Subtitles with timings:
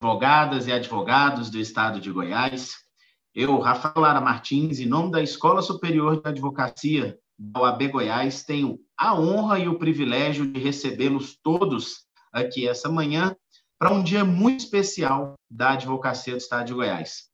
[0.00, 2.74] advogadas e advogados do Estado de Goiás.
[3.34, 8.78] Eu, Rafael Lara Martins, em nome da Escola Superior de Advocacia da OAB Goiás, tenho
[8.96, 13.34] a honra e o privilégio de recebê-los todos aqui essa manhã
[13.78, 17.24] para um dia muito especial da Advocacia do Estado de Goiás.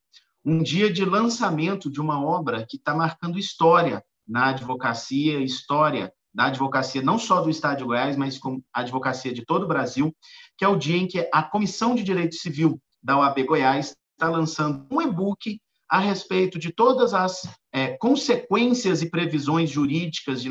[0.45, 6.45] Um dia de lançamento de uma obra que está marcando história na advocacia, história da
[6.45, 10.13] advocacia não só do Estado de Goiás, mas com a advocacia de todo o Brasil,
[10.57, 14.29] que é o dia em que a Comissão de Direito Civil da OAB Goiás está
[14.29, 20.49] lançando um e-book a respeito de todas as é, consequências e previsões jurídicas de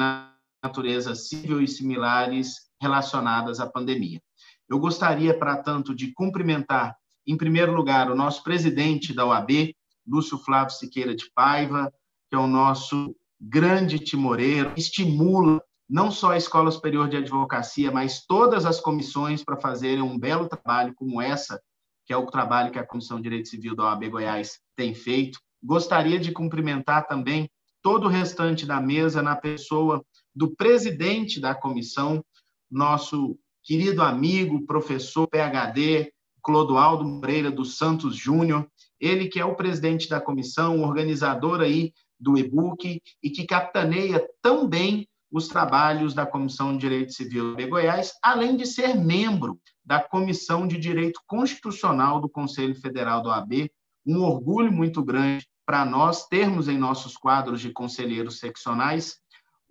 [0.62, 4.20] natureza civil e similares relacionadas à pandemia.
[4.68, 6.96] Eu gostaria, para tanto, de cumprimentar,
[7.26, 9.74] em primeiro lugar, o nosso presidente da OAB,
[10.06, 11.92] Lúcio Flávio Siqueira de Paiva,
[12.28, 18.24] que é o nosso grande timoreiro, estimula não só a Escola Superior de Advocacia, mas
[18.24, 21.60] todas as comissões para fazerem um belo trabalho como essa,
[22.06, 25.38] que é o trabalho que a Comissão de Direito Civil da OAB Goiás tem feito.
[25.62, 27.46] Gostaria de cumprimentar também
[27.82, 30.02] todo o restante da mesa na pessoa
[30.34, 32.24] do presidente da comissão,
[32.70, 36.10] nosso querido amigo, professor PhD,
[36.42, 38.66] Clodoaldo Moreira dos Santos Júnior,
[38.98, 45.06] ele que é o presidente da comissão, organizador aí do e-book e que capitaneia também
[45.32, 50.66] os trabalhos da Comissão de Direito Civil de Goiás, além de ser membro da Comissão
[50.66, 53.72] de Direito Constitucional do Conselho Federal do AB.
[54.06, 59.22] Um orgulho muito grande para nós termos em nossos quadros de conselheiros seccionais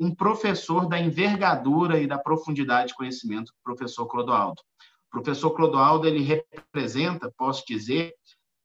[0.01, 4.59] um professor da envergadura e da profundidade de conhecimento, o professor Clodoaldo.
[5.07, 8.15] O professor Clodoaldo, ele representa, posso dizer,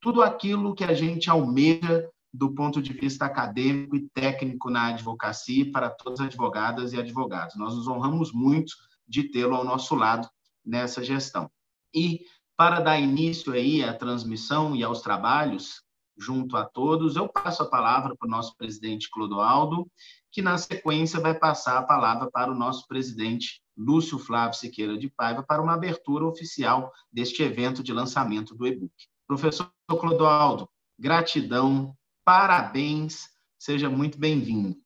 [0.00, 5.70] tudo aquilo que a gente almeja do ponto de vista acadêmico e técnico na advocacia
[5.70, 7.56] para todas as advogadas e advogados.
[7.56, 8.74] Nós nos honramos muito
[9.06, 10.28] de tê-lo ao nosso lado
[10.64, 11.50] nessa gestão.
[11.94, 12.20] E
[12.56, 15.82] para dar início aí à transmissão e aos trabalhos
[16.16, 19.86] junto a todos, eu passo a palavra para o nosso presidente Clodoaldo,
[20.32, 25.10] que na sequência vai passar a palavra para o nosso presidente Lúcio Flávio Siqueira de
[25.10, 28.92] Paiva para uma abertura oficial deste evento de lançamento do e-book.
[29.26, 31.94] Professor Clodoaldo, gratidão
[32.26, 34.76] Parabéns, seja muito bem-vindo.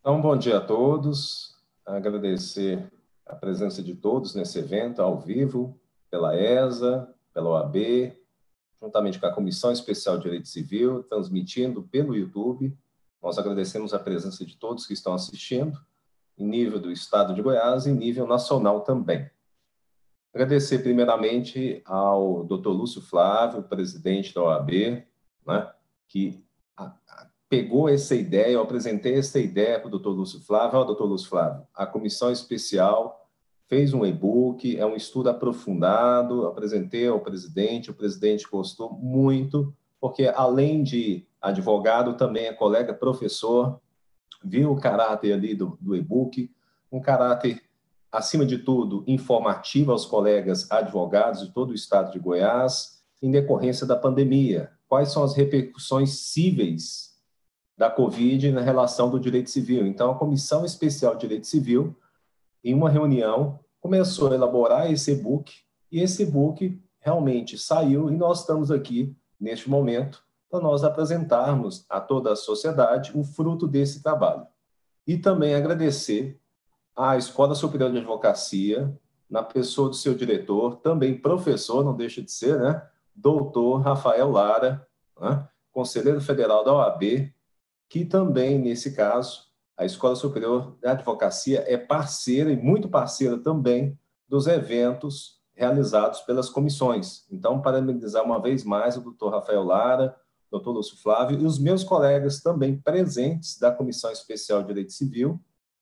[0.00, 1.56] Então, bom dia a todos.
[1.86, 2.92] Agradecer
[3.24, 5.80] a presença de todos nesse evento ao vivo,
[6.10, 8.14] pela ESA, pela OAB,
[8.82, 12.76] juntamente com a Comissão Especial de Direito Civil, transmitindo pelo YouTube.
[13.22, 15.80] Nós agradecemos a presença de todos que estão assistindo,
[16.36, 19.30] em nível do Estado de Goiás e em nível nacional também.
[20.32, 22.68] Agradecer primeiramente ao Dr.
[22.68, 25.02] Lúcio Flávio, presidente da OAB,
[25.46, 25.72] né,
[26.06, 26.44] que
[27.48, 30.10] pegou essa ideia, eu apresentei essa ideia para o Dr.
[30.10, 31.04] Lúcio Flávio, ó, Dr.
[31.04, 33.26] Lúcio Flávio, a comissão especial
[33.68, 40.26] fez um e-book, é um estudo aprofundado, apresentei ao presidente, o presidente gostou muito, porque
[40.34, 43.80] além de advogado, também é colega professor,
[44.42, 46.50] viu o caráter ali do, do e-book,
[46.90, 47.62] um caráter
[48.10, 53.86] acima de tudo, informativa aos colegas advogados de todo o estado de Goiás, em decorrência
[53.86, 54.70] da pandemia.
[54.88, 57.16] Quais são as repercussões cíveis
[57.76, 59.86] da Covid na relação do direito civil?
[59.86, 61.96] Então, a Comissão Especial de Direito Civil,
[62.64, 65.52] em uma reunião, começou a elaborar esse e-book,
[65.90, 72.00] e esse e-book realmente saiu, e nós estamos aqui, neste momento, para nós apresentarmos a
[72.00, 74.46] toda a sociedade o fruto desse trabalho.
[75.06, 76.40] E também agradecer
[76.98, 78.92] a Escola Superior de Advocacia,
[79.30, 82.84] na pessoa do seu diretor, também professor, não deixa de ser, né?
[83.14, 84.84] Doutor Rafael Lara,
[85.20, 85.46] né?
[85.70, 87.32] conselheiro federal da OAB,
[87.88, 93.96] que também, nesse caso, a Escola Superior de Advocacia é parceira e muito parceira também
[94.28, 97.24] dos eventos realizados pelas comissões.
[97.30, 100.16] Então, parabenizar uma vez mais o doutor Rafael Lara,
[100.50, 105.40] doutor Lúcio Flávio e os meus colegas também presentes da Comissão Especial de Direito Civil,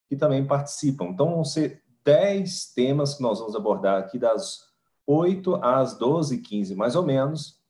[0.09, 1.07] que também participam.
[1.07, 4.67] Então, vão ser 10 temas que nós vamos abordar aqui, das
[5.07, 7.61] 8 às 12 15 mais ou menos,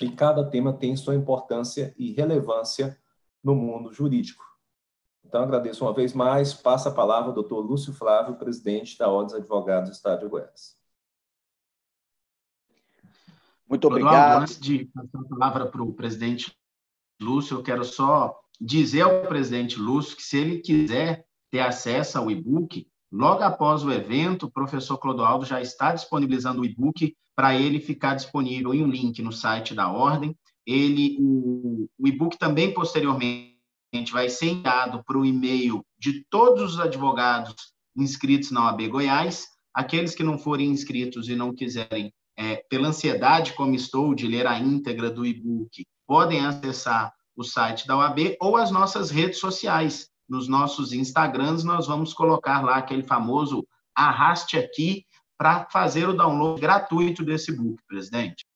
[0.00, 2.98] e cada tema tem sua importância e relevância
[3.42, 4.42] no mundo jurídico.
[5.24, 9.26] Então, agradeço uma vez mais, passa a palavra ao doutor Lúcio Flávio, presidente da Ordem
[9.26, 10.76] dos Advogados do Estado de Goiás.
[13.68, 14.42] Muito obrigado.
[14.42, 16.56] Antes de passar a palavra para o presidente
[17.20, 22.28] Lúcio, eu quero só dizer ao presidente Lúcio que, se ele quiser ter acesso ao
[22.28, 27.78] e-book, logo após o evento, o professor Clodoaldo já está disponibilizando o e-book para ele
[27.78, 30.36] ficar disponível em um link no site da Ordem.
[30.66, 33.54] Ele, o, o e-book também, posteriormente,
[34.10, 37.54] vai ser enviado para o e-mail de todos os advogados
[37.96, 39.46] inscritos na OAB Goiás.
[39.72, 44.48] Aqueles que não forem inscritos e não quiserem é, pela ansiedade como estou de ler
[44.48, 50.12] a íntegra do e-book, podem acessar o site da UAB ou as nossas redes sociais.
[50.28, 55.04] Nos nossos Instagrams, nós vamos colocar lá aquele famoso arraste aqui
[55.36, 58.46] para fazer o download gratuito desse book, presidente.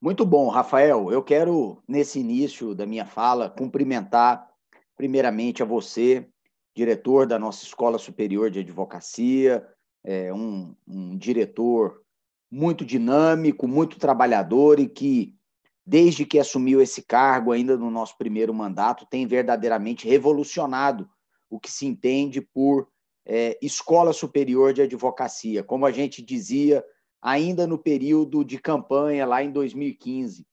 [0.00, 1.10] Muito bom, Rafael.
[1.10, 4.46] Eu quero, nesse início da minha fala, cumprimentar
[4.96, 6.28] primeiramente a você,
[6.74, 9.66] diretor da nossa Escola Superior de Advocacia,
[10.04, 12.02] é, um, um diretor
[12.50, 15.34] muito dinâmico, muito trabalhador e que,
[15.86, 21.08] desde que assumiu esse cargo, ainda no nosso primeiro mandato, tem verdadeiramente revolucionado
[21.50, 22.88] o que se entende por
[23.26, 25.62] é, Escola Superior de Advocacia.
[25.62, 26.84] Como a gente dizia
[27.20, 30.46] ainda no período de campanha, lá em 2015.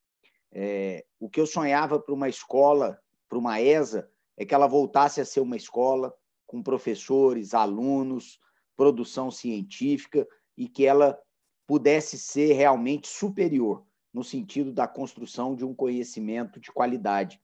[0.54, 3.00] É, o que eu sonhava para uma escola,
[3.30, 6.13] para uma ESA, é que ela voltasse a ser uma escola
[6.45, 8.38] com professores, alunos,
[8.75, 10.27] produção científica
[10.57, 11.18] e que ela
[11.66, 17.40] pudesse ser realmente superior no sentido da construção de um conhecimento de qualidade.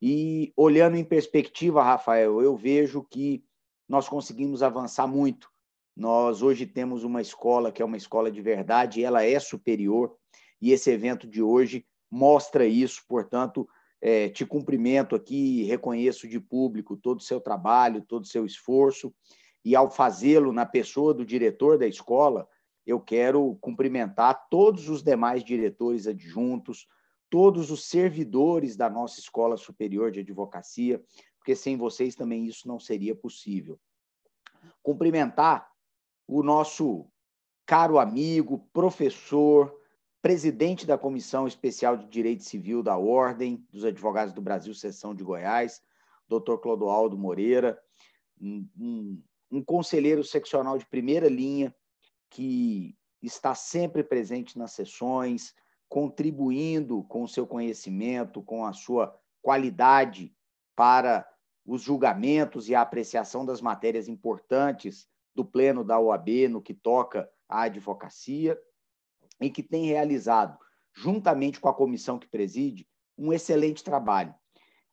[0.00, 3.44] E olhando em perspectiva, Rafael, eu vejo que
[3.88, 5.48] nós conseguimos avançar muito.
[5.96, 10.14] Nós hoje temos uma escola que é uma escola de verdade, ela é superior,
[10.60, 13.66] e esse evento de hoje mostra isso, portanto,
[14.00, 19.14] é, te cumprimento aqui, reconheço de público todo o seu trabalho, todo o seu esforço,
[19.64, 22.46] e ao fazê-lo na pessoa do diretor da escola,
[22.86, 26.86] eu quero cumprimentar todos os demais diretores adjuntos,
[27.28, 31.02] todos os servidores da nossa Escola Superior de Advocacia,
[31.38, 33.78] porque sem vocês também isso não seria possível.
[34.82, 35.68] Cumprimentar
[36.28, 37.06] o nosso
[37.64, 39.76] caro amigo, professor,
[40.22, 45.24] presidente da Comissão Especial de Direito Civil da Ordem dos Advogados do Brasil, Seção de
[45.24, 45.82] Goiás,
[46.28, 47.80] doutor Clodoaldo Moreira,
[48.40, 51.74] um, um, um conselheiro seccional de primeira linha
[52.30, 55.54] que está sempre presente nas sessões,
[55.88, 60.34] contribuindo com o seu conhecimento, com a sua qualidade
[60.74, 61.26] para
[61.64, 67.28] os julgamentos e a apreciação das matérias importantes do Pleno da OAB no que toca
[67.48, 68.58] à advocacia
[69.40, 70.58] e que tem realizado,
[70.94, 72.88] juntamente com a comissão que preside,
[73.18, 74.34] um excelente trabalho.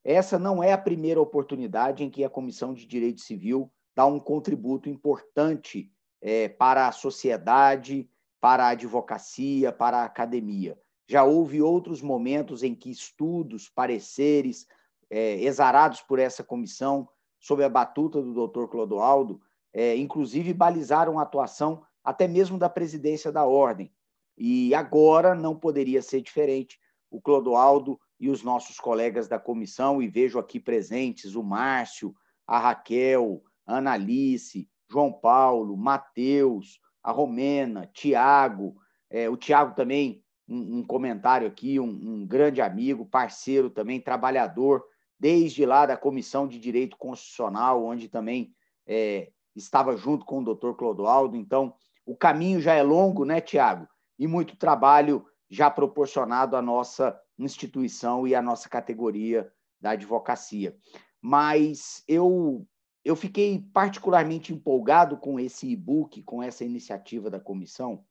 [0.04, 4.20] Essa não é a primeira oportunidade em que a Comissão de Direito Civil dá um
[4.20, 5.93] contributo importante
[6.24, 8.10] é, para a sociedade,
[8.40, 10.80] para a advocacia, para a academia.
[11.06, 14.66] Já houve outros momentos em que estudos, pareceres,
[15.10, 19.42] é, exarados por essa comissão, sob a batuta do doutor Clodoaldo,
[19.74, 23.92] é, inclusive balizaram a atuação até mesmo da presidência da ordem.
[24.38, 26.80] E agora não poderia ser diferente.
[27.12, 32.16] O Clodoaldo e os nossos colegas da comissão, e vejo aqui presentes o Márcio,
[32.48, 38.76] a Raquel, a Analice, João Paulo, Mateus, a Romena, Tiago,
[39.10, 44.84] é, o Tiago também, um, um, comentário aqui, um, um grande amigo, parceiro também, trabalhador,
[45.20, 48.54] desde lá da Comissão de Direito Constitucional, onde também
[48.86, 51.36] é, estava junto com o doutor Clodoaldo.
[51.36, 51.74] Então,
[52.06, 53.88] o caminho já é longo, né, Tiago?
[54.20, 59.52] E muito trabalho já proporcionado à nossa instituição e à nossa categoria
[59.82, 60.76] da advocacia.
[61.20, 62.68] Mas eu,
[63.04, 68.04] eu fiquei particularmente empolgado com esse e-book, com essa iniciativa da comissão,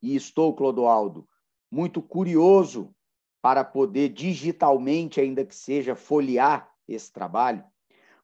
[0.00, 1.28] e estou, Clodoaldo,
[1.70, 2.94] muito curioso
[3.40, 7.64] para poder digitalmente, ainda que seja, folhear esse trabalho,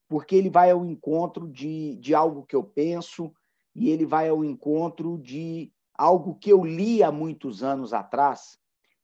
[0.08, 3.32] porque ele vai ao encontro de, de algo que eu penso
[3.74, 8.58] e ele vai ao encontro de algo que eu li há muitos anos atrás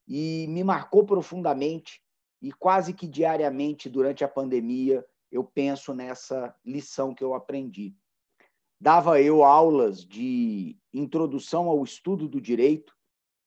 [0.07, 2.01] e me marcou profundamente
[2.41, 5.05] e quase que diariamente durante a pandemia
[5.35, 7.93] eu penso nessa lição que eu aprendi.
[8.81, 12.95] Dava eu aulas de introdução ao estudo do direito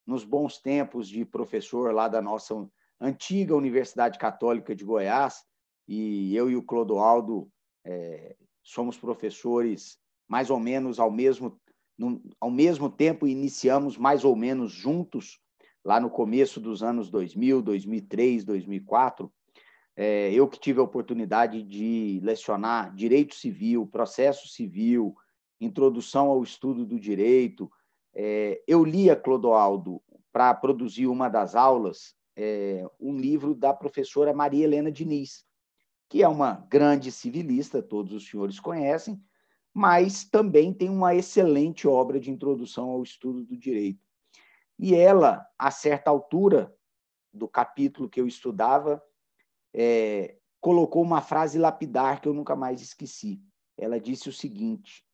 [0.05, 5.45] nos bons tempos de professor lá da nossa antiga Universidade Católica de Goiás,
[5.87, 7.49] e eu e o Clodoaldo
[7.85, 11.57] é, somos professores mais ou menos ao mesmo,
[11.97, 15.39] no, ao mesmo tempo, iniciamos mais ou menos juntos,
[15.85, 19.31] lá no começo dos anos 2000, 2003, 2004.
[19.99, 25.15] É, eu que tive a oportunidade de lecionar direito civil, processo civil,
[25.59, 27.67] introdução ao estudo do direito.
[28.13, 29.99] É, eu lia, Clodoaldo,
[30.31, 35.43] para produzir uma das aulas, é, um livro da professora Maria Helena Diniz,
[36.07, 39.19] que é uma grande civilista, todos os senhores conhecem,
[39.73, 44.05] mas também tem uma excelente obra de introdução ao estudo do direito.
[44.77, 46.71] E ela, a certa altura
[47.33, 49.01] do capítulo que eu estudava,
[49.79, 53.39] é, colocou uma frase lapidar que eu nunca mais esqueci.
[53.77, 55.05] Ela disse o seguinte: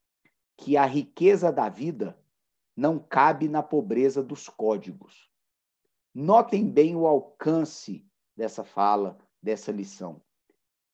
[0.58, 2.18] que a riqueza da vida
[2.76, 5.30] não cabe na pobreza dos códigos.
[6.16, 10.22] Notem bem o alcance dessa fala, dessa lição.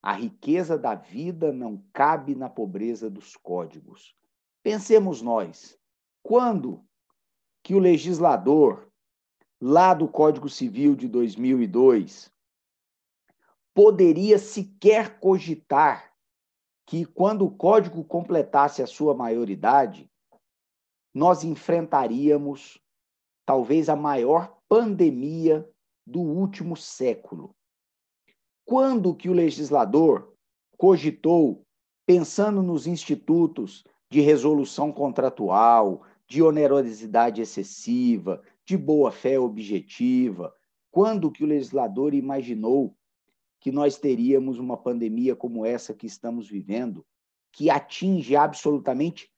[0.02, 4.16] A riqueza da vida não cabe na pobreza dos códigos.
[4.64, 5.78] Pensemos nós,
[6.24, 6.84] quando
[7.62, 8.90] que o legislador,
[9.62, 12.32] lá do Código Civil de 2002,
[13.80, 16.12] poderia sequer cogitar
[16.86, 20.12] que, quando o código completasse a sua maioridade,
[21.14, 22.78] nós enfrentaríamos
[23.46, 25.66] talvez a maior pandemia
[26.06, 27.56] do último século.
[28.66, 30.36] Quando que o legislador
[30.78, 31.66] cogitou,
[32.06, 40.54] pensando nos institutos de resolução contratual, de onerosidade excessiva, de boa-fé objetiva,
[40.92, 42.94] quando que o legislador imaginou
[43.60, 47.06] que nós teríamos uma pandemia como essa que estamos vivendo,
[47.52, 49.30] que atinge absolutamente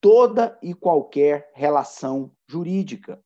[0.00, 3.22] toda e qualquer relação jurídica.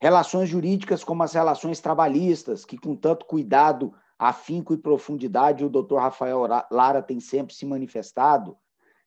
[0.00, 6.00] Relações jurídicas como as relações trabalhistas, que com tanto cuidado, afinco e profundidade o doutor
[6.00, 8.56] Rafael Lara tem sempre se manifestado.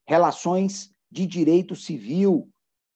[0.05, 2.49] Relações de direito civil,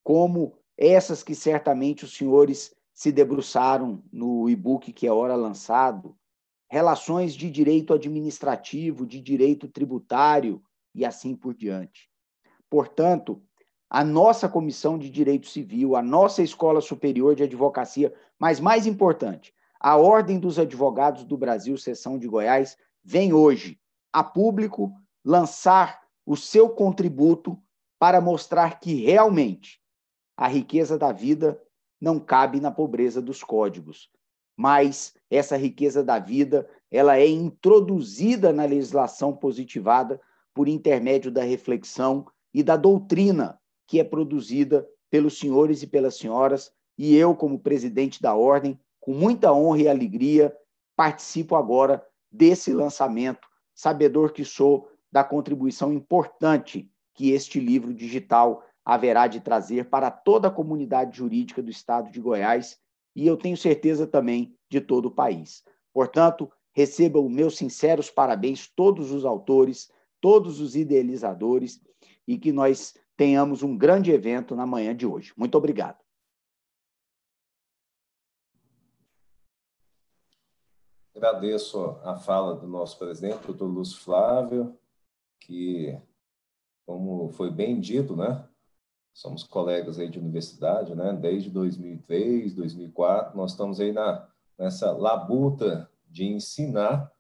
[0.04, 6.16] como essas que certamente os senhores se debruçaram no e-book que é hora lançado.
[6.70, 10.62] Relações de direito administrativo, de direito tributário
[10.96, 12.10] e assim por diante.
[12.70, 13.42] Portanto,
[13.90, 19.54] a nossa Comissão de Direito Civil, a nossa Escola Superior de Advocacia, mas mais importante,
[19.80, 23.80] a Ordem dos Advogados do Brasil, Seção de Goiás, vem hoje
[24.12, 24.92] a público
[25.24, 27.62] lançar o seu contributo
[28.00, 29.80] para mostrar que realmente
[30.36, 31.62] a riqueza da vida
[32.02, 34.10] não cabe na pobreza dos códigos,
[34.56, 40.20] mas essa riqueza da vida, ela é introduzida na legislação positivada
[40.54, 46.72] por intermédio da reflexão e da doutrina que é produzida pelos senhores e pelas senhoras,
[46.98, 50.56] e eu, como presidente da ordem, com muita honra e alegria,
[50.96, 59.28] participo agora desse lançamento, sabedor que sou da contribuição importante que este livro digital haverá
[59.28, 62.80] de trazer para toda a comunidade jurídica do estado de Goiás
[63.16, 65.64] e eu tenho certeza também de todo o país.
[65.94, 71.82] Portanto, recebam meus sinceros parabéns todos os autores, todos os idealizadores
[72.28, 75.34] e que nós tenhamos um grande evento na manhã de hoje.
[75.38, 76.04] Muito obrigado.
[81.16, 84.78] Agradeço a fala do nosso presidente, doutor Lúcio Flávio,
[85.40, 85.98] que,
[86.86, 88.48] como foi bem dito, né,
[89.14, 94.28] somos colegas aí de universidade, né, desde 2003, 2004, nós estamos aí na,
[94.58, 97.12] nessa labuta de ensinar,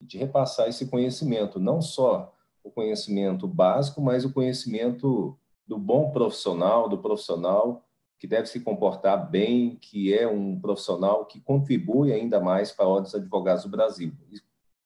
[0.00, 6.88] de repassar esse conhecimento, não só o conhecimento básico, mas o conhecimento do bom profissional,
[6.88, 7.84] do profissional
[8.18, 12.88] que deve se comportar bem, que é um profissional que contribui ainda mais para a
[12.88, 14.12] Ordem dos Advogados do Brasil.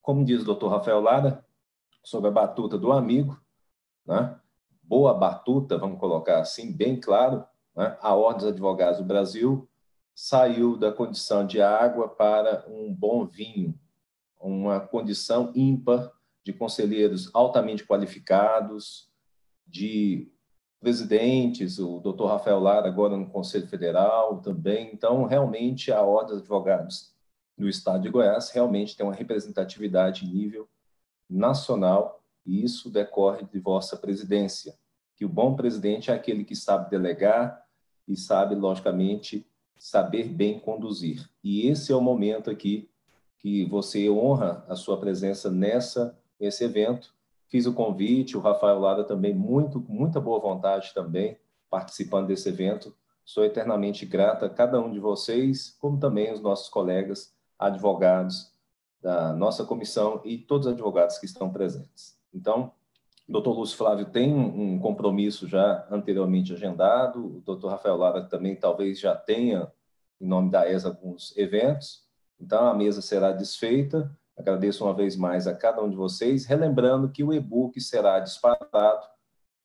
[0.01, 1.45] Como diz o doutor Rafael Lara,
[2.03, 3.39] sobre a batuta do amigo,
[4.07, 4.41] né?
[4.87, 7.45] Boa batuta, vamos colocar assim, bem claro,
[7.77, 7.97] né?
[8.01, 9.69] a Ordem dos Advogados do Brasil
[10.15, 13.79] saiu da condição de água para um bom vinho,
[14.41, 16.11] uma condição ímpar
[16.43, 19.11] de conselheiros altamente qualificados,
[19.67, 20.31] de
[20.81, 24.91] presidentes, o doutor Rafael Lara agora no Conselho Federal também.
[24.93, 27.13] Então, realmente, a Ordem dos Advogados
[27.59, 30.69] do Estado de Goiás realmente tem uma representatividade em nível
[31.29, 34.75] nacional e isso decorre de vossa presidência,
[35.17, 37.61] que o bom presidente é aquele que sabe delegar
[38.07, 39.47] e sabe, logicamente,
[39.79, 41.29] saber bem conduzir.
[41.43, 42.89] E esse é o momento aqui
[43.39, 47.15] que você honra a sua presença nessa esse evento.
[47.49, 51.39] Fiz o convite, o Rafael Lara também, muito, muita boa vontade também,
[51.71, 52.95] participando desse evento.
[53.25, 58.53] Sou eternamente grata a cada um de vocês, como também os nossos colegas advogados
[59.01, 62.16] da nossa comissão e todos os advogados que estão presentes.
[62.33, 62.73] Então,
[63.29, 68.55] o doutor Lúcio Flávio tem um compromisso já anteriormente agendado, o doutor Rafael Lara também
[68.55, 69.71] talvez já tenha,
[70.21, 72.05] em nome da ESA, alguns eventos,
[72.41, 77.09] então a mesa será desfeita Agradeço uma vez mais a cada um de vocês, relembrando
[77.09, 79.07] que o e-book será disparado,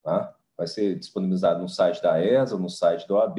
[0.02, 0.34] tá?
[0.56, 3.38] vai ser disponibilizado no site da ESA, no site do OAB,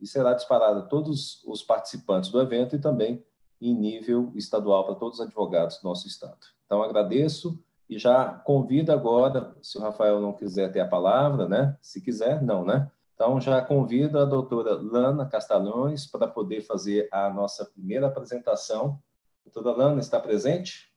[0.00, 3.24] e será disparado a todos os participantes do evento e também
[3.60, 6.38] em nível estadual para todos os advogados do nosso estado.
[6.66, 7.62] Então, agradeço
[7.94, 11.76] e já convido agora, se o Rafael não quiser ter a palavra, né?
[11.80, 12.90] Se quiser, não, né?
[13.14, 18.98] Então, já convido a doutora Lana Castalhões para poder fazer a nossa primeira apresentação
[19.44, 20.90] Doutora Lana está presente?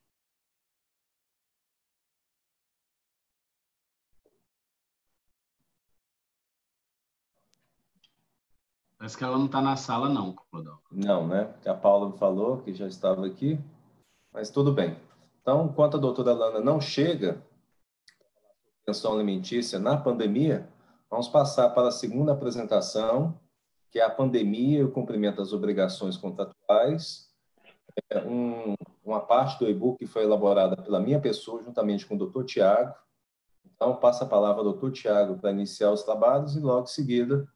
[8.97, 10.79] Parece que ela não está na sala, não, Clodão.
[10.91, 11.53] Não, né?
[11.65, 13.59] A Paula falou que já estava aqui,
[14.31, 14.97] mas tudo bem.
[15.45, 17.39] Então, enquanto a doutora Lana não chega,
[18.83, 20.67] pensão alimentícia na pandemia,
[21.07, 23.39] vamos passar para a segunda apresentação,
[23.91, 27.29] que é a pandemia e o cumprimento das obrigações contratuais.
[28.09, 28.73] É um,
[29.03, 32.95] uma parte do e-book foi elaborada pela minha pessoa, juntamente com o doutor Tiago.
[33.75, 37.47] Então, passa a palavra ao doutor Tiago para iniciar os trabalhos e, logo em seguida,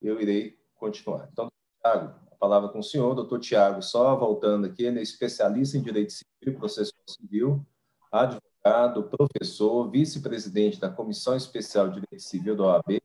[0.00, 1.28] eu irei continuar.
[1.32, 1.48] Então,
[1.80, 3.14] Tiago, palavra com o senhor.
[3.14, 7.64] Doutor Tiago, só voltando aqui, ele é especialista em Direito Civil e Processo Civil,
[8.10, 13.00] advogado, professor, vice-presidente da Comissão Especial de Direito Civil da OAB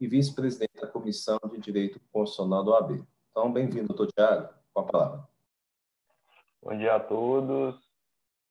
[0.00, 3.04] e vice-presidente da Comissão de Direito Constitucional da OAB.
[3.30, 5.28] Então, bem-vindo, doutor Tiago, com a palavra.
[6.60, 7.76] Bom dia a todos.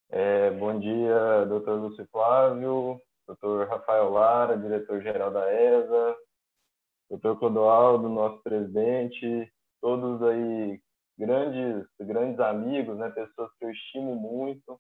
[0.10, 6.16] É, bom dia, doutor Lúcio Flávio, doutor Rafael Lara, diretor-geral da ESA,
[7.10, 10.82] doutor Clodoaldo, nosso presidente, todos aí
[11.18, 14.80] grandes, grandes amigos, né, pessoas que eu estimo muito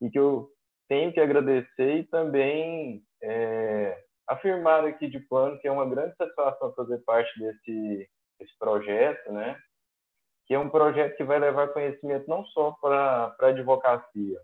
[0.00, 0.50] e que eu
[0.88, 6.74] tenho que agradecer e também é, afirmar aqui de plano que é uma grande satisfação
[6.74, 9.58] fazer parte desse, desse projeto, né?
[10.46, 14.40] Que é um projeto que vai levar conhecimento não só para a advocacia,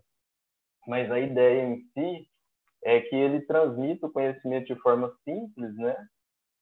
[0.87, 2.27] mas a ideia em si
[2.83, 5.95] é que ele transmita o conhecimento de forma simples, né?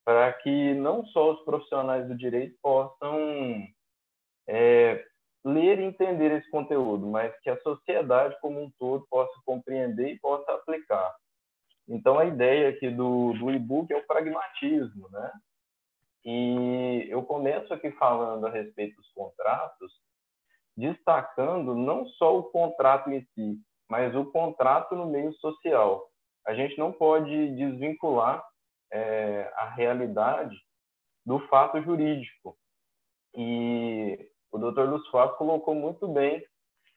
[0.05, 3.65] Para que não só os profissionais do direito possam
[4.48, 5.05] é,
[5.45, 10.19] ler e entender esse conteúdo, mas que a sociedade como um todo possa compreender e
[10.19, 11.13] possa aplicar.
[11.88, 15.31] Então, a ideia aqui do, do e-book é o pragmatismo, né?
[16.25, 19.91] E eu começo aqui falando a respeito dos contratos,
[20.77, 26.10] destacando não só o contrato em si, mas o contrato no meio social.
[26.48, 28.43] A gente não pode desvincular
[28.94, 30.56] é, a realidade
[31.26, 32.56] do fato jurídico.
[33.36, 34.84] E o Dr.
[34.84, 36.46] Lúcio Fábio colocou muito bem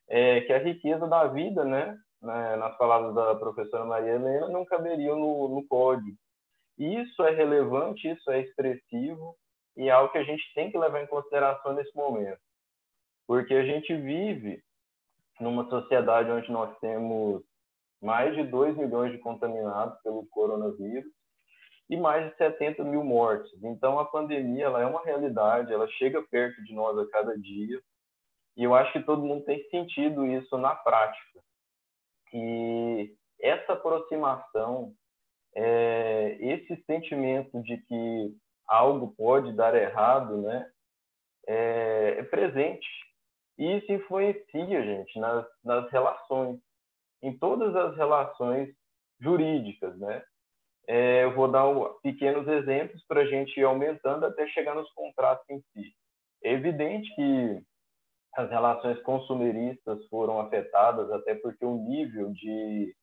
[0.09, 4.67] é, que a riqueza da vida, né, né, nas palavras da professora Maria Helena, não
[4.67, 6.17] caberia no, no código.
[6.79, 9.35] Isso é relevante, isso é expressivo
[9.75, 12.41] e é algo que a gente tem que levar em consideração nesse momento.
[13.27, 14.63] Porque a gente vive
[15.41, 17.43] numa sociedade onde nós temos
[18.03, 21.16] mais de 2 milhões de contaminados pelo coronavírus
[21.89, 23.53] e mais de 70 mil mortes.
[23.63, 27.81] Então, a pandemia ela é uma realidade, ela chega perto de nós a cada dia,
[28.57, 31.41] e eu acho que todo mundo tem sentido isso na prática.
[32.33, 34.95] E essa aproximação,
[35.55, 40.71] é, esse sentimento de que algo pode dar errado, né,
[41.47, 42.89] é, é presente.
[43.59, 46.59] E isso influencia, gente, nas, nas relações,
[47.23, 48.75] em todas as relações
[49.21, 50.23] jurídicas, né?
[50.89, 51.65] É, eu vou dar
[52.03, 55.93] pequenos exemplos para a gente ir aumentando até chegar nos contratos em si.
[56.45, 57.63] É evidente que
[58.37, 62.95] as relações consumeristas foram afetadas, até porque o nível de,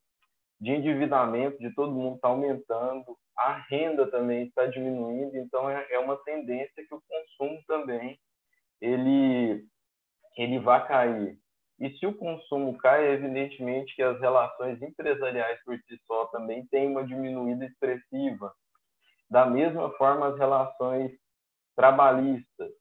[0.62, 6.00] de endividamento de todo mundo está aumentando, a renda também está diminuindo, então é, é
[6.00, 8.18] uma tendência que o consumo também
[8.80, 9.66] ele,
[10.38, 11.38] ele vai cair.
[11.84, 16.66] E se o consumo cai, é evidentemente que as relações empresariais por si só também
[16.68, 18.54] têm uma diminuída expressiva.
[19.30, 21.12] Da mesma forma, as relações
[21.76, 22.72] trabalhistas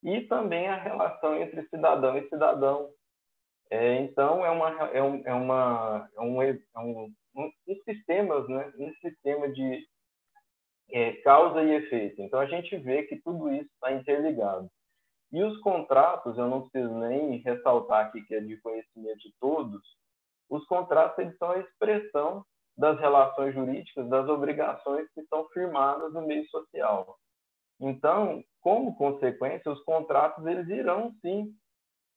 [0.00, 2.88] e também a relação entre cidadão e cidadão.
[3.68, 8.46] É, então, é, uma, é, um, é, uma, é, um, é um, um, um sistema,
[8.46, 8.72] né?
[8.78, 9.84] um sistema de
[10.92, 12.22] é, causa e efeito.
[12.22, 14.70] Então, a gente vê que tudo isso está interligado.
[15.32, 19.82] E os contratos, eu não preciso nem ressaltar aqui que é de conhecimento de todos,
[20.48, 22.44] os contratos eles são a expressão
[22.76, 27.18] das relações jurídicas, das obrigações que estão firmadas no meio social.
[27.80, 31.54] Então, como consequência, os contratos eles irão sim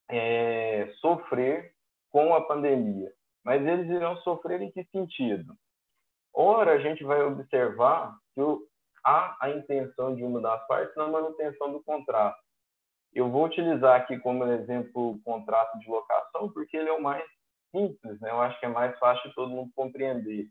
[0.09, 1.73] é, sofrer
[2.11, 3.11] com a pandemia,
[3.43, 5.55] mas eles irão sofrer em que sentido?
[6.33, 8.41] Ora, a gente vai observar que
[9.03, 12.39] há a intenção de uma das partes na manutenção do contrato.
[13.13, 17.23] Eu vou utilizar aqui como exemplo o contrato de locação, porque ele é o mais
[17.71, 18.29] simples, né?
[18.31, 20.47] eu acho que é mais fácil todo mundo compreender.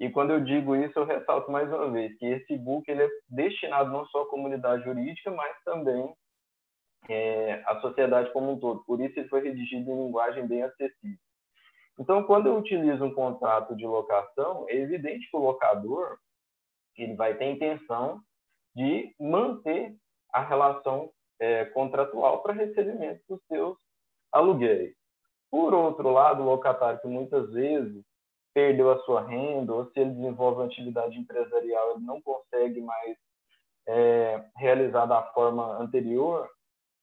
[0.00, 3.08] E quando eu digo isso, eu ressalto mais uma vez que esse book ele é
[3.28, 6.12] destinado não só à comunidade jurídica, mas também
[7.08, 8.82] é, à sociedade como um todo.
[8.84, 11.18] Por isso, ele foi redigido em linguagem bem acessível.
[11.98, 16.18] Então, quando eu utilizo um contrato de locação, é evidente que o locador
[16.96, 18.20] ele vai ter intenção
[18.74, 19.94] de manter
[20.32, 21.10] a relação
[21.42, 23.76] é, contratual para recebimento dos seus
[24.30, 24.94] aluguéis.
[25.50, 28.04] Por outro lado, o locatário que muitas vezes
[28.54, 33.16] perdeu a sua renda, ou se ele desenvolve uma atividade empresarial, ele não consegue mais
[33.88, 36.48] é, realizar da forma anterior,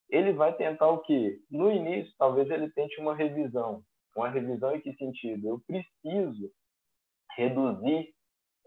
[0.09, 1.39] ele vai tentar o quê?
[1.51, 3.83] No início, talvez ele tente uma revisão.
[4.15, 5.47] Uma revisão em que sentido?
[5.47, 6.49] Eu preciso
[7.35, 8.13] reduzir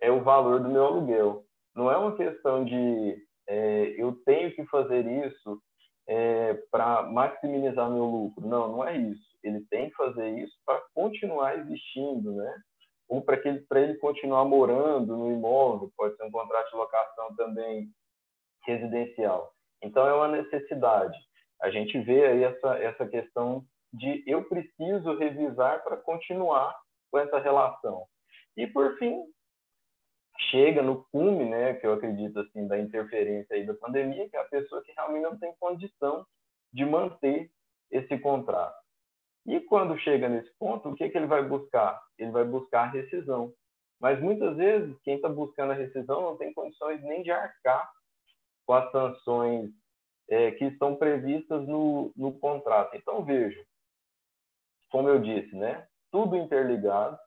[0.03, 1.45] é, o valor do meu aluguel.
[1.75, 3.17] Não é uma questão de
[3.49, 5.61] é, eu tenho que fazer isso
[6.09, 8.47] é, para maximizar meu lucro.
[8.47, 9.33] Não, não é isso.
[9.43, 12.55] Ele tem que fazer isso para continuar existindo, né?
[13.09, 17.89] Ou para ele, ele continuar morando no imóvel, pode ser um contrato de locação também
[18.65, 19.53] residencial.
[19.83, 21.19] Então, é uma necessidade.
[21.61, 26.75] A gente vê aí essa, essa questão de eu preciso revisar para continuar
[27.11, 28.07] com essa relação.
[28.57, 29.25] E, por fim,
[30.51, 34.41] chega no cume, né, que eu acredito assim da interferência aí da pandemia, que é
[34.41, 36.27] a pessoa que realmente não tem condição
[36.73, 37.51] de manter
[37.91, 38.81] esse contrato.
[39.47, 42.01] E quando chega nesse ponto, o que, que ele vai buscar?
[42.19, 43.53] Ele vai buscar a rescisão.
[44.01, 47.91] Mas muitas vezes quem está buscando a rescisão não tem condições nem de arcar
[48.67, 49.71] com as sanções
[50.29, 52.97] é, que estão previstas no, no contrato.
[52.97, 53.63] Então veja,
[54.91, 57.19] como eu disse, né, tudo interligado.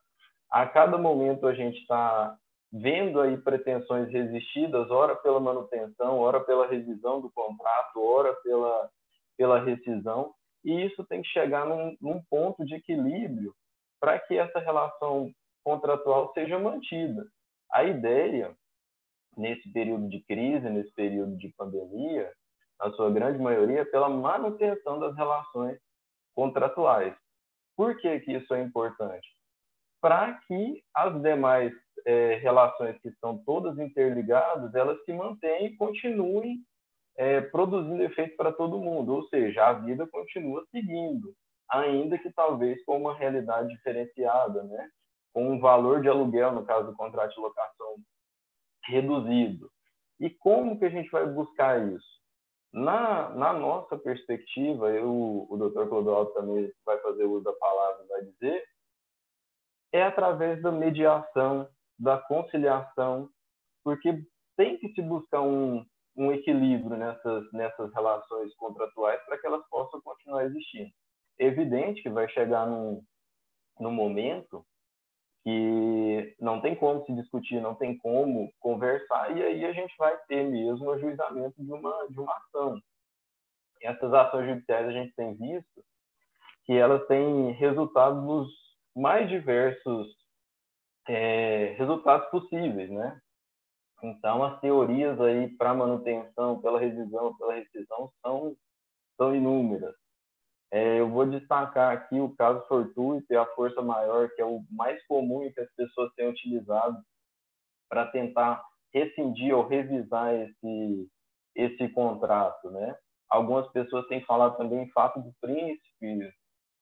[0.49, 2.38] A cada momento a gente está
[2.78, 8.90] vendo aí pretensões resistidas, ora pela manutenção, ora pela revisão do contrato, ora pela,
[9.38, 10.34] pela rescisão,
[10.64, 13.56] e isso tem que chegar num, num ponto de equilíbrio
[13.98, 15.32] para que essa relação
[15.64, 17.26] contratual seja mantida.
[17.72, 18.54] A ideia,
[19.38, 22.30] nesse período de crise, nesse período de pandemia,
[22.78, 25.80] na sua grande maioria, é pela manutenção das relações
[26.36, 27.16] contratuais.
[27.78, 29.35] Por que, que isso é importante?
[30.06, 31.74] Para que as demais
[32.06, 36.60] é, relações que estão todas interligadas, elas se mantenham e continuem
[37.18, 41.34] é, produzindo efeito para todo mundo, ou seja, a vida continua seguindo,
[41.72, 44.89] ainda que talvez com uma realidade diferenciada, né?
[45.34, 47.96] com um valor de aluguel, no caso do contrato de locação,
[48.84, 49.72] reduzido.
[50.20, 52.22] E como que a gente vai buscar isso?
[52.72, 55.89] Na, na nossa perspectiva, eu, o Dr.
[55.89, 58.63] Clodoaldo também vai fazer uso da palavra, vai dizer,
[59.96, 63.30] é através da mediação, da conciliação,
[63.84, 64.22] porque
[64.58, 65.86] tem que se buscar um,
[66.18, 70.92] um equilíbrio nessas, nessas relações contratuais para que elas possam continuar existindo.
[71.40, 73.02] É evidente que vai chegar num,
[73.80, 74.66] num momento
[75.44, 80.18] que não tem como se discutir, não tem como conversar, e aí a gente vai
[80.28, 82.82] ter mesmo o ajuizamento de uma, de uma ação.
[83.82, 85.84] Essas ações judiciais a gente tem visto
[86.66, 88.24] que elas têm resultados
[88.96, 90.08] mais diversos
[91.08, 93.20] é, resultados possíveis, né?
[94.04, 98.56] Então, as teorias aí para manutenção, pela revisão, pela rescisão, são,
[99.18, 99.96] são inúmeras.
[100.72, 104.64] É, eu vou destacar aqui o caso fortuito e a força maior, que é o
[104.70, 106.98] mais comum que as pessoas têm utilizado
[107.90, 111.10] para tentar rescindir ou revisar esse,
[111.56, 112.96] esse contrato, né?
[113.30, 116.34] Algumas pessoas têm falado também em fato do príncipe,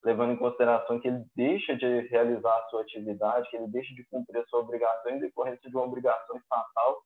[0.03, 4.03] levando em consideração que ele deixa de realizar a sua atividade, que ele deixa de
[4.05, 7.01] cumprir a sua obrigação em decorrência de uma obrigação estatal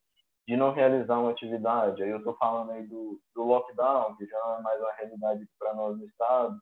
[0.47, 2.01] de não realizar uma atividade.
[2.01, 5.45] Aí eu estou falando aí do, do lockdown, que já não é mais uma realidade
[5.59, 6.57] para nós no Estado,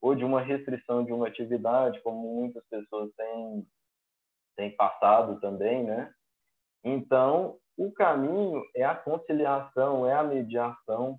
[0.00, 3.66] ou de uma restrição de uma atividade, como muitas pessoas têm,
[4.56, 6.12] têm passado também, né?
[6.84, 11.18] Então, o caminho é a conciliação, é a mediação,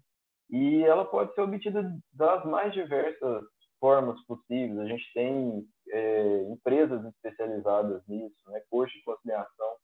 [0.49, 3.43] e ela pode ser obtida das mais diversas
[3.79, 4.79] formas possíveis.
[4.79, 8.61] A gente tem é, empresas especializadas nisso, né?
[8.69, 9.75] Coxa de conciliação,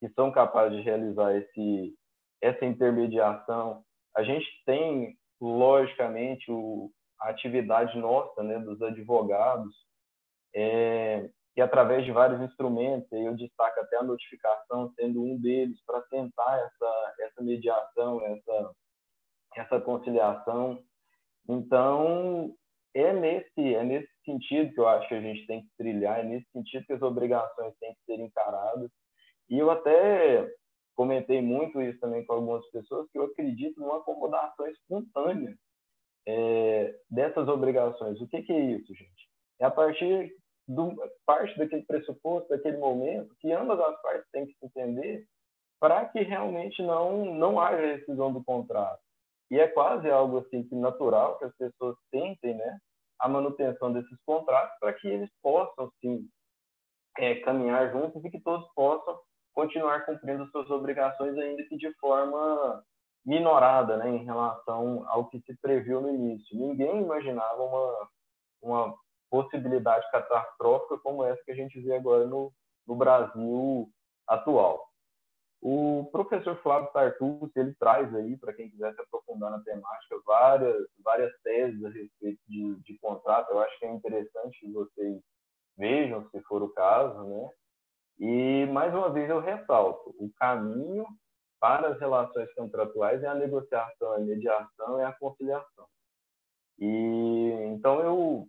[0.00, 1.94] que são capazes de realizar esse,
[2.40, 3.84] essa intermediação.
[4.16, 6.90] A gente tem, logicamente, o,
[7.20, 9.74] a atividade nossa, né, dos advogados,
[10.54, 16.00] é, e através de vários instrumentos, eu destaco até a notificação sendo um deles, para
[16.02, 18.74] tentar essa, essa mediação, essa,
[19.56, 20.82] essa conciliação.
[21.48, 22.54] Então,
[22.94, 26.22] é nesse, é nesse sentido que eu acho que a gente tem que trilhar, é
[26.24, 28.90] nesse sentido que as obrigações têm que ser encaradas.
[29.48, 30.48] E eu até
[30.94, 35.56] comentei muito isso também com algumas pessoas, que eu acredito numa acomodação espontânea
[36.26, 38.20] é, dessas obrigações.
[38.20, 39.28] O que, que, é isso, gente?
[39.60, 40.34] É a partir
[40.68, 40.94] do
[41.26, 45.26] parte daquele pressuposto, daquele momento, que ambas as partes têm que se entender
[45.80, 49.00] para que realmente não não haja rescisão do contrato.
[49.50, 52.78] E é quase algo assim que natural que as pessoas tentem, né,
[53.18, 56.28] a manutenção desses contratos para que eles possam sim
[57.18, 59.18] é, caminhar juntos e que todos possam
[59.52, 62.82] continuar cumprindo suas obrigações, ainda que de forma
[63.26, 66.56] minorada né, em relação ao que se previu no início.
[66.56, 68.08] Ninguém imaginava uma,
[68.62, 68.94] uma
[69.30, 72.52] possibilidade catastrófica como essa que a gente vê agora no,
[72.86, 73.90] no Brasil
[74.26, 74.89] atual.
[75.62, 80.86] O professor Flávio Tartucci, ele traz aí, para quem quiser se aprofundar na temática, várias,
[81.04, 83.50] várias teses a respeito de, de contrato.
[83.50, 85.20] Eu acho que é interessante que vocês
[85.76, 87.50] vejam, se for o caso, né?
[88.18, 91.06] E, mais uma vez, eu ressalto, o caminho
[91.58, 95.86] para as relações contratuais é a negociação, a mediação e a conciliação.
[96.78, 98.48] E, então, eu,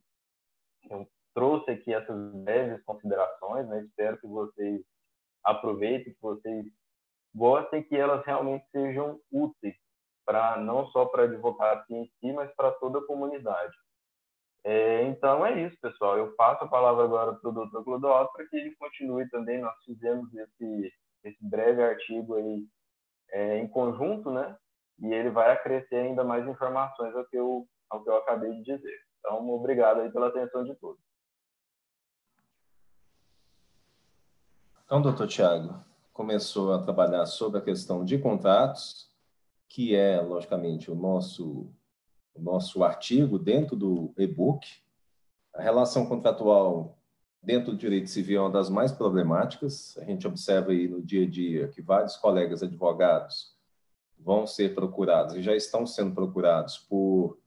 [0.89, 3.83] eu trouxe aqui essas breves considerações, né?
[3.83, 4.81] Espero que vocês
[5.43, 6.65] aproveitem, que vocês
[7.33, 9.75] gostem, que elas realmente sejam úteis
[10.25, 13.75] para não só para a em si, mas para toda a comunidade.
[14.63, 16.17] É, então é isso, pessoal.
[16.17, 19.59] Eu passo a palavra agora para o doutor Clodoaldo para que ele continue também.
[19.59, 22.67] Nós fizemos esse, esse breve artigo aí
[23.31, 24.55] é, em conjunto, né?
[24.99, 28.63] E ele vai acrescer ainda mais informações ao que eu, ao que eu acabei de
[28.63, 28.99] dizer.
[29.19, 31.01] Então, obrigado aí pela atenção de todos.
[34.85, 35.83] Então, doutor Tiago,
[36.21, 39.09] começou a trabalhar sobre a questão de contratos,
[39.67, 41.67] que é, logicamente, o nosso,
[42.35, 44.67] o nosso artigo dentro do e-book.
[45.51, 46.95] A relação contratual
[47.41, 49.97] dentro do direito civil é uma das mais problemáticas.
[49.97, 53.57] A gente observa aí no dia a dia que vários colegas advogados
[54.19, 57.39] vão ser procurados e já estão sendo procurados por,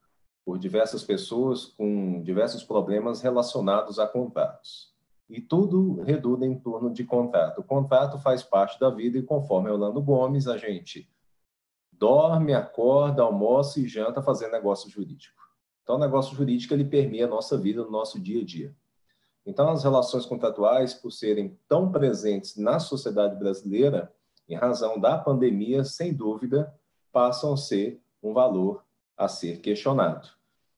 [0.44, 4.92] por diversas pessoas com diversos problemas relacionados a contratos.
[5.34, 7.60] E tudo redunda em torno de contrato.
[7.60, 11.10] O contrato faz parte da vida e, conforme Orlando Gomes, a gente
[11.90, 15.42] dorme, acorda, almoça e janta fazendo negócio jurídico.
[15.82, 18.76] Então, o negócio jurídico ele permeia a nossa vida, no nosso dia a dia.
[19.44, 24.14] Então, as relações contratuais, por serem tão presentes na sociedade brasileira,
[24.48, 26.72] em razão da pandemia, sem dúvida,
[27.10, 28.84] passam a ser um valor
[29.16, 30.28] a ser questionado.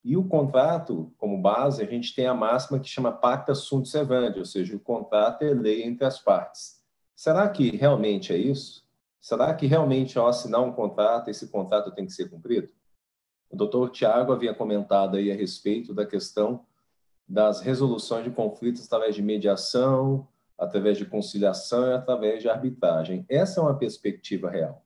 [0.07, 4.39] E o contrato, como base, a gente tem a máxima que chama pacta sunt servandi,
[4.39, 6.81] ou seja, o contrato é lei entre as partes.
[7.13, 8.87] Será que realmente é isso?
[9.19, 12.69] Será que realmente, ao assinar um contrato, esse contrato tem que ser cumprido?
[13.49, 16.65] O doutor Tiago havia comentado aí a respeito da questão
[17.27, 20.25] das resoluções de conflitos através de mediação,
[20.57, 23.25] através de conciliação e através de arbitragem.
[23.27, 24.85] Essa é uma perspectiva real.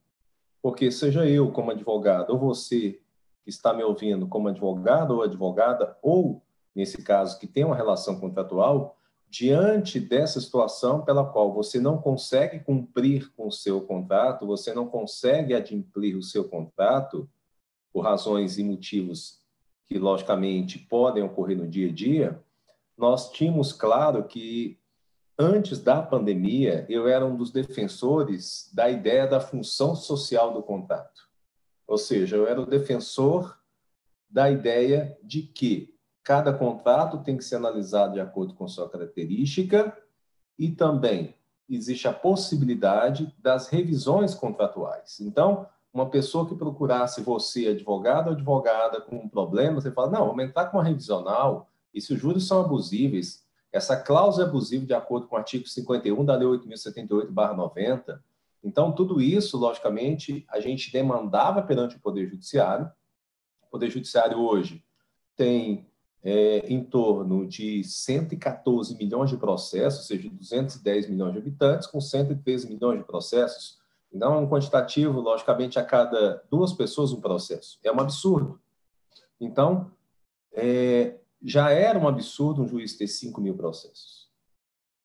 [0.63, 2.99] Porque seja eu como advogado ou você
[3.43, 6.41] que está me ouvindo como advogado ou advogada, ou,
[6.75, 8.97] nesse caso, que tem uma relação contratual,
[9.29, 14.87] diante dessa situação pela qual você não consegue cumprir com o seu contrato, você não
[14.87, 17.29] consegue adimplir o seu contrato,
[17.93, 19.41] por razões e motivos
[19.85, 22.43] que, logicamente, podem ocorrer no dia a dia,
[22.97, 24.79] nós tínhamos claro que,
[25.37, 31.30] antes da pandemia, eu era um dos defensores da ideia da função social do contrato.
[31.91, 33.59] Ou seja, eu era o defensor
[34.29, 39.97] da ideia de que cada contrato tem que ser analisado de acordo com sua característica
[40.57, 41.35] e também
[41.69, 45.19] existe a possibilidade das revisões contratuais.
[45.19, 50.27] Então, uma pessoa que procurasse você, advogado ou advogada, com um problema, você fala, não,
[50.27, 54.85] vamos entrar com uma revisional, e se os juros são abusíveis, essa cláusula é abusiva
[54.85, 58.17] de acordo com o artigo 51 da Lei 8.078-90,
[58.63, 62.89] então, tudo isso, logicamente, a gente demandava perante o Poder Judiciário.
[63.63, 64.83] O Poder Judiciário hoje
[65.35, 65.87] tem
[66.23, 71.99] é, em torno de 114 milhões de processos, ou seja, 210 milhões de habitantes, com
[71.99, 73.79] 113 milhões de processos.
[74.13, 77.79] Então, é um quantitativo, logicamente, a cada duas pessoas um processo.
[77.83, 78.61] É um absurdo.
[79.39, 79.91] Então,
[80.53, 84.29] é, já era um absurdo um juiz ter 5 mil processos.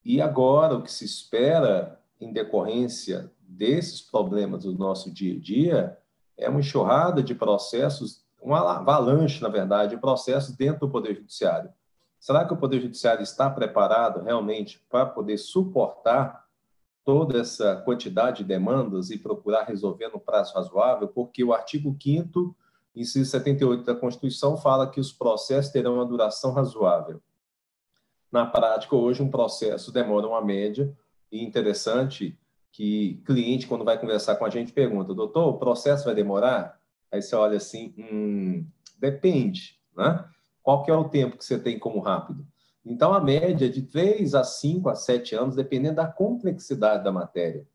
[0.04, 5.98] E agora, o que se espera, em decorrência desses problemas do nosso dia a dia
[6.36, 11.70] é uma enxurrada de processos, uma avalanche, na verdade, de processos dentro do Poder Judiciário.
[12.18, 16.44] Será que o Poder Judiciário está preparado realmente para poder suportar
[17.04, 21.08] toda essa quantidade de demandas e procurar resolver no prazo razoável?
[21.08, 22.54] Porque o artigo 5
[22.94, 27.20] inciso 78 da Constituição fala que os processos terão uma duração razoável.
[28.32, 30.96] Na prática, hoje, um processo demora uma média,
[31.30, 32.38] e interessante
[32.76, 36.78] que cliente, quando vai conversar com a gente, pergunta, doutor, o processo vai demorar?
[37.10, 38.66] Aí você olha assim, hum,
[38.98, 40.28] depende, né?
[40.62, 42.46] Qual que é o tempo que você tem como rápido?
[42.84, 47.10] Então, a média é de 3 a 5 a 7 anos, dependendo da complexidade da
[47.10, 47.66] matéria.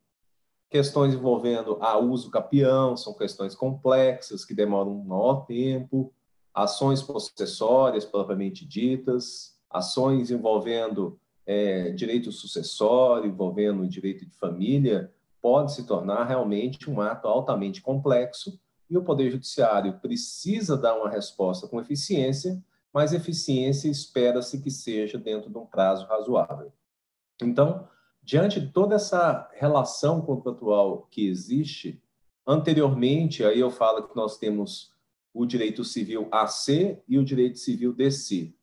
[0.70, 6.14] Questões envolvendo a uso capião são questões complexas, que demoram um maior tempo.
[6.54, 9.58] Ações possessórias, propriamente ditas.
[9.68, 17.28] Ações envolvendo é, direito sucessório, envolvendo direito de família, pode se tornar realmente um ato
[17.28, 22.62] altamente complexo e o Poder Judiciário precisa dar uma resposta com eficiência,
[22.94, 26.74] mas eficiência espera-se que seja dentro de um prazo razoável.
[27.42, 27.88] Então,
[28.22, 32.02] diante de toda essa relação contratual que existe,
[32.46, 34.92] anteriormente, aí eu falo que nós temos
[35.34, 38.54] o direito civil AC e o direito civil DC.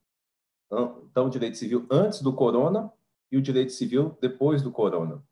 [0.71, 2.93] Então, o direito civil antes do corona
[3.31, 5.23] e o direito civil depois do corona.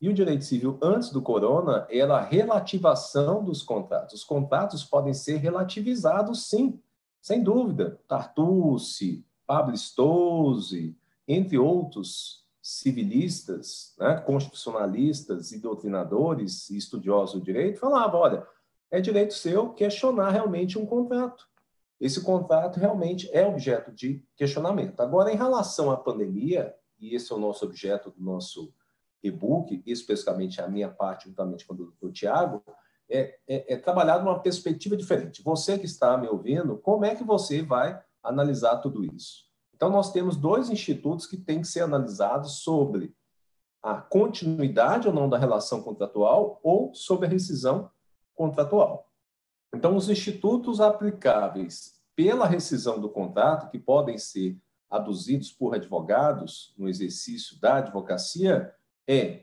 [0.00, 4.14] E o direito civil antes do corona era a relativação dos contratos.
[4.14, 6.78] Os contratos podem ser relativizados, sim,
[7.20, 7.98] sem dúvida.
[8.06, 10.94] Tartucci, Pablo Stose,
[11.26, 18.46] entre outros civilistas, né, constitucionalistas e doutrinadores e estudiosos do direito, falavam, olha,
[18.90, 21.48] é direito seu questionar realmente um contrato.
[22.00, 25.00] Esse contrato realmente é objeto de questionamento.
[25.00, 28.72] Agora, em relação à pandemia, e esse é o nosso objeto do nosso
[29.22, 32.62] e-book, especificamente a minha parte, juntamente com o do Tiago,
[33.08, 35.42] é, é, é trabalhar numa perspectiva diferente.
[35.42, 39.46] Você que está me ouvindo, como é que você vai analisar tudo isso?
[39.74, 43.14] Então, nós temos dois institutos que têm que ser analisados sobre
[43.82, 47.90] a continuidade ou não da relação contratual ou sobre a rescisão
[48.34, 49.05] contratual.
[49.76, 54.58] Então, os institutos aplicáveis pela rescisão do contrato, que podem ser
[54.88, 58.72] aduzidos por advogados no exercício da advocacia,
[59.06, 59.42] é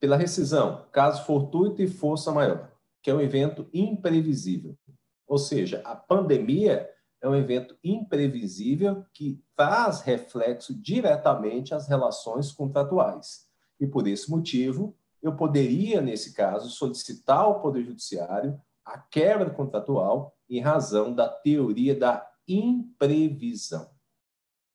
[0.00, 4.78] pela rescisão, caso fortuito e força maior, que é um evento imprevisível.
[5.26, 6.88] Ou seja, a pandemia
[7.20, 13.46] é um evento imprevisível que traz reflexo diretamente às relações contratuais.
[13.78, 20.36] E por esse motivo, eu poderia, nesse caso, solicitar ao Poder Judiciário a quebra contratual
[20.48, 23.90] em razão da teoria da imprevisão.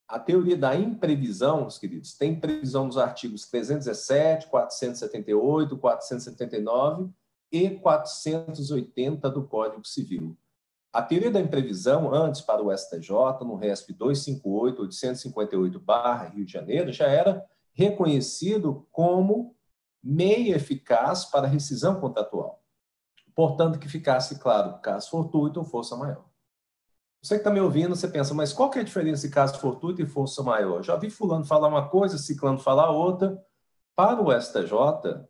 [0.07, 7.09] A teoria da imprevisão, meus queridos, tem previsão nos artigos 317, 478, 479
[7.51, 10.37] e 480 do Código Civil.
[10.93, 13.09] A teoria da imprevisão, antes para o STJ,
[13.41, 15.83] no RESP 258, 858,
[16.33, 19.55] Rio de Janeiro, já era reconhecido como
[20.01, 22.54] meio eficaz para rescisão contratual.
[23.35, 26.25] Portanto, que ficasse claro, caso fortuito ou força maior.
[27.21, 29.59] Você que está me ouvindo, você pensa, mas qual que é a diferença de caso
[29.59, 30.83] fortuito e força maior?
[30.83, 33.43] Já vi fulano falar uma coisa, ciclano falar outra.
[33.95, 35.25] Para o STJ,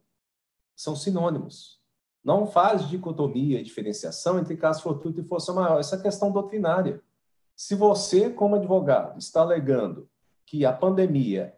[0.76, 1.80] são sinônimos.
[2.24, 5.80] Não faz dicotomia diferenciação entre caso fortuito e força maior.
[5.80, 7.02] Essa é questão doutrinária.
[7.56, 10.10] Se você, como advogado, está alegando
[10.46, 11.56] que a pandemia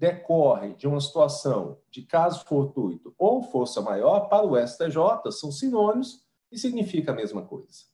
[0.00, 6.24] decorre de uma situação de caso fortuito ou força maior, para o STJ são sinônimos
[6.50, 7.84] e significa a mesma coisa.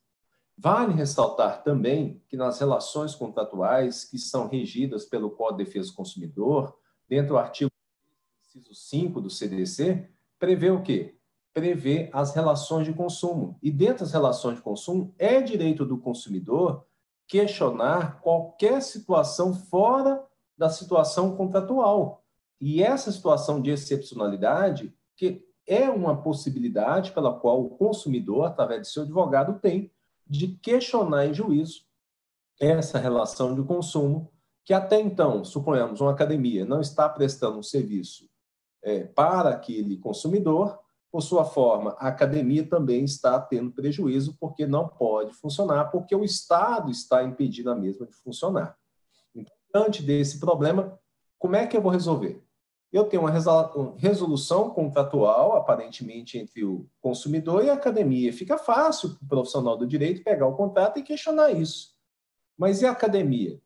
[0.57, 5.97] Vale ressaltar também que nas relações contratuais que são regidas pelo Código de Defesa do
[5.97, 7.73] Consumidor, dentro do artigo
[8.73, 11.19] 5 do CDC, prevê o quê?
[11.53, 13.59] Prevê as relações de consumo.
[13.61, 16.87] E dentro das relações de consumo, é direito do consumidor
[17.27, 20.25] questionar qualquer situação fora
[20.57, 22.25] da situação contratual.
[22.61, 28.89] E essa situação de excepcionalidade, que é uma possibilidade pela qual o consumidor, através de
[28.89, 29.91] seu advogado, tem
[30.27, 31.83] de questionar em juízo
[32.61, 34.33] essa relação de consumo,
[34.65, 38.29] que até então, suponhamos, uma academia não está prestando um serviço
[38.83, 40.79] é, para aquele consumidor,
[41.11, 46.25] por sua forma, a academia também está tendo prejuízo porque não pode funcionar, porque o
[46.25, 48.77] Estado está impedindo a mesma de funcionar.
[49.75, 50.99] Diante desse problema,
[51.39, 52.47] como é que eu vou resolver?
[52.97, 53.33] eu tenho uma
[53.97, 58.33] resolução contratual, aparentemente, entre o consumidor e a academia.
[58.33, 61.95] Fica fácil para o profissional do direito pegar o contrato e questionar isso.
[62.57, 63.61] Mas e a academia?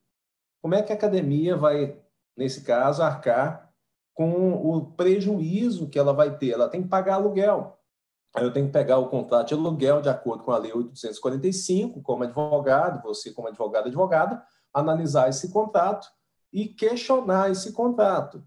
[0.60, 1.96] Como é que a academia vai,
[2.36, 3.72] nesse caso, arcar
[4.14, 6.50] com o prejuízo que ela vai ter?
[6.50, 7.78] Ela tem que pagar aluguel.
[8.36, 12.24] Eu tenho que pegar o contrato de aluguel de acordo com a Lei 845, como
[12.24, 16.08] advogado, você, como advogado, advogada, analisar esse contrato
[16.52, 18.42] e questionar esse contrato.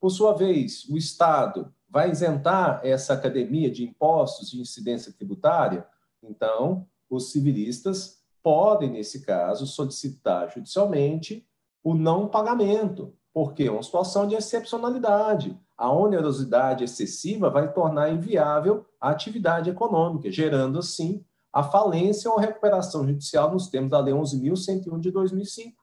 [0.00, 5.86] Por sua vez, o Estado vai isentar essa academia de impostos de incidência tributária?
[6.22, 11.46] Então, os civilistas podem, nesse caso, solicitar judicialmente
[11.82, 15.58] o não pagamento, porque é uma situação de excepcionalidade.
[15.76, 23.06] A onerosidade excessiva vai tornar inviável a atividade econômica, gerando, assim, a falência ou recuperação
[23.06, 25.76] judicial nos termos da Lei 11.101 de 2005.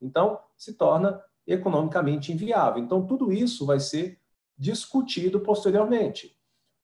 [0.00, 2.82] Então, se torna economicamente inviável.
[2.82, 4.18] Então, tudo isso vai ser
[4.56, 6.36] discutido posteriormente.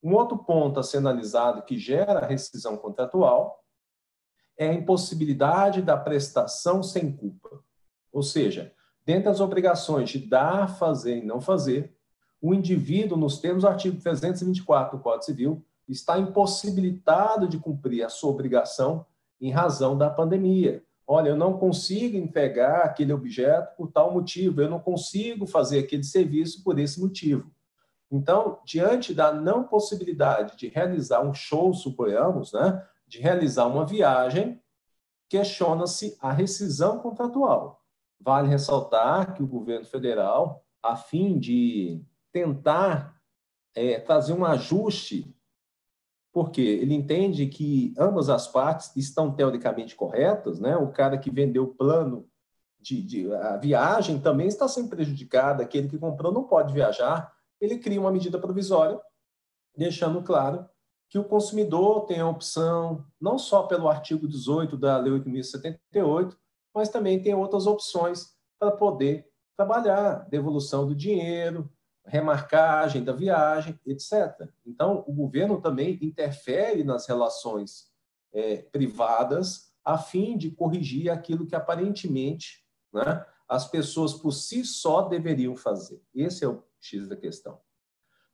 [0.02, 3.62] Um outro ponto a ser analisado que gera rescisão contratual
[4.56, 7.62] é a impossibilidade da prestação sem culpa.
[8.12, 8.74] Ou seja,
[9.04, 11.94] dentre as obrigações de dar, fazer e não fazer,
[12.40, 18.08] o indivíduo, nos termos do artigo 324 do Código Civil, está impossibilitado de cumprir a
[18.08, 19.04] sua obrigação
[19.40, 24.70] em razão da pandemia olha, eu não consigo entregar aquele objeto por tal motivo, eu
[24.70, 27.50] não consigo fazer aquele serviço por esse motivo.
[28.08, 34.62] Então, diante da não possibilidade de realizar um show, suponhamos, né, de realizar uma viagem,
[35.28, 37.82] questiona-se a rescisão contratual.
[38.20, 43.20] Vale ressaltar que o governo federal, a fim de tentar
[43.74, 45.36] é, um ajuste,
[46.32, 50.76] porque ele entende que ambas as partes estão teoricamente corretas, né?
[50.76, 52.28] O cara que vendeu o plano
[52.80, 57.32] de, de, a viagem também está sendo prejudicado, aquele que comprou não pode viajar.
[57.60, 58.98] Ele cria uma medida provisória,
[59.76, 60.66] deixando claro
[61.08, 66.36] que o consumidor tem a opção, não só pelo artigo 18 da Lei 8.078,
[66.72, 68.28] mas também tem outras opções
[68.58, 71.68] para poder trabalhar, devolução do dinheiro,
[72.10, 74.48] remarcagem da viagem, etc.
[74.66, 77.90] Então, o governo também interfere nas relações
[78.32, 85.02] é, privadas a fim de corrigir aquilo que aparentemente né, as pessoas por si só
[85.02, 86.02] deveriam fazer.
[86.14, 87.58] Esse é o X da questão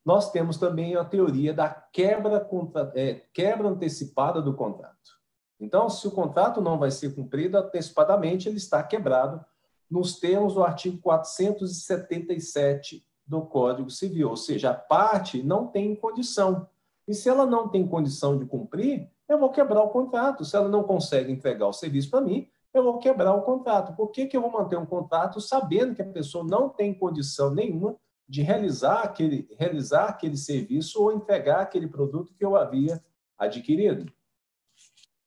[0.07, 5.16] nós temos também a teoria da quebra, contra, é, quebra antecipada do contrato.
[5.59, 9.45] Então, se o contrato não vai ser cumprido antecipadamente, ele está quebrado
[9.91, 16.68] nos termos do artigo 477 do Código Civil, ou seja, a parte não tem condição.
[17.09, 20.45] E se ela não tem condição de cumprir, eu vou quebrar o contrato.
[20.45, 23.97] Se ela não consegue entregar o serviço para mim, eu vou quebrar o contrato.
[23.97, 27.53] Por que, que eu vou manter um contrato sabendo que a pessoa não tem condição
[27.53, 27.97] nenhuma
[28.29, 33.03] de realizar aquele, realizar aquele serviço ou entregar aquele produto que eu havia
[33.39, 34.11] adquirido.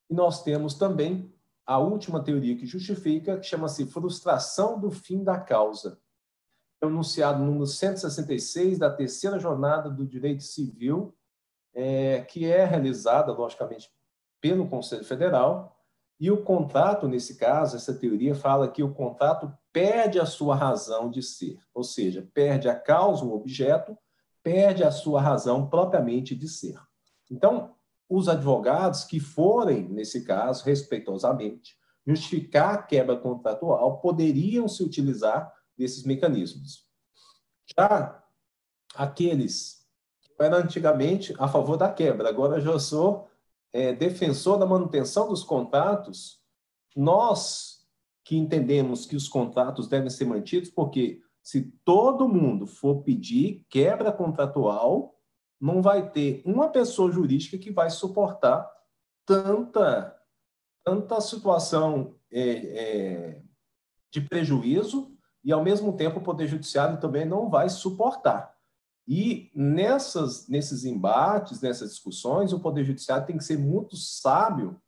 [0.10, 1.34] E nós temos também
[1.66, 6.00] a última teoria que justifica, que chama-se frustração do fim da causa.
[6.82, 11.16] Enunciado número 166 da terceira jornada do direito civil,
[11.74, 13.90] é, que é realizada, logicamente,
[14.42, 15.76] pelo Conselho Federal,
[16.20, 21.10] e o contrato, nesse caso, essa teoria fala que o contrato perde a sua razão
[21.10, 23.98] de ser, ou seja, perde a causa, o objeto,
[24.44, 26.78] perde a sua razão propriamente de ser.
[27.32, 27.74] Então,
[28.10, 36.04] os advogados que forem, nesse caso, respeitosamente, justificar a quebra contratual, poderiam se utilizar desses
[36.04, 36.86] mecanismos.
[37.78, 38.22] Já
[38.94, 39.88] aqueles
[40.22, 43.30] que eram antigamente a favor da quebra, agora já sou
[43.72, 46.42] é, defensor da manutenção dos contratos,
[46.96, 47.80] nós
[48.26, 54.12] que entendemos que os contratos devem ser mantidos, porque se todo mundo for pedir quebra
[54.12, 55.16] contratual,
[55.60, 58.70] não vai ter uma pessoa jurídica que vai suportar
[59.26, 60.16] tanta,
[60.84, 63.42] tanta situação é, é,
[64.12, 68.54] de prejuízo e, ao mesmo tempo, o Poder Judiciário também não vai suportar.
[69.08, 74.80] E nessas, nesses embates, nessas discussões, o Poder Judiciário tem que ser muito sábio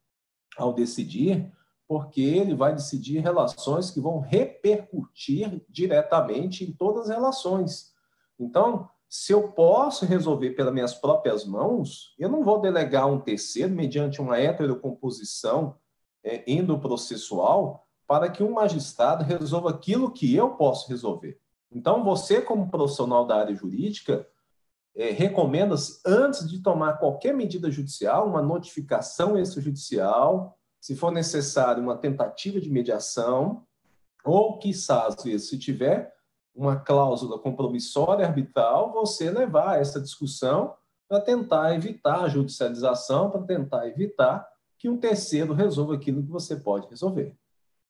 [0.57, 1.51] ao decidir,
[1.87, 7.91] porque ele vai decidir relações que vão repercutir diretamente em todas as relações.
[8.39, 13.73] Então, se eu posso resolver pelas minhas próprias mãos, eu não vou delegar um terceiro
[13.73, 15.75] mediante uma heterocomposição
[16.23, 21.39] é, endoprocessual para que um magistrado resolva aquilo que eu posso resolver.
[21.71, 24.27] Então, você, como profissional da área jurídica,
[24.93, 31.95] é, recomenda-se, antes de tomar qualquer medida judicial, uma notificação extrajudicial, se for necessário, uma
[31.95, 33.65] tentativa de mediação,
[34.25, 34.59] ou,
[35.23, 36.13] vezes, se tiver
[36.53, 40.75] uma cláusula compromissória arbitral, você levar essa discussão
[41.07, 44.45] para tentar evitar a judicialização, para tentar evitar
[44.77, 47.39] que um terceiro resolva aquilo que você pode resolver.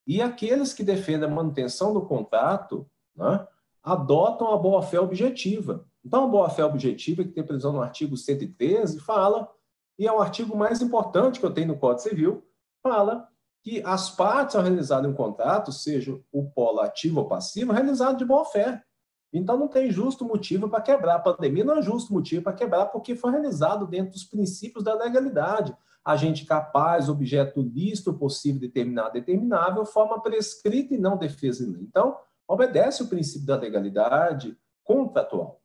[0.05, 3.47] E aqueles que defendem a manutenção do contrato, né,
[3.83, 5.85] adotam a boa-fé objetiva.
[6.03, 9.49] Então, a boa-fé objetiva, que tem previsão no artigo 113, fala,
[9.97, 12.43] e é o artigo mais importante que eu tenho no Código Civil,
[12.81, 13.27] fala
[13.63, 18.25] que as partes, ao realizarem um contrato, seja o polo ativo ou passivo, realizado de
[18.25, 18.83] boa-fé.
[19.31, 21.15] Então, não tem justo motivo para quebrar.
[21.15, 24.95] A pandemia não é justo motivo para quebrar, porque foi realizado dentro dos princípios da
[24.95, 25.77] legalidade.
[26.03, 31.83] Agente capaz, objeto lícito, possível, determinado, determinável, forma prescrita e não defesa em lei.
[31.83, 35.61] Então, obedece o princípio da legalidade contratual.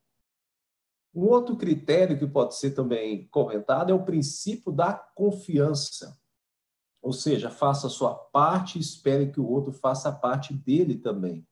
[1.15, 6.15] Um outro critério que pode ser também comentado é o princípio da confiança.
[7.01, 10.99] Ou seja, faça a sua parte e espere que o outro faça a parte dele
[10.99, 11.47] também.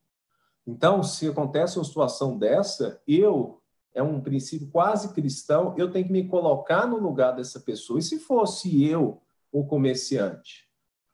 [0.66, 3.62] Então, se acontece uma situação dessa, eu,
[3.94, 8.00] é um princípio quase cristão, eu tenho que me colocar no lugar dessa pessoa.
[8.00, 9.22] E se fosse eu
[9.52, 10.68] o comerciante?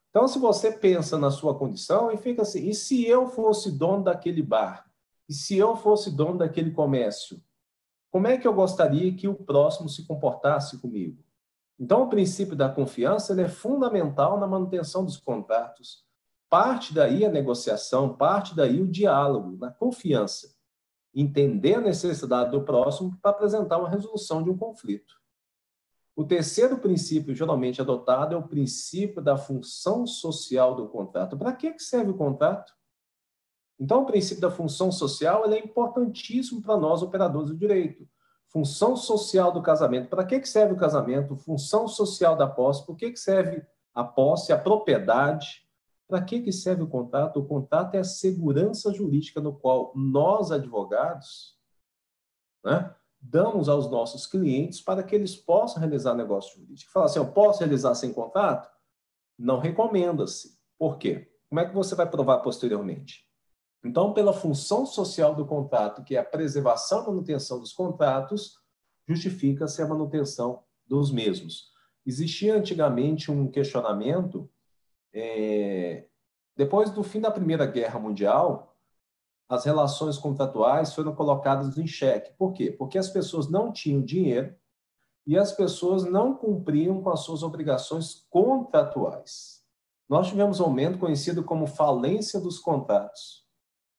[0.09, 4.03] Então, se você pensa na sua condição e fica assim, e se eu fosse dono
[4.03, 4.91] daquele bar?
[5.29, 7.41] E se eu fosse dono daquele comércio?
[8.11, 11.23] Como é que eu gostaria que o próximo se comportasse comigo?
[11.79, 16.05] Então, o princípio da confiança é fundamental na manutenção dos contratos.
[16.49, 20.60] parte daí a negociação, parte daí o diálogo, na confiança.
[21.15, 25.21] Entender a necessidade do próximo para apresentar uma resolução de um conflito.
[26.15, 31.37] O terceiro princípio geralmente adotado é o princípio da função social do contrato.
[31.37, 32.73] Para que serve o contrato?
[33.79, 38.07] Então, o princípio da função social é importantíssimo para nós, operadores do direito.
[38.49, 40.11] Função social do casamento.
[40.11, 41.37] Para que serve o casamento?
[41.37, 42.85] Função social da posse.
[42.85, 45.63] Por que serve a posse, a propriedade?
[46.11, 47.39] Para que serve o contrato?
[47.39, 51.57] O contrato é a segurança jurídica no qual nós, advogados,
[52.65, 56.91] né, damos aos nossos clientes para que eles possam realizar negócio jurídico.
[56.91, 58.69] Fala assim, eu posso realizar sem contrato?
[59.39, 60.59] Não recomenda-se.
[60.77, 61.31] Por quê?
[61.49, 63.25] Como é que você vai provar posteriormente?
[63.85, 68.59] Então, pela função social do contrato, que é a preservação e manutenção dos contratos,
[69.07, 71.71] justifica-se a manutenção dos mesmos.
[72.05, 74.51] Existia antigamente um questionamento,
[75.13, 76.07] é,
[76.57, 78.77] depois do fim da Primeira Guerra Mundial,
[79.49, 82.33] as relações contratuais foram colocadas em xeque.
[82.39, 82.71] Por quê?
[82.71, 84.55] Porque as pessoas não tinham dinheiro
[85.27, 89.61] e as pessoas não cumpriam com as suas obrigações contratuais.
[90.09, 93.45] Nós tivemos um aumento conhecido como falência dos contratos.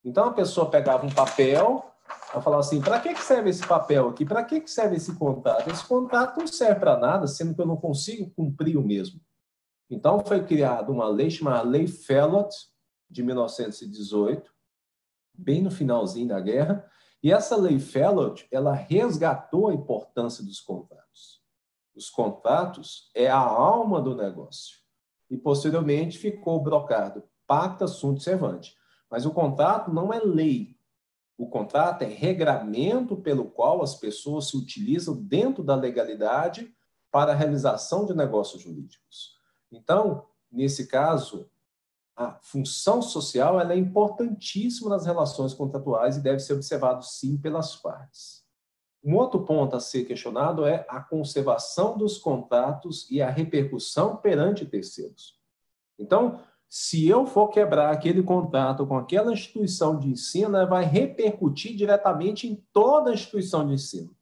[0.03, 1.85] Então a pessoa pegava um papel,
[2.31, 4.25] ela falava assim: para que serve esse papel aqui?
[4.25, 5.69] Para que serve esse contrato?
[5.69, 9.19] Esse contrato não serve para nada, sendo que eu não consigo cumprir o mesmo.
[9.91, 12.49] Então foi criada uma lei chamada Lei Fellot,
[13.09, 14.49] de 1918,
[15.37, 16.89] bem no finalzinho da guerra,
[17.21, 21.41] e essa lei Fellot, ela resgatou a importância dos contratos.
[21.93, 24.79] Os contratos é a alma do negócio.
[25.29, 28.77] E posteriormente ficou brocado pacta sunt servante.
[29.09, 30.77] Mas o contrato não é lei.
[31.37, 36.73] O contrato é regramento pelo qual as pessoas se utilizam dentro da legalidade
[37.11, 39.40] para a realização de negócios jurídicos.
[39.71, 41.49] Então, nesse caso,
[42.15, 48.41] a função social é importantíssima nas relações contratuais e deve ser observado sim pelas partes.
[49.03, 54.65] Um outro ponto a ser questionado é a conservação dos contratos e a repercussão perante
[54.65, 55.39] terceiros.
[55.97, 62.47] Então, se eu for quebrar aquele contrato com aquela instituição de ensino, vai repercutir diretamente
[62.47, 64.15] em toda a instituição de ensino.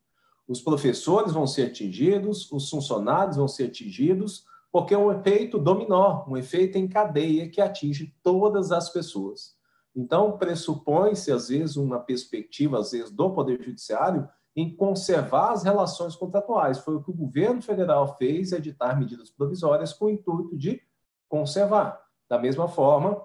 [0.47, 6.25] Os professores vão ser atingidos, os funcionários vão ser atingidos, porque é um efeito dominó,
[6.27, 9.57] um efeito em cadeia que atinge todas as pessoas.
[9.95, 16.15] Então, pressupõe-se, às vezes, uma perspectiva, às vezes, do Poder Judiciário em conservar as relações
[16.15, 16.79] contratuais.
[16.79, 20.81] Foi o que o governo federal fez, editar medidas provisórias com o intuito de
[21.27, 21.99] conservar.
[22.29, 23.21] Da mesma forma,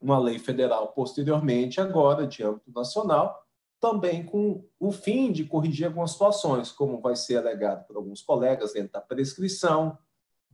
[0.00, 3.40] uma lei federal, posteriormente, agora, de âmbito nacional,
[3.80, 8.72] também com o fim de corrigir algumas situações, como vai ser alegado por alguns colegas
[8.72, 9.98] dentro da prescrição,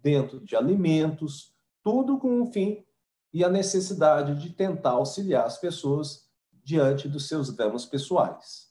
[0.03, 2.85] dentro de alimentos, tudo com o fim
[3.33, 6.29] e a necessidade de tentar auxiliar as pessoas
[6.65, 8.69] diante dos seus dramas pessoais.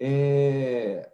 [0.00, 1.10] É...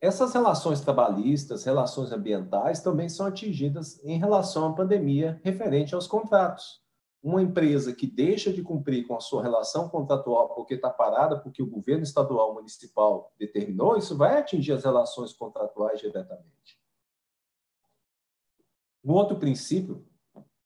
[0.00, 6.80] Essas relações trabalhistas, relações ambientais também são atingidas em relação à pandemia referente aos contratos.
[7.22, 11.62] Uma empresa que deixa de cumprir com a sua relação contratual porque está parada, porque
[11.62, 16.78] o governo estadual municipal determinou, isso vai atingir as relações contratuais diretamente.
[19.06, 20.04] Um outro princípio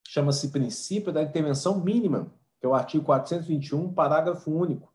[0.08, 4.90] chama-se princípio da intervenção mínima, que é o artigo 421, parágrafo único,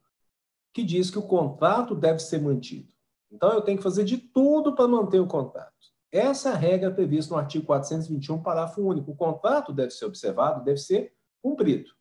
[0.74, 2.92] que diz que o contrato deve ser mantido.
[3.32, 5.72] Então, eu tenho que fazer de tudo para manter o contrato.
[6.12, 9.12] Essa é regra prevista no artigo 421, parágrafo único.
[9.12, 11.92] O contrato deve ser observado, deve ser cumprido.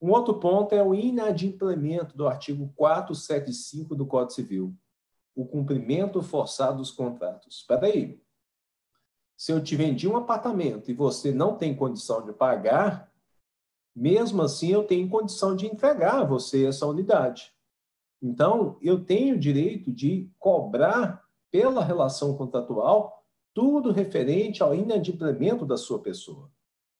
[0.00, 4.76] Um outro ponto é o inadimplemento do artigo 475 do Código Civil,
[5.34, 7.56] o cumprimento forçado dos contratos.
[7.56, 8.22] Espera aí,
[9.40, 13.10] se eu te vendi um apartamento e você não tem condição de pagar,
[13.96, 17.50] mesmo assim eu tenho condição de entregar a você essa unidade.
[18.20, 23.24] Então, eu tenho direito de cobrar pela relação contratual
[23.54, 26.52] tudo referente ao inadimplemento da sua pessoa.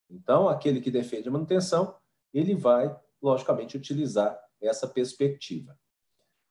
[0.09, 1.95] Então, aquele que defende a manutenção,
[2.33, 5.79] ele vai, logicamente, utilizar essa perspectiva.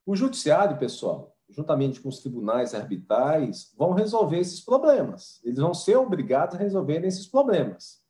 [0.06, 5.42] O judiciário, pessoal, juntamente com os tribunais arbitrais, vão resolver esses problemas.
[5.44, 8.02] Eles vão ser obrigados a resolver esses problemas.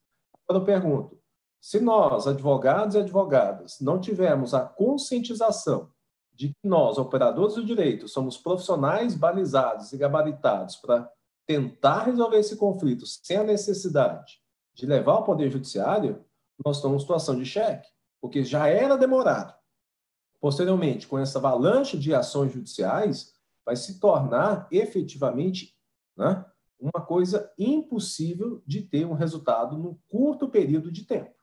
[0.47, 1.19] Agora eu pergunto:
[1.61, 5.89] se nós, advogados e advogadas, não tivermos a conscientização
[6.33, 11.11] de que nós, operadores do direito, somos profissionais balizados e gabaritados para
[11.45, 14.39] tentar resolver esse conflito sem a necessidade
[14.73, 16.23] de levar ao Poder Judiciário,
[16.65, 17.87] nós estamos em situação de cheque,
[18.21, 19.53] porque já era demorado.
[20.39, 23.33] Posteriormente, com essa avalanche de ações judiciais,
[23.65, 25.75] vai se tornar efetivamente
[26.15, 26.45] né,
[26.79, 31.33] uma coisa impossível de ter um resultado num curto período de tempo.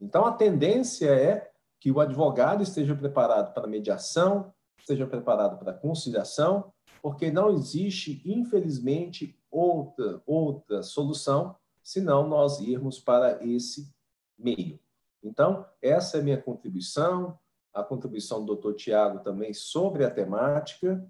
[0.00, 6.72] Então, a tendência é que o advogado esteja preparado para mediação, esteja preparado para conciliação,
[7.00, 13.92] porque não existe, infelizmente, outra, outra solução senão nós irmos para esse
[14.38, 14.78] meio.
[15.22, 17.38] Então, essa é a minha contribuição,
[17.72, 18.74] a contribuição do Dr.
[18.74, 21.04] Tiago também sobre a temática.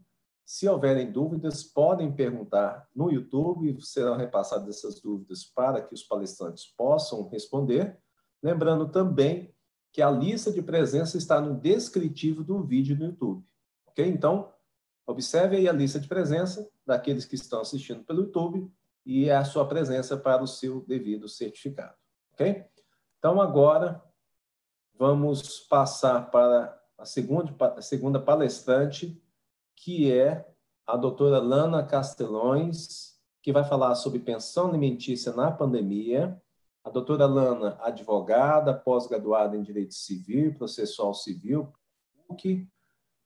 [0.44, 6.66] Se houverem dúvidas, podem perguntar no YouTube, serão repassadas essas dúvidas para que os palestrantes
[6.76, 7.98] possam responder.
[8.42, 9.54] Lembrando também
[9.92, 13.44] que a lista de presença está no descritivo do vídeo no YouTube.
[13.86, 14.04] Ok?
[14.06, 14.52] Então,
[15.06, 18.70] observe aí a lista de presença daqueles que estão assistindo pelo YouTube
[19.04, 21.94] e a sua presença para o seu devido certificado.
[22.32, 22.64] Ok?
[23.18, 24.02] Então, agora,
[25.03, 29.20] vamos passar para a segunda, a segunda palestrante,
[29.74, 30.48] que é
[30.86, 36.40] a doutora Lana Castelões, que vai falar sobre pensão alimentícia na pandemia.
[36.84, 41.72] A doutora Lana, advogada, pós-graduada em Direito Civil Processual Civil,
[42.28, 42.68] PUC,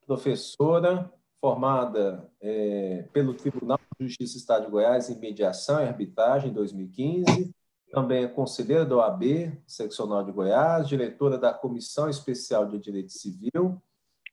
[0.06, 6.48] professora formada é, pelo Tribunal de Justiça do Estado de Goiás em Mediação e Arbitragem
[6.48, 7.54] em 2015,
[7.90, 13.80] também é conselheira da OAB, seccional de Goiás, diretora da Comissão Especial de Direito Civil,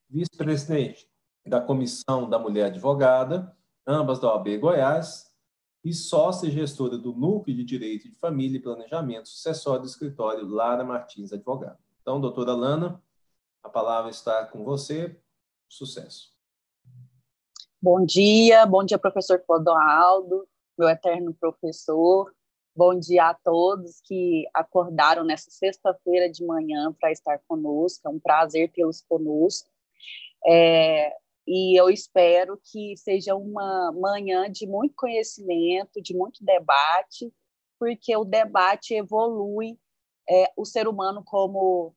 [0.09, 1.09] vice-presidente
[1.45, 5.31] da Comissão da Mulher Advogada, ambas da OAB Goiás,
[5.83, 10.83] e sócia gestora do Núcleo de Direito de Família e Planejamento Sucessório do escritório Lara
[10.83, 11.77] Martins Advogado.
[12.01, 13.01] Então, doutora Lana,
[13.61, 15.19] a palavra está com você.
[15.67, 16.33] Sucesso.
[17.81, 20.47] Bom dia, bom dia, professor Clodoaldo,
[20.77, 22.33] meu eterno professor.
[22.75, 28.07] Bom dia a todos que acordaram nessa sexta-feira de manhã para estar conosco.
[28.07, 29.69] É um prazer tê-los conosco.
[30.43, 31.15] É,
[31.45, 37.31] e eu espero que seja uma manhã de muito conhecimento, de muito debate,
[37.77, 39.77] porque o debate evolui
[40.27, 41.93] é, o ser humano como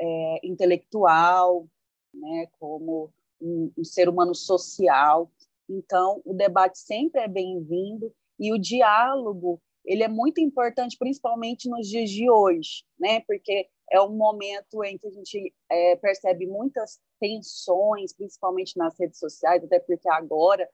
[0.00, 1.68] é, intelectual,
[2.14, 5.30] né, como um, um ser humano social.
[5.68, 11.86] Então, o debate sempre é bem-vindo e o diálogo ele é muito importante, principalmente nos
[11.88, 13.20] dias de hoje, né?
[13.26, 19.18] Porque é um momento em que a gente é, percebe muitas tensões, principalmente nas redes
[19.18, 20.68] sociais, até porque agora,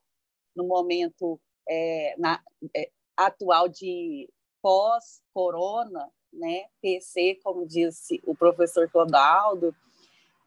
[0.55, 2.41] no momento é, na,
[2.75, 4.29] é, atual de
[4.63, 9.75] pós-corona, né, PC, como disse o professor Clodaldo,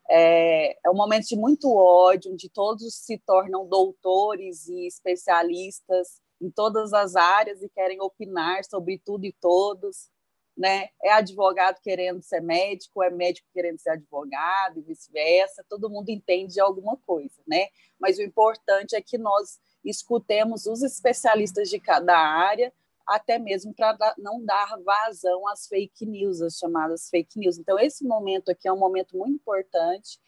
[0.10, 6.52] é, é um momento de muito ódio, onde todos se tornam doutores e especialistas em
[6.52, 10.12] todas as áreas e querem opinar sobre tudo e todos
[10.56, 10.90] né?
[11.02, 15.66] É advogado querendo ser médico, é médico querendo ser advogado e vice-versa.
[15.68, 17.68] Todo mundo entende de alguma coisa, né?
[18.00, 22.72] Mas o importante é que nós escutemos os especialistas de cada área,
[23.06, 27.58] até mesmo para não dar vazão às fake news, as chamadas fake news.
[27.58, 30.20] Então, esse momento aqui é um momento muito importante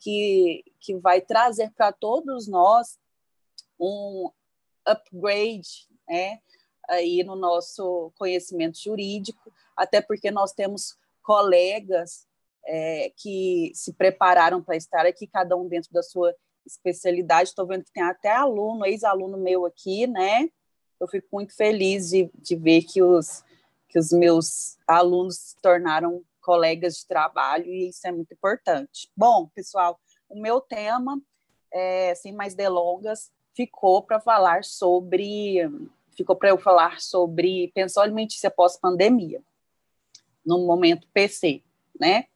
[0.00, 2.98] que, que vai trazer para todos nós
[3.80, 4.30] um
[4.90, 6.40] upgrade, né?
[6.88, 12.26] aí no nosso conhecimento jurídico, até porque nós temos colegas
[12.66, 16.34] é, que se prepararam para estar aqui, cada um dentro da sua
[16.66, 17.50] especialidade.
[17.50, 20.48] Estou vendo que tem até aluno, ex-aluno meu aqui, né?
[20.98, 23.44] Eu fico muito feliz de, de ver que os,
[23.88, 29.10] que os meus alunos se tornaram colegas de trabalho e isso é muito importante.
[29.16, 31.20] Bom, pessoal, o meu tema,
[31.70, 35.58] é, sem mais delongas, ficou para falar sobre
[36.16, 39.42] ficou para eu falar sobre pensão alimentícia pós-pandemia,
[40.46, 41.62] no momento PC,
[41.98, 42.26] né?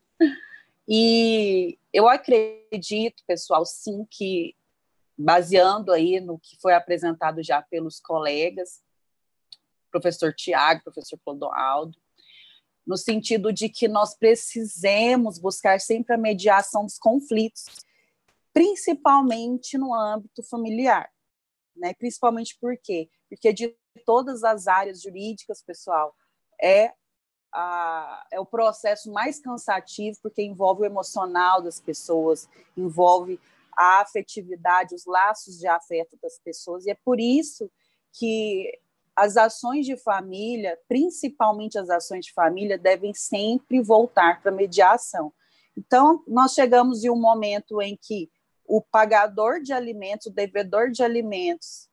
[0.88, 4.56] E eu acredito, pessoal, sim, que
[5.16, 8.82] baseando aí no que foi apresentado já pelos colegas,
[9.92, 11.96] professor Tiago, professor Clodoaldo,
[12.84, 17.66] no sentido de que nós precisamos buscar sempre a mediação dos conflitos,
[18.52, 21.10] principalmente no âmbito familiar,
[21.76, 21.94] né?
[21.94, 23.08] Principalmente por quê?
[23.32, 23.74] porque de
[24.04, 26.14] todas as áreas jurídicas, pessoal,
[26.60, 26.92] é,
[27.50, 32.46] a, é o processo mais cansativo, porque envolve o emocional das pessoas,
[32.76, 33.40] envolve
[33.74, 37.70] a afetividade, os laços de afeto das pessoas, e é por isso
[38.12, 38.78] que
[39.16, 45.32] as ações de família, principalmente as ações de família, devem sempre voltar para a mediação.
[45.76, 48.30] Então, nós chegamos em um momento em que
[48.72, 51.90] o pagador de alimentos, o devedor de alimentos,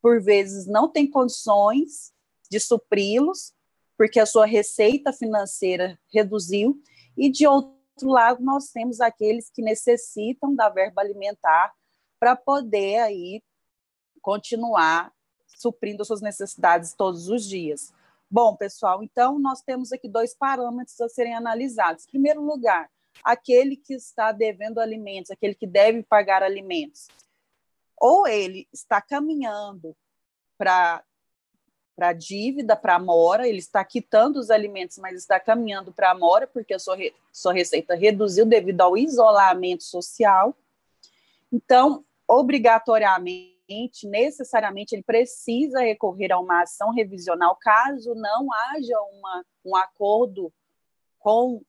[0.00, 2.14] por vezes não tem condições
[2.48, 3.52] de supri-los,
[3.98, 6.80] porque a sua receita financeira reduziu,
[7.16, 7.74] e de outro
[8.08, 11.74] lado nós temos aqueles que necessitam da verba alimentar
[12.20, 13.42] para poder aí
[14.22, 15.12] continuar
[15.48, 17.92] suprindo suas necessidades todos os dias.
[18.30, 22.04] Bom, pessoal, então nós temos aqui dois parâmetros a serem analisados.
[22.04, 22.88] Em primeiro lugar,
[23.22, 27.08] aquele que está devendo alimentos, aquele que deve pagar alimentos.
[27.96, 29.96] Ou ele está caminhando
[30.58, 31.02] para
[31.96, 36.14] para dívida, para a mora, ele está quitando os alimentos, mas está caminhando para a
[36.14, 40.56] mora, porque a sua, re, sua receita reduziu devido ao isolamento social.
[41.52, 49.76] Então, obrigatoriamente, necessariamente, ele precisa recorrer a uma ação revisional caso não haja uma, um
[49.76, 50.52] acordo
[51.20, 51.62] com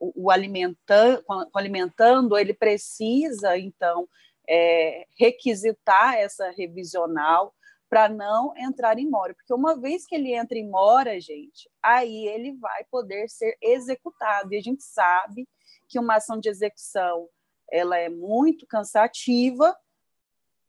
[0.00, 1.22] o alimentando,
[1.54, 4.08] alimentando, ele precisa, então,
[4.48, 7.54] é, requisitar essa revisional
[7.88, 12.26] para não entrar em mora, porque uma vez que ele entra em mora, gente, aí
[12.28, 15.46] ele vai poder ser executado, e a gente sabe
[15.88, 17.28] que uma ação de execução
[17.70, 19.76] ela é muito cansativa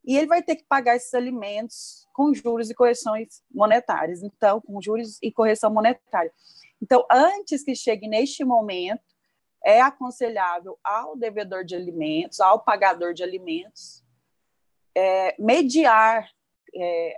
[0.04, 4.24] e ele vai ter que pagar esses alimentos com juros e correções monetárias.
[4.24, 6.32] Então, com juros e correção monetária.
[6.82, 9.04] Então, antes que chegue neste momento,
[9.64, 14.04] é aconselhável ao devedor de alimentos, ao pagador de alimentos,
[14.96, 16.30] é, mediar,
[16.76, 17.18] é,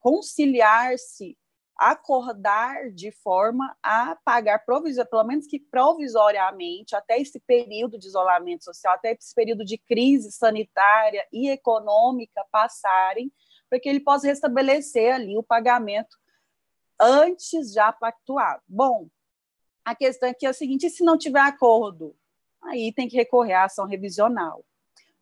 [0.00, 1.36] conciliar-se
[1.78, 8.94] acordar de forma a pagar pelo menos que provisoriamente, até esse período de isolamento social,
[8.94, 13.32] até esse período de crise sanitária e econômica passarem,
[13.70, 16.16] para que ele possa restabelecer ali o pagamento
[17.00, 18.60] antes já pactuado.
[18.66, 19.08] Bom,
[19.88, 22.14] a questão aqui é a seguinte: se não tiver acordo,
[22.62, 24.62] aí tem que recorrer à ação revisional.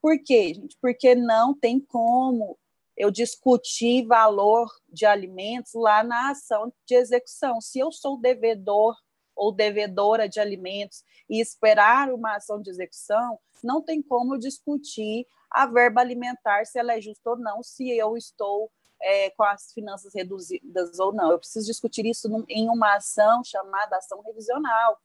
[0.03, 0.77] Por quê, gente?
[0.81, 2.59] Porque não tem como
[2.97, 7.61] eu discutir valor de alimentos lá na ação de execução.
[7.61, 8.97] Se eu sou devedor
[9.37, 15.67] ou devedora de alimentos e esperar uma ação de execução, não tem como discutir a
[15.67, 18.71] verba alimentar, se ela é justa ou não, se eu estou
[19.01, 21.31] é, com as finanças reduzidas ou não.
[21.31, 25.01] Eu preciso discutir isso em uma ação chamada ação revisional.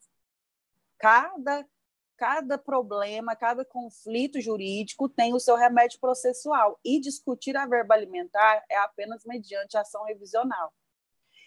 [0.98, 1.66] Cada
[2.18, 8.64] cada problema, cada conflito jurídico tem o seu remédio processual e discutir a verba alimentar
[8.70, 10.72] é apenas mediante ação revisional.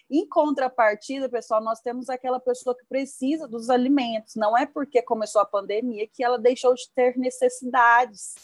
[0.09, 4.35] Em contrapartida, pessoal, nós temos aquela pessoa que precisa dos alimentos.
[4.35, 8.35] Não é porque começou a pandemia que ela deixou de ter necessidades.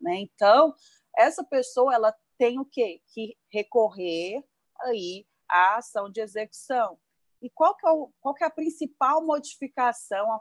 [0.00, 0.16] Né?
[0.16, 0.74] Então,
[1.16, 3.00] essa pessoa ela tem o quê?
[3.12, 4.44] Que recorrer
[4.80, 6.98] aí à ação de execução.
[7.40, 10.40] E qual que é, o, qual que é a principal modificação, a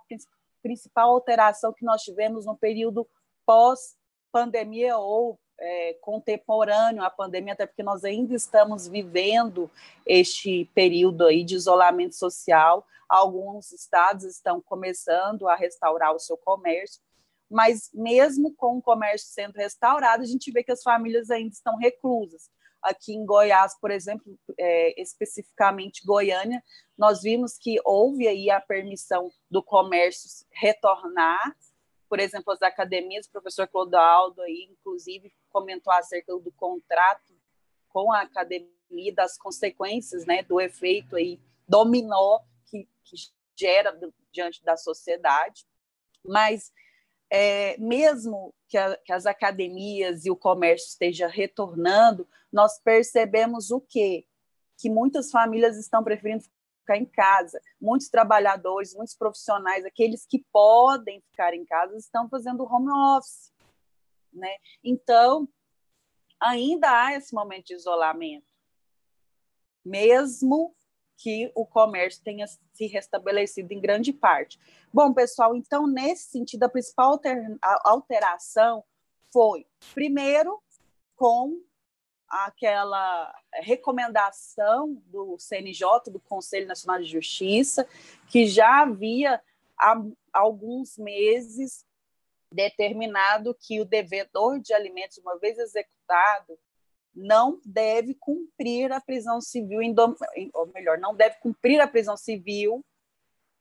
[0.61, 3.07] principal alteração que nós tivemos no período
[3.45, 9.69] pós-pandemia ou é, contemporâneo à pandemia, até porque nós ainda estamos vivendo
[10.05, 12.85] este período aí de isolamento social.
[13.07, 17.01] Alguns estados estão começando a restaurar o seu comércio,
[17.53, 21.77] mas mesmo com o comércio sendo restaurado, a gente vê que as famílias ainda estão
[21.77, 22.49] reclusas.
[22.81, 26.63] Aqui em Goiás, por exemplo, é, especificamente Goiânia,
[26.97, 31.55] nós vimos que houve aí a permissão do comércio retornar,
[32.09, 37.33] por exemplo, as academias, o professor Clodoaldo aí, inclusive, comentou acerca do contrato
[37.87, 43.15] com a academia, das consequências, né, do efeito aí dominó que, que
[43.55, 43.95] gera
[44.31, 45.65] diante da sociedade,
[46.25, 46.71] mas
[47.30, 53.82] é, mesmo que, a, que, as academias e o comércio esteja retornando, nós percebemos o
[53.82, 54.26] quê?
[54.78, 56.43] Que muitas famílias estão preferindo
[56.84, 57.59] ficar em casa.
[57.82, 63.51] Muitos trabalhadores, muitos profissionais, aqueles que podem ficar em casa, estão fazendo home office.
[64.32, 64.55] Né?
[64.84, 65.47] Então,
[66.39, 68.45] ainda há esse momento de isolamento.
[69.84, 70.76] Mesmo
[71.24, 74.59] que o comércio tenha se restabelecido em grande parte.
[74.93, 77.17] Bom, pessoal, então, nesse sentido, a principal
[77.86, 78.84] alteração
[79.32, 80.61] foi, primeiro,
[81.15, 81.61] com
[82.28, 87.88] aquela recomendação do CNJ, do Conselho Nacional de Justiça,
[88.28, 89.41] que já havia
[89.80, 89.95] há
[90.34, 91.86] alguns meses
[92.51, 96.59] determinado que o devedor de alimentos, uma vez executado,
[97.16, 99.80] não deve cumprir a prisão civil,
[100.53, 102.84] ou melhor, não deve cumprir a prisão civil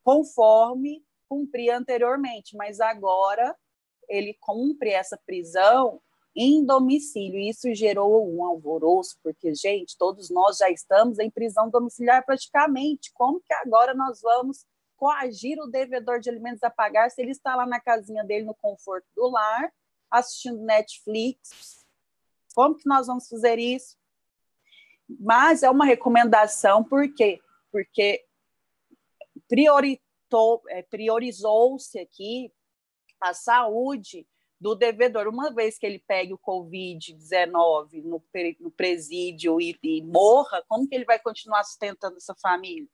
[0.03, 3.55] conforme cumpria anteriormente, mas agora
[4.09, 6.01] ele cumpre essa prisão
[6.35, 7.39] em domicílio.
[7.39, 13.11] Isso gerou um alvoroço, porque, gente, todos nós já estamos em prisão domiciliar praticamente.
[13.13, 14.65] Como que agora nós vamos
[14.97, 18.55] coagir o devedor de alimentos a pagar se ele está lá na casinha dele, no
[18.55, 19.71] conforto do lar,
[20.09, 21.82] assistindo Netflix?
[22.53, 23.97] Como que nós vamos fazer isso?
[25.19, 27.41] Mas é uma recomendação, por quê?
[27.71, 28.25] Porque
[30.69, 32.51] é, priorizou-se aqui
[33.19, 34.27] a saúde
[34.59, 35.27] do devedor.
[35.27, 41.05] Uma vez que ele pegue o Covid-19 no, presídio e, e, morra, como que ele
[41.05, 42.87] vai continuar sustentando essa família?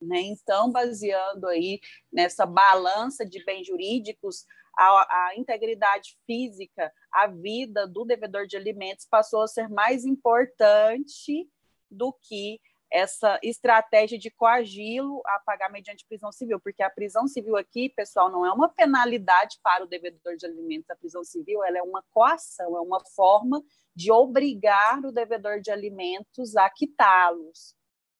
[0.00, 0.20] Né?
[0.20, 1.80] Então, baseando aí
[2.12, 4.44] nessa balança de bens jurídicos,
[4.76, 11.48] a, a integridade física, a vida do devedor de alimentos passou a ser mais importante
[11.90, 12.60] do que
[12.94, 18.30] essa estratégia de coagi-lo a pagar mediante prisão civil, porque a prisão civil aqui, pessoal,
[18.30, 20.88] não é uma penalidade para o devedor de alimentos.
[20.88, 23.60] A prisão civil ela é uma coação, é uma forma
[23.96, 27.74] de obrigar o devedor de alimentos a quitá-los.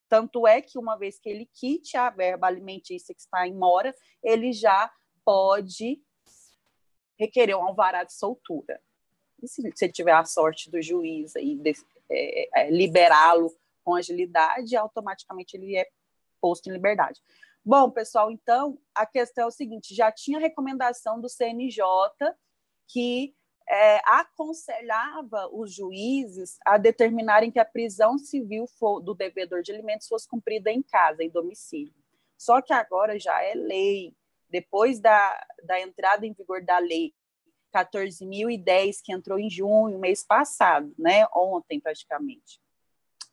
[0.09, 3.95] Tanto é que, uma vez que ele quite a verba alimentícia que está em mora,
[4.23, 4.91] ele já
[5.25, 6.03] pode
[7.19, 8.81] requerer um alvará de soltura.
[9.43, 11.61] E se você tiver a sorte do juiz aí
[12.11, 15.89] é, é, liberá-lo com agilidade, automaticamente ele é
[16.41, 17.21] posto em liberdade.
[17.65, 21.85] Bom, pessoal, então a questão é o seguinte: já tinha recomendação do CNJ
[22.87, 23.35] que
[23.69, 30.07] é, aconselhava os juízes a determinarem que a prisão civil for, do devedor de alimentos
[30.07, 31.95] fosse cumprida em casa, em domicílio.
[32.37, 34.15] Só que agora já é lei,
[34.55, 37.13] depois da, da entrada em vigor da lei
[37.75, 41.27] 14.010, que entrou em junho, mês passado, né?
[41.35, 42.61] ontem praticamente.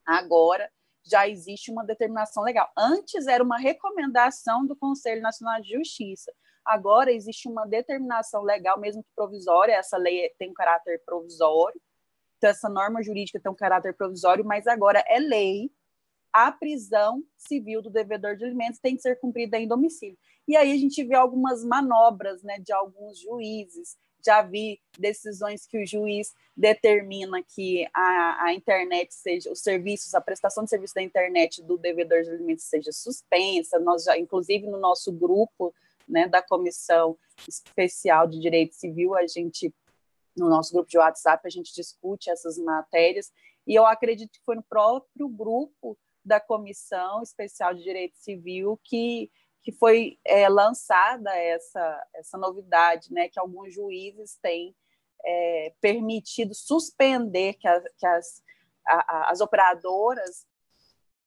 [0.04, 0.68] Agora
[1.06, 2.72] já existe uma determinação legal.
[2.76, 6.34] Antes era uma recomendação do Conselho Nacional de Justiça.
[6.66, 11.80] Agora existe uma determinação legal, mesmo que provisória, essa lei tem um caráter provisório,
[12.38, 15.72] então essa norma jurídica tem um caráter provisório, mas agora é lei.
[16.34, 20.18] A prisão civil do devedor de alimentos tem que ser cumprida em domicílio.
[20.48, 25.82] E aí a gente vê algumas manobras né, de alguns juízes já vi decisões que
[25.82, 31.02] o juiz determina que a, a internet seja, os serviços, a prestação de serviço da
[31.02, 33.80] internet do devedor de alimentos seja suspensa.
[33.80, 35.74] Nós já, inclusive, no nosso grupo
[36.08, 37.18] né, da Comissão
[37.48, 39.74] Especial de Direito Civil, a gente,
[40.38, 43.32] no nosso grupo de WhatsApp, a gente discute essas matérias,
[43.66, 49.32] e eu acredito que foi no próprio grupo da Comissão Especial de Direito Civil que
[49.64, 54.76] que foi é, lançada essa, essa novidade, né, que alguns juízes têm
[55.24, 58.42] é, permitido suspender que, a, que as,
[58.88, 60.48] a, as operadoras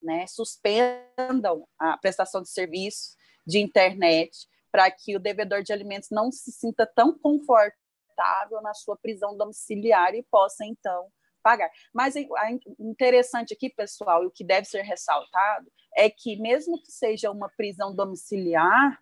[0.02, 3.16] né, suspendam a prestação de serviço
[3.46, 8.96] de internet para que o devedor de alimentos não se sinta tão confortável na sua
[8.96, 11.06] prisão domiciliar e possa, então,
[11.44, 11.70] pagar.
[11.92, 12.14] Mas
[12.80, 17.50] interessante aqui, pessoal, e o que deve ser ressaltado, é que, mesmo que seja uma
[17.50, 18.98] prisão domiciliar,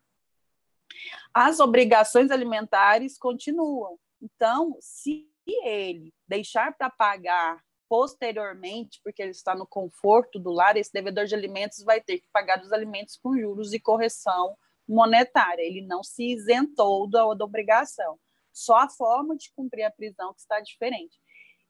[1.33, 3.97] as obrigações alimentares continuam.
[4.21, 10.93] Então, se ele deixar para pagar posteriormente, porque ele está no conforto do lar, esse
[10.93, 14.57] devedor de alimentos vai ter que pagar os alimentos com juros e correção
[14.89, 15.63] monetária.
[15.63, 18.19] Ele não se isentou da, da obrigação.
[18.53, 21.19] Só a forma de cumprir a prisão que está diferente.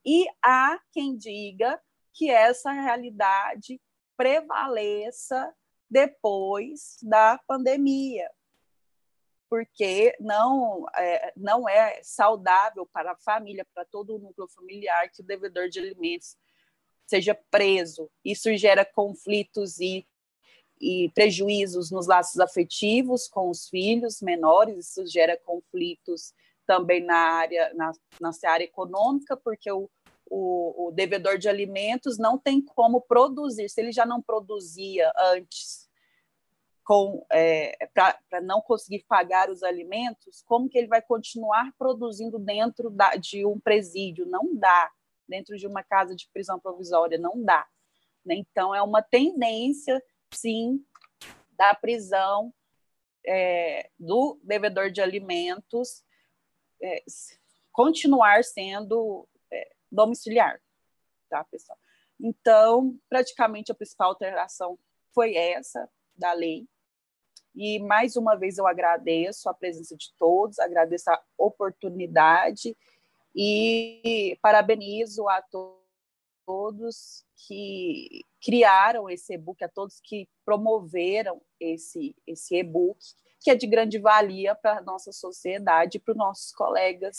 [0.04, 1.80] E há quem diga
[2.12, 3.80] que essa realidade
[4.16, 5.54] prevaleça
[5.88, 8.30] depois da pandemia,
[9.48, 15.20] porque não é, não é saudável para a família, para todo o núcleo familiar, que
[15.20, 16.36] o devedor de alimentos
[17.06, 18.10] seja preso.
[18.24, 20.06] Isso gera conflitos e,
[20.80, 26.32] e prejuízos nos laços afetivos com os filhos menores, isso gera conflitos
[26.66, 29.90] também na área, na, na área econômica, porque o,
[30.26, 35.90] o, o, devedor de alimentos não tem como produzir, se ele já não produzia antes
[36.84, 42.90] com é, para não conseguir pagar os alimentos, como que ele vai continuar produzindo dentro
[42.90, 44.26] da, de um presídio?
[44.26, 44.90] Não dá.
[45.28, 47.66] Dentro de uma casa de prisão provisória, não dá.
[48.24, 48.34] Né?
[48.34, 50.02] Então, é uma tendência,
[50.34, 50.84] sim,
[51.52, 52.52] da prisão
[53.24, 56.02] é, do devedor de alimentos
[56.82, 57.02] é,
[57.70, 60.60] continuar sendo é, domiciliar,
[61.28, 61.78] tá, pessoal?
[62.20, 64.78] Então, praticamente a principal alteração
[65.14, 66.66] foi essa da lei.
[67.54, 72.76] E mais uma vez eu agradeço a presença de todos, agradeço a oportunidade
[73.34, 75.42] e parabenizo a
[76.46, 82.98] todos que criaram esse e-book, a todos que promoveram esse, esse e-book
[83.42, 87.18] que é de grande valia para a nossa sociedade, para os nossos colegas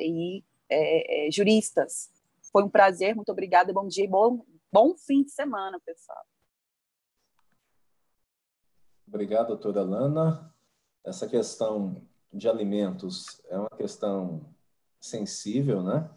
[0.00, 2.10] e é, é, juristas.
[2.52, 6.24] Foi um prazer, muito obrigada, bom dia e bom, bom fim de semana, pessoal.
[9.06, 10.54] Obrigado, doutora Lana.
[11.04, 12.02] Essa questão
[12.32, 14.44] de alimentos é uma questão
[15.00, 16.10] sensível, né?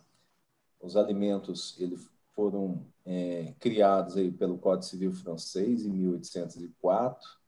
[0.80, 7.39] Os alimentos eles foram é, criados aí pelo Código Civil francês em 1804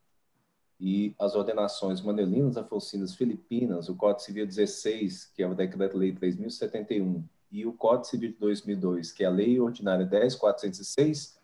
[0.81, 7.23] e as ordenações manelinas, afocinas, filipinas, o Código Civil 16, que é o Decreto-Lei 3071,
[7.51, 11.39] e o Código Civil de 2002, que é a Lei Ordinária 10406,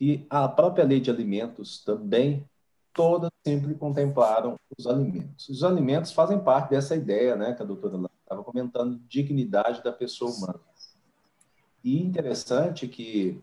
[0.00, 2.48] e a própria Lei de Alimentos também,
[2.94, 5.50] todas sempre contemplaram os alimentos.
[5.50, 10.30] Os alimentos fazem parte dessa ideia, né, que a doutora estava comentando, dignidade da pessoa
[10.30, 10.60] humana.
[11.84, 13.38] E interessante que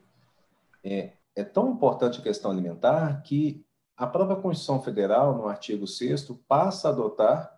[0.83, 3.63] é, é tão importante a questão alimentar que
[4.03, 7.57] a própria Constituição Federal, no artigo 6 passa a adotar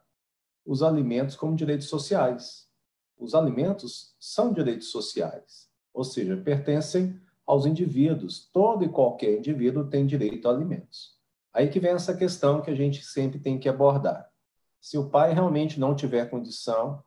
[0.63, 2.67] os alimentos como direitos sociais.
[3.17, 8.47] Os alimentos são direitos sociais, ou seja, pertencem aos indivíduos.
[8.53, 11.15] Todo e qualquer indivíduo tem direito a alimentos.
[11.51, 14.29] Aí que vem essa questão que a gente sempre tem que abordar.
[14.79, 17.03] Se o pai realmente não tiver condição,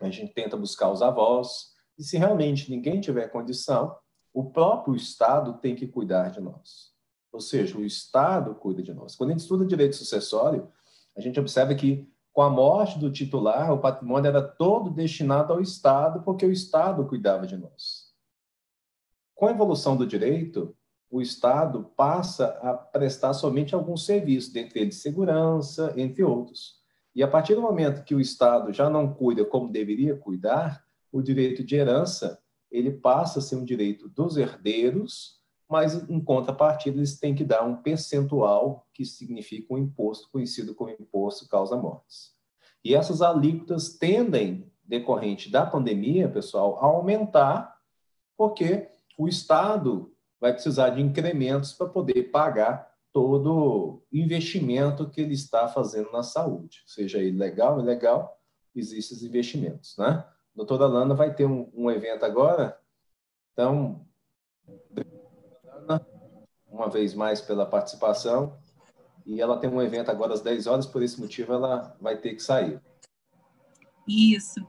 [0.00, 3.96] a gente tenta buscar os avós, e se realmente ninguém tiver condição,
[4.32, 6.93] o próprio Estado tem que cuidar de nós.
[7.34, 9.16] Ou seja, o Estado cuida de nós.
[9.16, 10.68] Quando a gente estuda direito sucessório,
[11.16, 15.60] a gente observa que, com a morte do titular, o patrimônio era todo destinado ao
[15.60, 18.12] Estado, porque o Estado cuidava de nós.
[19.34, 20.76] Com a evolução do direito,
[21.10, 26.76] o Estado passa a prestar somente alguns serviços, dentre eles segurança, entre outros.
[27.16, 31.20] E a partir do momento que o Estado já não cuida como deveria cuidar, o
[31.20, 32.38] direito de herança
[32.70, 37.62] ele passa a ser um direito dos herdeiros mas em contrapartida eles têm que dar
[37.64, 42.32] um percentual que significa um imposto conhecido como imposto causa-mortes.
[42.84, 47.80] E essas alíquotas tendem, decorrente da pandemia, pessoal, a aumentar,
[48.36, 55.68] porque o Estado vai precisar de incrementos para poder pagar todo investimento que ele está
[55.68, 58.38] fazendo na saúde, seja ele legal ou ilegal,
[58.74, 60.24] existem os investimentos, né?
[60.26, 62.78] A doutora Lana vai ter um, um evento agora,
[63.52, 64.04] então
[66.74, 68.58] uma vez mais pela participação.
[69.24, 72.34] E ela tem um evento agora às 10 horas, por esse motivo ela vai ter
[72.34, 72.80] que sair.
[74.06, 74.60] Isso,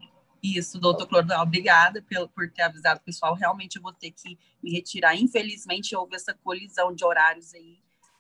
[0.41, 3.33] isso, doutor Clodal, obrigada por, por ter avisado o pessoal.
[3.33, 5.15] Realmente eu vou ter que me retirar.
[5.15, 7.79] Infelizmente houve essa colisão de horários aí,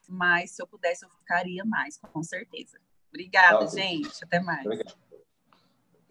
[0.09, 2.77] mas se eu pudesse eu ficaria mais, com certeza.
[3.09, 4.21] Obrigada, tá, gente.
[4.21, 4.65] Até mais.
[4.65, 4.93] Obrigado.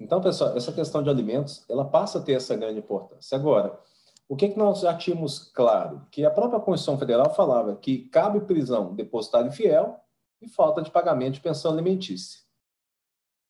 [0.00, 3.36] Então, pessoal, essa questão de alimentos, ela passa a ter essa grande importância.
[3.36, 3.78] Agora,
[4.28, 6.06] o que, que nós já tínhamos claro?
[6.10, 10.00] Que a própria Constituição Federal falava que cabe prisão depositário infiel
[10.40, 12.44] e falta de pagamento de pensão alimentícia.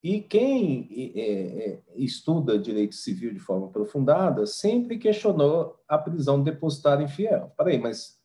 [0.03, 7.05] E quem é, é, estuda direito civil de forma aprofundada sempre questionou a prisão depositária
[7.05, 7.53] infiel.
[7.57, 8.21] Peraí, mas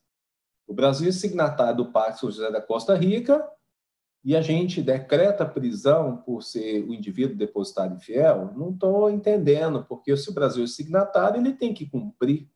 [0.68, 3.50] o Brasil é signatário do Pacto São José da Costa Rica
[4.24, 10.16] e a gente decreta prisão por ser o indivíduo depositário infiel, não estou entendendo, porque
[10.18, 12.50] se o Brasil é signatário, ele tem que cumprir.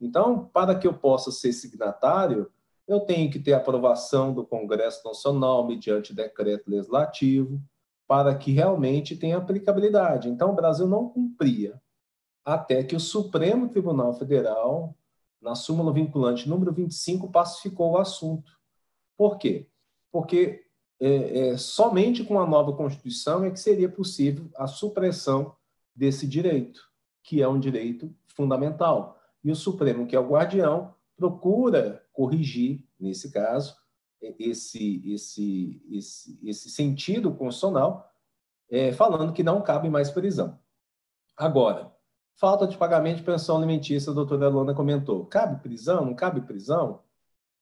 [0.00, 2.50] Então, para que eu possa ser signatário,
[2.88, 7.62] eu tenho que ter aprovação do Congresso Nacional mediante decreto legislativo,
[8.08, 10.28] para que realmente tenha aplicabilidade.
[10.28, 11.80] Então, o Brasil não cumpria,
[12.44, 14.96] até que o Supremo Tribunal Federal,
[15.40, 18.50] na súmula vinculante número 25, pacificou o assunto.
[19.16, 19.68] Por quê?
[20.10, 20.64] Porque
[21.00, 25.56] é, é, somente com a nova Constituição é que seria possível a supressão
[25.96, 26.82] desse direito,
[27.22, 29.18] que é um direito fundamental.
[29.42, 33.74] E o Supremo, que é o guardião, procura corrigir, nesse caso,
[34.38, 38.06] esse, esse, esse, esse sentido constitucional,
[38.70, 40.58] é, falando que não cabe mais prisão.
[41.34, 41.90] Agora,
[42.36, 45.24] falta de pagamento de pensão alimentícia, a doutora Elona comentou.
[45.24, 46.04] Cabe prisão?
[46.04, 47.02] Não cabe prisão?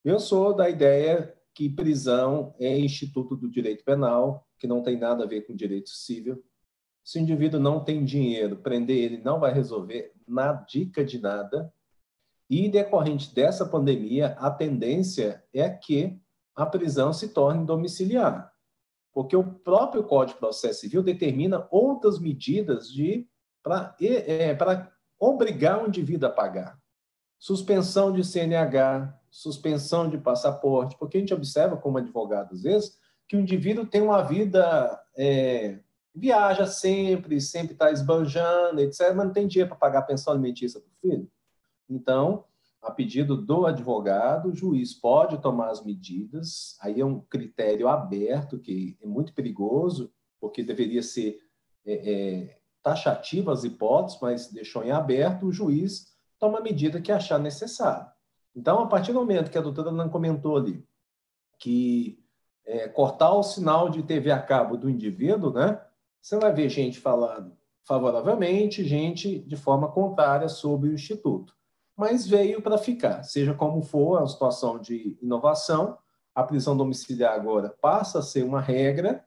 [0.05, 5.25] Eu sou da ideia que prisão é instituto do direito penal, que não tem nada
[5.25, 6.41] a ver com direito civil.
[7.03, 11.75] Se o indivíduo não tem dinheiro, prender ele não vai resolver na dica de nada.
[12.49, 16.17] E decorrente dessa pandemia, a tendência é que
[16.55, 18.53] a prisão se torne domiciliar,
[19.13, 22.87] porque o próprio Código de Processo Civil determina outras medidas
[23.65, 24.57] para é,
[25.19, 26.79] obrigar o indivíduo a pagar.
[27.39, 33.37] Suspensão de CNH, suspensão de passaporte, porque a gente observa como advogado, às vezes, que
[33.37, 35.79] o indivíduo tem uma vida, é,
[36.15, 40.81] viaja sempre, sempre está esbanjando, etc., mas não tem dinheiro para pagar a pensão alimentícia
[40.81, 41.31] para o filho.
[41.89, 42.45] Então,
[42.81, 48.59] a pedido do advogado, o juiz pode tomar as medidas, aí é um critério aberto,
[48.59, 51.39] que é muito perigoso, porque deveria ser
[51.85, 56.07] é, é, taxativo as hipóteses, mas deixou em aberto, o juiz
[56.39, 58.07] toma a medida que achar necessário.
[58.55, 60.87] Então, a partir do momento que a doutora não comentou ali
[61.59, 62.23] que
[62.65, 65.81] é, cortar o sinal de TV a cabo do indivíduo, né,
[66.21, 71.57] você vai ver gente falando favoravelmente, gente de forma contrária sobre o Instituto.
[71.97, 75.99] Mas veio para ficar, seja como for a situação de inovação,
[76.35, 79.27] a prisão domiciliar agora passa a ser uma regra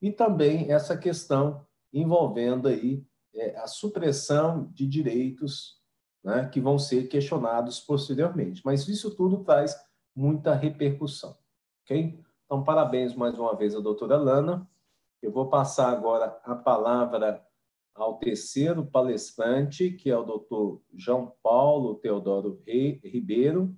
[0.00, 3.02] e também essa questão envolvendo aí
[3.34, 5.82] é, a supressão de direitos
[6.24, 8.62] né, que vão ser questionados posteriormente.
[8.64, 9.76] Mas isso tudo traz
[10.16, 11.36] muita repercussão,
[11.82, 12.18] ok?
[12.44, 14.68] Então, parabéns mais uma vez à doutora Lana.
[15.20, 17.44] Eu vou passar agora a palavra
[17.94, 23.76] ao terceiro palestrante, que é o doutor João Paulo Teodoro Ribeiro,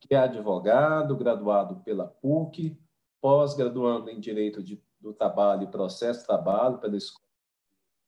[0.00, 2.78] que é advogado, graduado pela PUC,
[3.20, 7.24] pós-graduando em Direito de, do Trabalho e Processo de Trabalho pela Escola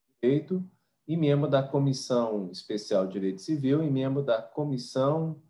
[0.07, 0.71] de Direito
[1.11, 5.43] e membro da Comissão Especial de Direito Civil e membro da Comissão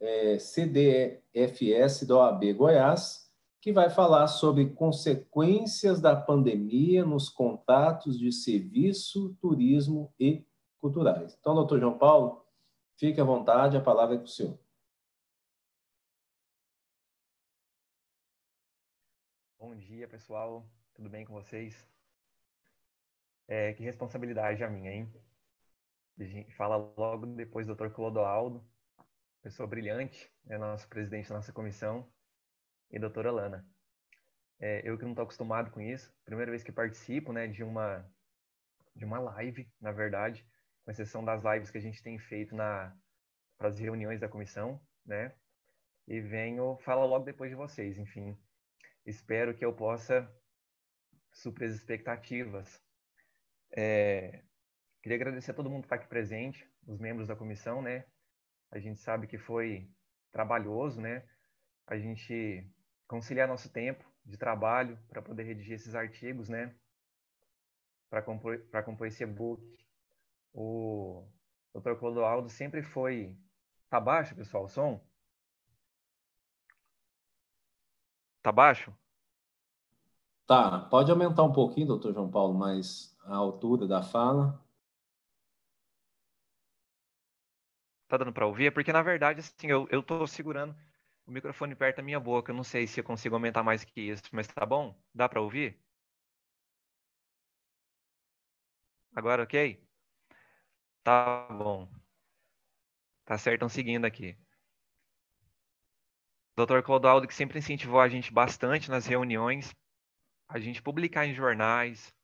[0.00, 8.32] é, CDFS da OAB Goiás, que vai falar sobre consequências da pandemia nos contratos de
[8.32, 10.44] serviço, turismo e
[10.80, 11.36] culturais.
[11.38, 12.44] Então, doutor João Paulo,
[12.98, 14.58] fique à vontade, a palavra é para o senhor.
[19.60, 20.66] Bom dia, pessoal.
[20.92, 21.93] Tudo bem com vocês?
[23.46, 25.12] É, que responsabilidade a minha, hein?
[26.18, 27.90] A gente fala logo depois do Dr.
[27.90, 28.64] Clodoaldo,
[29.42, 32.10] pessoa brilhante, é nosso presidente da nossa comissão,
[32.90, 33.66] e doutora Lana.
[34.60, 38.08] É, eu que não estou acostumado com isso, primeira vez que participo né, de, uma,
[38.94, 40.46] de uma live, na verdade,
[40.84, 45.34] com exceção das lives que a gente tem feito para as reuniões da comissão, né?
[46.06, 48.38] E venho, fala logo depois de vocês, enfim.
[49.06, 50.30] Espero que eu possa
[51.32, 52.83] suprir as expectativas.
[53.76, 54.42] É,
[55.02, 58.04] queria agradecer a todo mundo que está aqui presente, os membros da comissão, né?
[58.70, 59.90] A gente sabe que foi
[60.30, 61.24] trabalhoso, né?
[61.86, 62.70] A gente
[63.08, 66.74] conciliar nosso tempo de trabalho para poder redigir esses artigos, né?
[68.08, 69.62] Para compor, compor esse e-book.
[70.52, 71.26] O
[71.74, 71.94] Dr.
[71.98, 73.36] Clodoaldo sempre foi.
[73.90, 75.04] Tá baixo, pessoal, o som?
[78.40, 78.94] Tá baixo?
[80.46, 84.58] Tá, pode aumentar um pouquinho, doutor João Paulo, mais a altura da fala.
[88.08, 88.66] Tá dando para ouvir?
[88.66, 90.74] É porque, na verdade, assim, eu, eu segurando
[91.26, 92.50] o microfone perto da minha boca.
[92.52, 94.94] Eu não sei se eu consigo aumentar mais que isso, mas tá bom?
[95.14, 95.78] Dá para ouvir?
[99.14, 99.80] Agora, ok?
[101.02, 101.88] Tá bom.
[103.26, 104.34] Tá certo, estão seguindo aqui.
[106.54, 106.82] Dr.
[106.82, 109.74] Clodoaldo, que sempre incentivou a gente bastante nas reuniões,
[110.48, 112.14] a gente publicar em jornais,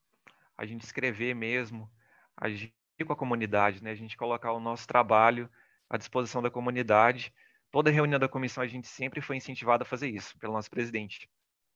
[0.60, 1.90] a gente escrever mesmo,
[2.36, 2.72] agir
[3.06, 3.90] com a comunidade, né?
[3.90, 5.50] A gente colocar o nosso trabalho
[5.88, 7.32] à disposição da comunidade.
[7.70, 11.30] Toda reunião da comissão a gente sempre foi incentivado a fazer isso pelo nosso presidente,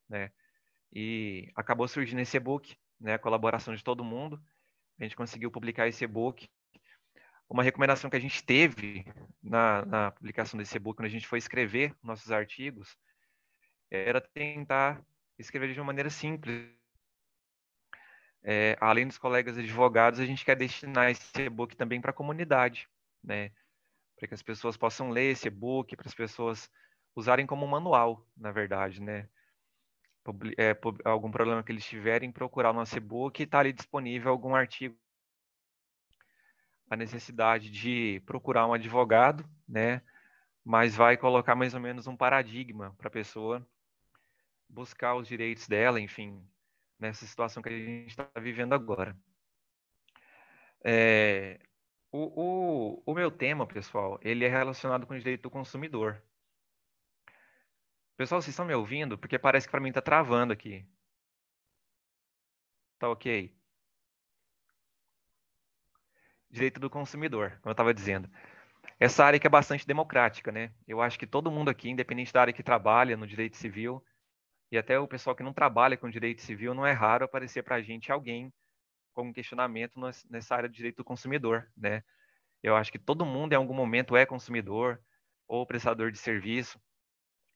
[0.07, 0.31] né?
[0.93, 3.15] E acabou surgindo esse e-book, né?
[3.15, 4.39] A colaboração de todo mundo.
[5.01, 6.47] A gente conseguiu publicar esse e-book
[7.49, 9.07] uma recomendação que a gente teve
[9.43, 12.99] na, na publicação desse e-book, quando a gente foi escrever nossos artigos,
[13.91, 15.03] era tentar
[15.39, 16.84] escrever de uma maneira simples.
[18.45, 22.87] É, além dos colegas advogados, a gente quer destinar esse e-book também para a comunidade,
[23.23, 23.51] né?
[24.17, 26.71] Para que as pessoas possam ler esse e-book, para as pessoas
[27.17, 29.29] usarem como manual, na verdade, né?
[30.59, 34.55] É, algum problema que eles tiverem, procurar o nosso e-book e está ali disponível algum
[34.55, 34.97] artigo
[36.89, 40.03] a necessidade de procurar um advogado, né?
[40.65, 43.67] Mas vai colocar mais ou menos um paradigma para a pessoa
[44.69, 46.43] buscar os direitos dela, enfim,
[47.05, 49.17] nessa situação que a gente está vivendo agora.
[50.83, 51.61] É,
[52.11, 56.23] o, o, o meu tema, pessoal, ele é relacionado com o direito do consumidor.
[58.17, 59.19] Pessoal, vocês estão me ouvindo?
[59.19, 60.87] Porque parece que para mim está travando aqui.
[62.99, 63.55] Tá ok?
[66.55, 68.31] direito do consumidor, como eu estava dizendo.
[68.99, 70.73] Essa área que é bastante democrática, né?
[70.87, 74.03] Eu acho que todo mundo aqui, independente da área que trabalha no direito civil,
[74.75, 77.77] e até o pessoal que não trabalha com direito civil, não é raro aparecer para
[77.77, 78.53] a gente alguém
[79.13, 82.03] com um questionamento nessa área de direito do consumidor, né?
[82.61, 85.01] Eu acho que todo mundo em algum momento é consumidor
[85.47, 86.81] ou prestador de serviço.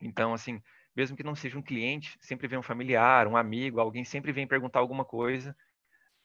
[0.01, 0.63] Então, assim,
[0.95, 4.47] mesmo que não seja um cliente, sempre vem um familiar, um amigo, alguém sempre vem
[4.47, 5.57] perguntar alguma coisa,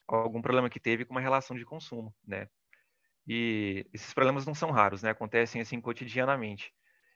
[0.07, 2.47] algum problema que teve com uma relação de consumo, né?
[3.25, 5.09] E esses problemas não são raros, né?
[5.09, 6.71] Acontecem assim cotidianamente.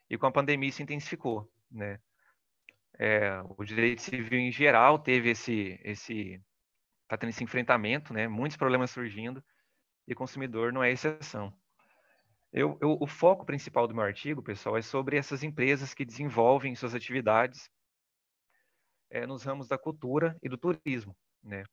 [0.09, 1.99] E com a pandemia isso intensificou, né?
[2.99, 6.41] É, o direito civil em geral teve esse esse
[7.07, 8.27] tá tendo esse enfrentamento, né?
[8.27, 9.43] Muitos problemas surgindo
[10.07, 11.53] e consumidor não é exceção.
[12.51, 16.75] Eu, eu, o foco principal do meu artigo, pessoal, é sobre essas empresas que desenvolvem
[16.75, 17.69] suas atividades
[19.09, 21.63] é, nos ramos da cultura e do turismo, né?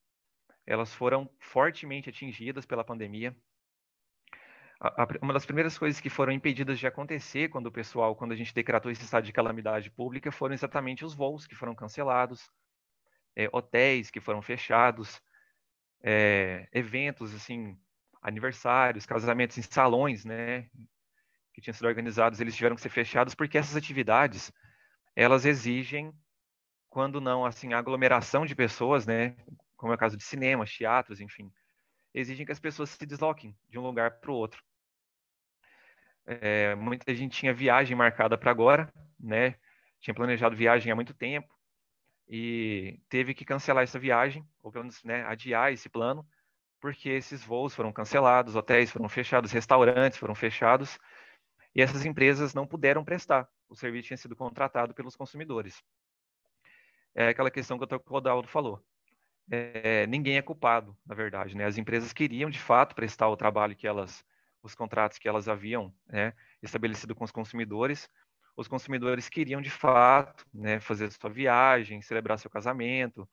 [0.67, 3.37] Elas foram fortemente atingidas pela pandemia,
[5.23, 8.53] uma das primeiras coisas que foram impedidas de acontecer quando o pessoal, quando a gente
[8.53, 12.51] decretou esse estado de calamidade pública, foram exatamente os voos que foram cancelados,
[13.35, 15.23] é, hotéis que foram fechados,
[16.03, 17.79] é, eventos assim,
[18.21, 20.69] aniversários, casamentos em salões, né,
[21.55, 24.53] que tinham sido organizados, eles tiveram que ser fechados porque essas atividades
[25.17, 26.13] elas exigem,
[26.91, 29.35] quando não assim, aglomeração de pessoas, né,
[29.77, 31.51] como é o caso de cinemas, teatros, enfim,
[32.13, 34.63] exigem que as pessoas se desloquem de um lugar para o outro.
[36.27, 39.57] É, muita gente tinha viagem marcada para agora, né?
[40.01, 41.53] Tinha planejado viagem há muito tempo
[42.29, 46.27] e teve que cancelar essa viagem, ou pelo menos né, adiar esse plano,
[46.81, 50.99] porque esses voos foram cancelados, hotéis foram fechados, restaurantes foram fechados,
[51.75, 53.49] e essas empresas não puderam prestar.
[53.69, 55.83] O serviço tinha sido contratado pelos consumidores.
[57.15, 58.01] É aquela questão que o Dr.
[58.07, 58.83] Rodaldo falou
[59.51, 61.57] é, ninguém é culpado, na verdade.
[61.57, 61.65] Né?
[61.65, 64.25] As empresas queriam, de fato, prestar o trabalho que elas,
[64.65, 66.33] os contratos que elas haviam né,
[66.63, 68.09] estabelecido com os consumidores.
[68.57, 73.29] Os consumidores queriam, de fato, né, fazer sua viagem, celebrar seu casamento,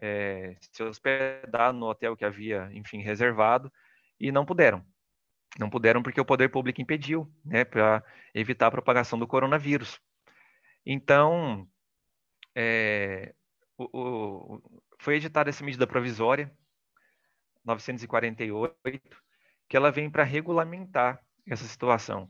[0.00, 3.72] é, se hospedar no hotel que havia, enfim, reservado,
[4.20, 4.84] e não puderam.
[5.58, 10.00] Não puderam porque o poder público impediu, né, para evitar a propagação do coronavírus.
[10.86, 11.68] Então,
[12.54, 13.34] é,
[13.76, 16.52] o, o, foi editada essa medida provisória,
[17.64, 19.27] 948,
[19.68, 22.28] que ela vem para regulamentar essa situação.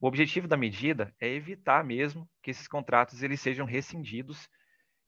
[0.00, 4.48] O objetivo da medida é evitar mesmo que esses contratos eles sejam rescindidos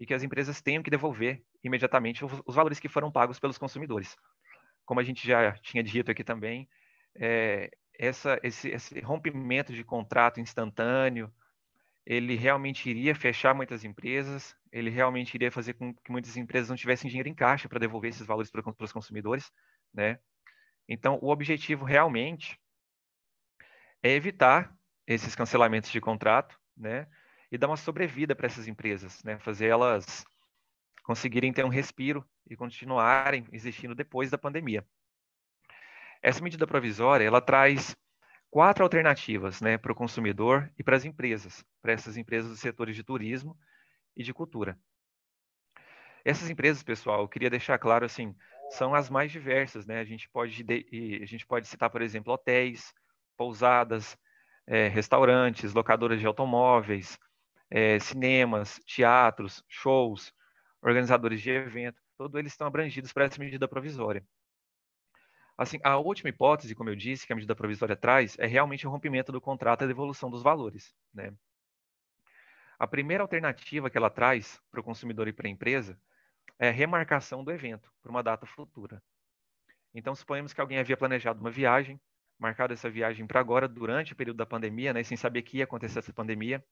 [0.01, 4.16] e que as empresas tenham que devolver imediatamente os, valores que foram pagos pelos consumidores.
[4.85, 6.69] Como a gente já tinha dito aqui também,
[7.15, 11.32] é, essa, esse, esse rompimento de contrato instantâneo,
[12.05, 16.77] ele realmente iria fechar muitas empresas, ele realmente iria fazer com que muitas empresas não
[16.77, 19.51] tivessem dinheiro em caixa para devolver esses valores para, para os consumidores,
[19.93, 20.19] né?
[20.89, 22.59] Então, o objetivo realmente
[24.03, 24.77] é evitar
[25.07, 27.07] esses cancelamentos de contrato, né?
[27.51, 29.39] E dar uma sobrevida para essas empresas, né?
[29.39, 30.25] Fazer elas
[31.03, 34.85] conseguirem ter um respiro e continuarem existindo depois da pandemia.
[36.21, 37.97] Essa medida provisória, ela traz
[38.51, 42.97] quatro alternativas né, para o consumidor e para as empresas, para essas empresas dos setores
[42.97, 43.57] de turismo
[44.17, 44.79] e de cultura.
[46.25, 48.35] Essas empresas, pessoal, eu queria deixar claro assim,
[48.71, 50.01] são as mais diversas, né?
[50.01, 50.65] A gente pode
[51.23, 52.93] a gente pode citar, por exemplo, hotéis,
[53.37, 54.17] pousadas,
[54.67, 57.19] é, restaurantes, locadoras de automóveis,
[57.71, 60.33] é, cinemas, teatros, shows,
[60.83, 64.25] organizadores de evento, todos eles estão abrangidos por essa medida provisória.
[65.59, 68.91] Assim, a última hipótese, como eu disse, que a medida provisória traz, é realmente o
[68.91, 70.95] rompimento do contrato e a devolução dos valores.
[71.15, 71.33] Né?
[72.79, 75.99] A primeira alternativa que ela traz para o consumidor e para a empresa
[76.59, 79.03] é remarcação do evento para uma data futura.
[79.95, 82.01] Então, suponhamos que alguém havia planejado uma viagem,
[82.39, 85.65] marcado essa viagem para agora, durante o período da pandemia, né, sem saber que ia
[85.65, 86.65] acontecer essa pandemia.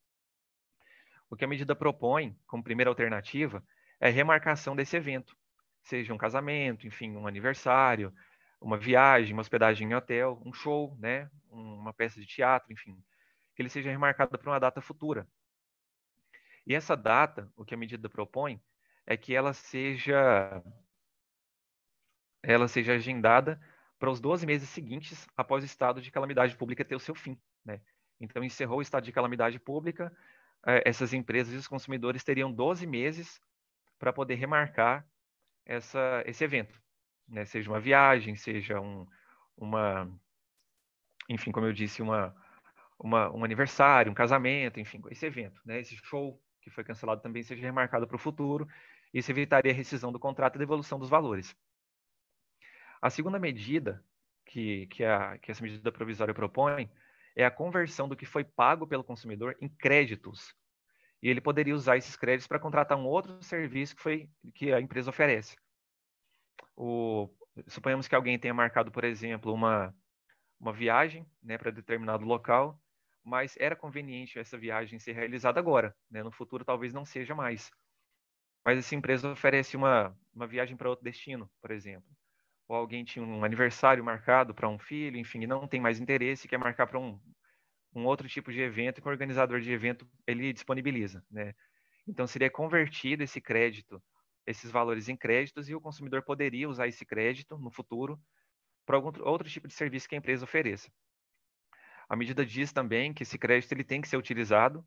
[1.30, 3.64] O que a medida propõe, como primeira alternativa,
[3.98, 5.36] é remarcação desse evento,
[5.82, 8.12] seja um casamento, enfim, um aniversário,
[8.60, 13.02] uma viagem, uma hospedagem em hotel, um show, né, uma peça de teatro, enfim,
[13.54, 15.26] que ele seja remarcado para uma data futura.
[16.66, 18.60] E essa data, o que a medida propõe,
[19.06, 20.62] é que ela seja
[22.42, 23.60] ela seja agendada
[23.98, 27.38] para os 12 meses seguintes após o estado de calamidade pública ter o seu fim,
[27.64, 27.80] né?
[28.20, 30.14] Então encerrou o estado de calamidade pública,
[30.66, 33.40] eh, essas empresas e os consumidores teriam 12 meses
[33.98, 35.06] para poder remarcar
[35.64, 36.84] essa, esse evento
[37.28, 37.44] né?
[37.44, 39.06] seja uma viagem, seja um,
[39.56, 40.10] uma,
[41.28, 42.34] enfim, como eu disse, uma,
[42.98, 45.80] uma, um aniversário, um casamento, enfim, esse evento, né?
[45.80, 48.68] esse show que foi cancelado também seja remarcado para o futuro.
[49.14, 51.56] Isso evitaria a rescisão do contrato e devolução dos valores.
[53.00, 54.04] A segunda medida
[54.44, 56.90] que, que, a, que essa medida provisória propõe
[57.34, 60.54] é a conversão do que foi pago pelo consumidor em créditos.
[61.22, 64.80] E ele poderia usar esses créditos para contratar um outro serviço que, foi, que a
[64.80, 65.56] empresa oferece
[66.76, 67.30] o,
[67.66, 69.94] suponhamos que alguém tenha marcado, por exemplo, uma,
[70.58, 72.80] uma viagem né, para determinado local,
[73.22, 75.96] mas era conveniente essa viagem ser realizada agora.
[76.10, 76.22] Né?
[76.22, 77.70] No futuro, talvez não seja mais.
[78.64, 82.08] Mas essa empresa oferece uma, uma viagem para outro destino, por exemplo.
[82.68, 86.58] Ou alguém tinha um aniversário marcado para um filho, enfim, não tem mais interesse, quer
[86.58, 87.20] marcar para um,
[87.94, 91.22] um outro tipo de evento que o organizador de evento ele disponibiliza.
[91.30, 91.54] Né?
[92.08, 94.02] Então, seria convertido esse crédito
[94.46, 98.20] esses valores em créditos e o consumidor poderia usar esse crédito no futuro
[98.84, 100.92] para algum outro tipo de serviço que a empresa ofereça.
[102.08, 104.86] A medida diz também que esse crédito ele tem que ser utilizado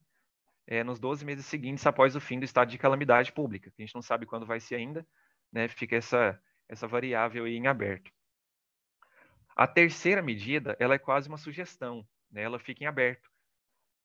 [0.68, 3.96] é, nos 12 meses seguintes após o fim do estado de calamidade pública, a gente
[3.96, 5.08] não sabe quando vai ser ainda,
[5.52, 8.12] né, fica essa, essa variável aí em aberto.
[9.56, 12.44] A terceira medida, ela é quase uma sugestão, né?
[12.44, 13.28] ela fica em aberto.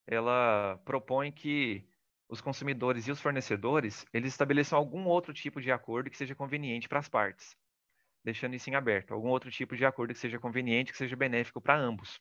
[0.06, 1.86] Ela propõe que
[2.26, 6.88] os consumidores e os fornecedores, eles estabeleçam algum outro tipo de acordo que seja conveniente
[6.88, 7.54] para as partes,
[8.24, 9.12] deixando isso em aberto.
[9.12, 12.18] Algum outro tipo de acordo que seja conveniente, que seja benéfico para ambos.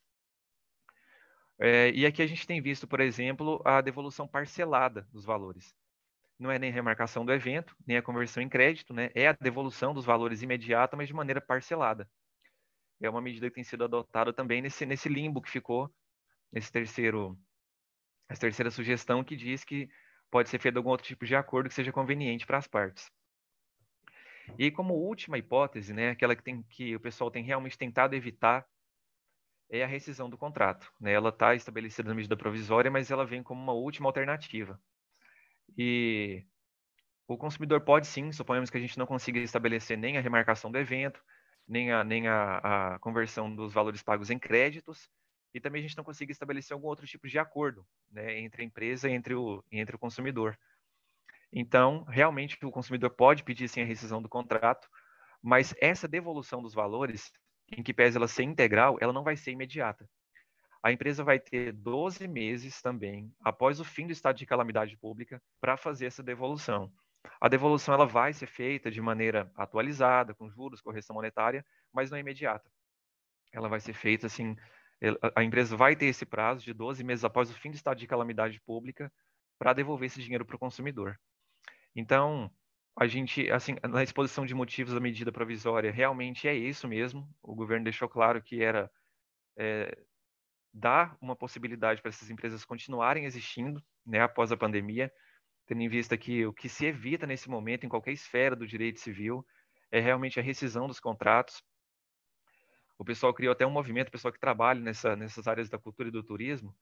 [1.63, 5.75] É, e aqui a gente tem visto, por exemplo, a devolução parcelada dos valores.
[6.39, 9.11] Não é nem remarcação do evento, nem a conversão em crédito, né?
[9.13, 12.09] é a devolução dos valores imediata, mas de maneira parcelada.
[12.99, 15.93] É uma medida que tem sido adotada também nesse, nesse limbo que ficou,
[16.51, 17.37] nesse terceiro,
[18.27, 19.87] essa terceira sugestão que diz que
[20.31, 23.11] pode ser feito algum outro tipo de acordo que seja conveniente para as partes.
[24.57, 28.65] E como última hipótese, né, aquela que, tem, que o pessoal tem realmente tentado evitar
[29.71, 30.91] é a rescisão do contrato.
[30.99, 31.13] Né?
[31.13, 34.79] Ela está estabelecida na medida provisória, mas ela vem como uma última alternativa.
[35.77, 36.45] E
[37.25, 40.77] o consumidor pode sim, suponhamos que a gente não consiga estabelecer nem a remarcação do
[40.77, 41.23] evento,
[41.65, 45.09] nem a, nem a, a conversão dos valores pagos em créditos,
[45.53, 48.65] e também a gente não consiga estabelecer algum outro tipo de acordo né, entre a
[48.65, 50.57] empresa e entre o, entre o consumidor.
[51.53, 54.89] Então, realmente, o consumidor pode pedir sim a rescisão do contrato,
[55.41, 57.31] mas essa devolução dos valores
[57.71, 60.07] em que pese ela ser integral, ela não vai ser imediata.
[60.83, 65.41] A empresa vai ter 12 meses também, após o fim do estado de calamidade pública,
[65.59, 66.91] para fazer essa devolução.
[67.39, 72.17] A devolução ela vai ser feita de maneira atualizada, com juros, correção monetária, mas não
[72.17, 72.69] é imediata.
[73.53, 74.55] Ela vai ser feita assim,
[75.35, 78.07] a empresa vai ter esse prazo de 12 meses após o fim do estado de
[78.07, 79.11] calamidade pública
[79.59, 81.19] para devolver esse dinheiro para o consumidor.
[81.95, 82.51] Então,
[82.95, 87.27] a gente, assim, na exposição de motivos da medida provisória, realmente é isso mesmo.
[87.41, 88.91] O governo deixou claro que era
[89.57, 89.97] é,
[90.73, 95.11] dar uma possibilidade para essas empresas continuarem existindo, né, após a pandemia,
[95.65, 98.99] tendo em vista que o que se evita nesse momento, em qualquer esfera do direito
[98.99, 99.45] civil,
[99.89, 101.63] é realmente a rescisão dos contratos.
[102.97, 106.09] O pessoal criou até um movimento, o pessoal que trabalha nessa, nessas áreas da cultura
[106.09, 106.75] e do turismo,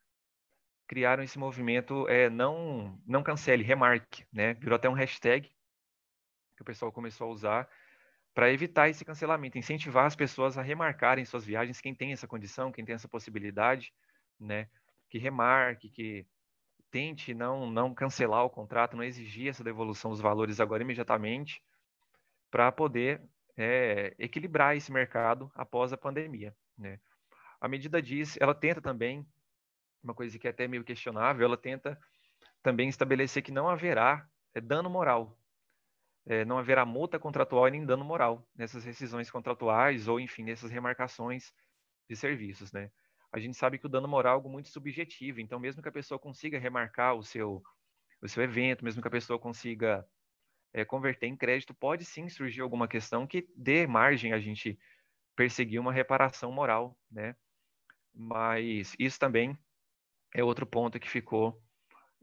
[0.87, 4.55] criaram esse movimento é, não não cancele, remarque, né?
[4.55, 5.49] Virou até um hashtag
[6.59, 7.69] que o pessoal começou a usar
[8.33, 12.71] para evitar esse cancelamento, incentivar as pessoas a remarcarem suas viagens, quem tem essa condição,
[12.71, 13.93] quem tem essa possibilidade,
[14.39, 14.69] né,
[15.09, 16.27] que remarque, que
[16.91, 21.63] tente não não cancelar o contrato, não exigir essa devolução dos valores agora imediatamente,
[22.51, 23.21] para poder
[23.55, 26.99] é, equilibrar esse mercado após a pandemia, né.
[27.61, 29.25] A medida diz, ela tenta também,
[30.03, 31.99] uma coisa que é até meio questionável, ela tenta
[32.61, 35.39] também estabelecer que não haverá é, dano moral
[36.29, 40.69] é, não haverá multa contratual e nem dano moral nessas rescisões contratuais ou, enfim, nessas
[40.69, 41.51] remarcações
[42.07, 42.91] de serviços, né?
[43.31, 45.91] A gente sabe que o dano moral é algo muito subjetivo, então mesmo que a
[45.91, 47.63] pessoa consiga remarcar o seu,
[48.21, 50.07] o seu evento, mesmo que a pessoa consiga
[50.71, 54.77] é, converter em crédito, pode sim surgir alguma questão que dê margem a gente
[55.35, 57.35] perseguir uma reparação moral, né?
[58.13, 59.57] Mas isso também
[60.33, 61.59] é outro ponto que ficou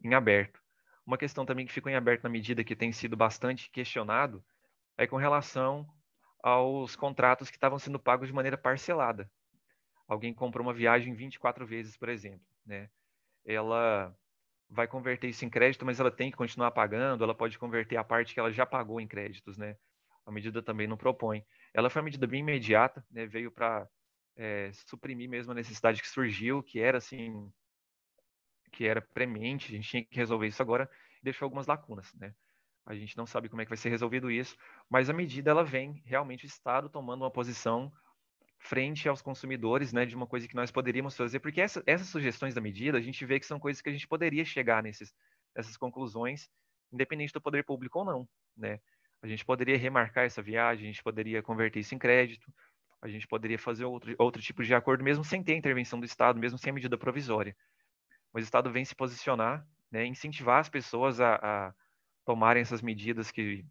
[0.03, 0.66] em aberto.
[1.07, 4.45] Uma questão também que ficou em aberto na medida que tem sido bastante questionado
[4.99, 5.89] é com relação
[6.43, 9.31] aos contratos que estavam sendo pagos de maneira parcelada.
[10.09, 12.91] Alguém comprou uma viagem 24 vezes, por exemplo, né?
[13.45, 14.13] Ela
[14.69, 18.05] vai converter isso em crédito, mas ela tem que continuar pagando, ela pode converter a
[18.05, 19.77] parte que ela já pagou em créditos, né?
[20.25, 21.45] A medida também não propõe.
[21.73, 23.27] Ela foi uma medida bem imediata, né?
[23.27, 23.89] Veio para
[24.35, 27.49] é, suprimir mesmo a necessidade que surgiu, que era assim
[28.77, 30.89] que era premente, a gente tinha que resolver isso agora,
[31.23, 32.35] deixou algumas lacunas, né?
[32.85, 34.55] A gente não sabe como é que vai ser resolvido isso,
[34.89, 37.91] mas a medida ela vem realmente o Estado tomando uma posição
[38.59, 42.55] frente aos consumidores, né, de uma coisa que nós poderíamos fazer, porque essa, essas sugestões
[42.55, 45.15] da medida, a gente vê que são coisas que a gente poderia chegar nesses,
[45.55, 46.49] nessas conclusões,
[46.93, 48.79] independente do poder público ou não, né?
[49.23, 52.53] A gente poderia remarcar essa viagem, a gente poderia converter isso em crédito,
[53.01, 56.39] a gente poderia fazer outro, outro tipo de acordo, mesmo sem ter intervenção do Estado,
[56.39, 57.57] mesmo sem a medida provisória
[58.43, 61.75] o Estado vem se posicionar, né, incentivar as pessoas a, a
[62.25, 63.65] tomarem essas medidas que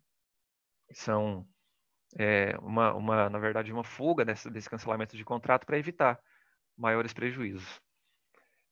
[0.91, 1.47] são
[2.17, 6.19] é, uma, uma, na verdade, uma fuga desse, desse cancelamento de contrato para evitar
[6.77, 7.81] maiores prejuízos.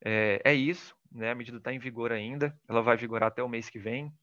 [0.03, 1.31] É, é isso, né?
[1.31, 4.13] A medida está em vigor ainda, ela vai vigorar até o mês que vem.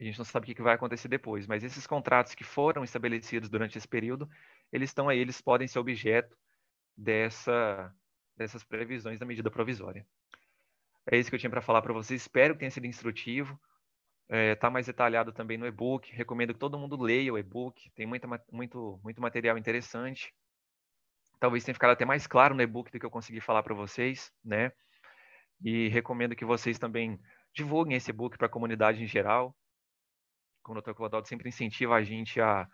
[0.00, 3.50] A gente não sabe o que vai acontecer depois, mas esses contratos que foram estabelecidos
[3.50, 4.28] durante esse período,
[4.72, 6.34] eles estão aí, eles podem ser objeto
[6.96, 7.94] dessa,
[8.36, 10.06] dessas previsões da medida provisória.
[11.12, 12.22] É isso que eu tinha para falar para vocês.
[12.22, 13.60] Espero que tenha sido instrutivo.
[14.28, 16.12] Está é, tá mais detalhado também no e-book.
[16.14, 17.90] Recomendo que todo mundo leia o e-book.
[17.96, 20.32] Tem muita, muito, muito material interessante.
[21.40, 24.32] Talvez tenha ficado até mais claro no e-book do que eu consegui falar para vocês,
[24.44, 24.70] né?
[25.60, 27.20] E recomendo que vocês também
[27.52, 29.52] divulguem esse e-book para a comunidade em geral.
[30.62, 30.92] Como o Dr.
[30.92, 32.68] Clodoaldo sempre incentiva a gente a,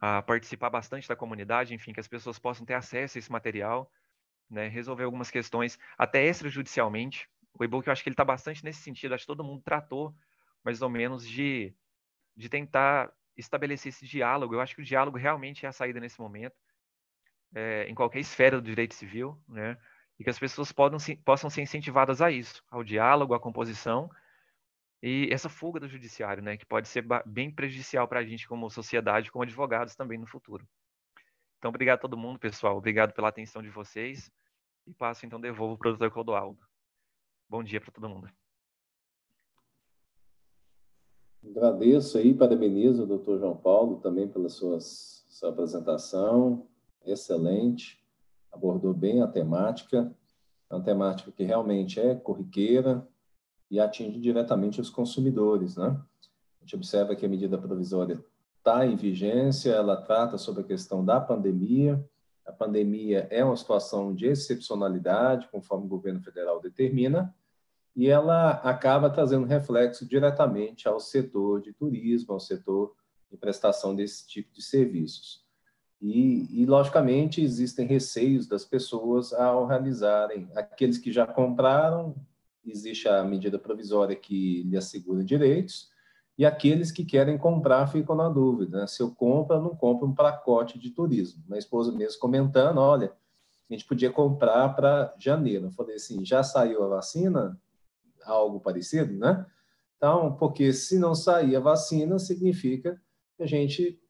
[0.00, 3.92] a participar bastante da comunidade, enfim, que as pessoas possam ter acesso a esse material,
[4.48, 7.28] né, resolver algumas questões, até extrajudicialmente.
[7.58, 10.14] O e-book, eu acho que ele está bastante nesse sentido, acho que todo mundo tratou,
[10.64, 11.74] mais ou menos, de,
[12.36, 14.54] de tentar estabelecer esse diálogo.
[14.54, 16.56] Eu acho que o diálogo realmente é a saída nesse momento,
[17.54, 19.76] é, em qualquer esfera do direito civil, né,
[20.18, 24.10] e que as pessoas podam, possam ser incentivadas a isso, ao diálogo, à composição,
[25.00, 28.68] e essa fuga do judiciário, né, que pode ser bem prejudicial para a gente como
[28.68, 30.68] sociedade, como advogados também no futuro.
[31.58, 32.76] Então, obrigado a todo mundo, pessoal.
[32.76, 34.30] Obrigado pela atenção de vocês.
[34.86, 36.67] E passo, então, devolvo para o doutor Clodoaldo.
[37.48, 38.28] Bom dia para todo mundo.
[41.42, 44.78] Agradeço aí, parabenizo o doutor João Paulo também pela sua
[45.44, 46.66] apresentação,
[47.06, 48.04] excelente,
[48.52, 50.14] abordou bem a temática,
[50.68, 53.08] é uma temática que realmente é corriqueira,
[53.70, 55.76] e atinge diretamente os consumidores.
[55.76, 55.86] Né?
[55.88, 58.22] A gente observa que a medida provisória
[58.58, 62.02] está em vigência, ela trata sobre a questão da pandemia.
[62.46, 67.34] A pandemia é uma situação de excepcionalidade, conforme o governo federal determina,
[67.98, 72.94] e ela acaba trazendo reflexo diretamente ao setor de turismo, ao setor
[73.28, 75.44] de prestação desse tipo de serviços.
[76.00, 80.48] E, e, logicamente, existem receios das pessoas ao realizarem.
[80.54, 82.14] Aqueles que já compraram
[82.64, 85.88] existe a medida provisória que lhe assegura direitos,
[86.38, 88.86] e aqueles que querem comprar ficam na dúvida, né?
[88.86, 91.42] se eu compro ou não compro um pacote de turismo.
[91.48, 93.12] Minha esposa mesmo comentando, olha,
[93.68, 95.66] a gente podia comprar para janeiro.
[95.66, 97.60] Eu falei assim, já saiu a vacina?
[98.28, 99.46] Algo parecido, né?
[99.96, 103.00] Então, porque se não sair a vacina, significa
[103.36, 104.00] que a gente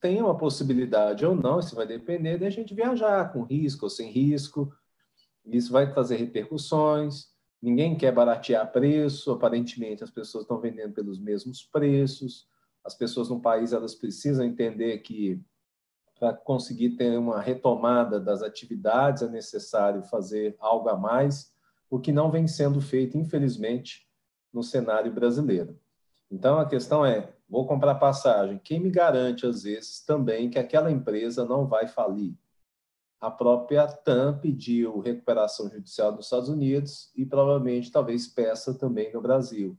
[0.00, 3.90] tem uma possibilidade ou não, isso vai depender de a gente viajar com risco ou
[3.90, 4.70] sem risco.
[5.46, 7.28] Isso vai fazer repercussões.
[7.60, 12.46] Ninguém quer baratear preço, aparentemente as pessoas estão vendendo pelos mesmos preços.
[12.84, 15.42] As pessoas no país elas precisam entender que
[16.18, 21.53] para conseguir ter uma retomada das atividades é necessário fazer algo a mais,
[21.90, 24.08] o que não vem sendo feito, infelizmente,
[24.52, 25.78] no cenário brasileiro.
[26.30, 30.90] Então a questão é: vou comprar passagem, quem me garante às vezes também que aquela
[30.90, 32.34] empresa não vai falir?
[33.24, 39.22] a própria TAM pediu recuperação judicial nos Estados Unidos e provavelmente talvez peça também no
[39.22, 39.78] Brasil.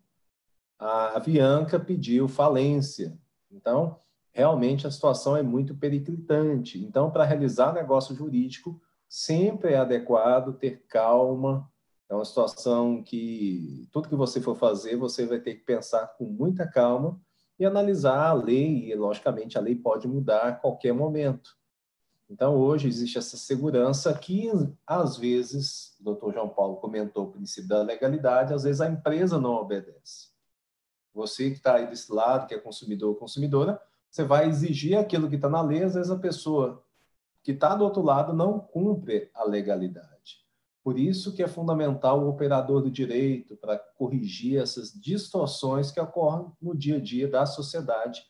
[0.80, 3.16] A Avianca pediu falência.
[3.52, 4.00] Então,
[4.32, 6.84] realmente a situação é muito periclitante.
[6.84, 11.72] Então, para realizar negócio jurídico, sempre é adequado ter calma.
[12.10, 16.26] É uma situação que tudo que você for fazer, você vai ter que pensar com
[16.26, 17.20] muita calma
[17.58, 21.58] e analisar a lei, e logicamente a lei pode mudar a qualquer momento.
[22.30, 24.52] Então, hoje existe essa segurança que,
[24.86, 29.40] às vezes, o doutor João Paulo comentou o princípio da legalidade, às vezes a empresa
[29.40, 30.30] não obedece.
[31.14, 33.80] Você que está aí desse lado, que é consumidor ou consumidora,
[34.10, 36.84] você vai exigir aquilo que está na lei, às vezes a pessoa
[37.44, 40.15] que está do outro lado não cumpre a legalidade.
[40.86, 46.46] Por isso que é fundamental o operador do direito para corrigir essas distorções que ocorrem
[46.62, 48.24] no dia a dia da sociedade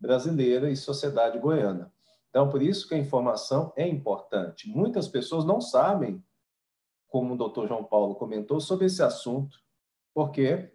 [0.00, 1.92] brasileira e sociedade goiana.
[2.30, 4.66] Então, por isso que a informação é importante.
[4.70, 6.24] Muitas pessoas não sabem,
[7.08, 9.58] como o doutor João Paulo comentou, sobre esse assunto,
[10.14, 10.72] porque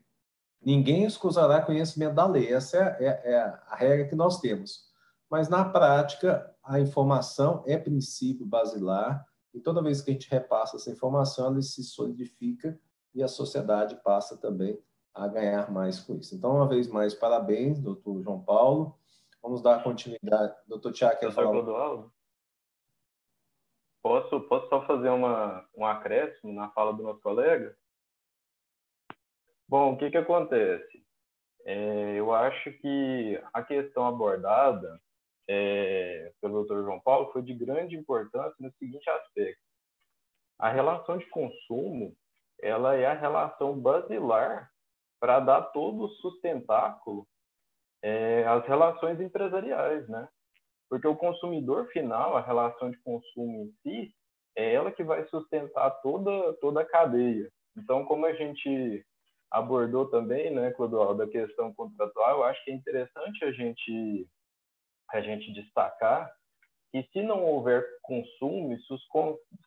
[0.61, 2.53] ninguém escusará conhecimento da lei.
[2.53, 4.83] Essa é, é, é a regra que nós temos.
[5.31, 9.25] Mas, na prática, a informação é princípio basilar,
[9.57, 12.79] e toda vez que a gente repassa essa informação, ela se solidifica
[13.13, 14.79] e a sociedade passa também
[15.15, 16.35] a ganhar mais com isso.
[16.35, 18.95] Então, uma vez mais, parabéns, doutor João Paulo.
[19.41, 20.55] Vamos dar continuidade.
[20.67, 21.49] Doutor Tiago, quer falar?
[21.49, 22.13] Clodoaldo?
[24.03, 27.75] Posso, posso só fazer uma, um acréscimo na fala do nosso colega?
[29.67, 31.03] Bom, o que, que acontece?
[31.65, 35.01] É, eu acho que a questão abordada
[35.49, 36.83] é, pelo Dr.
[36.83, 39.61] João Paulo foi de grande importância no seguinte aspecto.
[40.59, 42.15] A relação de consumo
[42.59, 44.69] ela é a relação basilar
[45.19, 47.27] para dar todo o sustentáculo
[48.01, 50.27] é, as relações empresariais, né?
[50.89, 54.13] Porque o consumidor final, a relação de consumo em si,
[54.55, 57.49] é ela que vai sustentar toda, toda a cadeia.
[57.75, 59.05] Então, como a gente
[59.51, 64.27] abordou também, né, Clodoaldo, a questão contratual, eu acho que é interessante a gente,
[65.13, 66.31] a gente destacar
[66.91, 69.01] que se não houver consumo, se os,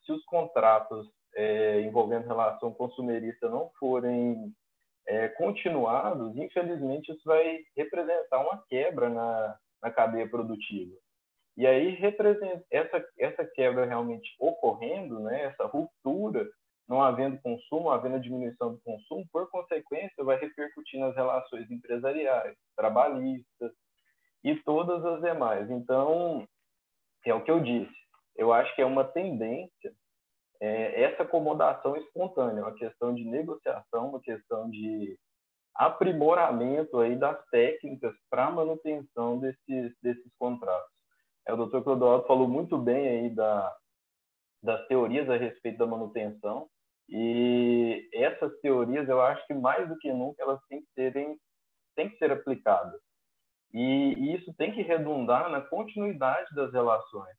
[0.05, 4.53] se os contratos é, envolvendo relação consumerista não forem
[5.07, 10.95] é, continuados, infelizmente isso vai representar uma quebra na, na cadeia produtiva.
[11.57, 11.97] E aí,
[12.71, 16.49] essa, essa quebra realmente ocorrendo, né, essa ruptura,
[16.87, 23.71] não havendo consumo, havendo diminuição do consumo, por consequência, vai repercutir nas relações empresariais, trabalhistas.
[24.43, 25.69] E todas as demais.
[25.69, 26.47] Então,
[27.25, 27.93] é o que eu disse.
[28.35, 29.93] Eu acho que é uma tendência
[30.61, 35.17] é, essa acomodação espontânea, uma questão de negociação, uma questão de
[35.75, 40.91] aprimoramento aí das técnicas para manutenção desses, desses contratos.
[41.47, 43.75] É, o doutor Clodoaldo falou muito bem aí da,
[44.61, 46.69] das teorias a respeito da manutenção,
[47.09, 51.37] e essas teorias, eu acho que mais do que nunca, elas têm que, serem,
[51.95, 53.01] têm que ser aplicadas.
[53.73, 57.35] E, isso tem que redundar na continuidade das relações.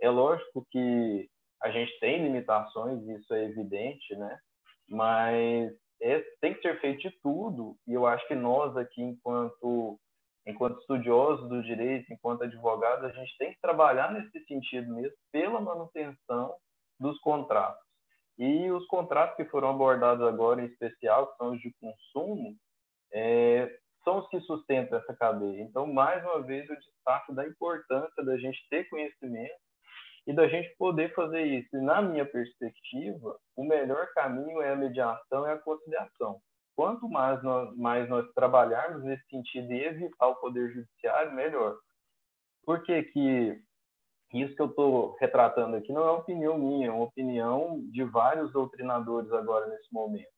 [0.00, 1.28] É lógico que
[1.62, 4.38] a gente tem limitações, isso é evidente, né?
[4.88, 9.98] Mas é, tem que ser feito de tudo, e eu acho que nós aqui, enquanto,
[10.46, 15.60] enquanto estudiosos do direito, enquanto advogados, a gente tem que trabalhar nesse sentido mesmo, pela
[15.60, 16.54] manutenção
[17.00, 17.84] dos contratos.
[18.38, 22.54] E os contratos que foram abordados agora, em especial, que são os de consumo,
[23.12, 25.62] é, são os que sustentam essa cadeia.
[25.62, 29.58] Então, mais uma vez, eu destaco da importância da gente ter conhecimento
[30.28, 31.76] e da gente poder fazer isso.
[31.76, 36.40] E, na minha perspectiva, o melhor caminho é a mediação e a conciliação.
[36.76, 41.76] Quanto mais nós, mais nós trabalharmos nesse sentido e evitar o poder judiciário, melhor.
[42.64, 43.60] Por que, que
[44.34, 48.52] isso que eu estou retratando aqui não é opinião minha, é uma opinião de vários
[48.52, 50.35] doutrinadores agora nesse momento.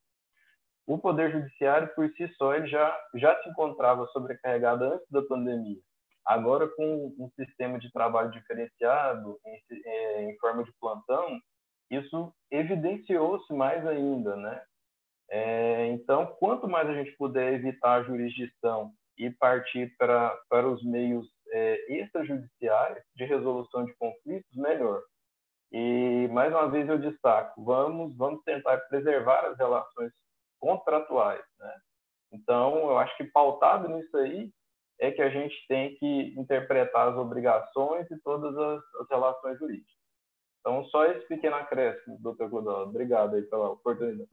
[0.89, 5.79] O Poder Judiciário, por si só, ele já, já se encontrava sobrecarregado antes da pandemia.
[6.25, 11.39] Agora, com um sistema de trabalho diferenciado, em, é, em forma de plantão,
[11.91, 14.63] isso evidenciou-se mais ainda, né?
[15.31, 20.83] É, então, quanto mais a gente puder evitar a jurisdição e partir para, para os
[20.83, 25.03] meios é, extrajudiciais de resolução de conflitos, melhor.
[25.71, 30.13] E, mais uma vez, eu destaco, vamos, vamos tentar preservar as relações
[30.59, 31.75] contratuais, né?
[32.33, 34.51] Então, eu acho que pautado nisso aí,
[35.01, 39.97] é que a gente tem que interpretar as obrigações e todas as, as relações jurídicas.
[40.61, 42.89] Então, só esse pequeno acréscimo, doutor Godal.
[42.89, 44.29] Obrigado aí pela oportunidade.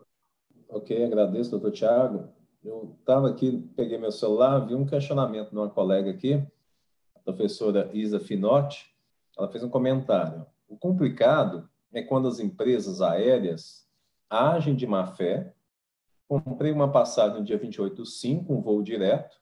[0.68, 2.30] Ok, agradeço, doutor Tiago.
[2.64, 6.44] Eu estava aqui, peguei meu celular, vi um questionamento de uma colega aqui,
[7.16, 8.92] a professora Isa Finotti.
[9.38, 10.46] Ela fez um comentário.
[10.68, 13.88] O complicado é quando as empresas aéreas
[14.30, 15.54] agem de má fé.
[16.28, 19.38] Comprei uma passagem no dia 28 do 5, um voo direto,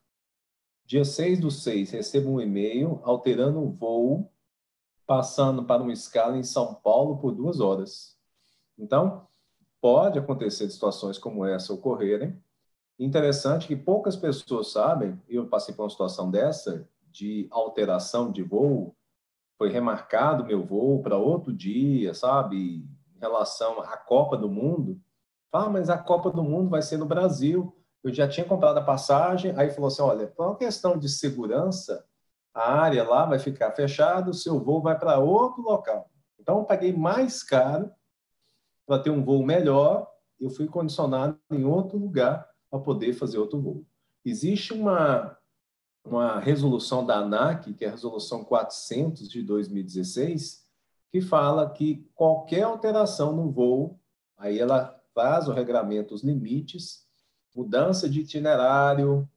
[0.85, 4.30] Dia 6 do 6, recebo um e-mail alterando o voo,
[5.07, 8.18] passando para uma escala em São Paulo por duas horas.
[8.77, 9.26] Então,
[9.80, 12.38] pode acontecer situações como essa ocorrerem.
[12.99, 18.95] Interessante que poucas pessoas sabem, eu passei por uma situação dessa, de alteração de voo,
[19.57, 22.85] foi remarcado meu voo para outro dia, sabe?
[23.15, 24.99] Em relação à Copa do Mundo.
[25.53, 27.73] Ah, mas a Copa do Mundo vai ser no Brasil
[28.03, 32.05] eu já tinha comprado a passagem, aí falou assim, olha, por uma questão de segurança,
[32.53, 36.11] a área lá vai ficar fechada, o seu voo vai para outro local.
[36.38, 37.89] Então, eu paguei mais caro
[38.85, 43.61] para ter um voo melhor, eu fui condicionado em outro lugar para poder fazer outro
[43.61, 43.85] voo.
[44.25, 45.38] Existe uma,
[46.03, 50.67] uma resolução da ANAC, que é a resolução 400 de 2016,
[51.09, 53.97] que fala que qualquer alteração no voo,
[54.38, 57.06] aí ela faz o regramento, os limites,
[57.56, 59.30] mudança de itinerário,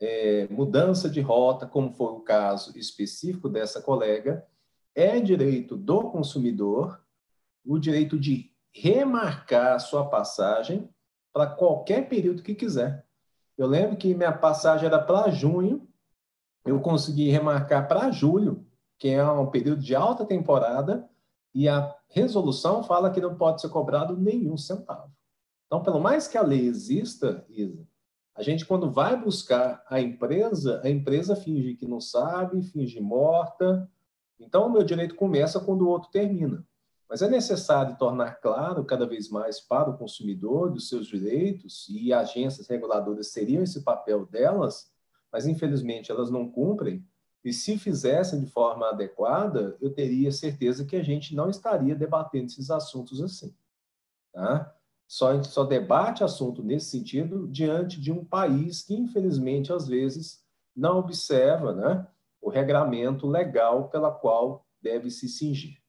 [0.00, 4.46] é, mudança de rota, como foi o caso específico dessa colega,
[4.94, 7.00] é direito do consumidor
[7.64, 10.88] o direito de remarcar sua passagem
[11.32, 13.04] para qualquer período que quiser.
[13.58, 15.88] Eu lembro que minha passagem era para junho,
[16.64, 18.66] eu consegui remarcar para julho,
[18.98, 21.08] que é um período de alta temporada,
[21.56, 25.10] e a resolução fala que não pode ser cobrado nenhum centavo.
[25.66, 27.88] Então, pelo mais que a lei exista, Isa,
[28.34, 33.90] a gente, quando vai buscar a empresa, a empresa finge que não sabe, finge morta.
[34.38, 36.62] Então, o meu direito começa quando o outro termina.
[37.08, 42.12] Mas é necessário tornar claro cada vez mais para o consumidor dos seus direitos, e
[42.12, 44.92] agências reguladoras seriam esse papel delas,
[45.32, 47.02] mas infelizmente elas não cumprem.
[47.46, 52.46] E se fizessem de forma adequada, eu teria certeza que a gente não estaria debatendo
[52.46, 53.54] esses assuntos assim.
[54.32, 54.74] Tá?
[55.06, 60.44] Só, só debate assunto nesse sentido diante de um país que, infelizmente, às vezes,
[60.74, 62.04] não observa né,
[62.42, 65.80] o regramento legal pela qual deve se cingir.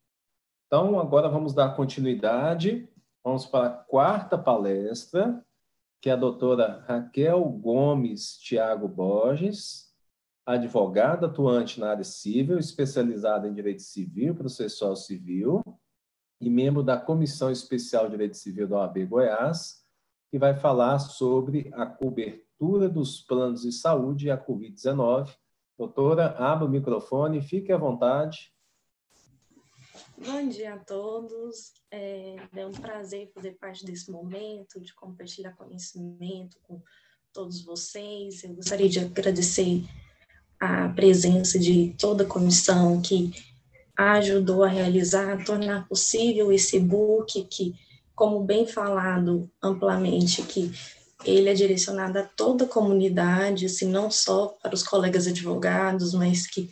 [0.68, 2.88] Então, agora vamos dar continuidade.
[3.24, 5.44] Vamos para a quarta palestra,
[6.00, 9.87] que é a doutora Raquel Gomes Tiago Borges,
[10.56, 15.62] advogada atuante na área civil, especializada em direito civil processual civil,
[16.40, 19.84] e membro da Comissão Especial de Direito Civil da OAB Goiás,
[20.32, 25.36] que vai falar sobre a cobertura dos planos de saúde e a Covid-19
[25.78, 28.52] Doutora, abra o microfone, fique à vontade.
[30.18, 31.72] Bom dia a todos.
[31.92, 36.82] É, é um prazer fazer parte desse momento, de compartilhar conhecimento com
[37.32, 38.44] todos vocês.
[38.44, 39.84] Eu gostaria de agradecer
[40.60, 43.32] a presença de toda a comissão que
[43.96, 47.76] ajudou a realizar, a tornar possível esse book que,
[48.16, 50.72] como bem falado amplamente, que
[51.26, 56.46] ele é direcionado a toda a comunidade, assim, não só para os colegas advogados, mas
[56.46, 56.70] que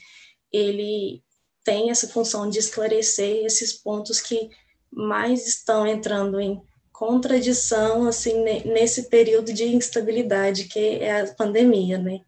[0.52, 1.24] ele
[1.64, 4.50] tem essa função de esclarecer esses pontos que
[4.92, 6.62] mais estão entrando em
[6.94, 12.22] contradição, assim, nesse período de instabilidade que é a pandemia, né?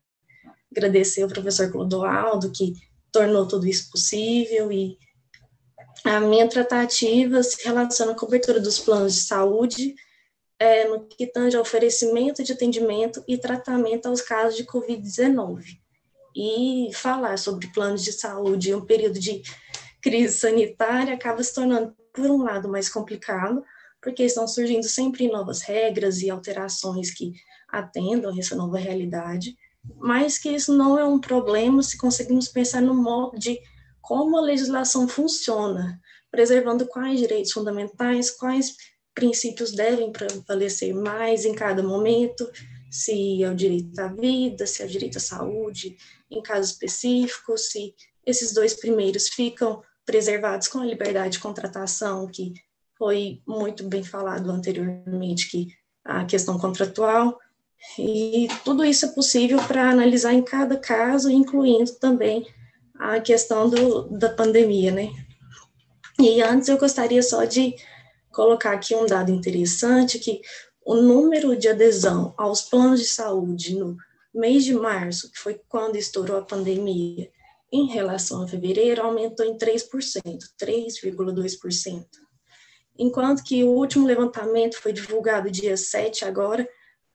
[0.78, 2.74] Agradecer ao professor Clodoaldo, que
[3.12, 4.96] tornou tudo isso possível, e
[6.04, 9.96] a minha tratativa se relaciona à cobertura dos planos de saúde,
[10.60, 15.64] é, no que tange ao oferecimento de atendimento e tratamento aos casos de Covid-19.
[16.36, 19.42] E falar sobre planos de saúde em um período de
[20.00, 23.64] crise sanitária acaba se tornando, por um lado, mais complicado,
[24.00, 27.34] porque estão surgindo sempre novas regras e alterações que
[27.68, 29.58] atendam essa nova realidade,
[29.96, 33.60] mas que isso não é um problema se conseguimos pensar no modo de
[34.02, 36.00] como a legislação funciona,
[36.32, 38.76] preservando quais direitos fundamentais, quais
[39.14, 42.50] princípios devem prevalecer mais em cada momento,
[42.90, 45.98] se é o direito à vida, se é o direito à saúde,
[46.30, 47.94] em casos específicos, se
[48.26, 52.54] esses dois primeiros ficam preservados com a liberdade de contratação, que
[52.98, 55.68] foi muito bem falado anteriormente, que
[56.04, 57.38] a questão contratual,
[57.98, 62.46] e tudo isso é possível para analisar em cada caso, incluindo também
[63.00, 65.12] a questão do, da pandemia, né?
[66.20, 67.76] E antes eu gostaria só de
[68.32, 70.42] colocar aqui um dado interessante, que
[70.86, 73.98] o número de adesão aos planos de saúde no
[74.34, 77.30] mês de março, que foi quando estourou a pandemia,
[77.72, 79.90] em relação a fevereiro, aumentou em 3%,
[80.60, 82.06] 3,2%.
[82.98, 86.68] Enquanto que o último levantamento foi divulgado dia 7 agora,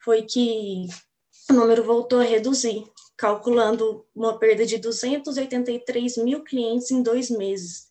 [0.05, 0.87] foi que
[1.51, 2.85] o número voltou a reduzir,
[3.16, 7.91] calculando uma perda de 283 mil clientes em dois meses,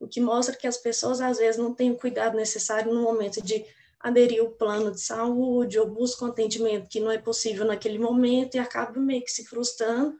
[0.00, 3.42] o que mostra que as pessoas às vezes não têm o cuidado necessário no momento
[3.42, 3.64] de
[4.00, 8.58] aderir ao plano de saúde ou buscam atendimento que não é possível naquele momento e
[8.58, 10.14] acabam meio que se frustrando,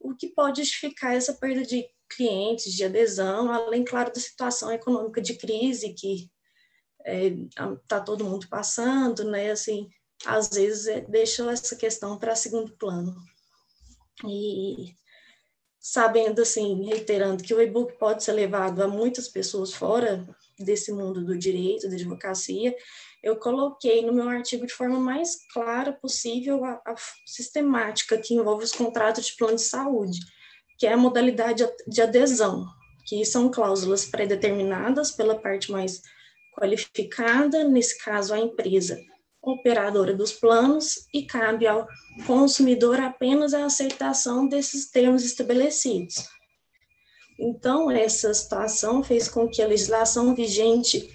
[0.00, 5.20] o que pode justificar essa perda de clientes, de adesão, além, claro, da situação econômica
[5.20, 6.28] de crise que
[7.06, 9.88] está é, todo mundo passando, né, assim,
[10.26, 13.14] às vezes é, deixa essa questão para segundo plano.
[14.26, 14.94] E
[15.78, 20.28] sabendo, assim, reiterando que o e-book pode ser levado a muitas pessoas fora
[20.58, 22.76] desse mundo do direito, da advocacia,
[23.22, 26.94] eu coloquei no meu artigo de forma mais clara possível a, a
[27.26, 30.20] sistemática que envolve os contratos de plano de saúde,
[30.78, 32.66] que é a modalidade de adesão,
[33.06, 36.02] que são cláusulas pré-determinadas pela parte mais
[36.54, 38.98] qualificada, nesse caso a empresa
[39.42, 41.86] operadora dos planos, e cabe ao
[42.26, 46.28] consumidor apenas a aceitação desses termos estabelecidos.
[47.38, 51.08] Então, essa situação fez com que a legislação vigente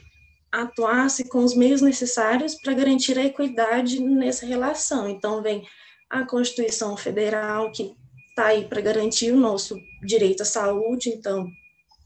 [0.52, 5.08] atuasse com os meios necessários para garantir a equidade nessa relação.
[5.08, 5.68] Então, vem
[6.10, 7.94] a Constituição Federal, que
[8.30, 11.48] está aí para garantir o nosso direito à saúde, então,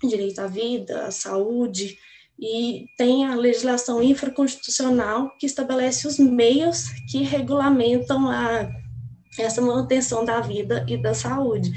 [0.03, 1.97] direito à vida, à saúde,
[2.39, 8.69] e tem a legislação infraconstitucional que estabelece os meios que regulamentam a,
[9.37, 11.71] essa manutenção da vida e da saúde.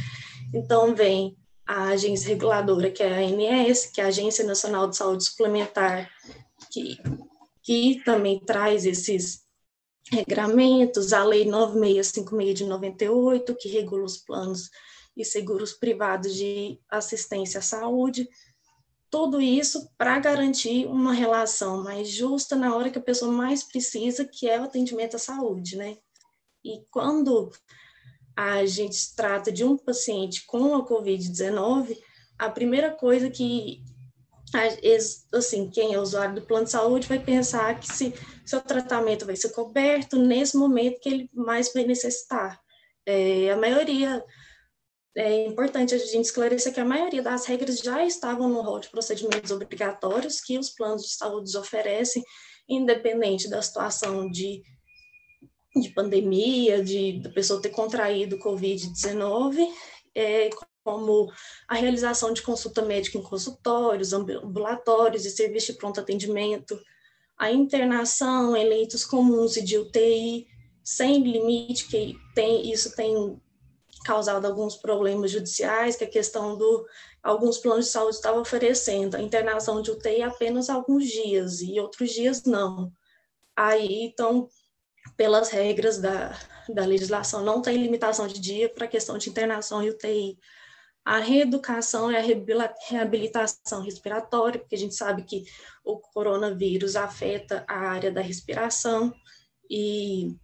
[0.54, 1.36] Então, vem
[1.66, 6.08] a agência reguladora, que é a ANS, que é a Agência Nacional de Saúde Suplementar,
[6.70, 6.96] que,
[7.62, 9.42] que também traz esses
[10.10, 14.70] regramentos, a Lei 9656 de 98, que regula os planos
[15.16, 18.28] e seguros privados de assistência à saúde,
[19.12, 24.24] tudo isso para garantir uma relação mais justa na hora que a pessoa mais precisa,
[24.24, 25.98] que é o atendimento à saúde, né?
[26.64, 27.50] E quando
[28.34, 31.94] a gente trata de um paciente com a COVID-19,
[32.38, 33.84] a primeira coisa que
[35.34, 38.14] assim, quem é usuário do plano de saúde vai pensar que se
[38.44, 42.60] seu tratamento vai ser coberto nesse momento que ele mais vai necessitar.
[43.06, 44.22] É, a maioria
[45.14, 48.88] é importante a gente esclarecer que a maioria das regras já estavam no rol de
[48.88, 52.22] procedimentos obrigatórios que os planos de saúde oferecem,
[52.68, 54.62] independente da situação de,
[55.76, 59.68] de pandemia, de da pessoa ter contraído Covid-19,
[60.14, 60.48] é,
[60.82, 61.30] como
[61.68, 66.78] a realização de consulta médica em consultórios, ambulatórios e serviço de pronto atendimento,
[67.38, 70.46] a internação em leitos comuns e de UTI,
[70.82, 73.40] sem limite, que tem, isso tem
[74.02, 76.86] causado alguns problemas judiciais, que a questão do
[77.22, 82.10] alguns planos de saúde estavam oferecendo a internação de UTI apenas alguns dias e outros
[82.10, 82.92] dias não.
[83.56, 84.48] Aí, então,
[85.16, 86.36] pelas regras da,
[86.68, 90.38] da legislação, não tem limitação de dia para a questão de internação e UTI.
[91.04, 92.22] A reeducação e a
[92.88, 95.44] reabilitação respiratória, porque a gente sabe que
[95.84, 99.12] o coronavírus afeta a área da respiração
[99.68, 100.36] e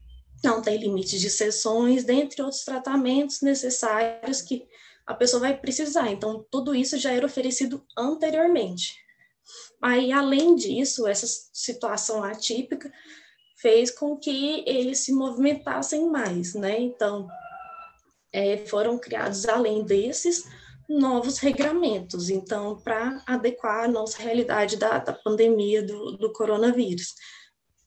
[0.43, 4.67] não tem limite de sessões, dentre outros tratamentos necessários que
[5.07, 6.11] a pessoa vai precisar.
[6.11, 8.95] Então, tudo isso já era oferecido anteriormente.
[9.81, 12.93] Aí, além disso, essa situação atípica
[13.57, 16.79] fez com que eles se movimentassem mais, né?
[16.79, 17.29] Então,
[18.33, 20.45] é, foram criados, além desses,
[20.89, 27.15] novos regramentos, então, para adequar a nossa realidade da, da pandemia do, do coronavírus.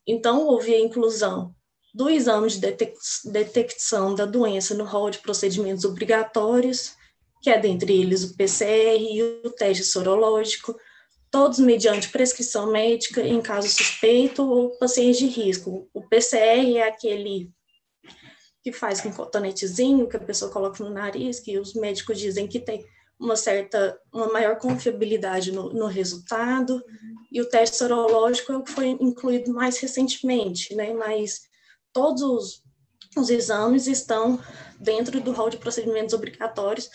[0.06, 1.56] Então, houve a inclusão
[1.94, 2.60] do exame de
[3.26, 6.96] detecção da doença no rol de procedimentos obrigatórios,
[7.42, 10.76] que é dentre eles o PCR e o teste sorológico,
[11.30, 15.90] todos mediante prescrição médica em caso suspeito ou paciente de risco.
[15.94, 17.50] O PCR é aquele
[18.64, 22.60] que faz com cotonetezinho que a pessoa coloca no nariz, que os médicos dizem que
[22.60, 22.86] tem
[23.20, 26.84] uma certa, uma maior confiabilidade no, no resultado,
[27.32, 31.42] e o teste sorológico é o que foi incluído mais recentemente, né, mas
[31.94, 32.64] todos os,
[33.18, 34.40] os exames estão
[34.80, 36.90] dentro do rol de procedimentos obrigatórios,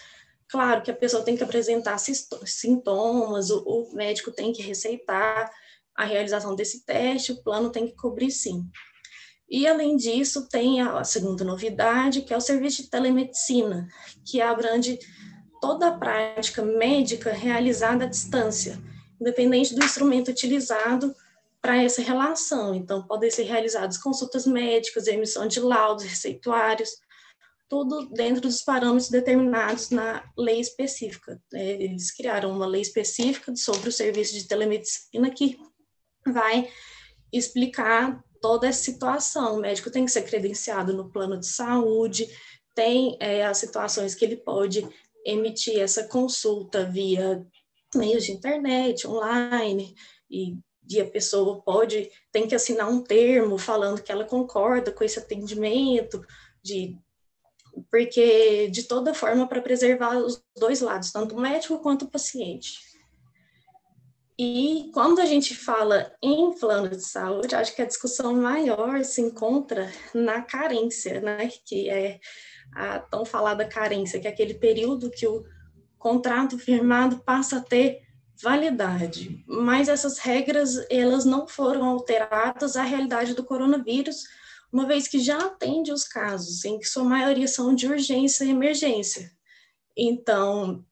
[0.49, 5.51] Claro que a pessoa tem que apresentar sintomas, o, o médico tem que receitar
[5.95, 8.65] a realização desse teste, o plano tem que cobrir sim.
[9.49, 13.89] E, além disso, tem a segunda novidade, que é o serviço de telemedicina,
[14.25, 14.99] que abrange
[15.61, 18.79] toda a prática médica realizada à distância,
[19.21, 21.15] independente do instrumento utilizado
[21.67, 22.77] para essa relação.
[22.77, 26.91] Então, podem ser realizadas consultas médicas, emissão de laudos receituários,
[27.69, 31.43] tudo dentro dos parâmetros determinados na lei específica.
[31.53, 35.59] É, eles criaram uma lei específica sobre o serviço de telemedicina que
[36.25, 36.71] vai
[37.33, 39.57] explicar toda essa situação.
[39.57, 42.29] O médico tem que ser credenciado no plano de saúde,
[42.77, 44.89] tem é, as situações que ele pode
[45.25, 47.45] emitir essa consulta via
[47.93, 49.97] meios de internet, online,
[50.31, 50.57] e,
[50.89, 55.19] e a pessoa pode, tem que assinar um termo falando que ela concorda com esse
[55.19, 56.25] atendimento,
[56.63, 56.97] de
[57.91, 62.79] porque de toda forma para preservar os dois lados, tanto o médico quanto o paciente.
[64.39, 69.23] E quando a gente fala em plano de saúde, acho que a discussão maior se
[69.23, 71.51] encontra na carência, né?
[71.65, 72.21] Que é
[72.75, 75.43] a tão falada carência, que é aquele período que o
[75.99, 78.06] contrato firmado passa a ter
[78.43, 79.43] validade.
[79.47, 84.25] Mas essas regras, elas não foram alteradas à realidade do coronavírus,
[84.73, 88.51] uma vez que já atende os casos em que sua maioria são de urgência e
[88.51, 89.31] emergência.
[89.97, 90.85] Então,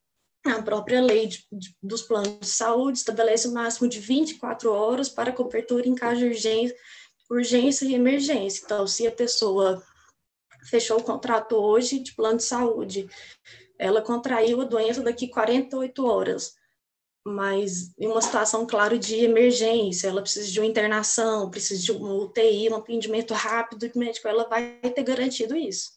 [0.46, 5.08] a própria lei de, de, dos planos de saúde estabelece o máximo de 24 horas
[5.08, 6.76] para cobertura em caso de urgência,
[7.30, 8.62] urgência e emergência.
[8.64, 9.82] Então, se a pessoa
[10.70, 13.08] fechou o contrato hoje de plano de saúde,
[13.78, 16.54] ela contraiu a doença daqui 48 horas
[17.24, 22.12] mas em uma situação, claro, de emergência, ela precisa de uma internação, precisa de uma
[22.14, 25.92] UTI, um atendimento rápido do médico, ela vai ter garantido isso.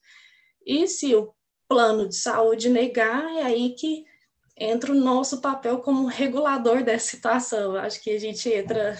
[0.66, 1.34] E se o
[1.68, 4.06] plano de saúde negar, é aí que
[4.58, 7.76] entra o nosso papel como regulador dessa situação.
[7.76, 8.98] Acho que a gente entra,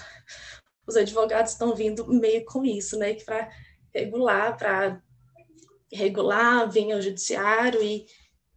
[0.86, 3.50] os advogados estão vindo meio com isso, né, para
[3.94, 5.02] regular, para
[5.92, 8.06] regular, vem ao judiciário e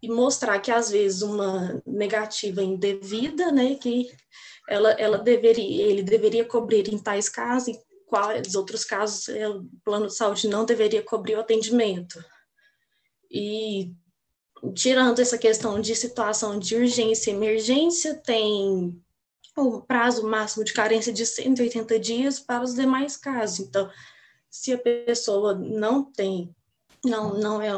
[0.03, 4.11] e mostrar que às vezes uma negativa indevida, né, que
[4.69, 9.65] ela, ela deveria, ele deveria cobrir em tais casos, e quais outros casos é, o
[9.85, 12.23] plano de saúde não deveria cobrir o atendimento.
[13.31, 13.93] E
[14.75, 19.01] tirando essa questão de situação de urgência e emergência, tem
[19.57, 23.61] o prazo máximo de carência de 180 dias para os demais casos.
[23.61, 23.91] Então,
[24.49, 26.55] se a pessoa não tem
[27.05, 27.71] não, não é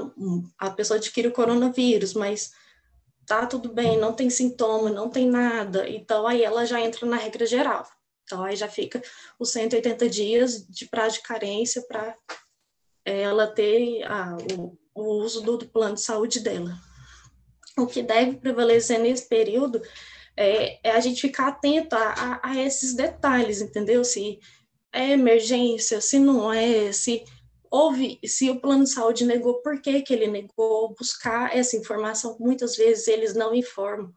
[0.58, 2.52] a pessoa adquire o coronavírus, mas
[3.26, 7.16] tá tudo bem, não tem sintoma, não tem nada, então aí ela já entra na
[7.16, 7.86] regra geral.
[8.24, 9.02] Então aí já fica
[9.38, 12.14] os 180 dias de prazo de carência para
[13.04, 16.76] ela ter a, o, o, uso do, do, plano de saúde dela.
[17.76, 19.82] O que deve prevalecer nesse período
[20.36, 24.04] é, é a gente ficar atento a, a, a esses detalhes, entendeu?
[24.04, 24.38] Se
[24.92, 27.24] é emergência, se não é, se
[27.72, 30.94] houve, se o plano de saúde negou, por que, que ele negou?
[30.94, 34.12] Buscar essa informação, muitas vezes eles não informam.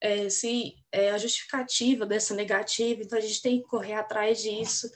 [0.00, 4.88] É, se é a justificativa dessa negativa, então a gente tem que correr atrás disso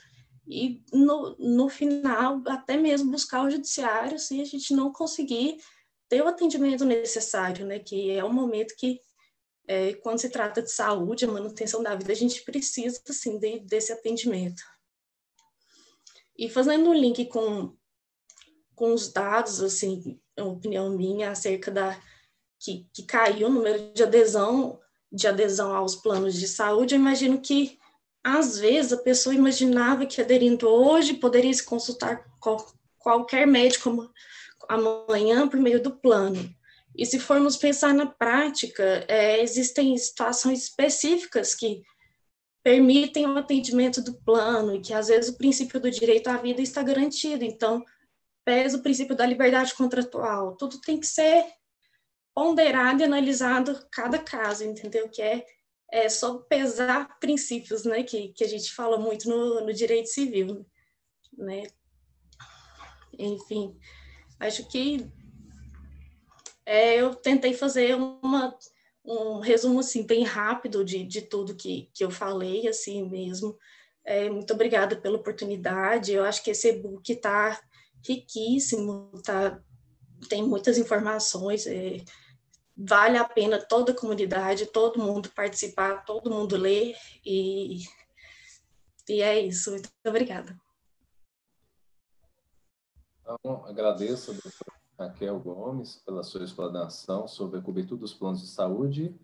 [0.48, 5.58] e no, no final até mesmo buscar o judiciário se a gente não conseguir
[6.08, 7.80] ter o atendimento necessário, né?
[7.80, 9.00] Que é um momento que,
[9.66, 13.58] é, quando se trata de saúde, a manutenção da vida, a gente precisa, assim, de,
[13.60, 14.62] desse atendimento.
[16.38, 17.76] E fazendo um link com,
[18.76, 21.98] com os dados, assim, a opinião minha acerca da
[22.60, 24.78] que, que caiu o número de adesão
[25.10, 27.78] de adesão aos planos de saúde, eu imagino que
[28.22, 32.56] às vezes a pessoa imaginava que aderindo hoje poderia se consultar com
[32.98, 34.12] qualquer médico
[34.68, 36.52] amanhã por meio do plano.
[36.94, 41.82] E se formos pensar na prática, é, existem situações específicas que
[42.64, 46.60] permitem o atendimento do plano e que às vezes o princípio do direito à vida
[46.60, 47.44] está garantido.
[47.44, 47.84] Então,
[48.46, 50.56] pesa o princípio da liberdade contratual.
[50.56, 51.44] Tudo tem que ser
[52.32, 55.08] ponderado e analisado cada caso, entendeu?
[55.08, 55.44] Que é,
[55.90, 58.04] é só pesar princípios, né?
[58.04, 60.64] Que, que a gente fala muito no, no direito civil,
[61.36, 61.64] né?
[63.18, 63.76] Enfim,
[64.38, 65.10] acho que
[66.64, 68.56] é, eu tentei fazer uma,
[69.04, 73.58] um resumo assim bem rápido de, de tudo que, que eu falei, assim mesmo.
[74.04, 76.12] É, muito obrigada pela oportunidade.
[76.12, 77.60] Eu acho que esse e-book está
[78.06, 79.60] riquíssimo, tá,
[80.28, 81.66] tem muitas informações.
[81.66, 82.02] É,
[82.76, 87.78] vale a pena toda a comunidade, todo mundo participar, todo mundo ler e,
[89.08, 89.70] e é isso.
[89.70, 90.58] Muito obrigada.
[93.20, 99.14] Então, agradeço, doutora Raquel Gomes, pela sua explanação sobre a cobertura dos planos de saúde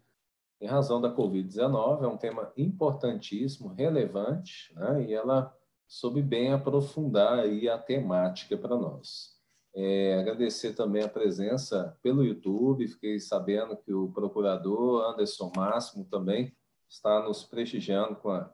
[0.60, 2.02] em razão da Covid-19.
[2.02, 5.04] É um tema importantíssimo, relevante, né?
[5.04, 5.54] e ela
[5.92, 9.36] soube bem aprofundar aí a temática para nós.
[9.74, 16.56] É, agradecer também a presença pelo YouTube, fiquei sabendo que o procurador Anderson Máximo também
[16.88, 18.50] está nos prestigiando com a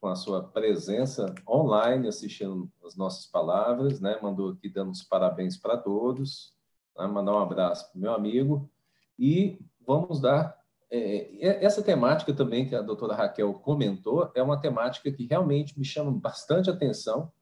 [0.00, 4.18] com a sua presença online, assistindo as nossas palavras, né?
[4.20, 6.52] Mandou aqui dando os parabéns para todos,
[6.98, 7.06] né?
[7.06, 8.68] mandar um abraço para meu amigo
[9.16, 10.60] e vamos dar
[10.94, 15.86] é, essa temática também que a doutora Raquel comentou é uma temática que realmente me
[15.86, 17.32] chama bastante atenção,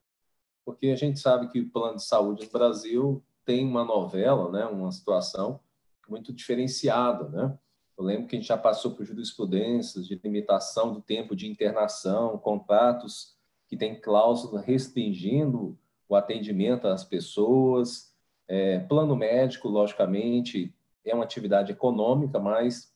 [0.65, 4.65] porque a gente sabe que o plano de saúde no Brasil tem uma novela, né?
[4.67, 5.59] Uma situação
[6.09, 7.59] muito diferenciada, né?
[7.99, 12.39] Eu lembro que a gente já passou por jurisprudências de limitação do tempo de internação,
[12.39, 13.37] contratos
[13.67, 15.77] que têm cláusula restringindo
[16.09, 18.15] o atendimento às pessoas.
[18.47, 20.73] É, plano médico, logicamente,
[21.05, 22.93] é uma atividade econômica, mas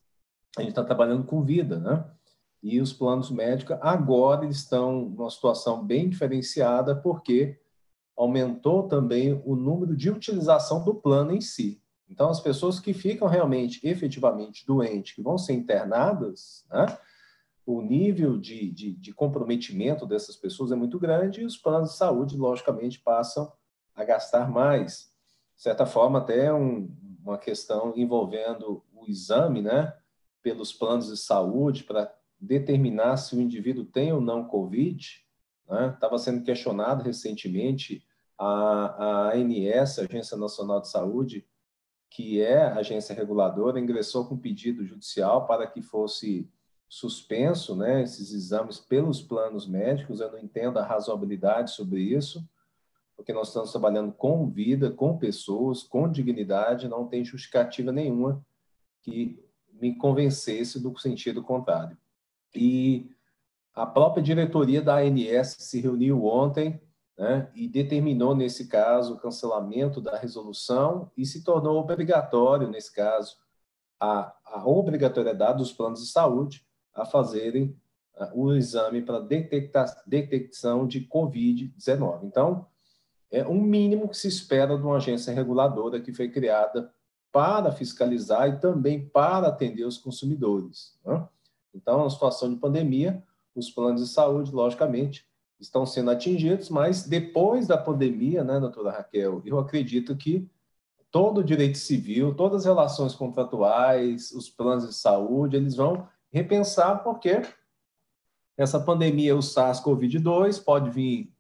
[0.57, 2.05] a gente está trabalhando com vida, né?
[2.63, 7.61] E os planos médicos agora estão numa situação bem diferenciada porque
[8.17, 11.83] aumentou também o número de utilização do plano em si.
[12.09, 16.87] Então, as pessoas que ficam realmente, efetivamente doentes, que vão ser internadas, né,
[17.67, 21.97] o nível de, de, de, comprometimento dessas pessoas é muito grande e os planos de
[21.97, 23.51] saúde, logicamente, passam
[23.95, 25.11] a gastar mais.
[25.57, 29.95] De certa forma, até um, uma questão envolvendo o exame, né,
[30.45, 35.25] pelos planos de saúde para determinar se o indivíduo tem ou não Covid.
[35.95, 36.19] Estava né?
[36.19, 38.05] sendo questionado recentemente
[38.39, 41.49] a, a ANS, Agência Nacional de Saúde,
[42.11, 46.49] que é a agência reguladora, ingressou com pedido judicial para que fosse
[46.87, 50.21] suspenso né, esses exames pelos planos médicos.
[50.21, 52.47] Eu não entendo a razoabilidade sobre isso,
[53.17, 58.45] porque nós estamos trabalhando com vida, com pessoas, com dignidade, não tem justificativa nenhuma
[59.03, 59.44] que
[59.81, 61.97] me convencesse do sentido contrário.
[62.55, 63.11] E
[63.75, 66.81] a própria diretoria da ANS se reuniu ontem
[67.19, 73.37] né, e determinou, nesse caso, o cancelamento da resolução e se tornou obrigatório, nesse caso,
[74.01, 77.77] a, a obrigatoriedade dos planos de saúde a fazerem
[78.33, 79.27] o exame para
[80.07, 82.25] detecção de Covid-19.
[82.25, 82.67] Então,
[83.31, 86.93] é um mínimo que se espera de uma agência reguladora que foi criada
[87.35, 90.97] para fiscalizar e também para atender os consumidores.
[91.05, 91.27] Né?
[91.75, 93.21] Então, na situação de pandemia,
[93.57, 95.27] os planos de saúde, logicamente,
[95.59, 100.49] estão sendo atingidos, mas depois da pandemia, né, doutora Raquel, eu acredito que
[101.11, 107.03] todo o direito civil, todas as relações contratuais, os planos de saúde, eles vão repensar
[107.03, 107.43] porque
[108.57, 111.33] essa pandemia, o SARS-CoV-2, pode vir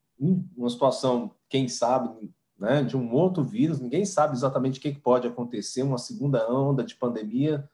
[0.57, 5.27] uma situação, quem sabe, né, de um outro vírus, ninguém sabe exatamente o que pode
[5.27, 7.69] acontecer, uma segunda onda de pandemia,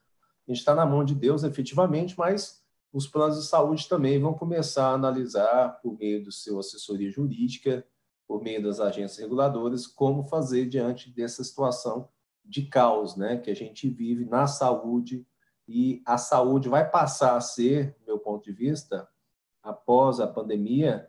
[0.47, 2.61] a gente está na mão de Deus efetivamente, mas
[2.93, 7.87] os planos de saúde também vão começar a analisar, por meio do seu assessoria jurídica,
[8.27, 12.09] por meio das agências reguladoras, como fazer diante dessa situação
[12.45, 15.25] de caos né, que a gente vive na saúde.
[15.69, 19.09] E a saúde vai passar a ser, do meu ponto de vista,
[19.63, 21.09] após a pandemia,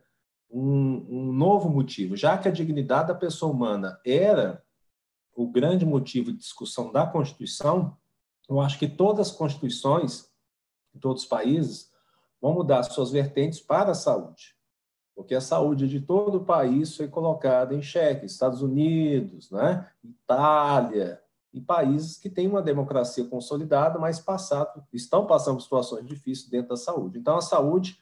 [0.52, 2.16] um, um novo motivo.
[2.16, 4.64] Já que a dignidade da pessoa humana era
[5.34, 7.98] o grande motivo de discussão da Constituição,
[8.50, 10.30] eu acho que todas as constituições
[11.00, 11.92] todos os países
[12.42, 14.56] vão mudar suas vertentes para a saúde,
[15.16, 18.26] porque a saúde de todo o país foi colocada em xeque.
[18.26, 19.90] Estados Unidos, né?
[20.04, 21.22] Itália,
[21.54, 26.70] e países que têm uma democracia consolidada, mas passado, estão passando por situações difíceis dentro
[26.70, 27.20] da saúde.
[27.20, 28.00] Então, a saúde,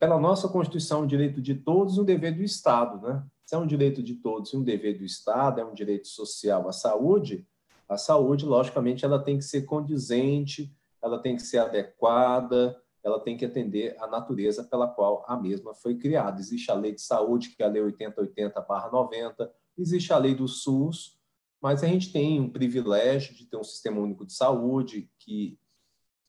[0.00, 3.06] pela nossa Constituição, um direito de todos e um dever do Estado.
[3.06, 3.22] Né?
[3.44, 6.66] Se é um direito de todos e um dever do Estado, é um direito social.
[6.66, 7.46] A saúde,
[7.86, 13.36] a saúde, logicamente, ela tem que ser condizente, ela tem que ser adequada, ela tem
[13.36, 16.40] que atender à natureza pela qual a mesma foi criada.
[16.40, 21.18] Existe a lei de saúde, que é a lei 8080/90, existe a lei do SUS,
[21.60, 25.58] mas a gente tem um privilégio de ter um sistema único de saúde que,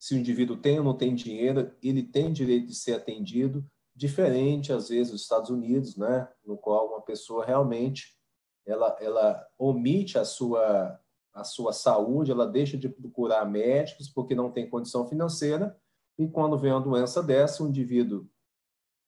[0.02, 3.64] se o indivíduo tem ou não tem dinheiro, ele tem direito de ser atendido,
[3.95, 8.18] diferente, às vezes, dos Estados Unidos, né, no qual uma pessoa realmente
[8.65, 10.99] ela, ela omite a sua,
[11.32, 15.80] a sua saúde, ela deixa de procurar médicos porque não tem condição financeira,
[16.18, 18.28] e quando vem uma doença dessa, o indivíduo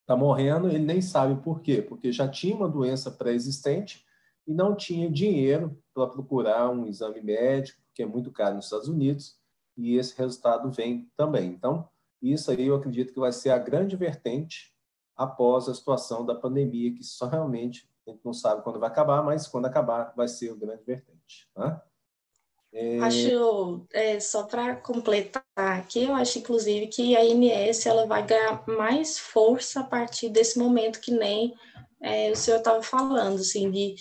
[0.01, 4.05] está morrendo, ele nem sabe por quê, porque já tinha uma doença pré-existente
[4.45, 8.87] e não tinha dinheiro para procurar um exame médico, que é muito caro nos Estados
[8.87, 9.41] Unidos,
[9.77, 11.49] e esse resultado vem também.
[11.49, 11.87] Então,
[12.21, 14.73] isso aí eu acredito que vai ser a grande vertente
[15.15, 19.23] após a situação da pandemia, que só realmente a gente não sabe quando vai acabar,
[19.23, 21.49] mas quando acabar vai ser o grande vertente.
[21.55, 21.81] Né?
[22.73, 22.99] É...
[22.99, 28.67] Acho, é, só para completar aqui, eu acho inclusive que a INS ela vai ganhar
[28.67, 31.53] mais força a partir desse momento que nem
[32.01, 33.95] é, o senhor estava falando, assim, de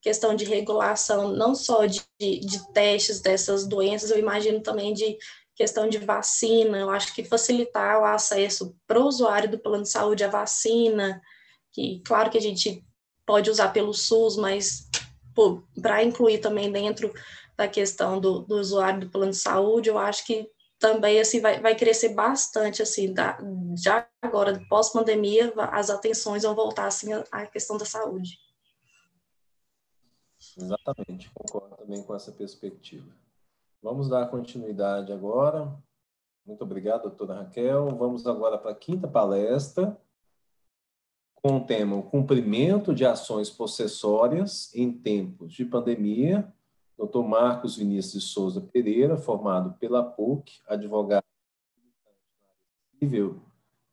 [0.00, 5.18] questão de regulação, não só de, de testes dessas doenças, eu imagino também de
[5.54, 9.88] questão de vacina, eu acho que facilitar o acesso para o usuário do plano de
[9.90, 11.20] saúde à vacina,
[11.72, 12.84] que claro que a gente
[13.26, 14.88] pode usar pelo SUS, mas
[15.82, 17.12] para incluir também dentro
[17.56, 20.48] da questão do, do, usuário do plano de saúde, eu acho que
[20.78, 23.36] também assim vai, vai crescer bastante assim da,
[23.76, 28.38] já agora pós pandemia as atenções vão voltar assim à questão da saúde
[30.60, 33.08] Exatamente, concordo também com essa perspectiva.
[33.80, 35.72] Vamos dar continuidade agora.
[36.44, 37.94] Muito obrigado, doutora Raquel.
[37.96, 39.96] Vamos agora para a quinta palestra,
[41.34, 46.52] com o tema o cumprimento de ações possessórias em tempos de pandemia.
[46.98, 47.22] Dr.
[47.22, 51.22] Marcos Vinícius de Souza Pereira, formado pela PUC, advogado
[52.98, 53.40] civil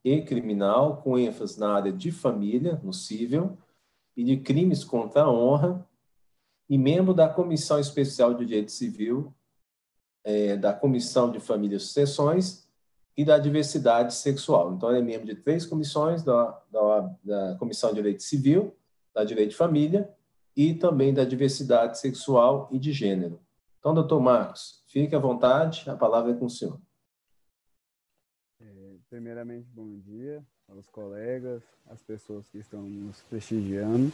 [0.03, 3.55] e criminal, com ênfase na área de família, no civil,
[4.17, 5.87] e de crimes contra a honra,
[6.69, 9.33] e membro da Comissão Especial de Direito Civil,
[10.23, 12.67] é, da Comissão de Família e Sucessões
[13.15, 14.73] e da Diversidade Sexual.
[14.73, 18.75] Então, ele é membro de três comissões, da, da, da Comissão de Direito Civil,
[19.13, 20.09] da Direito de Família
[20.55, 23.39] e também da Diversidade Sexual e de Gênero.
[23.79, 26.79] Então, doutor Marcos, fique à vontade, a palavra é com o senhor.
[28.59, 34.11] É, primeiramente, bom dia aos colegas, às pessoas que estão nos prestigiando.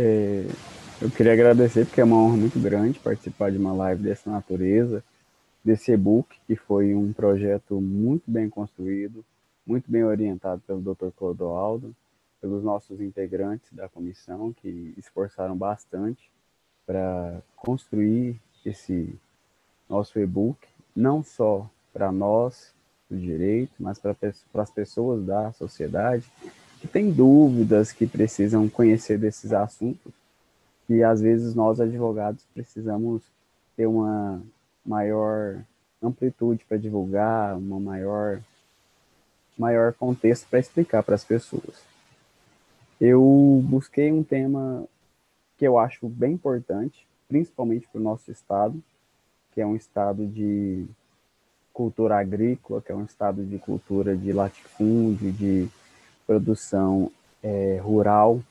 [0.00, 0.44] É,
[1.02, 5.02] eu queria agradecer porque é uma honra muito grande participar de uma live dessa natureza,
[5.64, 9.24] desse e-book, que foi um projeto muito bem construído,
[9.66, 11.08] muito bem orientado pelo Dr.
[11.16, 11.92] Clodoaldo,
[12.40, 16.30] pelos nossos integrantes da comissão, que esforçaram bastante
[16.86, 19.12] para construir esse
[19.90, 20.58] nosso e-book,
[20.94, 22.72] não só para nós
[23.10, 24.14] do direito, mas para
[24.62, 26.30] as pessoas da sociedade
[26.80, 30.12] que têm dúvidas, que precisam conhecer desses assuntos,
[30.86, 33.22] que às vezes nós advogados precisamos
[33.76, 34.40] ter uma
[34.84, 35.62] maior
[36.02, 38.40] amplitude para divulgar, uma maior
[39.58, 41.82] maior contexto para explicar para as pessoas.
[43.00, 44.84] Eu busquei um tema
[45.56, 48.80] que eu acho bem importante, principalmente para o nosso estado,
[49.52, 50.86] que é um estado de
[51.72, 55.68] cultura agrícola, que é um estado de cultura de latifúndio, de
[56.28, 57.10] produção
[57.42, 58.42] é, rural.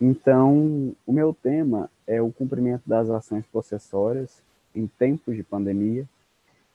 [0.00, 4.40] Então, o meu tema é o cumprimento das ações possessórias
[4.72, 6.08] em tempos de pandemia,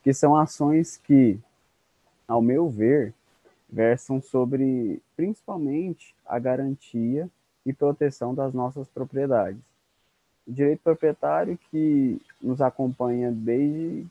[0.03, 1.39] que são ações que,
[2.27, 3.13] ao meu ver,
[3.69, 7.29] versam sobre principalmente a garantia
[7.65, 9.61] e proteção das nossas propriedades.
[10.45, 14.05] O direito proprietário que nos acompanha desde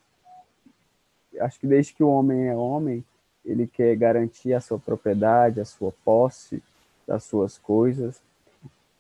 [1.38, 3.04] acho que desde que o homem é homem,
[3.44, 6.62] ele quer garantir a sua propriedade, a sua posse
[7.06, 8.20] das suas coisas.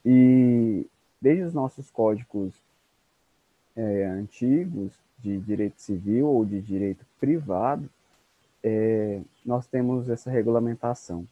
[0.04, 0.86] E
[1.20, 2.52] desde os nossos códigos
[3.76, 7.88] é, antigos de direito civil ou de direito privado,
[8.62, 11.26] é, nós temos essa regulamentação.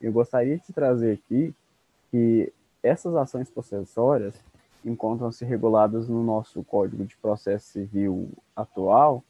[0.00, 1.54] Eu gostaria de trazer aqui
[2.10, 2.52] que
[2.82, 4.34] essas ações possessórias
[4.84, 9.22] encontram-se reguladas no nosso Código de Processo Civil atual,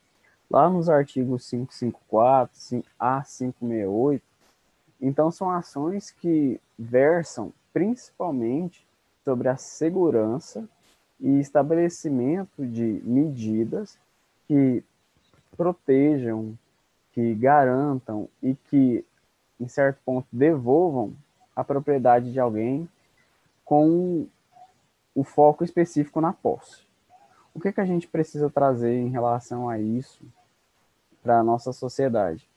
[0.53, 4.23] lá nos artigos 554 a 568.
[5.01, 8.87] Então, são ações que versam principalmente
[9.25, 10.69] sobre a segurança
[11.19, 13.99] e estabelecimento de medidas
[14.47, 14.85] que
[15.57, 16.57] protejam,
[17.13, 19.05] que garantam e que,
[19.59, 21.15] em certo ponto, devolvam
[21.57, 22.87] a propriedade de alguém
[23.65, 24.27] com
[25.15, 26.83] o foco específico na posse.
[27.55, 30.23] O que, que a gente precisa trazer em relação a isso
[31.23, 32.49] para a nossa sociedade?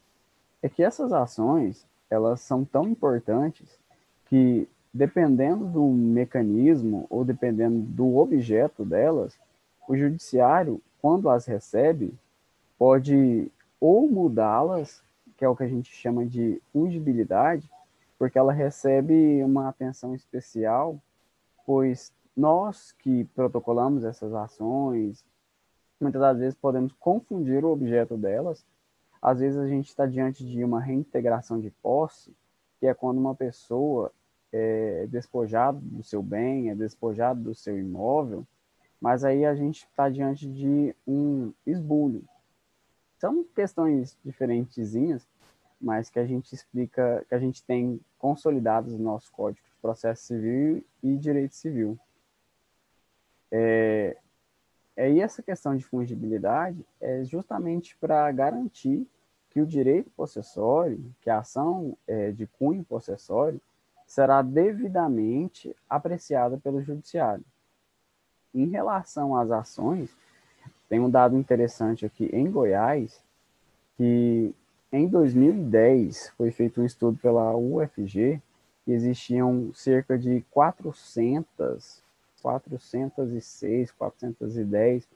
[0.62, 3.80] É que essas ações, elas são tão importantes
[4.26, 9.38] que, dependendo do mecanismo ou dependendo do objeto delas,
[9.88, 12.14] o judiciário, quando as recebe,
[12.78, 15.04] pode ou mudá-las,
[15.38, 17.70] que é o que a gente chama de fungibilidade,
[18.18, 21.00] porque ela recebe uma atenção especial,
[21.66, 25.24] pois nós que protocolamos essas ações,
[26.00, 28.66] muitas das vezes podemos confundir o objeto delas.
[29.22, 32.36] Às vezes a gente está diante de uma reintegração de posse,
[32.80, 34.12] que é quando uma pessoa
[34.52, 38.46] é despojada do seu bem, é despojada do seu imóvel,
[39.02, 42.24] mas aí a gente está diante de um esbulho.
[43.18, 45.28] São questões diferentezinhas,
[45.80, 50.24] mas que a gente explica, que a gente tem consolidados no nosso Código de Processo
[50.24, 52.00] Civil e Direito Civil.
[53.52, 54.18] É,
[54.98, 59.06] e essa questão de fungibilidade é justamente para garantir
[59.50, 63.60] que o direito possessório, que a ação é, de cunho possessório,
[64.08, 67.44] será devidamente apreciada pelo judiciário.
[68.54, 70.16] Em relação às ações,
[70.88, 73.22] tem um dado interessante aqui em Goiás,
[73.98, 74.54] que
[74.92, 78.42] em 2010 foi feito um estudo pela UFG,
[78.86, 82.05] que existiam cerca de 400
[82.46, 85.10] 406, 410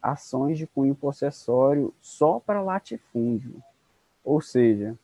[0.00, 3.60] ações de cunho possessório só para latifúndio.
[4.22, 4.96] Ou seja,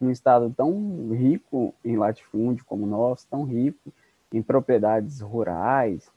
[0.00, 3.92] um estado tão rico em latifúndio como o nosso, tão rico
[4.32, 6.10] em propriedades rurais,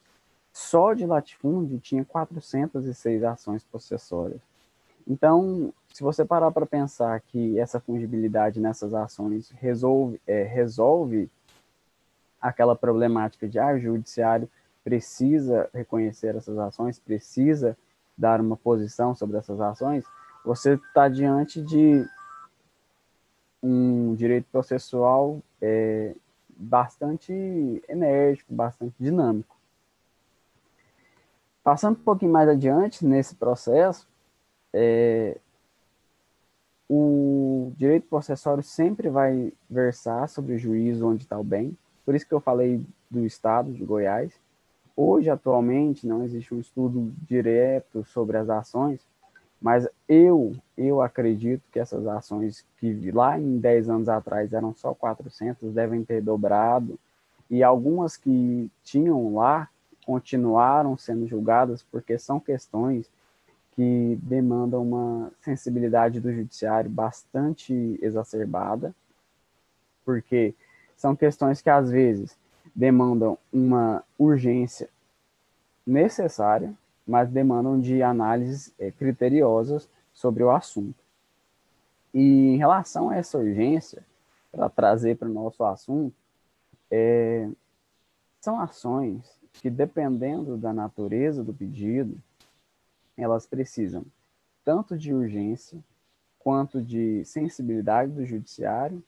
[0.51, 4.41] só de latifúndio tinha 406 ações possessórias.
[5.07, 11.29] Então, se você parar para pensar que essa fungibilidade nessas ações resolve, é, resolve
[12.41, 14.49] aquela problemática de ah, judiciário
[14.83, 17.77] precisa reconhecer essas ações, precisa
[18.17, 20.03] dar uma posição sobre essas ações,
[20.43, 22.05] você está diante de
[23.61, 26.15] um direito processual é,
[26.49, 27.33] bastante
[27.87, 29.57] enérgico, bastante dinâmico.
[31.63, 34.07] Passando um pouquinho mais adiante nesse processo,
[34.73, 35.37] é,
[36.89, 41.77] o direito processório sempre vai versar sobre o juízo onde está o bem.
[42.05, 44.33] Por isso que eu falei do Estado de Goiás.
[45.01, 48.99] Hoje, atualmente, não existe um estudo direto sobre as ações,
[49.61, 54.93] mas eu, eu acredito que essas ações que lá em 10 anos atrás eram só
[54.93, 56.99] 400, devem ter dobrado,
[57.49, 59.69] e algumas que tinham lá
[60.05, 63.09] continuaram sendo julgadas porque são questões
[63.77, 68.93] que demandam uma sensibilidade do judiciário bastante exacerbada,
[70.03, 70.53] porque
[70.97, 72.37] são questões que às vezes
[72.75, 74.89] demandam uma urgência
[75.85, 76.73] necessária,
[77.05, 81.03] mas demandam de análises é, criteriosas sobre o assunto.
[82.13, 84.05] E em relação a essa urgência,
[84.51, 86.15] para trazer para o nosso assunto,
[86.89, 87.47] é,
[88.41, 92.17] são ações que, dependendo da natureza do pedido,
[93.17, 94.05] elas precisam
[94.63, 95.79] tanto de urgência
[96.39, 99.03] quanto de sensibilidade do judiciário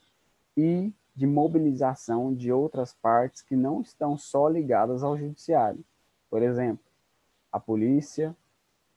[0.56, 5.84] e de mobilização de outras partes que não estão só ligadas ao judiciário.
[6.30, 6.84] Por exemplo,
[7.52, 8.36] a polícia,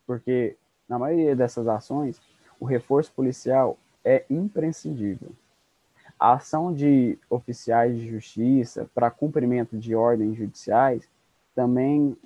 [0.06, 0.56] porque
[0.88, 2.20] na maioria dessas ações,
[2.60, 5.32] o reforço policial é imprescindível.
[6.18, 11.08] A ação de oficiais de justiça para cumprimento de ordens judiciais
[11.54, 12.16] também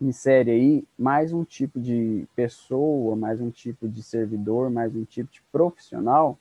[0.00, 5.32] insere aí mais um tipo de pessoa, mais um tipo de servidor, mais um tipo
[5.32, 6.38] de profissional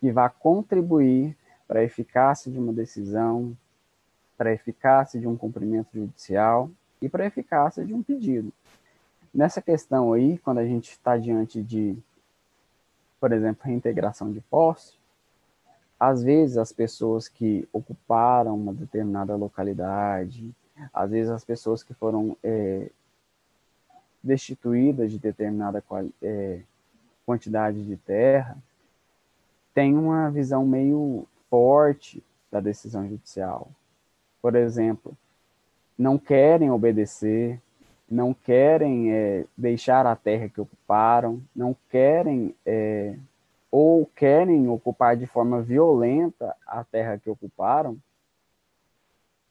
[0.00, 1.36] que vai contribuir
[1.68, 3.54] para a eficácia de uma decisão,
[4.38, 6.70] para a eficácia de um cumprimento judicial
[7.00, 8.50] e para a eficácia de um pedido.
[9.34, 11.96] Nessa questão aí, quando a gente está diante de,
[13.20, 14.94] por exemplo, reintegração de posse,
[16.00, 20.50] às vezes as pessoas que ocuparam uma determinada localidade,
[20.94, 22.88] às vezes as pessoas que foram é,
[24.22, 25.84] destituídas de determinada
[26.22, 26.60] é,
[27.26, 28.56] quantidade de terra,
[29.74, 33.70] têm uma visão meio forte da decisão judicial.
[34.40, 35.16] Por exemplo,
[35.96, 37.60] não querem obedecer,
[38.08, 43.16] não querem é, deixar a terra que ocuparam, não querem é,
[43.70, 47.98] ou querem ocupar de forma violenta a terra que ocuparam,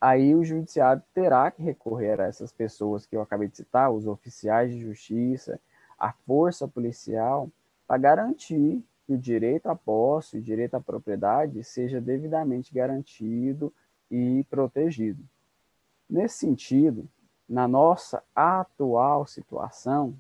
[0.02, 4.07] aí o judiciário terá que recorrer a essas pessoas que eu acabei de citar, os
[4.07, 5.60] oficiais de justiça,
[5.99, 7.49] a força policial,
[7.88, 13.73] para garantir que o direito à posse, o direito à propriedade seja devidamente garantido
[14.11, 15.23] e protegido.
[16.09, 17.07] Nesse sentido,
[17.47, 20.13] na nossa atual situação,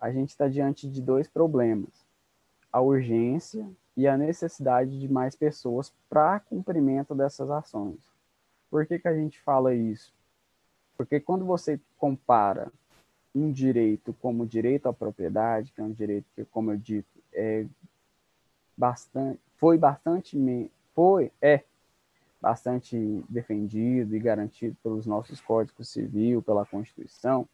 [0.00, 2.04] a gente está diante de dois problemas:
[2.72, 3.64] a urgência
[3.96, 8.10] e a necessidade de mais pessoas para cumprimento dessas ações.
[8.68, 10.12] Por que, que a gente fala isso?
[10.96, 12.72] Porque quando você compara
[13.32, 17.66] um direito como direito à propriedade, que é um direito que, como eu dito, é
[18.80, 21.62] bastante, foi bastante, foi, é
[22.40, 27.46] bastante defendido e garantido pelos nossos códigos civil, pela Constituição,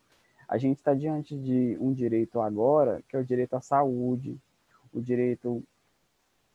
[0.48, 4.40] a gente está diante de um direito agora, que é o direito à saúde,
[4.94, 5.61] o direito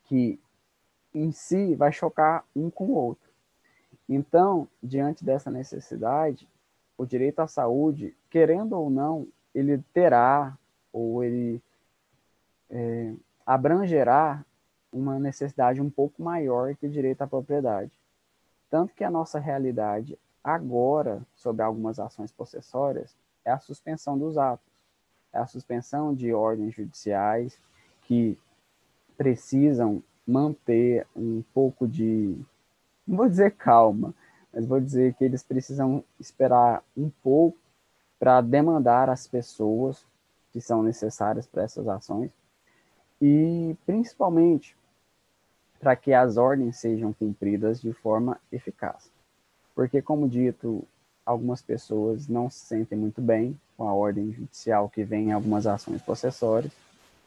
[0.05, 0.39] que
[1.13, 3.29] em si vai chocar um com o outro.
[4.07, 6.47] Então, diante dessa necessidade,
[6.97, 10.57] o direito à saúde, querendo ou não, ele terá
[10.93, 11.61] ou ele
[12.69, 13.13] é,
[13.45, 14.45] abrangerá
[14.91, 17.91] uma necessidade um pouco maior que o direito à propriedade.
[18.69, 23.15] Tanto que a nossa realidade agora, sobre algumas ações possessórias,
[23.45, 24.65] é a suspensão dos atos,
[25.33, 27.57] é a suspensão de ordens judiciais
[28.03, 28.37] que
[29.17, 32.37] precisam manter um pouco de,
[33.07, 34.13] não vou dizer calma,
[34.53, 37.57] mas vou dizer que eles precisam esperar um pouco
[38.19, 40.05] para demandar as pessoas
[40.51, 42.31] que são necessárias para essas ações
[43.21, 44.75] e principalmente
[45.81, 49.09] para que as ordens sejam cumpridas de forma eficaz.
[49.73, 50.83] Porque, como dito,
[51.25, 55.65] algumas pessoas não se sentem muito bem com a ordem judicial que vem em algumas
[55.65, 56.71] ações possessórias.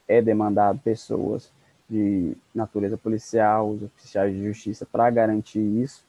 [0.06, 1.50] É demandado pessoas
[1.90, 6.04] de natureza policial, os oficiais de justiça, para garantir isso.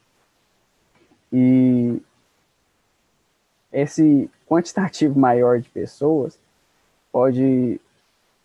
[1.33, 1.99] E
[3.73, 6.37] esse quantitativo maior de pessoas
[7.11, 7.81] pode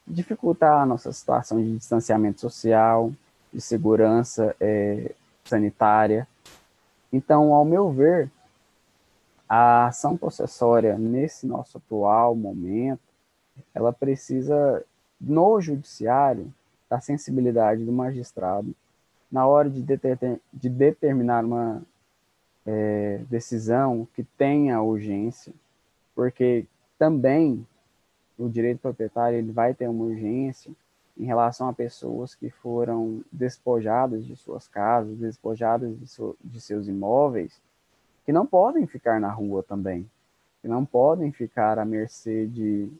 [0.06, 3.12] dificultar a nossa situação de distanciamento social,
[3.52, 5.12] de segurança é,
[5.44, 6.26] sanitária.
[7.12, 8.30] Então, ao meu ver,
[9.48, 13.00] a ação possessória nesse nosso atual momento,
[13.74, 14.84] ela precisa,
[15.20, 16.52] no judiciário,
[16.88, 18.74] da sensibilidade do magistrado
[19.30, 21.82] na hora de, deter, de determinar uma
[22.66, 25.52] é, decisão que tenha urgência,
[26.14, 26.66] porque
[26.98, 27.64] também
[28.36, 30.72] o direito proprietário ele vai ter uma urgência
[31.20, 36.88] em relação a pessoas que foram despojadas de suas casas, despojadas de, so, de seus
[36.88, 37.60] imóveis,
[38.24, 40.10] que não podem ficar na rua também,
[40.62, 42.90] que não podem ficar à mercê de,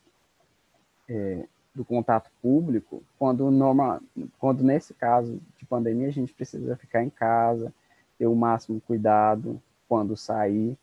[1.09, 3.49] é, do contato público, quando,
[4.39, 7.73] quando nesse caso de pandemia a gente precisa ficar em casa,
[8.19, 10.77] ter o máximo cuidado quando sair.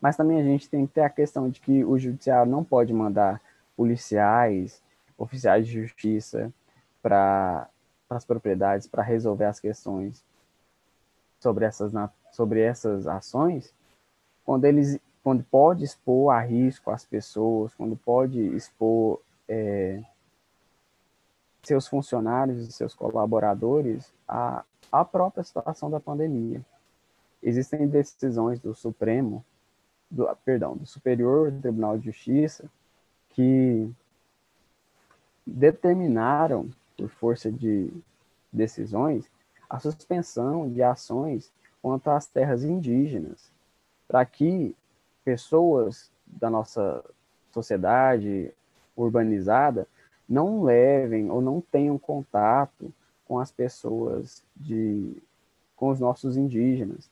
[0.00, 2.92] Mas também a gente tem que ter a questão de que o judiciário não pode
[2.92, 3.42] mandar
[3.76, 4.80] policiais,
[5.16, 6.52] oficiais de justiça
[7.02, 7.68] para
[8.10, 10.24] as propriedades para resolver as questões
[11.40, 11.92] sobre essas,
[12.32, 13.74] sobre essas ações,
[14.44, 20.00] quando eles quando pode expor a risco as pessoas, quando pode expor é,
[21.64, 26.64] seus funcionários e seus colaboradores à, à própria situação da pandemia.
[27.42, 29.44] Existem decisões do Supremo,
[30.08, 32.70] do, perdão, do Superior Tribunal de Justiça,
[33.30, 33.90] que
[35.46, 37.90] determinaram, por força de
[38.52, 39.30] decisões,
[39.68, 41.52] a suspensão de ações
[41.82, 43.52] contra as terras indígenas,
[44.08, 44.74] para que
[45.24, 47.04] pessoas da nossa
[47.52, 48.52] sociedade
[48.96, 49.86] urbanizada
[50.28, 52.92] não levem ou não tenham contato
[53.26, 55.16] com as pessoas de
[55.76, 57.10] com os nossos indígenas.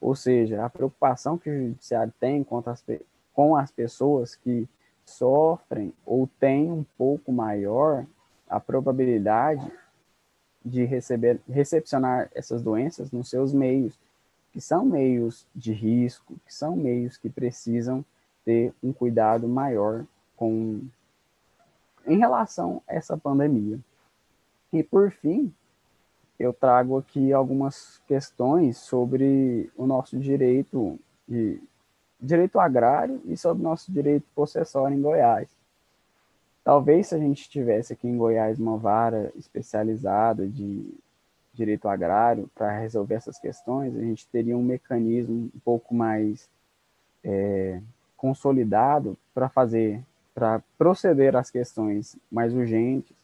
[0.00, 2.84] Ou seja, a preocupação que o judiciário tem as,
[3.32, 4.68] com as pessoas que
[5.04, 8.06] sofrem ou têm um pouco maior
[8.48, 9.70] a probabilidade
[10.64, 13.98] de receber, recepcionar essas doenças nos seus meios,
[14.52, 18.04] que são meios de risco, que são meios que precisam
[18.44, 20.04] ter um cuidado maior
[20.36, 20.80] com
[22.06, 23.78] em relação a essa pandemia.
[24.72, 25.52] E por fim,
[26.38, 30.98] eu trago aqui algumas questões sobre o nosso direito
[31.28, 31.62] de
[32.22, 35.48] direito agrário e sobre nosso direito possessório em Goiás.
[36.62, 40.94] Talvez se a gente tivesse aqui em Goiás uma vara especializada de
[41.52, 46.48] direito agrário para resolver essas questões, a gente teria um mecanismo um pouco mais
[47.24, 47.80] é,
[48.16, 50.00] consolidado para fazer,
[50.32, 53.14] para proceder às questões mais urgentes,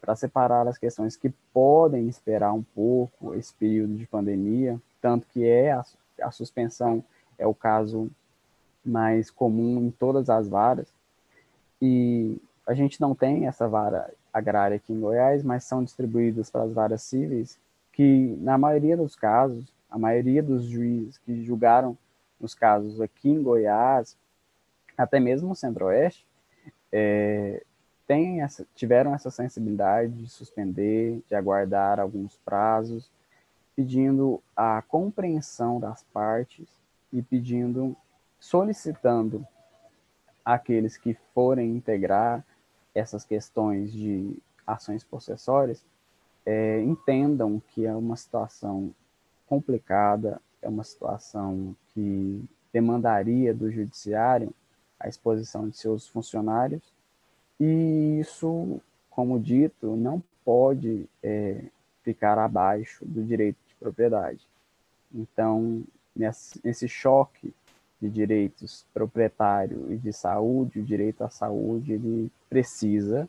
[0.00, 5.46] para separar as questões que podem esperar um pouco esse período de pandemia, tanto que
[5.46, 5.84] é a,
[6.22, 7.04] a suspensão
[7.38, 8.10] é o caso
[8.84, 10.88] mais comum em todas as varas.
[11.80, 12.36] E
[12.66, 16.72] a gente não tem essa vara agrária aqui em Goiás, mas são distribuídas para as
[16.72, 17.58] varas cíveis,
[17.92, 21.96] que na maioria dos casos, a maioria dos juízes que julgaram
[22.40, 24.16] nos casos aqui em Goiás,
[24.96, 26.26] até mesmo no Centro-Oeste,
[26.92, 27.62] é,
[28.42, 33.08] essa, tiveram essa sensibilidade de suspender, de aguardar alguns prazos,
[33.76, 36.66] pedindo a compreensão das partes
[37.12, 37.96] e pedindo,
[38.40, 39.46] solicitando
[40.44, 42.44] aqueles que forem integrar
[42.94, 44.36] essas questões de
[44.66, 45.84] ações possessórias
[46.44, 48.92] é, entendam que é uma situação
[49.46, 52.42] complicada, é uma situação que
[52.72, 54.52] demandaria do judiciário
[54.98, 56.82] a exposição de seus funcionários
[57.60, 58.80] e isso,
[59.10, 61.62] como dito, não pode é,
[62.02, 64.40] ficar abaixo do direito de propriedade.
[65.14, 65.84] Então,
[66.16, 67.52] nesse choque
[68.00, 73.28] de direitos proprietário e de saúde, o direito à saúde, ele precisa,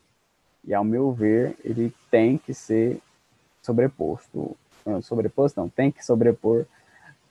[0.64, 3.00] e ao meu ver, ele tem que ser
[3.62, 4.56] sobreposto.
[4.84, 6.64] Não, sobreposto não, tem que sobrepor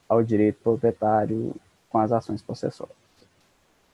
[0.08, 1.56] ao direito proprietário
[1.90, 2.96] com as ações possessórias.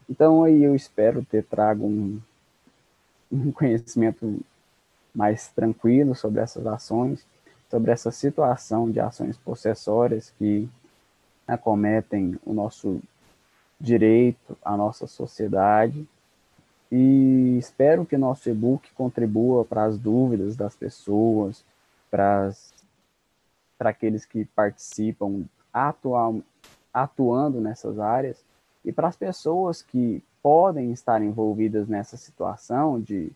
[0.10, 2.20] Então aí eu espero ter trago um,
[3.32, 4.40] um conhecimento
[5.14, 7.26] mais tranquilo sobre essas ações,
[7.70, 10.70] sobre essa situação de ações possessórias que
[11.48, 13.02] acometem o nosso
[13.80, 16.08] direito, a nossa sociedade.
[16.92, 21.64] E espero que nosso e-book contribua para as dúvidas das pessoas,
[22.10, 22.52] para,
[23.78, 25.44] para aqueles que participam
[25.74, 26.42] atual,
[26.94, 28.44] atuando nessas áreas,
[28.86, 33.32] e para as pessoas que podem estar envolvidas nessa situação de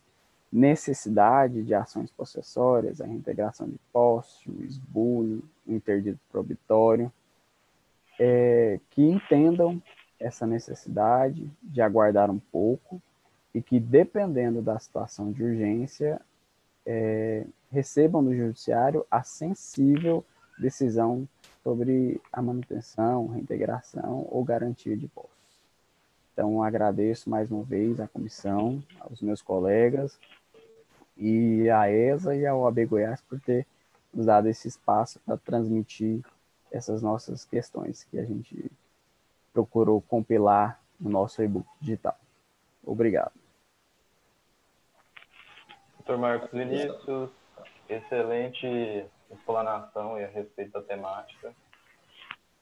[0.51, 7.11] necessidade de ações possessórias, a reintegração de posse, o esbulho, o interdito probitório,
[8.19, 9.81] é, que entendam
[10.21, 13.01] essa necessidade de aguardar um pouco
[13.53, 16.21] e que, dependendo da situação de urgência,
[16.85, 20.23] é, recebam do judiciário a sensível
[20.57, 21.27] decisão
[21.63, 25.29] sobre a manutenção, reintegração ou garantia de posse.
[26.33, 30.17] Então, agradeço mais uma vez à comissão, aos meus colegas
[31.17, 33.67] e à ESA e ao AB Goiás por ter
[34.13, 36.23] nos dado esse espaço para transmitir
[36.71, 38.71] essas nossas questões que a gente
[39.53, 42.15] procurou compilar no nosso e-book digital.
[42.83, 43.33] Obrigado.
[45.97, 47.29] Doutor Marcos Vinícius,
[47.87, 51.53] excelente explanação a respeito da temática.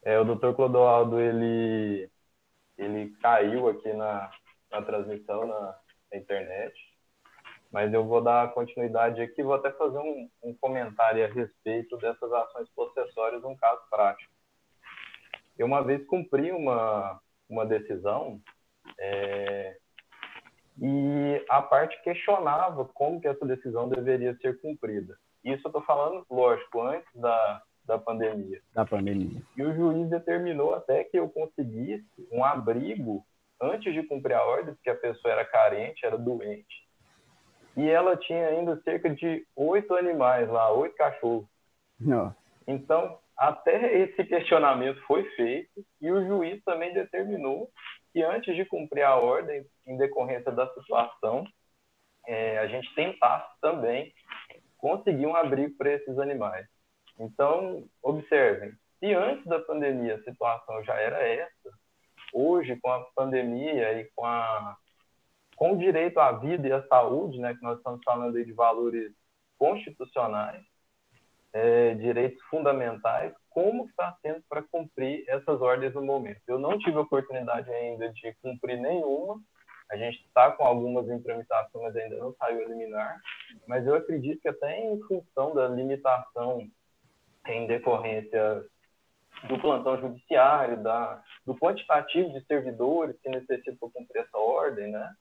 [0.04, 2.10] É, o doutor Clodoaldo, ele
[2.78, 4.32] ele caiu aqui na,
[4.72, 5.76] na transmissão na,
[6.12, 6.74] na, internet,
[7.70, 12.32] mas eu vou dar continuidade aqui, vou até fazer um, um comentário a respeito dessas
[12.32, 14.32] ações possessórias, um caso prático.
[15.60, 17.20] Eu uma vez cumpri uma,
[17.50, 18.40] uma decisão
[18.98, 19.76] é,
[20.82, 25.18] e a parte questionava como que essa decisão deveria ser cumprida.
[25.44, 28.62] Isso eu estou falando, lógico, antes da, da pandemia.
[28.74, 29.42] Da pandemia.
[29.58, 33.26] E o juiz determinou até que eu conseguisse um abrigo
[33.62, 36.88] antes de cumprir a ordem, porque a pessoa era carente, era doente.
[37.76, 41.46] E ela tinha ainda cerca de oito animais lá, oito cachorros.
[42.00, 42.34] Não.
[42.66, 47.72] Então, até esse questionamento foi feito e o juiz também determinou
[48.12, 51.46] que antes de cumprir a ordem, em decorrência da situação,
[52.28, 54.14] é, a gente tentasse também
[54.78, 56.68] conseguir um abrigo para esses animais.
[57.18, 61.72] Então, observem, se antes da pandemia a situação já era essa,
[62.34, 64.78] hoje, com a pandemia e com, a,
[65.56, 69.14] com o direito à vida e à saúde, né, que nós estamos falando de valores
[69.58, 70.62] constitucionais,
[71.54, 76.42] é, direitos fundamentais, como está sendo para cumprir essas ordens no momento?
[76.48, 79.42] Eu não tive oportunidade ainda de cumprir nenhuma,
[79.92, 81.22] a gente está com algumas em
[81.82, 83.20] mas ainda não saiu a liminar,
[83.68, 86.70] mas eu acredito que até em função da limitação
[87.48, 88.64] em decorrência
[89.48, 95.14] do plantão judiciário, da, do quantitativo de servidores que necessitam cumprir essa ordem, né?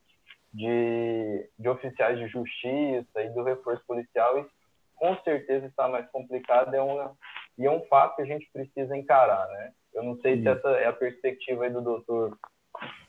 [0.52, 4.50] De, de oficiais de justiça e do reforço policial, isso
[4.98, 7.16] com certeza está mais complicado é uma,
[7.56, 9.72] e é um fato que a gente precisa encarar, né?
[9.94, 10.42] Eu não sei Sim.
[10.42, 12.38] se essa é a perspectiva do doutor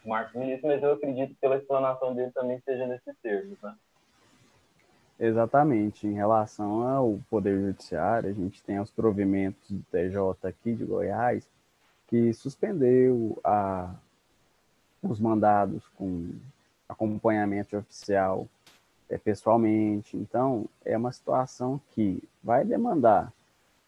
[0.05, 3.75] Marcos Vinícius, mas eu acredito que pela explanação dele também seja nesses termos, né?
[5.19, 6.07] Exatamente.
[6.07, 11.47] Em relação ao Poder Judiciário, a gente tem os provimentos do TJ aqui de Goiás,
[12.07, 13.93] que suspendeu a,
[15.03, 16.31] os mandados com
[16.87, 18.47] acompanhamento oficial
[19.09, 20.15] é, pessoalmente.
[20.15, 23.33] Então, é uma situação que vai demandar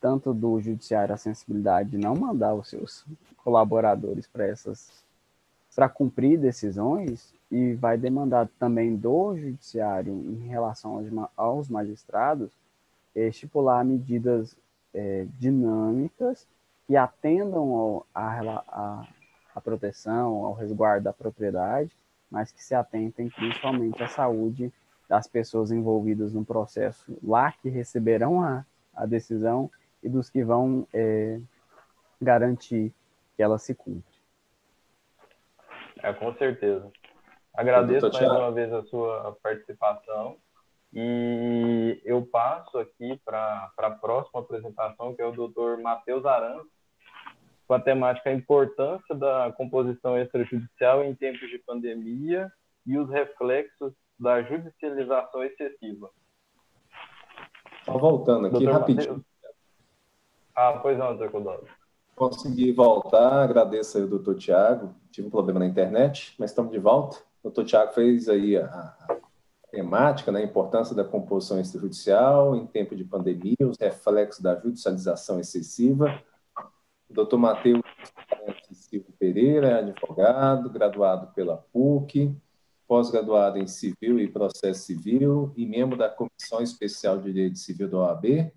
[0.01, 3.05] tanto do judiciário a sensibilidade de não mandar os seus
[3.37, 5.01] colaboradores para essas
[5.73, 11.01] para cumprir decisões e vai demandar também do judiciário em relação
[11.37, 12.51] aos, magistrados
[13.15, 14.55] estipular medidas
[14.93, 16.45] é, dinâmicas
[16.85, 19.05] que atendam a
[19.63, 21.95] proteção, ao resguardo da propriedade,
[22.29, 24.73] mas que se atentem principalmente à saúde
[25.11, 28.65] das pessoas envolvidas no processo lá que receberão a,
[28.95, 29.69] a decisão
[30.01, 31.37] e dos que vão é,
[32.21, 32.93] garantir
[33.35, 34.09] que ela se cumpra.
[36.01, 36.89] É, com certeza.
[37.53, 40.37] Agradeço mais uma vez a sua participação
[40.93, 46.71] e eu passo aqui para a próxima apresentação, que é o doutor Matheus Arantes,
[47.67, 52.49] com a temática a importância da composição extrajudicial em tempos de pandemia
[52.85, 56.11] e os reflexos da judicialização excessiva.
[57.83, 59.09] Só voltando aqui Doutor rapidinho.
[59.09, 59.25] Mateus.
[60.55, 61.67] Ah, pois não, doutor Codoro.
[62.15, 64.93] Consegui voltar, agradeço aí o doutor Tiago.
[65.09, 67.17] Tive um problema na internet, mas estamos de volta.
[67.39, 68.95] O doutor Tiago fez aí a,
[69.71, 75.39] temática, né, a importância da composição extrajudicial em tempo de pandemia, os reflexos da judicialização
[75.39, 76.21] excessiva.
[77.09, 77.81] O doutor Matheus
[78.71, 82.35] Silva Pereira é advogado, graduado pela PUC,
[82.91, 87.99] pós-graduado em Civil e Processo Civil e membro da Comissão Especial de Direito Civil da
[87.99, 88.51] OAB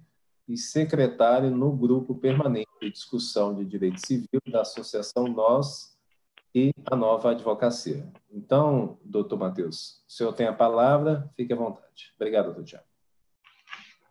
[0.48, 5.96] e secretário no Grupo Permanente de Discussão de Direito Civil da Associação Nós
[6.52, 8.08] e a Nova Advocacia.
[8.28, 12.12] Então, doutor Matheus, o senhor tem a palavra, fique à vontade.
[12.16, 12.86] Obrigado, doutor Tiago.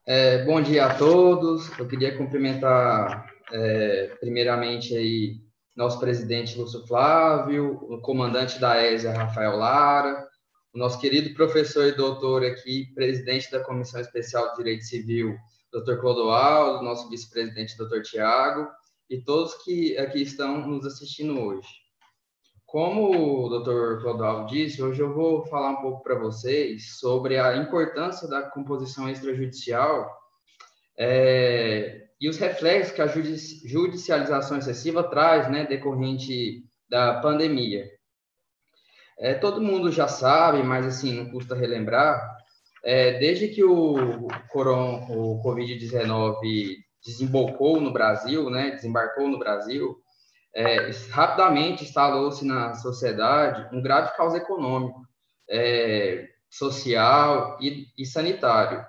[0.06, 1.68] É, bom dia a todos.
[1.78, 5.42] Eu queria cumprimentar, é, primeiramente, aí,
[5.76, 10.28] nosso presidente Lúcio Flávio, o comandante da ESA, Rafael Lara,
[10.74, 15.36] o nosso querido professor e doutor aqui, presidente da Comissão Especial de Direito Civil,
[15.72, 18.68] doutor Clodoaldo, nosso vice-presidente, doutor Tiago,
[19.10, 21.68] e todos que aqui estão nos assistindo hoje.
[22.66, 27.56] Como o doutor Clodoaldo disse, hoje eu vou falar um pouco para vocês sobre a
[27.58, 30.10] importância da composição extrajudicial
[30.98, 37.90] é, e os reflexos que a judicialização excessiva traz, né, decorrente da pandemia.
[39.20, 42.22] É, todo mundo já sabe, mas assim, não custa relembrar,
[42.84, 49.98] é, desde que o, coron, o Covid-19 desembocou no Brasil, né, desembarcou no Brasil,
[50.56, 55.02] é, rapidamente instalou-se na sociedade um grave caos econômico,
[55.50, 58.86] é, social e, e, sanitário.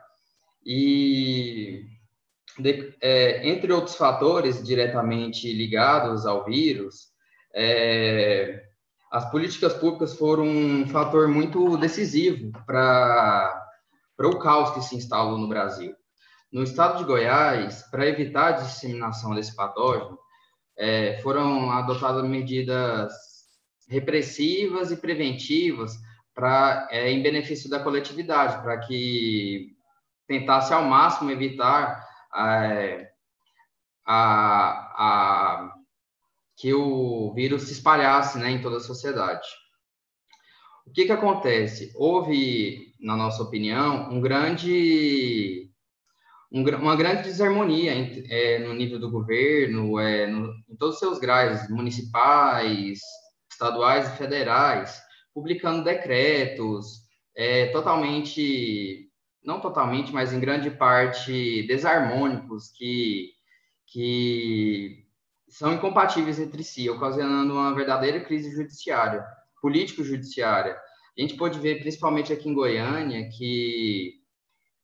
[0.64, 1.82] E,
[2.58, 7.08] de, é, entre outros fatores diretamente ligados ao vírus,
[7.54, 8.62] é,
[9.10, 13.70] as políticas públicas foram um fator muito decisivo para
[14.18, 15.94] o caos que se instalou no Brasil.
[16.52, 20.18] No estado de Goiás, para evitar a disseminação desse patógeno,
[20.76, 23.12] é, foram adotadas medidas
[23.88, 25.92] repressivas e preventivas
[26.34, 29.76] para é, em benefício da coletividade, para que
[30.26, 32.04] tentasse ao máximo evitar
[32.36, 33.10] é,
[34.06, 35.74] a, a,
[36.56, 39.46] que o vírus se espalhasse né, em toda a sociedade.
[40.86, 41.92] O que, que acontece?
[41.96, 45.70] Houve na nossa opinião, um grande,
[46.50, 47.92] um, uma grande desarmonia
[48.30, 53.00] é, no nível do governo, é, no, em todos os seus graus, municipais,
[53.50, 55.02] estaduais e federais,
[55.34, 57.02] publicando decretos
[57.36, 59.10] é, totalmente,
[59.44, 63.30] não totalmente, mas em grande parte desarmônicos, que,
[63.86, 65.04] que
[65.48, 69.24] são incompatíveis entre si, ocasionando uma verdadeira crise judiciária,
[69.60, 70.76] político-judiciária,
[71.16, 74.14] a gente pode ver, principalmente aqui em Goiânia, que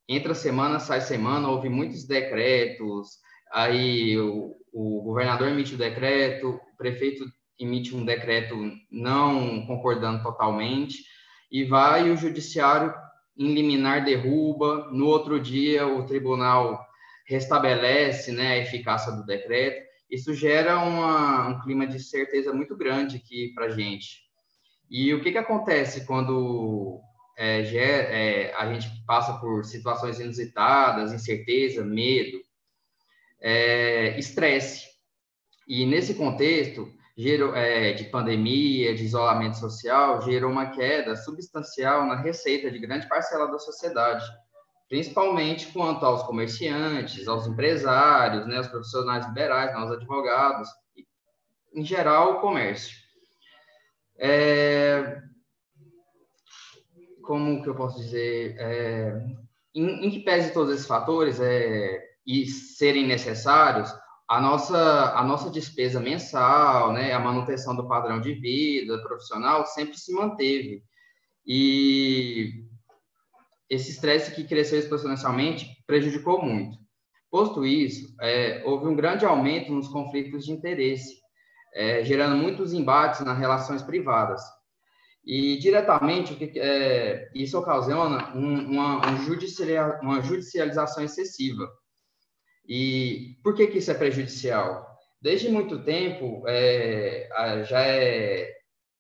[0.09, 3.19] entra semana, sai semana, houve muitos decretos,
[3.53, 7.25] aí o, o governador emite o decreto, o prefeito
[7.59, 8.57] emite um decreto
[8.91, 11.05] não concordando totalmente,
[11.51, 12.95] e vai o judiciário
[13.41, 16.87] em liminar derruba, no outro dia o tribunal
[17.25, 19.89] restabelece né, a eficácia do decreto.
[20.11, 24.29] Isso gera uma, um clima de certeza muito grande aqui para a gente.
[24.91, 27.01] E o que, que acontece quando
[27.39, 32.39] é, é, a gente passa por situações inusitadas, incerteza, medo,
[33.41, 34.87] é, estresse.
[35.67, 42.17] E nesse contexto gerou, é, de pandemia, de isolamento social, gerou uma queda substancial na
[42.17, 44.25] receita de grande parcela da sociedade,
[44.89, 51.07] principalmente quanto aos comerciantes, aos empresários, né, aos profissionais liberais, aos advogados, e,
[51.75, 52.97] em geral, o comércio.
[54.19, 55.21] É,
[57.23, 58.57] como que eu posso dizer?
[58.59, 59.23] É,
[59.75, 63.93] em, em, que pese todos esses fatores é, e serem necessários,
[64.31, 69.99] a nossa, a nossa despesa mensal, né, a manutenção do padrão de vida profissional sempre
[69.99, 70.85] se manteve.
[71.45, 72.65] E
[73.69, 76.79] esse estresse que cresceu exponencialmente prejudicou muito.
[77.29, 81.17] Posto isso, é, houve um grande aumento nos conflitos de interesse,
[81.75, 84.41] é, gerando muitos embates nas relações privadas.
[85.25, 91.69] E, diretamente, é, isso ocasiona um, uma, um uma judicialização excessiva.
[92.73, 94.87] E por que, que isso é prejudicial?
[95.21, 97.29] Desde muito tempo, é,
[97.65, 98.49] já é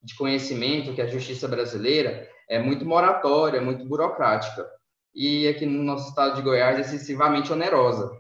[0.03, 4.69] de conhecimento que a justiça brasileira é muito moratória, muito burocrática.
[5.15, 8.11] E aqui no nosso estado de Goiás, é excessivamente onerosa.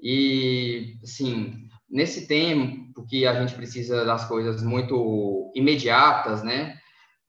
[0.00, 6.78] E, assim, nesse tempo que a gente precisa das coisas muito imediatas, né?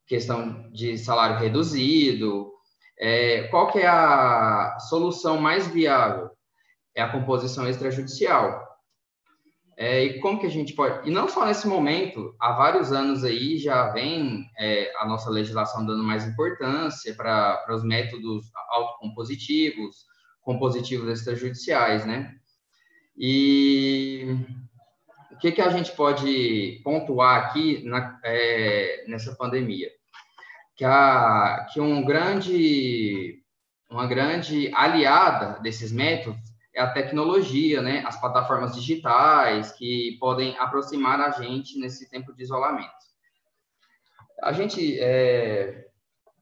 [0.06, 2.52] Questão de salário reduzido,
[3.00, 6.35] é, qual que é a solução mais viável?
[6.96, 8.66] É a composição extrajudicial.
[9.78, 11.08] É, e como que a gente pode...
[11.08, 15.86] E não só nesse momento, há vários anos aí já vem é, a nossa legislação
[15.86, 20.06] dando mais importância para os métodos autocompositivos,
[20.42, 22.34] compositivos extrajudiciais, né?
[23.18, 24.38] E
[25.32, 29.90] o que, que a gente pode pontuar aqui na, é, nessa pandemia?
[30.78, 33.42] Que, a, que um grande,
[33.90, 38.04] uma grande aliada desses métodos é a tecnologia, né?
[38.06, 42.92] As plataformas digitais que podem aproximar a gente nesse tempo de isolamento.
[44.44, 45.88] A gente, é,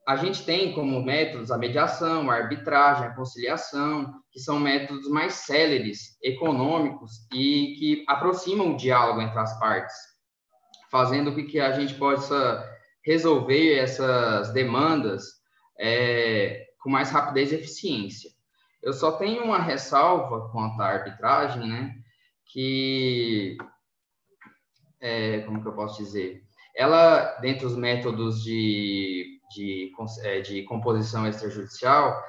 [0.07, 5.35] a gente tem como métodos a mediação, a arbitragem, a conciliação, que são métodos mais
[5.35, 9.95] céleres, econômicos e que aproximam o diálogo entre as partes,
[10.89, 12.67] fazendo com que a gente possa
[13.05, 15.25] resolver essas demandas
[15.79, 18.32] é, com mais rapidez e eficiência.
[18.83, 21.95] Eu só tenho uma ressalva quanto à arbitragem, né?
[22.45, 23.57] Que,
[24.99, 26.43] é, como que eu posso dizer?
[26.75, 29.91] Ela, dentre os métodos de, de,
[30.21, 32.21] é, de composição extrajudicial,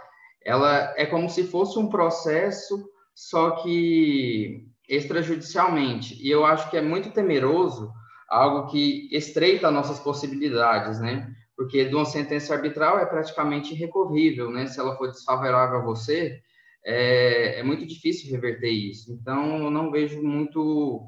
[0.45, 6.15] ela é como se fosse um processo, só que extrajudicialmente.
[6.23, 7.93] E eu acho que é muito temeroso
[8.29, 11.35] algo que estreita nossas possibilidades, né?
[11.57, 14.67] Porque de uma sentença arbitral é praticamente irrecorrível, né?
[14.67, 16.41] Se ela for desfavorável a você,
[16.85, 19.13] é, é muito difícil reverter isso.
[19.13, 21.07] Então, eu não vejo muito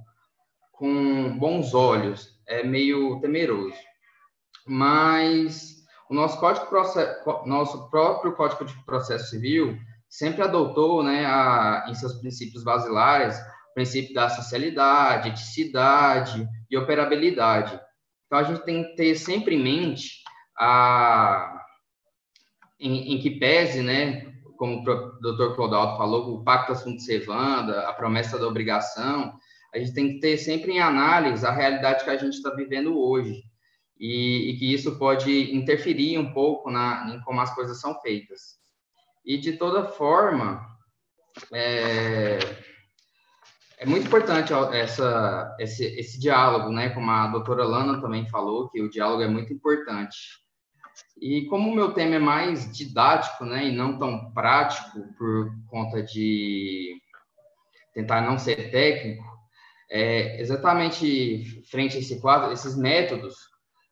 [0.73, 3.77] com bons olhos, é meio temeroso.
[4.67, 5.77] Mas
[6.09, 6.67] o nosso código
[7.47, 9.77] nosso próprio Código de Processo Civil
[10.09, 13.37] sempre adotou, né, a, em seus princípios basilares,
[13.71, 17.81] o princípio da socialidade, eticidade e operabilidade.
[18.27, 20.23] Então a gente tem que ter sempre em mente
[20.59, 21.63] a
[22.79, 27.93] em, em que pese, né, como o doutor Clodaldo falou, o pacto assunto servanda, a
[27.93, 29.35] promessa da obrigação,
[29.75, 32.99] a gente tem que ter sempre em análise a realidade que a gente está vivendo
[32.99, 33.43] hoje
[33.99, 38.57] e, e, que isso pode interferir um pouco na, em como as coisas são feitas.
[39.25, 40.65] E, de toda forma,
[41.53, 42.39] é,
[43.79, 46.91] é muito importante essa, esse, esse diálogo, né?
[46.91, 50.17] Como a doutora Lana também falou, que o diálogo é muito importante.
[51.21, 56.03] E como o meu tema é mais didático, né, e não tão prático por conta
[56.03, 57.01] de
[57.95, 59.25] tentar não ser técnico,
[59.91, 63.35] é, exatamente frente a esse quadro, esses métodos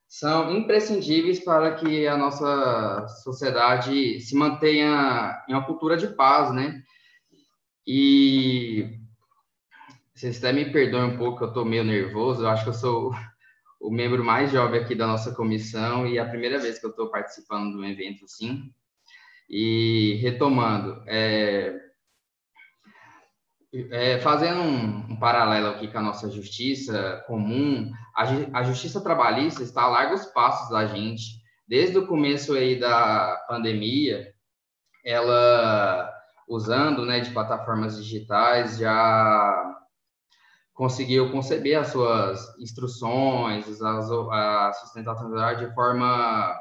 [0.07, 6.83] são imprescindíveis para que a nossa sociedade se mantenha em uma cultura de paz, né?
[7.87, 8.99] E
[10.15, 13.13] vocês até me perdoem um pouco, eu estou meio nervoso, eu acho que eu sou
[13.85, 17.11] o membro mais jovem aqui da nossa comissão e a primeira vez que eu estou
[17.11, 18.73] participando de um evento assim.
[19.49, 21.79] E retomando, é,
[23.91, 28.23] é, fazendo um, um, paralelo aqui com a nossa justiça comum, a,
[28.59, 31.43] a, justiça trabalhista está a largos passos da gente.
[31.69, 34.33] Desde o começo aí da pandemia,
[35.05, 36.11] ela
[36.49, 39.74] usando né, de plataformas digitais já
[40.75, 46.59] conseguiu conceber as suas instruções, as, a sustentabilidade de forma,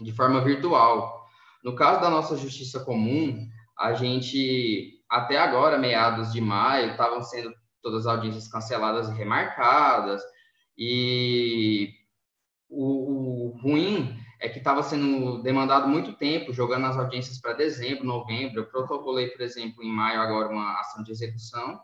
[0.00, 1.24] de forma virtual.
[1.62, 3.46] No caso da nossa justiça comum,
[3.78, 7.52] a gente, até agora, meados de maio, estavam sendo
[7.82, 10.22] todas as audiências canceladas e remarcadas,
[10.76, 11.90] e
[12.68, 18.04] o, o ruim é que estava sendo demandado muito tempo, jogando as audiências para dezembro,
[18.04, 18.60] novembro.
[18.60, 21.80] Eu protocolei, por exemplo, em maio agora uma ação de execução,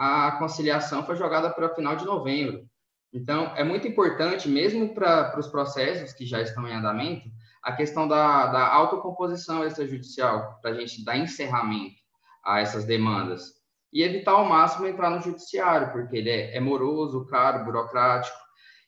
[0.00, 2.66] a conciliação foi jogada para o final de novembro.
[3.12, 7.28] Então, é muito importante, mesmo para os processos que já estão em andamento,
[7.62, 11.96] a questão da, da autocomposição extrajudicial, para a gente dar encerramento
[12.42, 13.60] a essas demandas.
[13.92, 18.38] E evitar ao máximo entrar no judiciário, porque ele é, é moroso, caro, burocrático,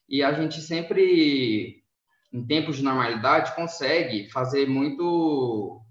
[0.09, 1.85] e a gente sempre,
[2.33, 5.82] em tempos de normalidade, consegue fazer muito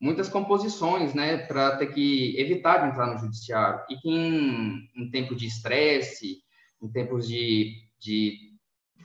[0.00, 3.80] muitas composições, né, para ter que evitar de entrar no judiciário.
[3.90, 6.38] E que em, em tempo de estresse,
[6.80, 8.36] em tempos de, de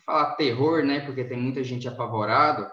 [0.06, 2.68] falar terror, né, porque tem muita gente apavorado,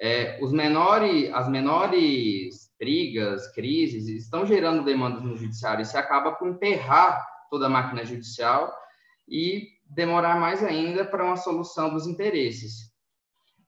[0.00, 5.82] é, os menores, as menores brigas, crises, estão gerando demandas no judiciário.
[5.82, 8.74] Isso acaba por emperrar toda a máquina judicial
[9.28, 12.90] e demorar mais ainda para uma solução dos interesses.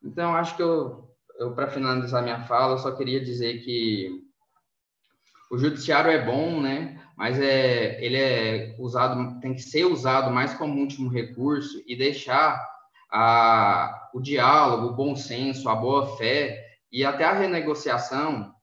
[0.02, 1.11] Então, acho que eu,
[1.42, 4.22] eu para finalizar minha fala, só queria dizer que
[5.50, 7.00] o judiciário é bom, né?
[7.16, 12.64] Mas é, ele é usado, tem que ser usado mais como último recurso e deixar
[13.10, 18.54] a, o diálogo, o bom senso, a boa fé e até a renegociação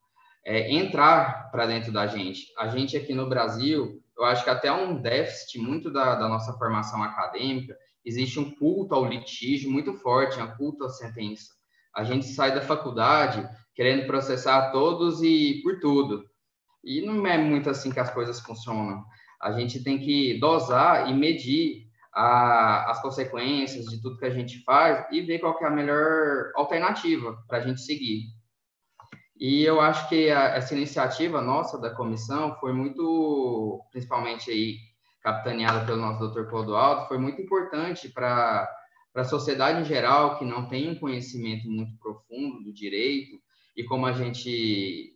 [0.46, 2.48] é, entrar para dentro da gente.
[2.58, 6.54] A gente aqui no Brasil, eu acho que até um déficit muito da, da nossa
[6.54, 11.59] formação acadêmica, existe um culto ao litígio muito forte, um culto à sentença.
[11.96, 16.26] A gente sai da faculdade querendo processar todos e por tudo.
[16.84, 19.04] E não é muito assim que as coisas funcionam.
[19.42, 24.62] A gente tem que dosar e medir a, as consequências de tudo que a gente
[24.64, 28.26] faz e ver qual é a melhor alternativa para a gente seguir.
[29.40, 34.76] E eu acho que a, essa iniciativa nossa da comissão foi muito, principalmente aí
[35.22, 36.50] capitaneada pelo nosso Dr.
[36.50, 38.70] Clodoaldo, foi muito importante para
[39.16, 43.40] a sociedade em geral que não tem um conhecimento muito profundo do direito
[43.76, 45.16] e como a gente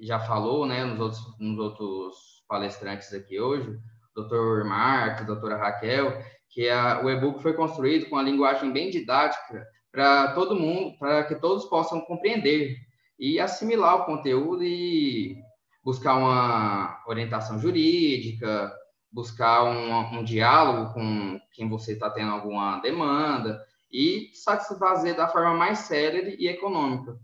[0.00, 3.78] já falou, né, nos outros, nos outros palestrantes aqui hoje,
[4.16, 4.64] Dr.
[4.64, 10.32] Marcos, doutora Raquel, que a, o e-book foi construído com a linguagem bem didática para
[10.32, 12.76] todo mundo, para que todos possam compreender
[13.18, 15.36] e assimilar o conteúdo e
[15.84, 18.72] buscar uma orientação jurídica,
[19.12, 23.60] buscar um, um diálogo com quem você está tendo alguma demanda
[23.92, 27.18] e satisfazer da forma mais célere e econômica.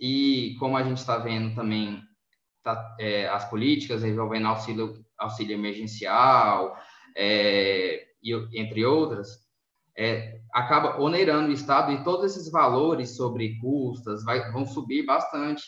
[0.00, 2.02] E como a gente está vendo também
[2.62, 6.76] tá, é, as políticas envolvendo auxílio, auxílio emergencial,
[7.16, 9.44] é, e, entre outras,
[9.96, 15.62] é, acaba onerando o Estado e todos esses valores sobre custas vai, vão subir bastante.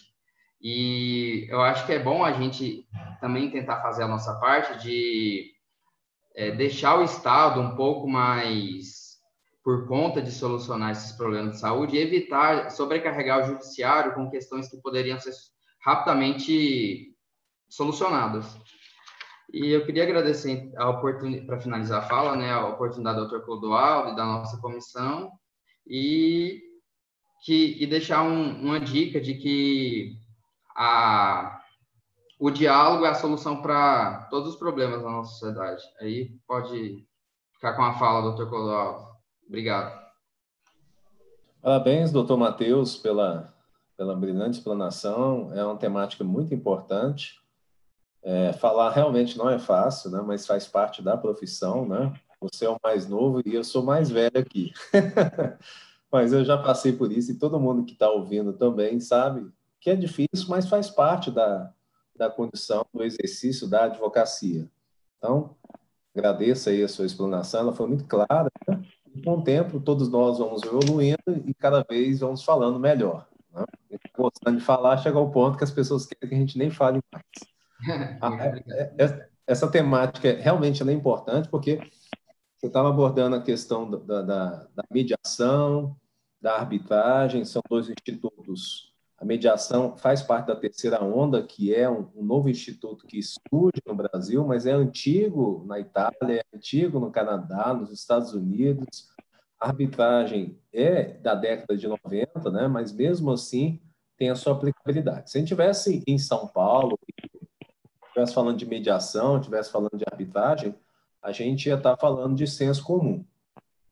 [0.68, 2.88] E eu acho que é bom a gente
[3.20, 5.52] também tentar fazer a nossa parte de
[6.34, 9.14] é, deixar o Estado um pouco mais
[9.62, 14.68] por conta de solucionar esses problemas de saúde e evitar sobrecarregar o judiciário com questões
[14.68, 15.30] que poderiam ser
[15.84, 17.14] rapidamente
[17.68, 18.58] solucionadas.
[19.52, 23.44] E eu queria agradecer a oportunidade, para finalizar a fala, né, a oportunidade do Dr.
[23.44, 25.30] Clodoaldo e da nossa comissão,
[25.86, 26.60] e,
[27.44, 30.25] que, e deixar um, uma dica de que
[30.76, 31.58] a,
[32.38, 35.82] o diálogo é a solução para todos os problemas da nossa sociedade.
[36.00, 37.06] Aí pode
[37.54, 39.06] ficar com a fala, doutor Clodoaldo.
[39.46, 40.06] Obrigado.
[41.62, 43.54] Parabéns, doutor Matheus, pela,
[43.96, 45.50] pela brilhante explanação.
[45.54, 47.40] É uma temática muito importante.
[48.22, 50.20] É, falar realmente não é fácil, né?
[50.20, 51.88] mas faz parte da profissão.
[51.88, 52.12] Né?
[52.40, 54.72] Você é o mais novo e eu sou mais velho aqui.
[56.12, 59.50] mas eu já passei por isso e todo mundo que está ouvindo também sabe
[59.86, 61.72] que é difícil, mas faz parte da,
[62.16, 64.68] da condição do exercício da advocacia.
[65.16, 65.54] Então,
[66.12, 68.50] agradeço aí a sua explanação, ela foi muito clara.
[68.66, 68.82] Né?
[69.24, 71.16] com o tempo, todos nós vamos evoluindo
[71.46, 73.28] e cada vez vamos falando melhor.
[73.54, 73.64] Né?
[74.12, 77.00] Gostando de falar, chega ao ponto que as pessoas querem que a gente nem fale
[77.12, 77.24] mais.
[78.20, 81.78] Ah, é, é, é, essa temática realmente é importante porque
[82.56, 85.96] você estava abordando a questão da, da, da mediação,
[86.40, 88.85] da arbitragem, são dois institutos
[89.18, 93.80] a mediação faz parte da terceira onda, que é um, um, novo instituto que surge
[93.86, 99.08] no Brasil, mas é antigo na Itália, é antigo no Canadá, nos Estados Unidos.
[99.58, 102.68] A arbitragem é da década de 90, né?
[102.68, 103.80] mas mesmo assim
[104.18, 105.30] tem a sua aplicabilidade.
[105.30, 106.98] Se a gente tivesse em São Paulo,
[108.06, 110.74] estivesse falando de mediação, estivesse falando de arbitragem,
[111.22, 113.24] a gente ia estar falando de senso comum.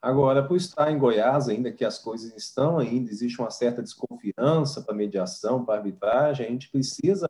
[0.05, 4.83] Agora, por estar em Goiás, ainda que as coisas estão ainda, existe uma certa desconfiança
[4.83, 7.26] para mediação, para arbitragem, a gente precisa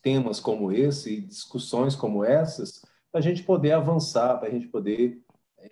[0.00, 5.20] temas como esse, discussões como essas, para a gente poder avançar, para a gente poder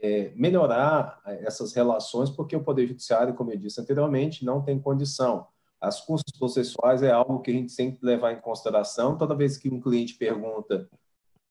[0.03, 4.77] é, melhorar é, essas relações, porque o Poder Judiciário, como eu disse anteriormente, não tem
[4.77, 5.47] condição.
[5.81, 9.17] As custas processuais é algo que a gente sempre levar em consideração.
[9.17, 10.91] Toda vez que um cliente pergunta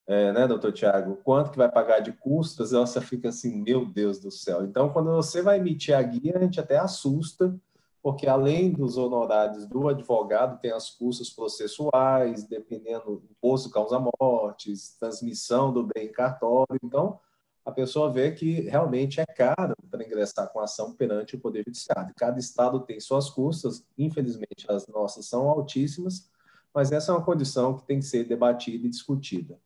[0.09, 1.19] é, né, doutor Tiago?
[1.23, 2.71] Quanto que vai pagar de custas?
[2.71, 4.65] Você fica assim, meu Deus do céu.
[4.65, 7.55] Então, quando você vai emitir a guia, a gente até assusta,
[8.01, 15.71] porque além dos honorários do advogado, tem as custas processuais, dependendo do imposto causa-mortes, transmissão
[15.71, 16.79] do bem em cartório.
[16.83, 17.19] Então,
[17.63, 22.15] a pessoa vê que realmente é caro para ingressar com ação perante o Poder Judiciário.
[22.17, 26.27] Cada estado tem suas custas, infelizmente as nossas são altíssimas,
[26.73, 29.59] mas essa é uma condição que tem que ser debatida e discutida.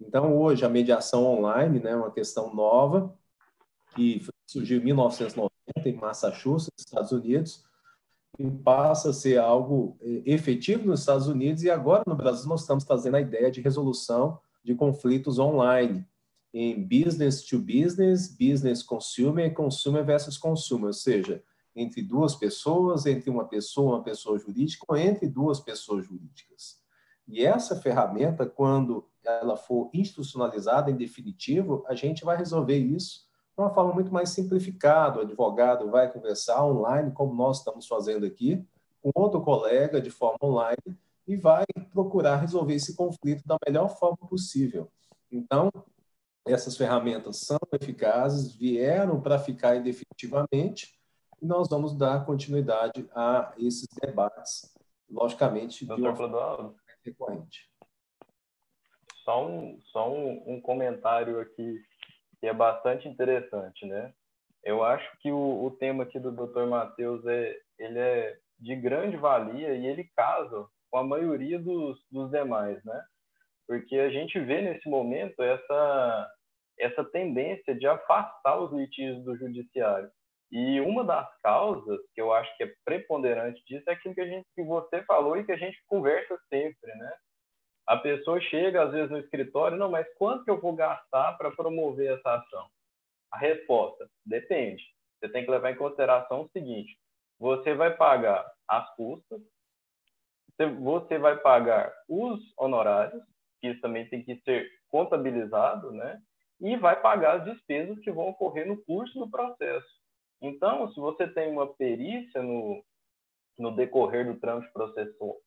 [0.00, 3.14] Então, hoje, a mediação online né, é uma questão nova,
[3.94, 5.52] que surgiu em 1990
[5.84, 7.64] em Massachusetts, Estados Unidos,
[8.38, 12.60] e passa a ser algo eh, efetivo nos Estados Unidos, e agora no Brasil nós
[12.60, 16.06] estamos trazendo a ideia de resolução de conflitos online,
[16.54, 21.42] em business to business, business consumer consumer versus consumer, ou seja,
[21.74, 26.78] entre duas pessoas, entre uma pessoa, uma pessoa jurídica, ou entre duas pessoas jurídicas.
[27.26, 33.62] E essa ferramenta, quando ela for institucionalizada em definitivo, a gente vai resolver isso de
[33.62, 35.18] uma forma muito mais simplificada.
[35.18, 38.64] O advogado vai conversar online, como nós estamos fazendo aqui,
[39.02, 44.16] com outro colega de forma online e vai procurar resolver esse conflito da melhor forma
[44.28, 44.90] possível.
[45.30, 45.70] Então,
[46.46, 50.98] essas ferramentas são eficazes, vieram para ficar definitivamente,
[51.40, 54.74] e nós vamos dar continuidade a esses debates,
[55.10, 56.74] logicamente, Doutor de uma
[57.04, 57.70] recorrente.
[59.28, 61.84] Só, um, só um, um, comentário aqui
[62.40, 64.10] que é bastante interessante, né?
[64.64, 66.64] Eu acho que o, o tema aqui do Dr.
[66.64, 72.30] Matheus é, ele é de grande valia e ele casa com a maioria dos, dos
[72.30, 73.04] demais, né?
[73.66, 76.32] Porque a gente vê nesse momento essa
[76.80, 80.10] essa tendência de afastar os litígios do judiciário.
[80.50, 84.26] E uma das causas que eu acho que é preponderante disso é aquilo que, a
[84.26, 87.12] gente, que você falou e que a gente conversa sempre, né?
[87.88, 91.50] A pessoa chega, às vezes, no escritório, não, mas quanto que eu vou gastar para
[91.50, 92.68] promover essa ação?
[93.32, 94.82] A resposta, depende.
[95.18, 96.96] Você tem que levar em consideração o seguinte,
[97.38, 99.40] você vai pagar as custas,
[100.80, 103.22] você vai pagar os honorários,
[103.60, 106.20] que isso também tem que ser contabilizado, né?
[106.60, 109.86] e vai pagar as despesas que vão ocorrer no curso do processo.
[110.40, 112.82] Então, se você tem uma perícia no,
[113.58, 114.70] no decorrer do trâmite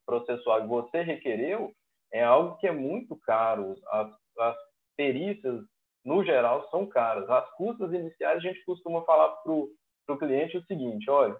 [0.06, 1.74] processual e você requereu,
[2.12, 3.76] é algo que é muito caro.
[3.88, 4.56] As, as
[4.96, 5.64] perícias,
[6.04, 7.30] no geral, são caras.
[7.30, 11.36] As custas iniciais, a gente costuma falar para o cliente o seguinte, olha,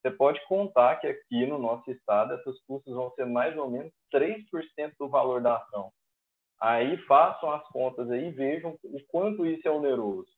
[0.00, 3.92] você pode contar que aqui no nosso estado essas custas vão ser mais ou menos
[4.14, 4.44] 3%
[4.98, 5.90] do valor da ação.
[6.60, 10.28] Aí façam as contas aí e vejam o quanto isso é oneroso.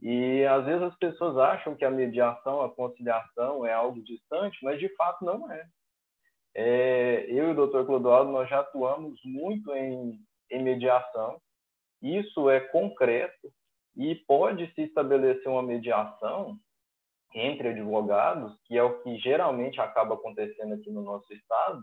[0.00, 4.78] E às vezes as pessoas acham que a mediação, a conciliação é algo distante, mas
[4.78, 5.66] de fato não é.
[6.60, 7.86] É eu e o Dr.
[7.86, 10.18] Clodoaldo, nós já atuamos muito em,
[10.50, 11.40] em mediação.
[12.02, 13.48] Isso é concreto
[13.96, 16.56] e pode se estabelecer uma mediação
[17.32, 21.80] entre advogados, que é o que geralmente acaba acontecendo aqui no nosso estado,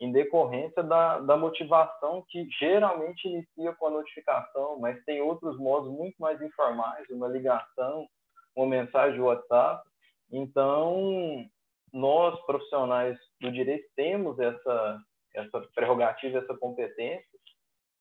[0.00, 5.90] em decorrência da, da motivação que geralmente inicia com a notificação, mas tem outros modos
[5.90, 8.08] muito mais informais, uma ligação,
[8.56, 9.88] uma mensagem WhatsApp.
[10.32, 11.46] Então,
[11.92, 15.00] nós, profissionais do direito, temos essa,
[15.34, 17.38] essa prerrogativa, essa competência,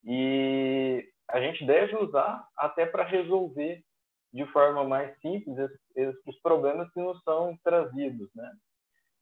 [0.04, 3.84] e a gente deve usar até para resolver
[4.34, 5.58] de forma mais simples
[6.26, 8.52] os problemas que nos são trazidos, né?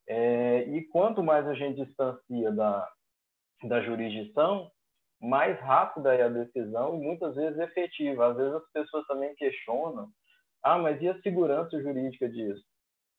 [0.07, 2.91] É, e quanto mais a gente distancia da,
[3.63, 4.69] da jurisdição,
[5.21, 8.31] mais rápida é a decisão e muitas vezes efetiva.
[8.31, 10.09] Às vezes as pessoas também questionam:
[10.61, 12.63] ah, mas e a segurança jurídica disso?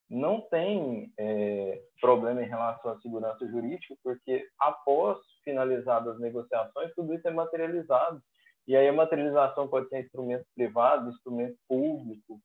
[0.09, 7.13] Não tem é, problema em relação à segurança jurídica, porque após finalizadas as negociações, tudo
[7.13, 8.21] isso é materializado.
[8.67, 12.39] E aí a materialização pode ser instrumento privado, instrumento público,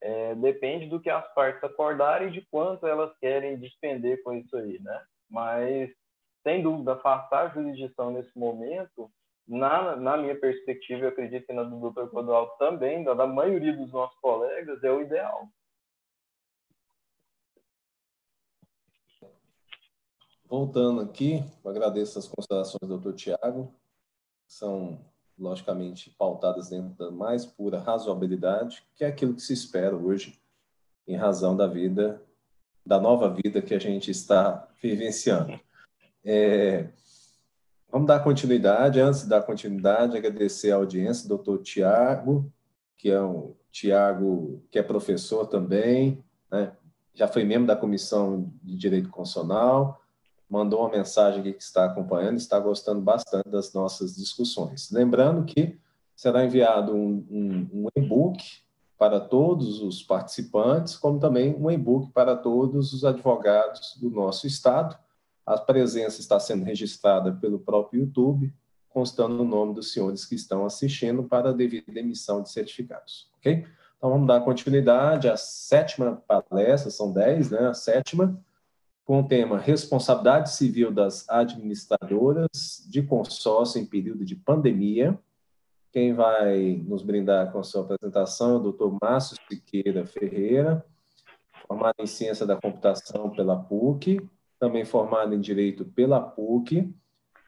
[0.00, 4.56] é, depende do que as partes acordarem e de quanto elas querem despender com isso
[4.56, 5.02] aí, né?
[5.28, 5.90] Mas,
[6.42, 9.10] sem dúvida, afastar a jurisdição nesse momento,
[9.48, 12.08] na, na minha perspectiva, eu acredito que na do Dr.
[12.10, 15.48] Clodoaldo também, da, da maioria dos nossos colegas, é o ideal.
[20.48, 23.14] Voltando aqui, agradeço as considerações do Dr.
[23.14, 23.74] Tiago,
[24.46, 25.00] são
[25.36, 30.40] logicamente pautadas dentro da mais pura razoabilidade, que é aquilo que se espera hoje,
[31.06, 32.22] em razão da vida,
[32.84, 35.58] da nova vida que a gente está vivenciando.
[36.24, 36.90] É,
[37.90, 39.00] vamos dar continuidade.
[39.00, 42.52] Antes de dar continuidade, agradecer a audiência, doutor Tiago,
[42.96, 46.72] que é um Tiago que é professor também, né?
[47.12, 50.00] já foi membro da Comissão de Direito Constitucional,
[50.48, 54.90] mandou uma mensagem aqui que está acompanhando, está gostando bastante das nossas discussões.
[54.90, 55.78] Lembrando que
[56.14, 58.42] será enviado um, um, um e-book
[58.98, 64.96] para todos os participantes, como também um e-book para todos os advogados do nosso estado.
[65.44, 68.52] A presença está sendo registrada pelo próprio YouTube,
[68.88, 73.66] constando o nome dos senhores que estão assistindo para a devida emissão de certificados, ok?
[73.98, 77.68] Então, vamos dar continuidade à sétima palestra, são dez, né?
[77.68, 78.38] A sétima,
[79.06, 85.16] com o tema Responsabilidade Civil das Administradoras de Consórcio em Período de Pandemia.
[85.92, 88.98] Quem vai nos brindar com a sua apresentação é o Dr.
[89.00, 90.84] Márcio Siqueira Ferreira,
[91.68, 94.28] formado em Ciência da Computação pela PUC,
[94.58, 96.92] também formado em Direito pela PUC,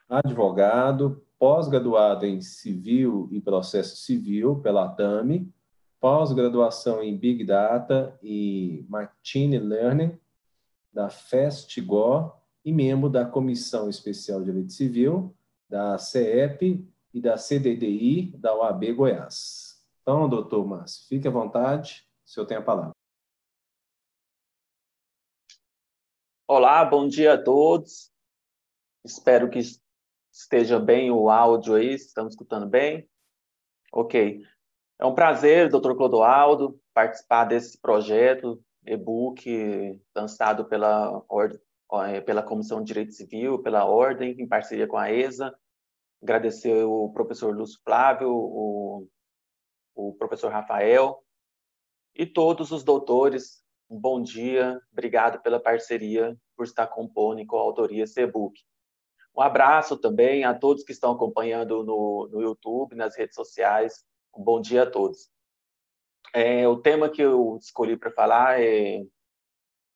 [0.09, 5.53] advogado, pós-graduado em Civil e Processo Civil pela TAMI,
[6.01, 10.17] pós-graduação em Big Data e Machine Learning
[10.93, 12.33] da FESTGO
[12.65, 15.35] e membro da Comissão Especial de Direito Civil,
[15.69, 19.83] da CEP e da CDDI da OAB Goiás.
[20.03, 22.93] Então, doutor Márcio, fique à vontade, o senhor tem a palavra.
[26.47, 28.11] Olá, bom dia a todos.
[29.05, 29.61] Espero que
[30.33, 33.09] esteja bem o áudio aí, estamos escutando bem?
[33.93, 34.43] Ok.
[34.99, 41.23] É um prazer, doutor Clodoaldo, participar desse projeto e-book lançado pela,
[42.07, 45.55] eh, pela Comissão de Direito Civil, pela Ordem, em parceria com a ESA.
[46.23, 49.09] Agradecer o professor Lúcio Flávio, o,
[49.95, 51.23] o professor Rafael
[52.15, 53.63] e todos os doutores.
[53.89, 58.61] Um bom dia, obrigado pela parceria, por estar compondo com a autoria esse e-book.
[59.35, 64.05] Um abraço também a todos que estão acompanhando no, no YouTube, nas redes sociais.
[64.37, 65.31] Um bom dia a todos.
[66.35, 69.03] É, o tema que eu escolhi para falar é,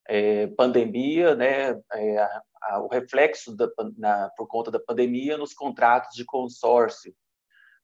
[0.08, 5.52] é, pandemia, né, é, a, a, o reflexo da, na, por conta da pandemia nos
[5.52, 7.14] contratos de consórcio.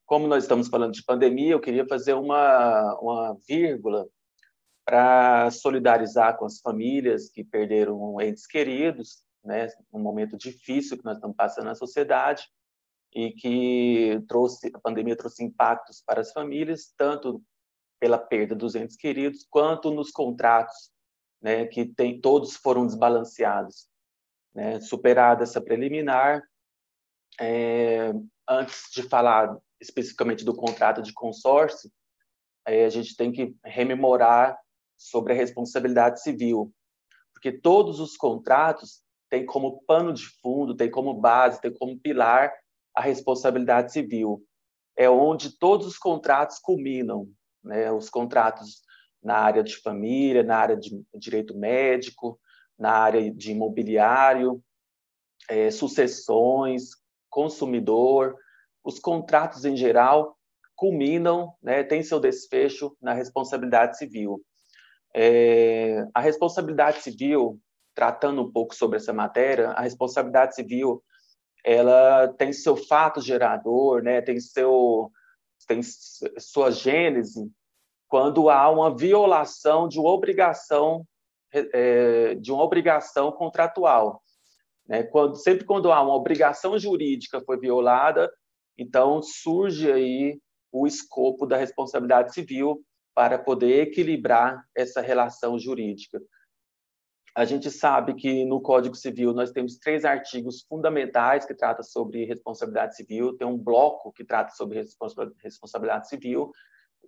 [0.07, 4.07] Como nós estamos falando de pandemia, eu queria fazer uma, uma vírgula
[4.85, 11.17] para solidarizar com as famílias que perderam entes queridos, né, um momento difícil que nós
[11.17, 12.49] estamos passando na sociedade
[13.15, 17.43] e que trouxe a pandemia trouxe impactos para as famílias, tanto
[18.01, 20.91] pela perda dos entes queridos, quanto nos contratos,
[21.41, 23.89] né, que tem, todos foram desbalanceados.
[24.55, 24.81] Né?
[24.81, 26.43] Superada essa preliminar,
[27.41, 28.13] é,
[28.49, 31.91] antes de falar especificamente do contrato de consórcio,
[32.67, 34.59] é, a gente tem que rememorar
[34.97, 36.73] sobre a responsabilidade civil,
[37.33, 42.53] porque todos os contratos têm como pano de fundo, têm como base, têm como pilar
[42.95, 44.45] a responsabilidade civil.
[44.97, 47.29] É onde todos os contratos culminam,
[47.69, 48.83] né, os contratos
[49.23, 52.41] na área de família, na área de direito médico,
[52.79, 54.63] na área de imobiliário,
[55.49, 56.91] é, sucessões,
[57.29, 58.37] consumidor,
[58.83, 60.37] os contratos em geral
[60.75, 64.41] culminam, né, tem seu desfecho na responsabilidade civil.
[65.15, 67.61] É, a responsabilidade civil,
[67.95, 71.03] tratando um pouco sobre essa matéria, a responsabilidade civil
[71.65, 75.11] ela tem seu fato gerador, né, tem seu
[75.67, 77.51] tem sua gênese
[78.09, 81.07] quando há uma violação de uma obrigação
[81.53, 84.23] é, de uma obrigação contratual.
[84.87, 85.03] Né?
[85.03, 88.31] Quando, sempre quando há uma obrigação jurídica foi violada,
[88.77, 90.41] então surge aí
[90.73, 92.83] o escopo da responsabilidade civil
[93.15, 96.21] para poder equilibrar essa relação jurídica.
[97.35, 102.25] A gente sabe que no Código Civil nós temos três artigos fundamentais que tratam sobre
[102.25, 104.85] responsabilidade civil, tem um bloco que trata sobre
[105.43, 106.51] responsabilidade civil,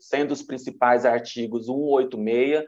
[0.00, 2.64] sendo os principais artigos 186,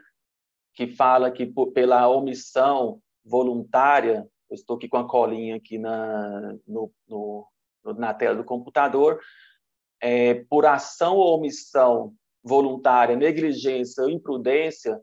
[0.73, 6.55] que fala que por, pela omissão voluntária, eu estou aqui com a colinha aqui na,
[6.67, 7.47] no, no,
[7.97, 9.19] na tela do computador,
[10.01, 12.13] é, por ação ou omissão
[12.43, 14.99] voluntária, negligência ou imprudência,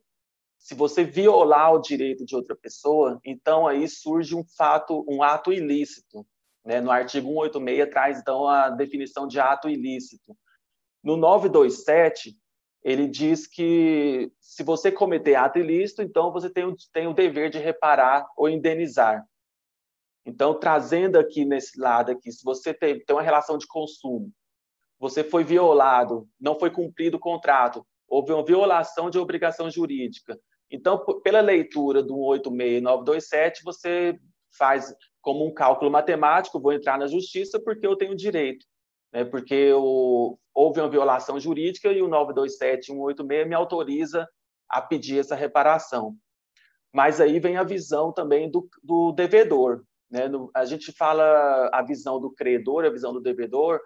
[0.61, 5.53] se você violar o direito de outra pessoa, então aí surge um fato, um ato
[5.53, 6.27] ilícito.
[6.65, 6.83] Né?
[6.83, 10.37] No artigo 186 traz então a definição de ato ilícito.
[11.03, 12.37] No 927,
[12.83, 17.51] ele diz que se você cometer ato ilícito, então você tem o, tem o dever
[17.51, 19.25] de reparar ou indenizar.
[20.25, 24.31] Então, trazendo aqui nesse lado aqui, se você tem, tem uma relação de consumo,
[24.99, 30.39] você foi violado, não foi cumprido o contrato, houve uma violação de obrigação jurídica,
[30.71, 34.19] então, pela leitura do 186.927, você
[34.57, 38.65] faz como um cálculo matemático, vou entrar na justiça porque eu tenho direito,
[39.13, 39.25] né?
[39.25, 44.29] porque eu, houve uma violação jurídica e o 927 186 me autoriza
[44.69, 46.17] a pedir essa reparação.
[46.93, 49.85] Mas aí vem a visão também do, do devedor.
[50.11, 50.29] Né?
[50.29, 53.81] No, a gente fala a visão do credor, a visão do devedor,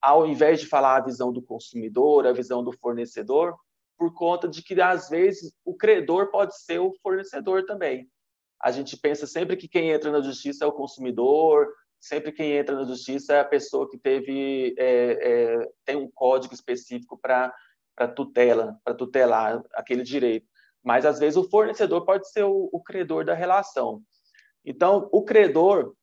[0.00, 3.56] ao invés de falar a visão do consumidor, a visão do fornecedor,
[3.98, 8.08] por conta de que, às vezes, o credor pode ser o fornecedor também.
[8.62, 11.68] A gente pensa sempre que quem entra na justiça é o consumidor,
[12.00, 14.84] sempre quem entra na justiça é a pessoa que teve é,
[15.62, 17.52] é, tem um código específico para
[18.14, 20.46] tutela, para tutelar aquele direito.
[20.82, 24.00] Mas às vezes o fornecedor pode ser o, o, credor da relação.
[24.64, 25.94] Então, o credor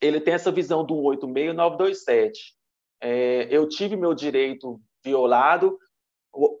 [0.00, 2.32] ele tem essa visão do 186-927.
[3.02, 5.78] É, eu tive meu direito violado,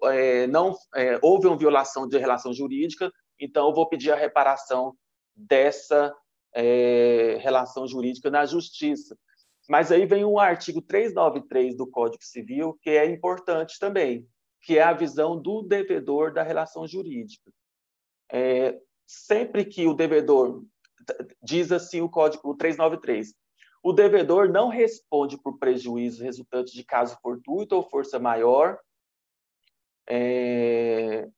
[0.04, 4.94] é, não é, houve uma violação de relação jurídica, então eu vou pedir a reparação
[5.34, 6.14] dessa
[6.54, 9.16] é, relação jurídica na justiça.
[9.68, 14.26] Mas aí vem um artigo 393 do Código Civil que é importante também,
[14.62, 17.52] que é a visão do devedor da relação jurídica.
[18.32, 20.64] É, sempre que o devedor
[21.42, 23.34] diz assim o Código 393,
[23.82, 28.78] o devedor não responde por prejuízo resultante de caso fortuito ou força maior,
[30.08, 31.28] é,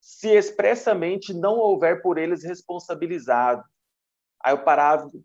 [0.00, 3.64] se expressamente não houver por eles responsabilizado.
[4.46, 4.62] Aí o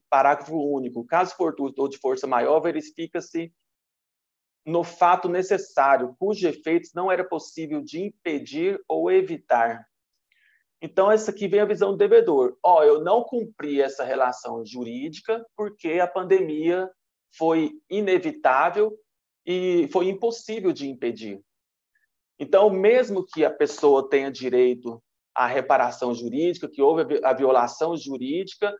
[0.09, 3.53] parágrafo, único, caso fortuito ou de força maior, verifica-se
[4.65, 9.87] no fato necessário, cujos efeitos não era possível de impedir ou evitar.
[10.81, 12.57] Então, essa aqui vem a visão do devedor.
[12.63, 16.89] Ó, oh, eu não cumpri essa relação jurídica porque a pandemia
[17.37, 18.97] foi inevitável
[19.45, 21.39] e foi impossível de impedir.
[22.39, 24.99] Então, mesmo que a pessoa tenha direito
[25.35, 28.75] à reparação jurídica, que houve a violação jurídica,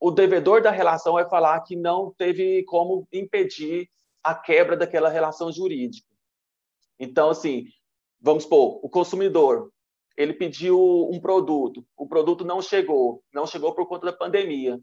[0.00, 3.88] o devedor da relação vai falar que não teve como impedir
[4.22, 6.08] a quebra daquela relação jurídica.
[6.98, 7.66] Então, assim,
[8.20, 9.70] vamos supor, o consumidor,
[10.16, 14.80] ele pediu um produto, o produto não chegou, não chegou por conta da pandemia.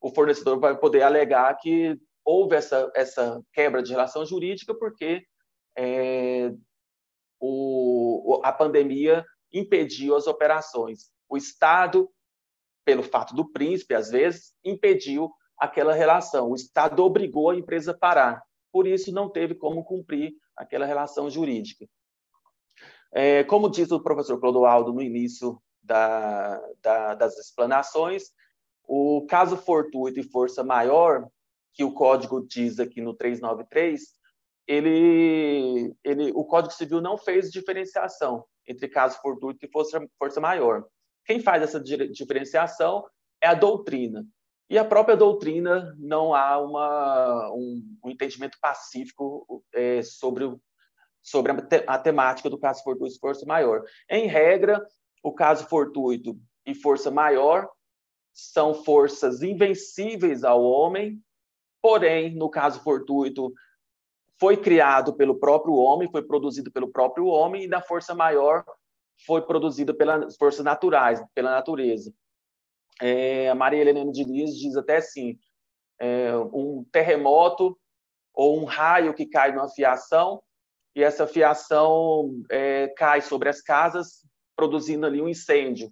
[0.00, 5.24] O fornecedor vai poder alegar que houve essa, essa quebra de relação jurídica porque
[5.76, 6.52] é,
[7.38, 11.12] o, a pandemia impediu as operações.
[11.28, 12.10] O Estado,
[12.84, 16.50] pelo fato do príncipe, às vezes, impediu aquela relação.
[16.50, 18.42] O Estado obrigou a empresa a parar.
[18.70, 21.86] Por isso, não teve como cumprir aquela relação jurídica.
[23.12, 28.30] É, como disse o professor Clodoaldo no início da, da, das explanações,
[28.84, 31.28] o caso fortuito e força maior,
[31.74, 34.00] que o código diz aqui no 393,
[34.66, 40.84] ele, ele, o Código Civil não fez diferenciação entre caso fortuito e força, força maior.
[41.24, 43.04] Quem faz essa diferenciação
[43.40, 44.26] é a doutrina.
[44.70, 50.50] E a própria doutrina não há uma, um, um entendimento pacífico é, sobre,
[51.22, 53.82] sobre a, te, a, temática do caso fortuito e força maior.
[54.08, 54.82] Em regra,
[55.22, 57.68] o caso fortuito e força maior
[58.32, 61.20] são forças invencíveis ao homem,
[61.82, 63.52] porém, no caso fortuito,
[64.40, 68.64] foi criado pelo próprio homem, foi produzido pelo próprio homem, e da força maior
[69.26, 72.12] foi produzida pelas forças naturais, pela natureza.
[73.00, 75.38] É, a Maria Helena Diniz diz até assim,
[76.00, 77.78] é, um terremoto
[78.34, 80.42] ou um raio que cai numa fiação,
[80.94, 85.90] e essa fiação é, cai sobre as casas, produzindo ali um incêndio.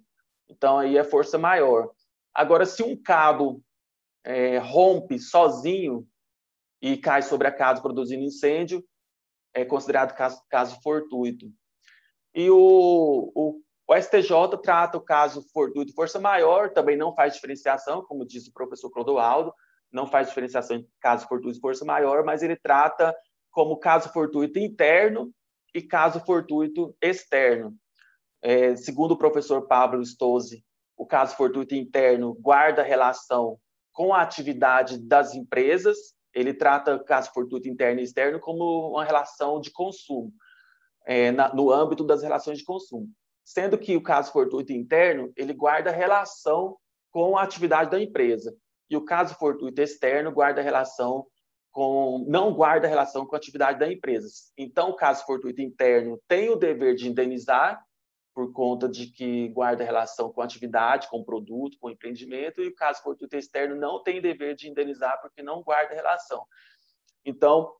[0.49, 1.89] Então, aí é força maior.
[2.33, 3.63] Agora, se um cabo
[4.23, 6.07] é, rompe sozinho,
[6.81, 8.83] e cai sobre a casa produzindo incêndio,
[9.53, 11.51] é considerado caso, caso fortuito.
[12.33, 18.03] E o, o, o, STJ trata o caso fortuito força maior, também não faz diferenciação,
[18.03, 19.53] como disse o professor Clodoaldo,
[19.91, 23.13] não faz diferenciação entre caso fortuito e força maior, mas ele trata
[23.51, 25.31] como caso fortuito interno
[25.73, 27.75] e caso fortuito externo.
[28.41, 30.63] É, segundo o professor Pablo Stose,
[30.97, 33.59] o caso fortuito interno guarda relação
[33.91, 39.59] com a atividade das empresas ele trata caso fortuito interno e externo como uma relação
[39.59, 40.31] de consumo,
[41.05, 43.09] é, na, no âmbito das relações de consumo.
[43.43, 46.77] Sendo que o caso fortuito interno, ele guarda relação
[47.11, 48.55] com a atividade da empresa.
[48.89, 51.25] E o caso fortuito externo guarda relação
[51.71, 54.27] com não guarda relação com a atividade da empresa.
[54.57, 57.81] Então, o caso fortuito interno tem o dever de indenizar
[58.33, 62.61] por conta de que guarda relação com a atividade, com o produto, com o empreendimento,
[62.61, 66.45] e o caso fortuito externo não tem dever de indenizar porque não guarda relação.
[67.25, 67.73] Então,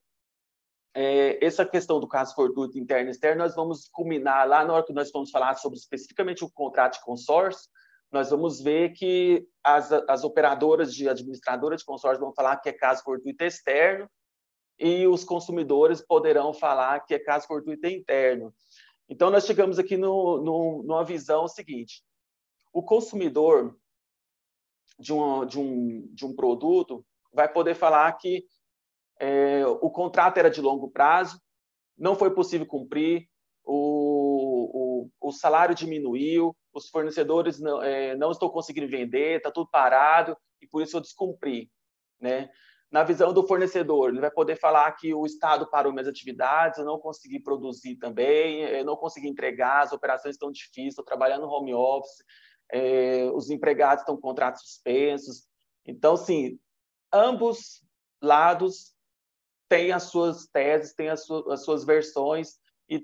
[0.94, 4.86] é, essa questão do caso fortuito interno e externo, nós vamos culminar lá na hora
[4.86, 7.70] que nós vamos falar sobre especificamente o contrato de consórcio,
[8.12, 12.74] nós vamos ver que as, as operadoras de administradora de consórcio vão falar que é
[12.74, 14.10] caso fortuito externo
[14.78, 18.54] e os consumidores poderão falar que é caso fortuito interno.
[19.08, 22.04] Então, nós chegamos aqui no, no, numa visão seguinte:
[22.74, 23.78] o consumidor
[25.00, 28.46] de um, de um, de um produto vai poder falar que
[29.22, 31.40] é, o contrato era de longo prazo,
[31.96, 33.28] não foi possível cumprir,
[33.64, 39.70] o, o, o salário diminuiu, os fornecedores não, é, não estão conseguindo vender, está tudo
[39.70, 41.70] parado, e por isso eu descumpri.
[42.20, 42.50] Né?
[42.90, 46.86] Na visão do fornecedor, ele vai poder falar que o Estado parou minhas atividades, eu
[46.86, 51.52] não consegui produzir também, eu não consegui entregar, as operações estão difíceis, estou trabalhando no
[51.52, 52.24] home office,
[52.72, 55.48] é, os empregados estão com contratos suspensos.
[55.86, 56.60] Então, sim,
[57.14, 57.84] ambos
[58.20, 58.96] lados
[59.72, 62.58] têm as suas teses, têm as, su as suas versões,
[62.90, 63.02] e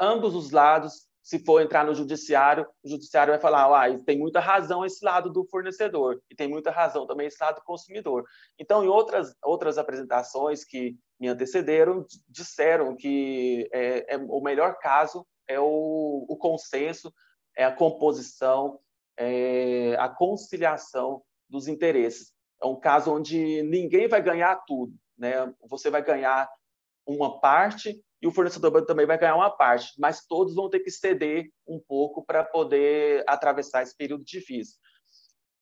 [0.00, 4.40] ambos os lados, se for entrar no judiciário, o judiciário vai falar, ah, tem muita
[4.40, 8.24] razão esse lado do fornecedor, e tem muita razão também esse lado do consumidor.
[8.58, 15.26] Então, em outras, outras apresentações que me antecederam, disseram que é, é o melhor caso
[15.46, 17.12] é o, o consenso,
[17.54, 18.80] é a composição,
[19.18, 22.32] é, a conciliação dos interesses.
[22.62, 25.52] É um caso onde ninguém vai ganhar tudo, né?
[25.68, 26.48] Você vai ganhar
[27.06, 30.90] uma parte e o fornecedor também vai ganhar uma parte, mas todos vão ter que
[30.90, 34.78] ceder um pouco para poder atravessar esse período difícil.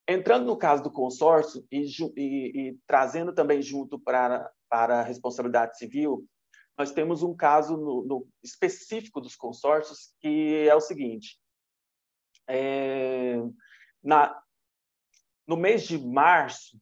[0.07, 5.77] Entrando no caso do consórcio e, e, e trazendo também junto para, para a responsabilidade
[5.79, 6.27] civil,
[6.77, 11.39] nós temos um caso no, no específico dos consórcios que é o seguinte:
[12.49, 13.37] é,
[14.03, 14.39] na,
[15.47, 16.79] no mês de março,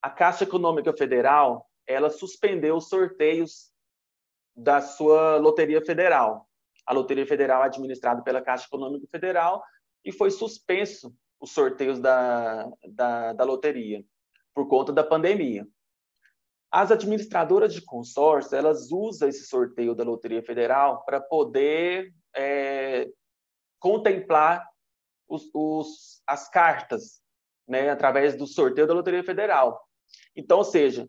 [0.00, 3.70] a Caixa Econômica Federal ela suspendeu os sorteios
[4.54, 6.48] da sua loteria federal.
[6.86, 9.62] A loteria federal é administrada pela Caixa Econômica Federal
[10.04, 14.04] e foi suspenso os sorteios da, da, da loteria
[14.54, 15.66] por conta da pandemia.
[16.70, 23.08] As administradoras de consórcio elas usam esse sorteio da loteria federal para poder é,
[23.78, 24.66] contemplar
[25.28, 27.20] os, os, as cartas,
[27.66, 29.80] né, através do sorteio da Loteria Federal.
[30.36, 31.08] Então, ou seja,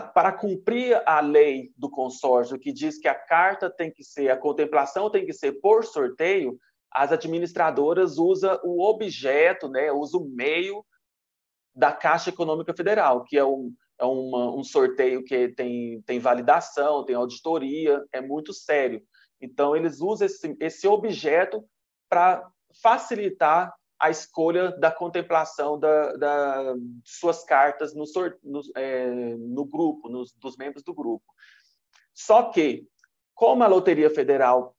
[0.00, 4.36] para cumprir a lei do consórcio que diz que a carta tem que ser, a
[4.36, 6.58] contemplação tem que ser por sorteio,
[6.90, 10.84] as administradoras usam o objeto, né, usa o meio
[11.74, 17.04] da Caixa Econômica Federal, que é um, é uma, um sorteio que tem, tem validação,
[17.04, 19.02] tem auditoria, é muito sério.
[19.40, 21.64] Então, eles usam esse, esse objeto
[22.08, 22.46] para
[22.82, 23.72] facilitar
[24.02, 26.74] a escolha da contemplação da, da
[27.04, 28.04] suas cartas no,
[28.42, 31.24] no, é, no grupo, nos, dos membros do grupo.
[32.12, 32.84] Só que,
[33.32, 34.76] como a Loteria Federal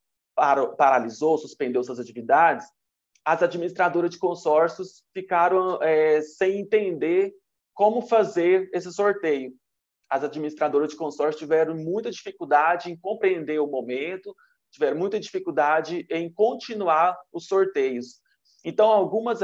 [0.77, 2.67] paralisou, suspendeu suas atividades,
[3.23, 7.33] as administradoras de consórcios ficaram é, sem entender
[7.73, 9.53] como fazer esse sorteio.
[10.09, 14.35] As administradoras de consórcio tiveram muita dificuldade em compreender o momento,
[14.69, 18.21] tiveram muita dificuldade em continuar os sorteios.
[18.63, 19.39] Então, algumas,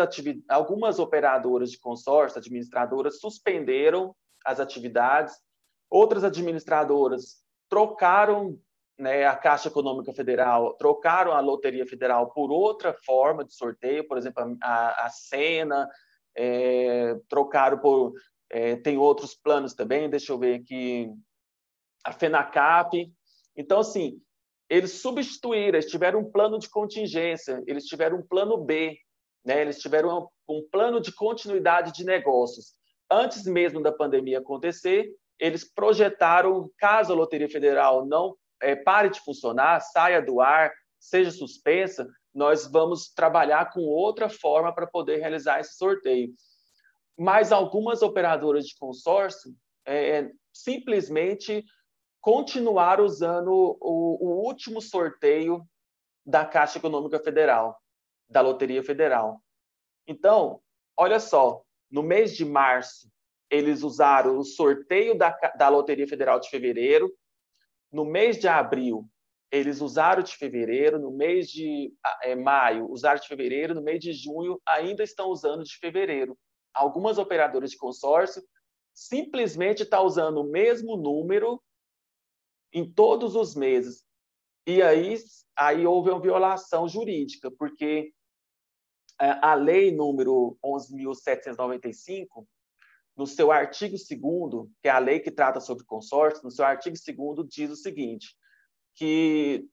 [0.48, 4.16] algumas operadoras de consórcio, administradoras, suspenderam
[4.46, 5.36] as atividades,
[5.90, 8.58] outras administradoras trocaram
[8.98, 14.18] né, a Caixa Econômica Federal, trocaram a Loteria Federal por outra forma de sorteio, por
[14.18, 15.88] exemplo, a, Sena,
[16.36, 18.14] é, trocaram por.
[18.52, 21.10] É, tem outros planos também, deixa eu ver aqui,
[22.04, 23.12] a FENACAP.
[23.56, 24.20] Então, assim,
[24.68, 28.98] eles substituíram, eles tiveram um plano de contingência, eles tiveram um plano B,
[29.46, 29.62] né?
[29.62, 32.74] eles tiveram um plano de continuidade de negócios.
[33.10, 35.10] Antes mesmo da pandemia acontecer,
[35.40, 41.32] eles projetaram, caso a Loteria Federal não é, pare de funcionar, saia do ar, seja
[41.32, 46.34] suspensa, nós vamos trabalhar com outra forma para poder realizar esse sorteio.
[47.18, 49.52] Mas algumas operadoras de consórcio
[49.86, 51.64] é, simplesmente
[52.22, 55.64] continuar usando o, o último sorteio
[56.26, 57.78] da Caixa Econômica Federal,
[58.30, 59.42] da Loteria Federal.
[60.08, 60.62] Então,
[60.96, 63.12] olha só, no mês de março,
[63.50, 67.12] eles usaram o sorteio da, da Loteria Federal de fevereiro.
[67.92, 69.10] No mês de abril,
[69.52, 71.00] eles usaram de fevereiro.
[71.00, 71.92] No mês de
[72.24, 73.74] é, maio, usaram de fevereiro.
[73.74, 76.38] No mês de junho, ainda estão usando de fevereiro.
[76.74, 78.44] Algumas operadoras de consórcio
[78.94, 81.62] simplesmente estão tá usando o mesmo número
[82.72, 84.06] em todos os meses.
[84.68, 85.16] E aí,
[85.56, 88.14] aí houve uma violação jurídica, porque
[89.20, 92.46] a lei número 11.795,
[93.18, 96.96] no seu artigo 2 que é a lei que trata sobre consórcio, no seu artigo
[97.36, 98.36] 2 diz o seguinte,
[98.96, 99.68] que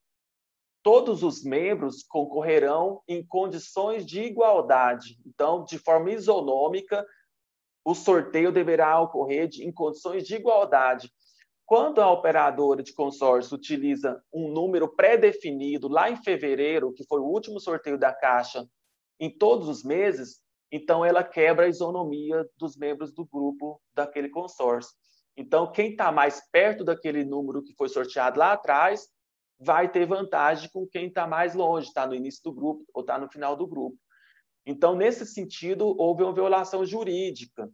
[0.83, 5.19] todos os membros concorrerão em condições de igualdade.
[5.25, 7.05] Então, de forma isonômica,
[7.85, 11.13] o sorteio deverá ocorrer em condições de igualdade.
[11.65, 17.27] Quando a operadora de consórcio utiliza um número pré-definido lá em fevereiro, que foi o
[17.27, 18.69] último sorteio da Caixa,
[19.19, 24.95] em todos os meses, então ela quebra a isonomia dos membros do grupo daquele consórcio.
[25.37, 29.09] Então, quem está mais perto daquele número que foi sorteado lá atrás
[29.59, 33.19] vai ter vantagem com quem está mais longe, está no início do grupo ou está
[33.19, 33.97] no final do grupo.
[34.65, 37.71] Então, nesse sentido, houve uma violação jurídica.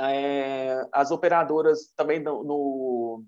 [0.00, 3.24] É, as operadoras também no, no,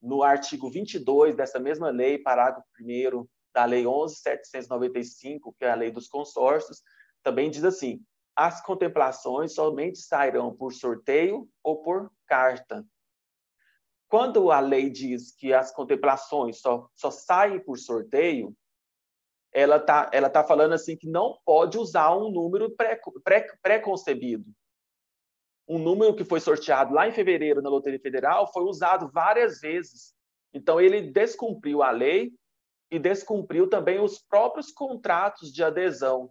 [0.00, 5.90] no artigo 22 dessa mesma lei, parágrafo 1 da Lei 11.795, que é a lei
[5.90, 6.82] dos consórcios,
[7.22, 8.02] também diz assim:
[8.34, 12.84] as contemplações somente sairão por sorteio ou por carta.
[14.08, 18.56] Quando a lei diz que as contemplações só, só saem por sorteio,
[19.52, 23.22] ela está ela tá falando assim que não pode usar um número pré-concebido.
[23.22, 23.78] Pré, pré
[25.70, 30.12] um número que foi sorteado lá em fevereiro na Loteria Federal foi usado várias vezes.
[30.52, 32.32] Então, ele descumpriu a lei
[32.90, 36.30] e descumpriu também os próprios contratos de adesão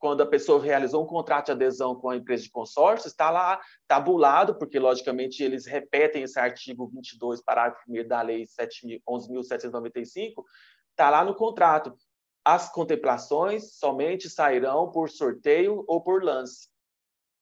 [0.00, 3.60] quando a pessoa realizou um contrato de adesão com a empresa de consórcio, está lá
[3.86, 10.42] tabulado, porque, logicamente, eles repetem esse artigo 22, parágrafo 1 da Lei 11.795,
[10.90, 11.94] está lá no contrato.
[12.42, 16.70] As contemplações somente sairão por sorteio ou por lance.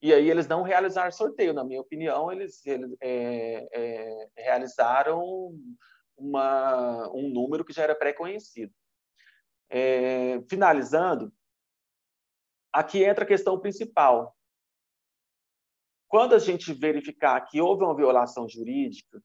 [0.03, 5.53] E aí eles não realizaram sorteio, na minha opinião, eles, eles é, é, realizaram
[6.19, 8.73] uma, um número que já era pré-conhecido.
[9.71, 11.33] É, finalizando,
[12.73, 14.37] aqui entra a questão principal.
[16.09, 19.23] Quando a gente verificar que houve uma violação jurídica,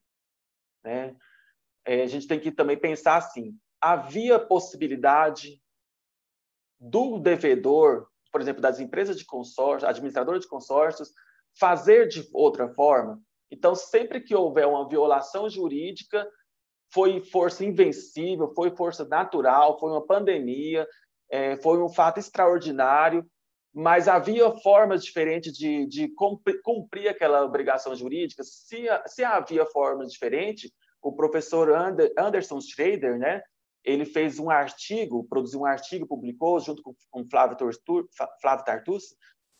[0.84, 1.16] né,
[1.84, 5.62] é, a gente tem que também pensar assim: havia possibilidade
[6.78, 11.12] do devedor, por exemplo, das empresas de consórcio, administradora de consórcios,
[11.58, 13.22] fazer de outra forma?
[13.50, 16.28] Então, sempre que houver uma violação jurídica,
[16.94, 20.86] foi força invencível, foi força natural, foi uma pandemia,
[21.30, 23.28] é, foi um fato extraordinário
[23.74, 26.08] mas havia formas diferentes de, de
[26.62, 28.44] cumprir aquela obrigação jurídica.
[28.44, 30.70] Se, se havia formas diferentes,
[31.02, 31.68] o professor
[32.16, 33.42] Anderson Schrader, né,
[33.82, 38.08] ele fez um artigo, produziu um artigo, publicou junto com, com Flávio, Tortur,
[38.40, 39.16] Flávio Tartus,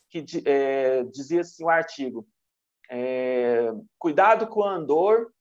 [0.08, 2.24] que é, dizia assim o artigo,
[2.88, 5.33] é, cuidado com a andor,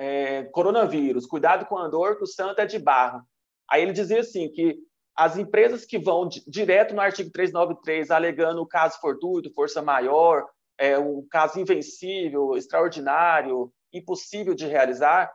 [0.00, 3.22] é, coronavírus, cuidado com a andor, que o santo é de barro.
[3.68, 4.78] Aí ele dizia assim, que
[5.14, 10.46] as empresas que vão direto no artigo 393, alegando o caso fortuito, força maior,
[10.78, 15.30] é, um caso invencível, extraordinário, impossível de realizar,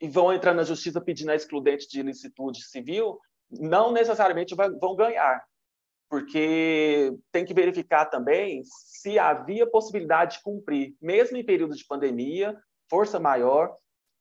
[0.00, 5.44] e vão entrar na justiça pedindo a excludente de ilicitude civil, não necessariamente vão ganhar,
[6.10, 12.58] porque tem que verificar também se havia possibilidade de cumprir, mesmo em período de pandemia,
[12.90, 13.76] força maior,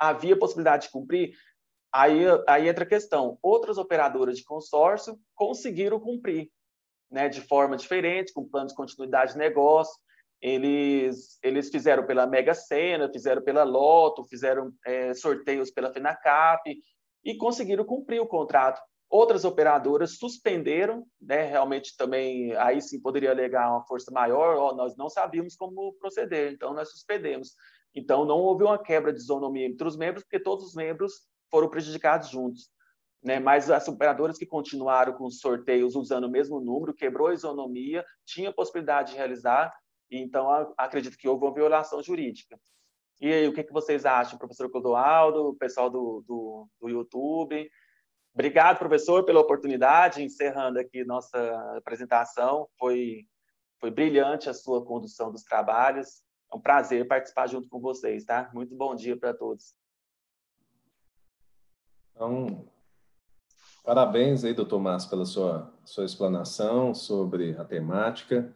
[0.09, 1.33] havia possibilidade de cumprir.
[1.91, 6.49] Aí, aí entra a questão: outras operadoras de consórcio conseguiram cumprir,
[7.09, 9.93] né, de forma diferente, com plano de continuidade de negócio.
[10.41, 16.61] Eles, eles fizeram pela Mega Sena, fizeram pela Loto, fizeram é, sorteios pela Finacap
[17.23, 18.81] e conseguiram cumprir o contrato.
[19.09, 24.97] Outras operadoras suspenderam, né, realmente também, aí sim poderia alegar uma força maior, ó, nós
[24.97, 27.51] não sabíamos como proceder, então nós suspendemos.
[27.95, 31.69] Então, não houve uma quebra de isonomia entre os membros, porque todos os membros foram
[31.69, 32.71] prejudicados juntos.
[33.23, 33.39] Né?
[33.39, 38.03] Mas as operadoras que continuaram com os sorteios usando o mesmo número, quebrou a isonomia,
[38.25, 39.73] tinha possibilidade de realizar,
[40.11, 42.59] então acredito que houve uma violação jurídica.
[43.21, 47.69] E aí, o que, que vocês acham, professor Clodoaldo, pessoal do, do, do YouTube?
[48.33, 50.23] Obrigado, professor, pela oportunidade.
[50.23, 53.25] Encerrando aqui nossa apresentação, foi,
[53.79, 56.22] foi brilhante a sua condução dos trabalhos.
[56.53, 58.51] É um prazer participar junto com vocês, tá?
[58.53, 59.73] Muito bom dia para todos.
[62.11, 62.65] Então,
[63.83, 68.55] parabéns aí, doutor Márcio, pela sua, sua explanação sobre a temática.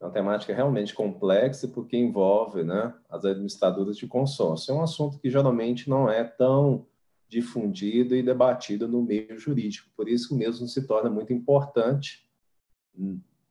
[0.00, 4.72] É uma temática realmente complexa porque envolve né, as administradoras de consórcio.
[4.72, 6.86] É um assunto que geralmente não é tão
[7.28, 9.90] difundido e debatido no meio jurídico.
[9.94, 12.26] Por isso mesmo se torna muito importante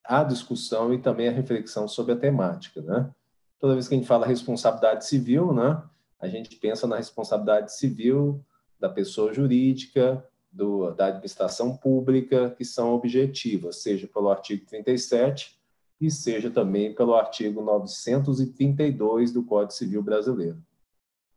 [0.04, 2.82] a discussão e também a reflexão sobre a temática.
[2.82, 3.14] Né?
[3.60, 5.82] Toda vez que a gente fala responsabilidade civil, né,
[6.20, 8.44] a gente pensa na responsabilidade civil
[8.80, 15.60] da pessoa jurídica, do, da administração pública, que são objetivas, seja pelo artigo 37
[16.00, 20.62] e seja também pelo artigo 932 do Código Civil Brasileiro.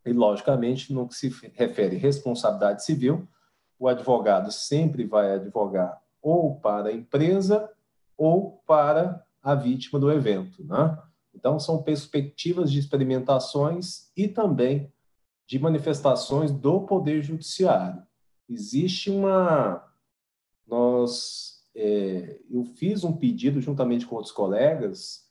[0.04, 3.26] E, logicamente, no que se refere à responsabilidade civil,
[3.78, 7.70] o advogado sempre vai advogar ou para a empresa
[8.16, 10.64] ou para a vítima do evento.
[10.64, 10.98] Né?
[11.38, 14.92] Então, são perspectivas de experimentações e também
[15.46, 18.02] de manifestações do Poder Judiciário.
[18.48, 19.84] Existe uma.
[20.66, 25.26] Nós é, eu fiz um pedido juntamente com outros colegas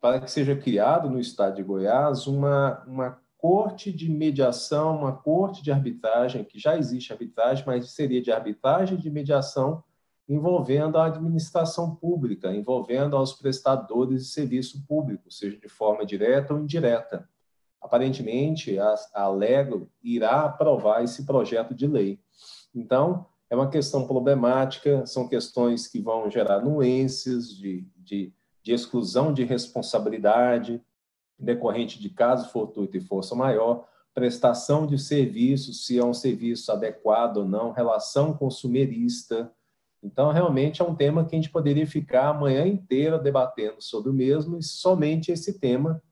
[0.00, 5.62] para que seja criado no estado de Goiás uma, uma corte de mediação, uma corte
[5.62, 9.84] de arbitragem, que já existe arbitragem, mas seria de arbitragem de mediação
[10.30, 16.60] envolvendo a administração pública, envolvendo aos prestadores de serviço público, seja de forma direta ou
[16.60, 17.28] indireta.
[17.80, 22.20] Aparentemente, a, a Lego irá aprovar esse projeto de lei.
[22.72, 29.32] Então, é uma questão problemática, são questões que vão gerar nuances de, de, de exclusão
[29.32, 30.80] de responsabilidade
[31.36, 37.38] decorrente de caso fortuito e força maior, prestação de serviços, se é um serviço adequado
[37.38, 39.50] ou não, relação consumerista.
[40.02, 44.10] Então, realmente é um tema que a gente poderia ficar a manhã inteira debatendo sobre
[44.10, 46.02] o mesmo e somente esse tema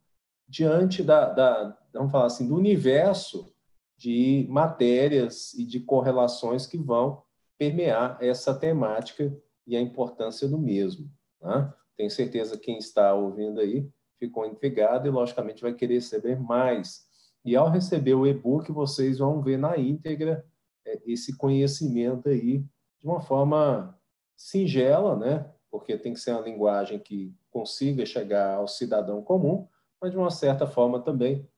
[0.46, 3.52] diante da, da vamos falar assim, do universo
[3.96, 7.22] de matérias e de correlações que vão
[7.58, 9.36] permear essa temática
[9.66, 11.10] e a importância do mesmo.
[11.42, 11.72] Né?
[11.96, 17.06] Tenho certeza que quem está ouvindo aí ficou intrigado e, logicamente, vai querer saber mais.
[17.44, 20.44] E, ao receber o e-book, vocês vão ver na íntegra
[20.86, 22.64] é, esse conhecimento aí
[23.00, 23.98] de uma forma
[24.36, 25.52] singela, né?
[25.70, 29.68] porque tem que ser uma linguagem que consiga chegar ao cidadão comum,
[30.00, 31.48] mas de uma certa forma também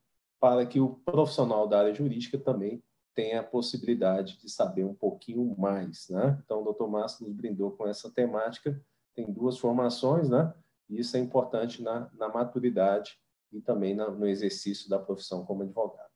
[0.41, 2.83] para que o profissional da área jurídica também
[3.15, 6.41] tem a possibilidade de saber um pouquinho mais, né?
[6.45, 8.81] Então, o doutor Márcio nos brindou com essa temática,
[9.15, 10.55] tem duas formações, né?
[10.89, 13.19] E isso é importante na, na maturidade
[13.53, 16.09] e também na, no exercício da profissão como advogado.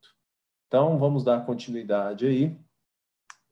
[0.69, 2.59] Então, vamos dar continuidade aí.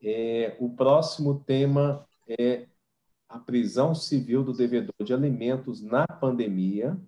[0.02, 2.66] É, o próximo tema é
[3.28, 6.98] a prisão civil do devedor de alimentos na pandemia.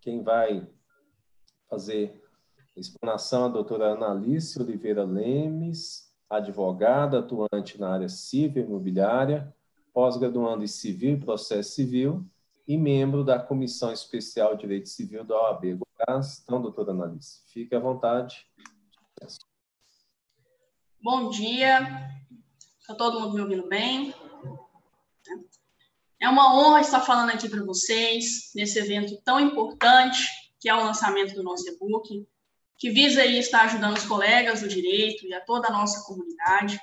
[0.00, 0.66] Quem vai
[1.68, 2.24] fazer
[2.76, 9.54] Explanação a doutora Analice Oliveira Lemes, advogada, atuante na área civil e imobiliária,
[9.92, 12.26] pós-graduando em Civil e Processo Civil
[12.66, 16.42] e membro da Comissão Especial de Direito Civil da OAB Goiás.
[16.42, 18.44] Então, doutora Analice, fique à vontade.
[21.04, 21.86] Bom dia,
[22.80, 24.14] está todo mundo me ouvindo bem?
[26.18, 30.26] É uma honra estar falando aqui para vocês nesse evento tão importante
[30.58, 32.26] que é o lançamento do nosso e-book
[32.78, 36.80] que visa aí estar ajudando os colegas do direito e a toda a nossa comunidade.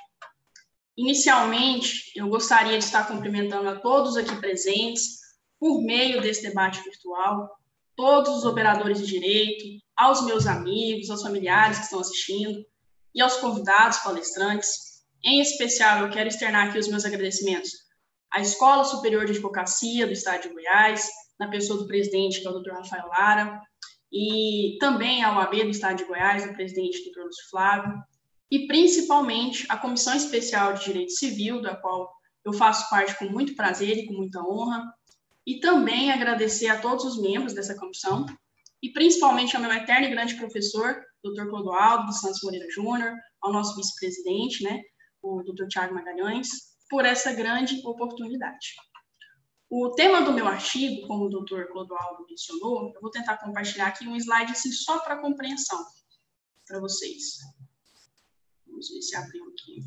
[0.96, 5.18] Inicialmente, eu gostaria de estar cumprimentando a todos aqui presentes
[5.58, 7.50] por meio desse debate virtual,
[7.96, 9.64] todos os operadores de direito,
[9.96, 12.64] aos meus amigos, aos familiares que estão assistindo
[13.14, 15.02] e aos convidados palestrantes.
[15.24, 17.70] Em especial, eu quero externar aqui os meus agradecimentos
[18.32, 21.06] à Escola Superior de Advocacia do Estado de Goiás,
[21.38, 22.72] na pessoa do presidente, que é o Dr.
[22.72, 23.60] Rafael Lara,
[24.10, 27.24] e também a OAB do Estado de Goiás, o presidente Dr.
[27.24, 28.02] Lúcio Flávio,
[28.50, 32.10] e principalmente a Comissão Especial de Direito Civil, da qual
[32.44, 34.92] eu faço parte com muito prazer e com muita honra,
[35.46, 38.26] e também agradecer a todos os membros dessa comissão,
[38.82, 41.48] e principalmente ao meu eterno e grande professor, Dr.
[41.48, 44.80] Clodoaldo dos Santos Moreira Júnior, ao nosso vice-presidente, né,
[45.22, 45.66] o Dr.
[45.68, 46.48] Tiago Magalhães,
[46.90, 48.74] por essa grande oportunidade.
[49.70, 54.06] O tema do meu artigo, como o doutor Clodoaldo mencionou, eu vou tentar compartilhar aqui
[54.06, 55.82] um slide assim, só para compreensão
[56.66, 57.38] para vocês.
[58.66, 59.80] Vamos ver se abriu aqui.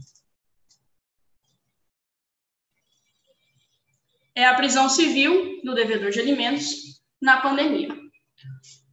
[4.33, 7.95] É a prisão civil do devedor de alimentos na pandemia.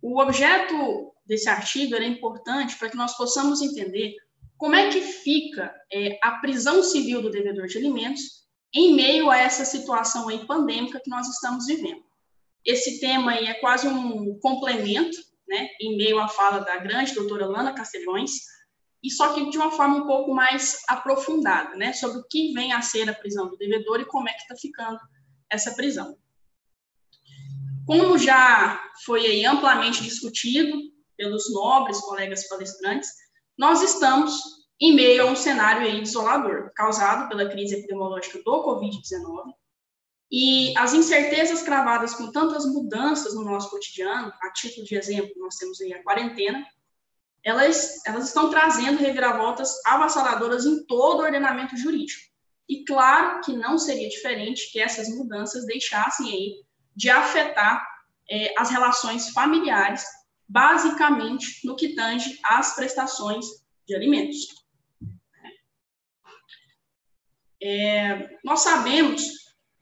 [0.03, 4.15] O objeto desse artigo é importante para que nós possamos entender
[4.57, 8.43] como é que fica é, a prisão civil do devedor de alimentos
[8.75, 12.03] em meio a essa situação aí pandêmica que nós estamos vivendo.
[12.65, 15.17] Esse tema aí é quase um complemento,
[15.49, 18.33] né, em meio à fala da grande doutora Lana Castelhões,
[19.03, 22.73] e só que de uma forma um pouco mais aprofundada, né, sobre o que vem
[22.73, 25.01] a ser a prisão do devedor e como é que está ficando
[25.51, 26.17] essa prisão.
[27.85, 30.92] Como já foi amplamente discutido
[31.23, 33.09] pelos nobres colegas palestrantes,
[33.57, 34.41] nós estamos
[34.81, 39.53] em meio a um cenário aí desolador, causado pela crise epidemiológica do Covid-19,
[40.29, 45.55] e as incertezas cravadas com tantas mudanças no nosso cotidiano, a título de exemplo, nós
[45.57, 46.67] temos aí a quarentena,
[47.45, 52.23] elas, elas estão trazendo reviravoltas avassaladoras em todo o ordenamento jurídico.
[52.69, 56.55] E claro que não seria diferente que essas mudanças deixassem aí
[56.97, 57.87] de afetar
[58.29, 60.05] é, as relações familiares,
[60.53, 63.47] basicamente no que tange às prestações
[63.87, 64.49] de alimentos.
[67.61, 69.23] É, nós sabemos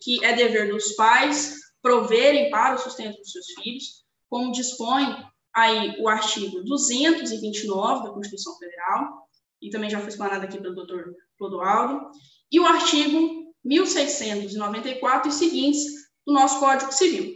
[0.01, 5.07] que é dever dos pais proverem para o sustento dos seus filhos, como dispõe
[5.53, 9.29] aí o artigo 229 da Constituição Federal,
[9.61, 12.11] e também já foi explanado aqui pelo doutor Clodoaldo,
[12.53, 15.85] e o artigo 1694 e seguintes
[16.25, 17.35] do nosso Código Civil.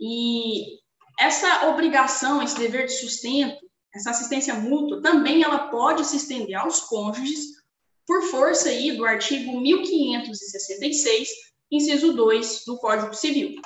[0.00, 0.81] E
[1.18, 3.58] essa obrigação, esse dever de sustento,
[3.94, 7.62] essa assistência mútua, também ela pode se estender aos cônjuges
[8.06, 11.28] por força aí do artigo 1566,
[11.70, 13.60] inciso 2 do Código Civil.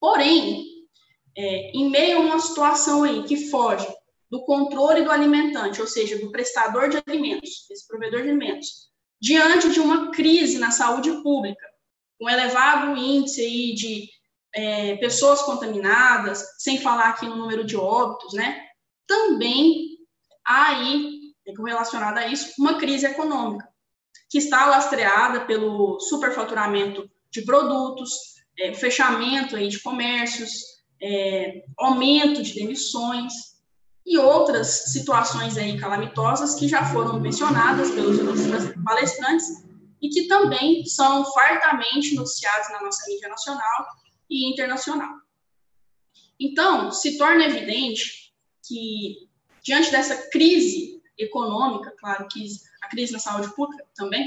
[0.00, 0.66] Porém,
[1.36, 3.86] é, em meio a uma situação aí que foge
[4.30, 8.90] do controle do alimentante, ou seja, do prestador de alimentos, desse provedor de alimentos,
[9.20, 11.66] diante de uma crise na saúde pública,
[12.18, 14.08] com elevado índice aí de
[14.54, 18.62] é, pessoas contaminadas, sem falar aqui no número de óbitos, né?
[19.06, 19.98] Também
[20.44, 23.66] há aí, relacionada a isso, uma crise econômica,
[24.30, 28.12] que está lastreada pelo superfaturamento de produtos,
[28.58, 30.50] é, fechamento aí de comércios,
[31.00, 33.32] é, aumento de demissões
[34.04, 38.18] e outras situações aí calamitosas que já foram mencionadas pelos
[38.84, 39.46] palestrantes
[40.00, 43.86] e que também são fartamente noticiadas na nossa mídia nacional
[44.32, 45.14] e internacional.
[46.40, 48.32] Então, se torna evidente
[48.66, 49.28] que,
[49.62, 52.46] diante dessa crise econômica, claro que
[52.82, 54.26] a crise na saúde pública também,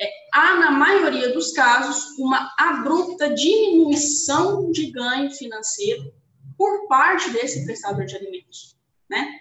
[0.00, 6.12] é, há, na maioria dos casos, uma abrupta diminuição de ganho financeiro
[6.56, 8.76] por parte desse prestador de alimentos.
[9.08, 9.38] Né?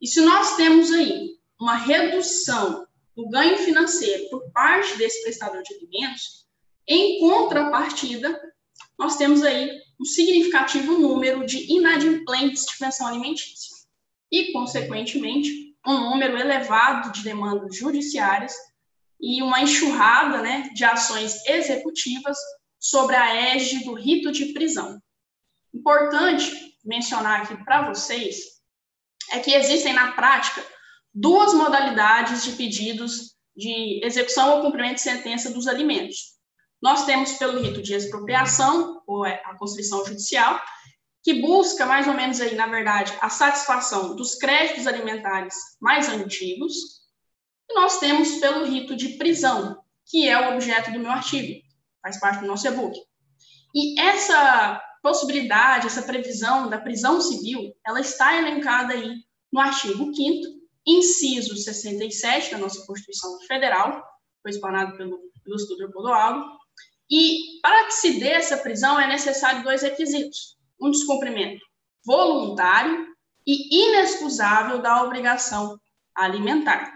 [0.00, 5.74] E se nós temos aí uma redução do ganho financeiro por parte desse prestador de
[5.74, 6.46] alimentos,
[6.86, 8.38] em contrapartida,
[8.98, 13.74] nós temos aí um significativo número de inadimplentes de pensão alimentícia
[14.30, 18.54] e, consequentemente, um número elevado de demandas judiciárias
[19.20, 22.36] e uma enxurrada né, de ações executivas
[22.78, 25.00] sobre a égide do rito de prisão.
[25.72, 28.54] Importante mencionar aqui para vocês
[29.32, 30.64] é que existem na prática
[31.12, 36.34] duas modalidades de pedidos de execução ou cumprimento de sentença dos alimentos.
[36.84, 40.60] Nós temos pelo rito de expropriação, ou é a constrição judicial,
[41.22, 46.74] que busca mais ou menos aí, na verdade, a satisfação dos créditos alimentares mais antigos,
[47.70, 51.58] e nós temos pelo rito de prisão, que é o objeto do meu artigo,
[52.02, 52.94] faz parte do nosso e-book.
[53.74, 59.10] E essa possibilidade, essa previsão da prisão civil, ela está elencada aí
[59.50, 64.04] no artigo 5 inciso 67 da nossa Constituição Federal,
[64.42, 66.62] foi explanado pelo ilustrador Clodoaldo,
[67.16, 71.64] e para que se dê essa prisão é necessário dois requisitos: um descumprimento
[72.04, 73.06] voluntário
[73.46, 75.78] e inexcusável da obrigação
[76.12, 76.92] alimentar.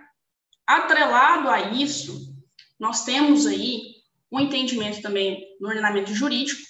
[0.67, 2.35] Atrelado a isso,
[2.81, 3.95] nós temos aí
[4.33, 6.63] um entendimento também no ordenamento jurídico,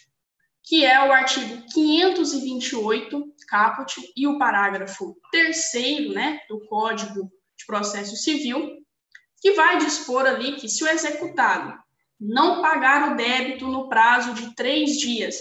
[0.63, 8.15] que é o artigo 528, caput, e o parágrafo terceiro, né, do Código de Processo
[8.15, 8.77] Civil,
[9.41, 11.88] que vai dispor ali que se o executado
[12.21, 15.37] não pagar o débito no prazo de três dias,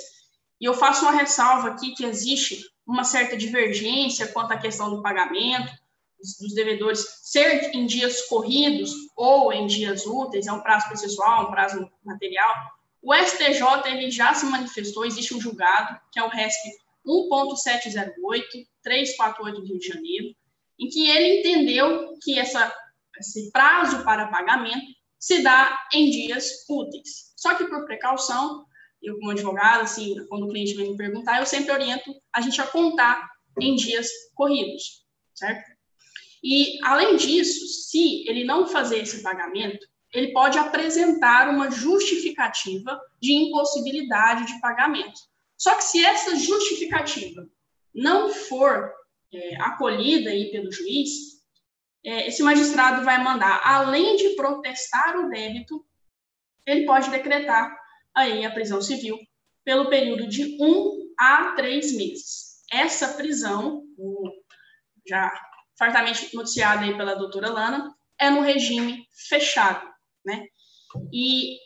[0.59, 5.01] e eu faço uma ressalva aqui que existe uma certa divergência quanto à questão do
[5.01, 5.71] pagamento,
[6.19, 11.51] dos devedores ser em dias corridos ou em dias úteis, é um prazo processual, um
[11.51, 12.55] prazo material.
[13.01, 16.71] O STJ ele já se manifestou, existe um julgado, que é o RESP
[17.05, 20.35] 1.708-348 do Rio de Janeiro,
[20.79, 22.71] em que ele entendeu que essa,
[23.19, 27.33] esse prazo para pagamento se dá em dias úteis.
[27.35, 28.65] Só que por precaução,
[29.01, 32.59] eu como advogado, assim, quando o cliente vem me perguntar, eu sempre oriento a gente
[32.61, 33.29] a contar
[33.59, 35.77] em dias corridos, certo?
[36.43, 43.33] E, além disso, se ele não fazer esse pagamento, ele pode apresentar uma justificativa de
[43.33, 45.19] impossibilidade de pagamento.
[45.57, 47.47] Só que se essa justificativa
[47.93, 48.91] não for
[49.33, 51.36] é, acolhida aí pelo juiz,
[52.07, 55.85] esse magistrado vai mandar, além de protestar o débito,
[56.65, 57.75] ele pode decretar
[58.15, 59.17] aí a prisão civil
[59.63, 62.63] pelo período de um a três meses.
[62.71, 63.83] Essa prisão,
[65.07, 65.31] já
[65.77, 69.87] fartamente noticiada aí pela doutora Lana, é no regime fechado,
[70.25, 70.45] né?
[71.13, 71.57] E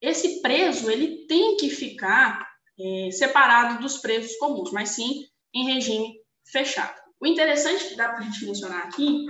[0.00, 2.48] esse preso, ele tem que ficar
[2.78, 6.14] é, separado dos presos comuns, mas sim em regime
[6.50, 7.00] fechado.
[7.20, 9.26] O interessante que dá para a gente mencionar aqui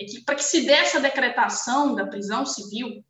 [0.00, 3.04] é, que, para que se dê essa decretação da prisão civil,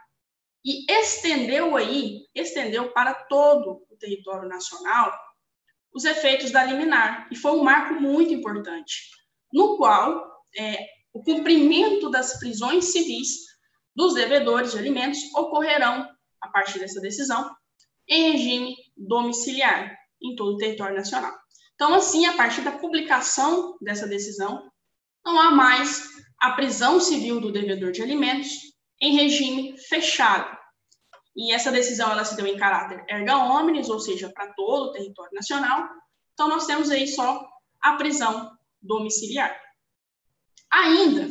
[0.64, 5.16] e estendeu aí, estendeu para todo o território nacional
[5.94, 7.28] os efeitos da liminar.
[7.30, 9.10] E foi um marco muito importante,
[9.52, 13.28] no qual é, o cumprimento das prisões civis
[13.94, 16.08] dos devedores de alimentos ocorrerão,
[16.40, 17.54] a partir dessa decisão,
[18.08, 21.34] em regime domiciliar em todo o território nacional.
[21.74, 24.70] Então, assim, a partir da publicação dessa decisão,
[25.24, 28.48] não há mais a prisão civil do devedor de alimentos
[29.00, 30.59] em regime fechado.
[31.36, 34.92] E essa decisão ela se deu em caráter erga omnes, ou seja, para todo o
[34.92, 35.88] território nacional.
[36.32, 37.48] Então, nós temos aí só
[37.80, 38.50] a prisão
[38.82, 39.56] domiciliar.
[40.70, 41.28] Ainda,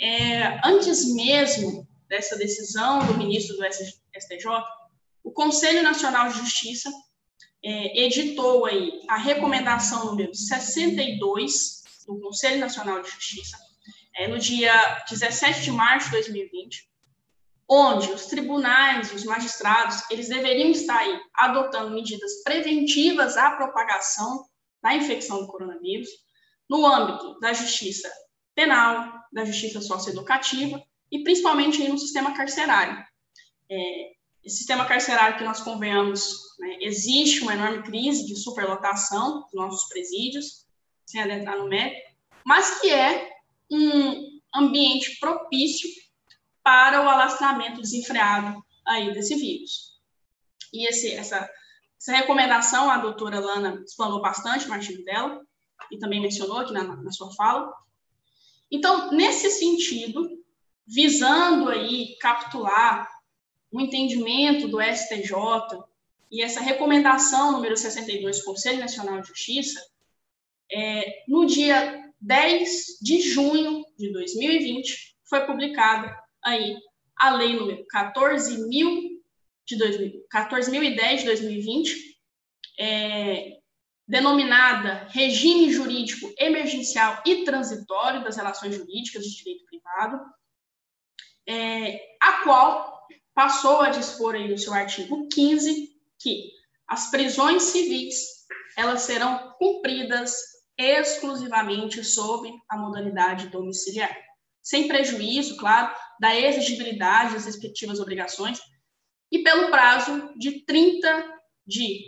[0.00, 4.46] é, antes mesmo dessa decisão do ministro do STJ,
[5.22, 6.90] o Conselho Nacional de Justiça
[7.62, 13.58] é, editou aí a recomendação número 62 do Conselho Nacional de Justiça,
[14.16, 14.72] é, no dia
[15.10, 16.88] 17 de março de 2020,
[17.68, 24.46] onde os tribunais os magistrados eles deveriam estar aí adotando medidas preventivas à propagação
[24.82, 26.08] da infecção do coronavírus
[26.68, 28.10] no âmbito da justiça
[28.54, 33.04] penal, da justiça socioeducativa e principalmente no sistema carcerário.
[33.70, 39.54] É, esse sistema carcerário que nós convenhamos, né, existe uma enorme crise de superlotação dos
[39.54, 40.66] nossos presídios,
[41.06, 42.08] sem adentrar no mérito,
[42.44, 43.30] mas que é
[43.70, 45.88] um ambiente propício
[46.68, 49.98] para o alastramento desenfreado aí desse vírus.
[50.70, 51.48] E esse, essa,
[51.98, 55.40] essa recomendação a doutora Lana explanou bastante no artigo dela,
[55.90, 57.72] e também mencionou aqui na, na sua fala.
[58.70, 60.28] Então, nesse sentido,
[60.86, 63.08] visando aí capturar
[63.72, 65.32] o entendimento do STJ
[66.30, 69.80] e essa recomendação número 62 do Conselho Nacional de Justiça,
[70.70, 76.76] é, no dia 10 de junho de 2020, foi publicada aí
[77.16, 79.18] a lei número 14.000
[79.66, 82.18] de 2000, 14.010 de 2020,
[82.78, 83.58] é,
[84.06, 90.20] denominada Regime Jurídico Emergencial e Transitório das Relações Jurídicas de Direito Privado,
[91.46, 96.50] é, a qual passou a dispor aí no seu artigo 15 que
[96.86, 98.46] as prisões civis
[98.76, 100.34] elas serão cumpridas
[100.78, 104.16] exclusivamente sob a modalidade domiciliar,
[104.62, 108.60] sem prejuízo, claro, da exigibilidade das respectivas obrigações
[109.30, 112.00] e pelo prazo de 30 de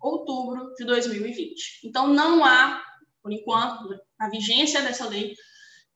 [0.00, 1.80] outubro de 2020.
[1.84, 2.82] Então, não há,
[3.22, 3.88] por enquanto,
[4.18, 5.34] a vigência dessa lei,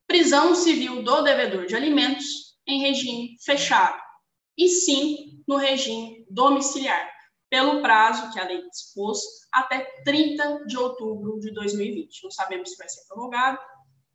[0.05, 2.25] prisão civil do devedor de alimentos
[2.67, 4.01] em regime fechado,
[4.57, 7.11] e sim no regime domiciliar,
[7.49, 9.19] pelo prazo que a lei dispôs
[9.51, 12.23] até 30 de outubro de 2020.
[12.23, 13.59] Não sabemos se vai ser prorrogado,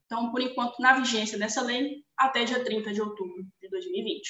[0.09, 4.27] então, por enquanto, na vigência dessa lei, até dia 30 de outubro de 2020.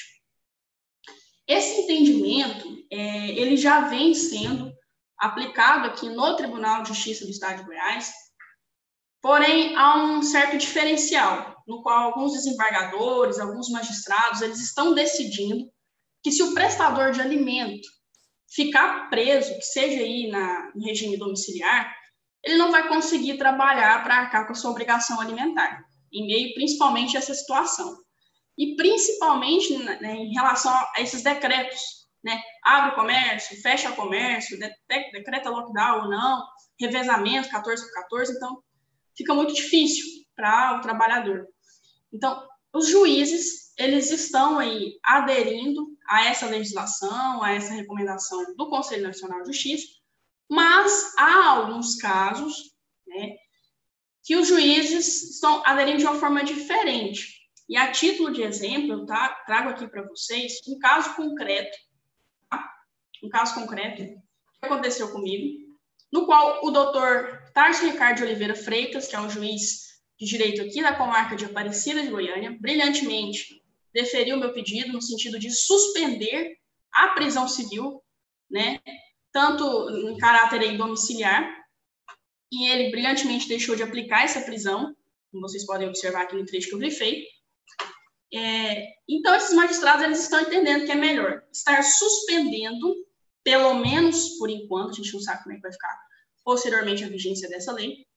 [1.46, 4.72] Esse entendimento, é, ele já vem sendo
[5.16, 8.12] aplicado aqui no Tribunal de Justiça do Estado de Goiás,
[9.22, 15.70] porém, há um certo diferencial, no qual alguns desembargadores, alguns magistrados, eles estão decidindo
[16.24, 17.88] que se o prestador de alimento
[18.50, 21.94] ficar preso, que seja aí na, regime domiciliar,
[22.48, 27.14] ele não vai conseguir trabalhar para arcar com a sua obrigação alimentar, em meio principalmente
[27.14, 27.98] a essa situação.
[28.56, 31.78] E principalmente né, né em relação a esses decretos,
[32.24, 32.40] né?
[32.64, 36.42] Abre o comércio, fecha o comércio, decreta lockdown ou não,
[36.80, 38.62] revezamento 14 por 14, então
[39.14, 41.46] fica muito difícil para o trabalhador.
[42.10, 49.06] Então, os juízes, eles estão aí aderindo a essa legislação, a essa recomendação do Conselho
[49.06, 49.97] Nacional de Justiça,
[50.48, 52.74] Mas há alguns casos
[53.06, 53.36] né,
[54.24, 57.38] que os juízes estão aderindo de uma forma diferente.
[57.68, 61.76] E a título de exemplo, eu tá, trago aqui para vocês um caso concreto,
[62.48, 62.72] tá?
[63.22, 64.18] um caso concreto que
[64.62, 65.58] aconteceu comigo,
[66.10, 70.82] no qual o doutor Tarso Ricardo Oliveira Freitas, que é um juiz de direito aqui
[70.82, 73.62] da comarca de Aparecida de Goiânia, brilhantemente
[73.92, 76.56] deferiu meu pedido no sentido de suspender
[76.92, 78.02] a prisão civil,
[78.50, 78.80] né,
[79.38, 81.48] tanto em caráter aí domiciliar,
[82.50, 84.96] e ele brilhantemente deixou de aplicar essa prisão,
[85.30, 87.24] como vocês podem observar aqui no trecho que eu grifei.
[88.34, 92.96] É, então, esses magistrados eles estão entendendo que é melhor estar suspendendo,
[93.44, 95.96] pelo menos por enquanto, a gente não sabe como é que vai ficar
[96.44, 98.08] posteriormente a vigência dessa lei,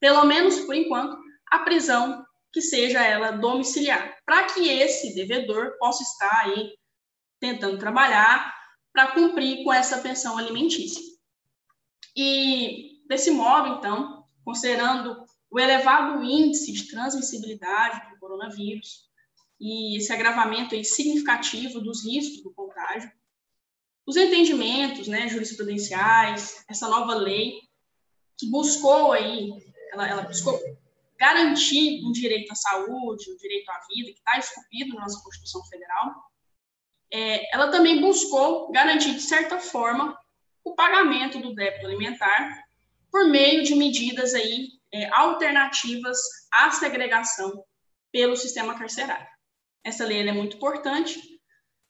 [0.00, 1.14] pelo menos por enquanto,
[1.50, 6.72] a prisão que seja ela domiciliar, para que esse devedor possa estar aí
[7.38, 8.59] tentando trabalhar
[9.00, 11.02] para cumprir com essa pensão alimentícia.
[12.14, 19.08] E desse modo, então, considerando o elevado índice de transmissibilidade do coronavírus
[19.58, 23.10] e esse agravamento significativo dos riscos do contágio,
[24.06, 27.58] os entendimentos, né, jurisprudenciais, essa nova lei
[28.36, 29.50] que buscou aí,
[29.92, 30.60] ela, ela buscou
[31.18, 35.64] garantir um direito à saúde, um direito à vida, que está esculpido na nossa Constituição
[35.64, 36.19] Federal,
[37.12, 40.16] é, ela também buscou garantir, de certa forma,
[40.64, 42.62] o pagamento do débito alimentar
[43.10, 46.18] por meio de medidas aí, é, alternativas
[46.52, 47.64] à segregação
[48.12, 49.26] pelo sistema carcerário.
[49.82, 51.20] Essa lei é muito importante,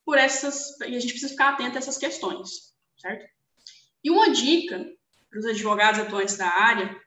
[0.04, 3.26] por essas, e a gente precisa ficar atento a essas questões, certo?
[4.02, 4.84] E uma dica
[5.28, 6.98] para os advogados atuantes da área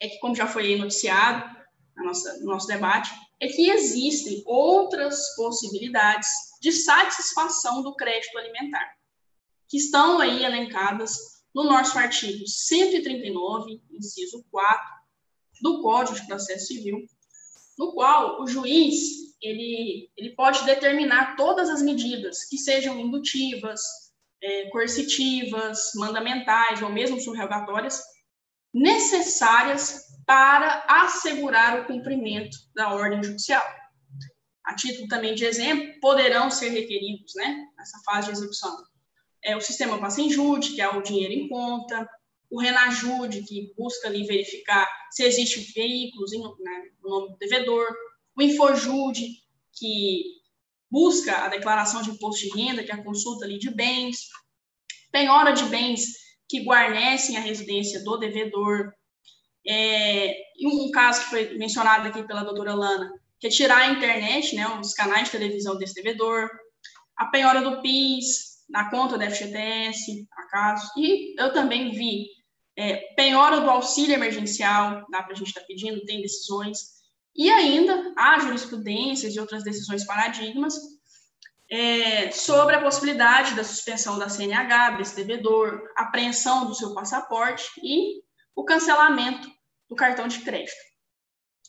[0.00, 1.63] é que, como já foi noticiado
[1.96, 6.28] na nossa, no nosso debate, é que existem outras possibilidades
[6.60, 8.94] de satisfação do crédito alimentar,
[9.68, 11.16] que estão aí elencadas
[11.54, 14.94] no nosso artigo 139, inciso 4,
[15.60, 17.06] do Código de Processo Civil,
[17.78, 23.80] no qual o juiz ele, ele pode determinar todas as medidas que sejam indutivas,
[24.42, 28.02] é, coercitivas, mandamentais ou mesmo surrogatórias,
[28.72, 33.64] necessárias para assegurar o cumprimento da ordem judicial.
[34.64, 38.76] A título também de exemplo, poderão ser requeridos, né, nessa fase de execução,
[39.44, 42.08] é o sistema passa em jude, que é o dinheiro em conta,
[42.50, 47.86] o Renajude, que busca ali verificar se existe veículos em, né, no nome do devedor,
[48.36, 49.28] o Infojude,
[49.72, 50.22] que
[50.90, 54.28] busca a declaração de imposto de renda, que é a consulta ali de bens,
[55.12, 56.06] penhora de bens
[56.48, 58.92] que guarnecem a residência do devedor.
[59.66, 63.10] É, um caso que foi mencionado aqui pela doutora Lana,
[63.40, 66.48] que é a internet, né, os canais de televisão desse devedor,
[67.16, 70.90] a penhora do PIS, na conta da FGTS, acaso.
[70.96, 72.26] E eu também vi
[72.76, 76.78] é, penhora do auxílio emergencial, dá para a gente estar tá pedindo, tem decisões.
[77.36, 80.74] E ainda há jurisprudências e outras decisões paradigmas
[81.70, 88.22] é, sobre a possibilidade da suspensão da CNH desse devedor, apreensão do seu passaporte e
[88.54, 89.48] o cancelamento
[89.94, 90.74] do cartão de crédito.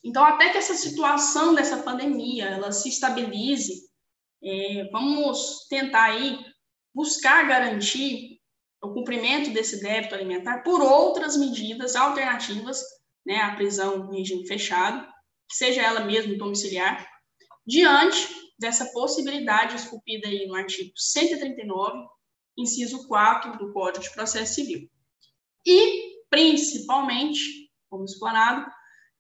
[0.03, 3.87] Então, até que essa situação dessa pandemia ela se estabilize,
[4.43, 6.39] é, vamos tentar aí
[6.93, 8.39] buscar garantir
[8.81, 12.81] o cumprimento desse débito alimentar por outras medidas alternativas,
[13.25, 15.05] né, à prisão em regime fechado,
[15.49, 17.07] que seja ela mesmo domiciliar,
[17.65, 18.27] diante
[18.59, 22.07] dessa possibilidade esculpida aí no artigo 139,
[22.57, 24.89] inciso 4 do Código de Processo Civil.
[25.65, 27.64] E, principalmente,
[27.95, 28.69] como explanado,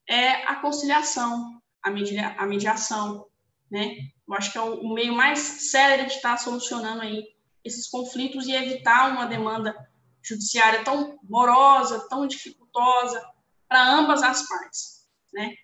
[0.07, 3.25] é a conciliação, a, media, a mediação,
[3.71, 3.95] né?
[4.27, 7.23] Eu acho que é o, meio mais sério de estar solucionando aí
[7.63, 9.73] esses conflitos e evitar uma demanda
[10.21, 13.23] judiciária tão morosa, tão dificultosa
[13.67, 15.55] para ambas as partes, né?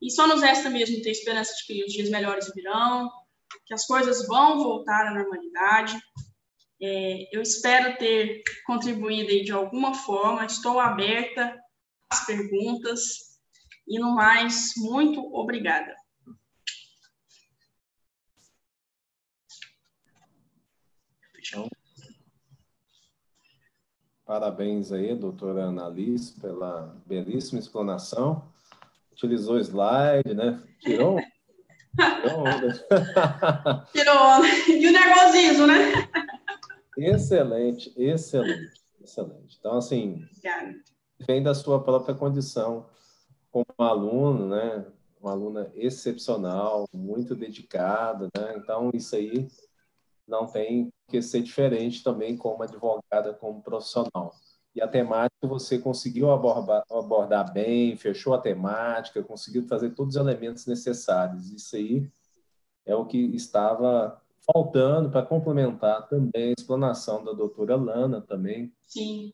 [0.00, 3.10] E só nos resta mesmo ter esperança de que os dias melhores virão,
[3.64, 5.98] que as coisas vão voltar à normalidade.
[6.82, 11.56] É, eu espero ter contribuído de alguma forma, estou aberta
[12.12, 13.40] às perguntas.
[13.88, 15.94] E no mais, muito obrigada.
[24.24, 28.50] Parabéns aí, doutora Annalise, pela belíssima explanação
[29.12, 30.62] utilizou slide, né?
[30.80, 31.20] Tirou,
[31.96, 32.86] tirou onda.
[33.92, 34.48] Tirou onda.
[34.68, 35.92] E o nervosismo, né?
[36.96, 39.56] Excelente, excelente, excelente.
[39.58, 40.91] Então, assim, Obrigada.
[41.26, 42.86] Vem da sua própria condição
[43.50, 44.86] como aluno, né?
[45.20, 48.54] Uma aluna excepcional, muito dedicada, né?
[48.56, 49.48] Então, isso aí
[50.26, 54.34] não tem que ser diferente também como advogada, como profissional.
[54.74, 60.20] e a temática você conseguiu abordar, abordar bem, fechou a temática, conseguiu trazer todos os
[60.20, 61.50] elementos necessários.
[61.52, 62.10] Isso aí
[62.86, 64.20] é o que estava
[64.52, 68.72] faltando para complementar também a explanação da doutora Lana também.
[68.86, 69.32] Sim.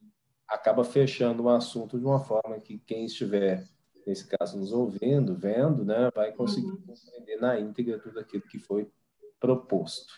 [0.49, 3.65] Acaba fechando o assunto de uma forma que quem estiver,
[4.07, 6.83] nesse caso, nos ouvindo, vendo, né, vai conseguir uhum.
[6.86, 8.91] compreender na íntegra tudo aquilo que foi
[9.39, 10.15] proposto.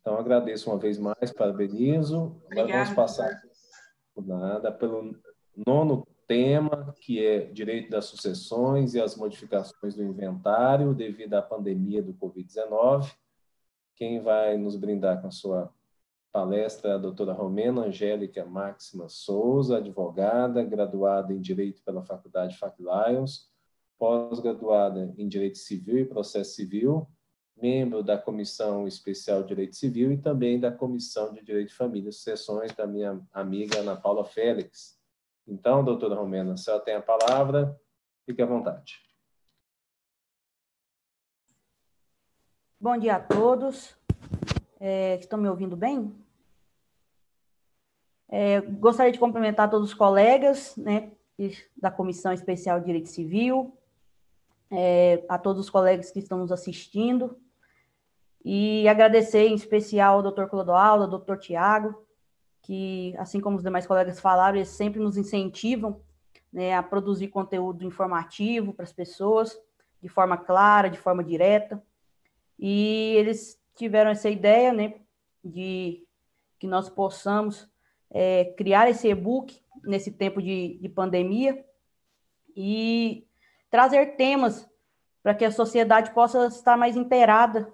[0.00, 2.36] Então, agradeço uma vez mais, parabenizo.
[2.44, 2.68] Obrigada.
[2.68, 3.42] Agora vamos passar
[4.14, 5.14] por nada pelo
[5.66, 12.02] nono tema, que é direito das sucessões e as modificações do inventário devido à pandemia
[12.02, 13.12] do Covid-19.
[13.96, 15.74] Quem vai nos brindar com a sua
[16.32, 23.50] palestra a doutora Romena Angélica Máxima Souza, advogada, graduada em Direito pela Faculdade Fac Lions,
[23.98, 27.06] pós-graduada em Direito Civil e Processo Civil,
[27.56, 32.10] membro da Comissão Especial de Direito Civil e também da Comissão de Direito de Família
[32.10, 34.98] Sucessões da minha amiga Ana Paula Félix.
[35.46, 37.78] Então, doutora Romena, a senhora tem a palavra,
[38.24, 39.00] fique à vontade.
[42.78, 43.94] Bom dia a todos.
[44.80, 46.10] É, estão me ouvindo bem?
[48.26, 51.12] É, gostaria de cumprimentar todos os colegas né,
[51.76, 53.76] da Comissão Especial de Direito Civil,
[54.70, 57.36] é, a todos os colegas que estão nos assistindo,
[58.42, 62.06] e agradecer em especial ao doutor Clodoaldo, ao doutor Tiago,
[62.62, 66.00] que, assim como os demais colegas falaram, eles sempre nos incentivam
[66.50, 69.58] né, a produzir conteúdo informativo para as pessoas,
[70.00, 71.82] de forma clara, de forma direta.
[72.58, 74.94] E eles tiveram essa ideia né,
[75.44, 76.06] de
[76.58, 77.68] que nós possamos
[78.10, 81.64] é, criar esse e-book nesse tempo de, de pandemia
[82.56, 83.26] e
[83.70, 84.68] trazer temas
[85.22, 87.72] para que a sociedade possa estar mais inteirada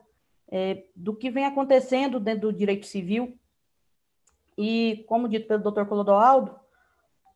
[0.48, 3.38] é, do que vem acontecendo dentro do direito civil.
[4.56, 5.84] E, como dito pelo Dr.
[5.84, 6.58] Clodoaldo,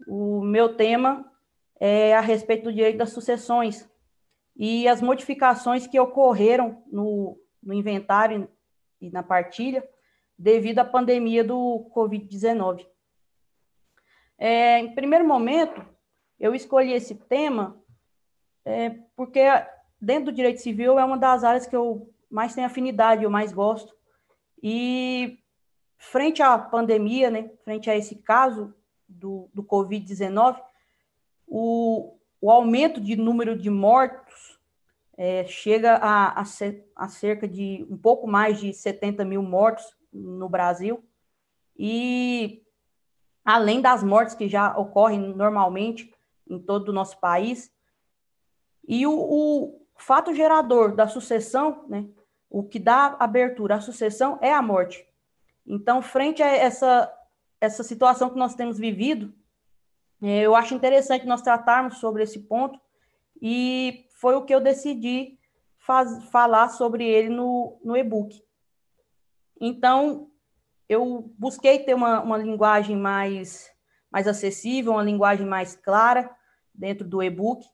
[0.07, 1.31] o meu tema
[1.79, 3.89] é a respeito do direito das sucessões
[4.57, 8.49] e as modificações que ocorreram no, no inventário
[9.01, 9.87] e na partilha
[10.39, 12.87] devido à pandemia do Covid-19.
[14.39, 15.85] É, em primeiro momento,
[16.39, 17.79] eu escolhi esse tema
[18.65, 19.43] é, porque
[20.01, 23.53] dentro do direito civil é uma das áreas que eu mais tenho afinidade, eu mais
[23.53, 23.95] gosto.
[24.63, 25.39] E
[25.99, 28.75] frente à pandemia, né, frente a esse caso
[29.07, 30.59] do, do Covid-19,
[31.47, 34.50] o, o aumento de número de mortos
[35.23, 36.45] é, chega a, a,
[36.97, 41.05] a, cerca de um pouco mais de 70 mil mortos no Brasil.
[41.77, 42.63] E
[43.45, 46.11] além das mortes que já ocorrem normalmente
[46.49, 47.71] em todo o nosso país,
[48.89, 52.09] e o, o fato gerador da sucessão, né,
[52.49, 55.07] o que dá abertura à sucessão é a morte.
[55.67, 57.13] Então, frente a essa,
[57.61, 59.35] essa situação que nós temos vivido,
[60.23, 62.81] é, eu acho interessante nós tratarmos sobre esse ponto
[63.43, 65.39] e foi o que eu decidi
[65.79, 68.39] faz, falar sobre ele no, no e-book.
[69.59, 70.31] Então,
[70.87, 73.71] eu busquei ter uma, uma linguagem mais,
[74.11, 76.31] mais acessível, uma linguagem mais clara
[76.75, 77.67] dentro do e-book.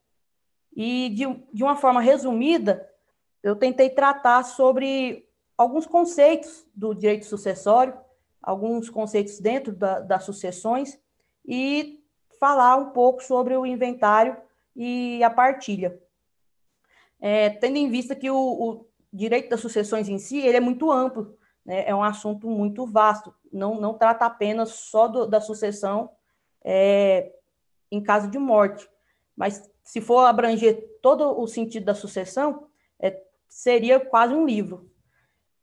[0.74, 2.88] E, de, de uma forma resumida,
[3.42, 7.98] eu tentei tratar sobre alguns conceitos do direito sucessório,
[8.40, 10.96] alguns conceitos dentro da, das sucessões
[11.44, 12.04] e
[12.38, 14.36] falar um pouco sobre o inventário
[14.76, 16.05] e a partilha.
[17.20, 20.90] É, tendo em vista que o, o, direito das sucessões em si ele é muito
[20.90, 21.88] amplo, né?
[21.88, 26.10] é um assunto muito vasto, não, não trata apenas só do, da sucessão
[26.62, 27.32] é,
[27.90, 28.88] em caso de morte,
[29.34, 32.66] mas se for abranger todo o sentido da sucessão,
[32.98, 34.90] é, seria quase um livro.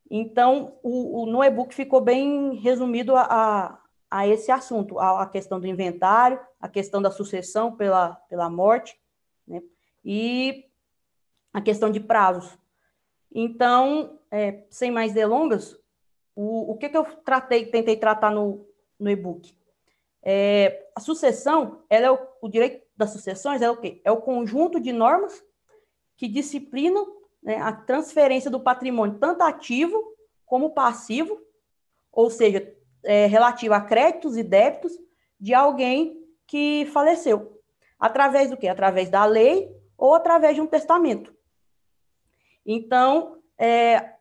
[0.09, 5.25] Então, o, o no e-book ficou bem resumido a, a, a esse assunto, a, a,
[5.25, 8.97] questão do inventário, a questão da sucessão pela, pela morte,
[9.47, 9.61] né?
[10.05, 10.65] e
[11.53, 12.57] a questão de prazos.
[13.33, 15.77] Então, é, sem mais delongas,
[16.35, 18.65] o, o que, que eu tratei, tentei tratar no,
[18.99, 19.55] no e-book?
[20.21, 24.01] É, a sucessão, ela é o, o direito das sucessões é o quê?
[24.03, 25.43] É o conjunto de normas
[26.15, 27.05] que disciplinam
[27.41, 30.01] né, a transferência do patrimônio, tanto ativo
[30.45, 31.39] como passivo,
[32.11, 32.73] ou seja,
[33.03, 34.93] é, relativo a créditos e débitos
[35.39, 37.61] de alguém que faleceu.
[37.99, 38.67] Através do quê?
[38.67, 41.33] Através da lei ou através de um testamento.
[42.65, 44.15] Então, é,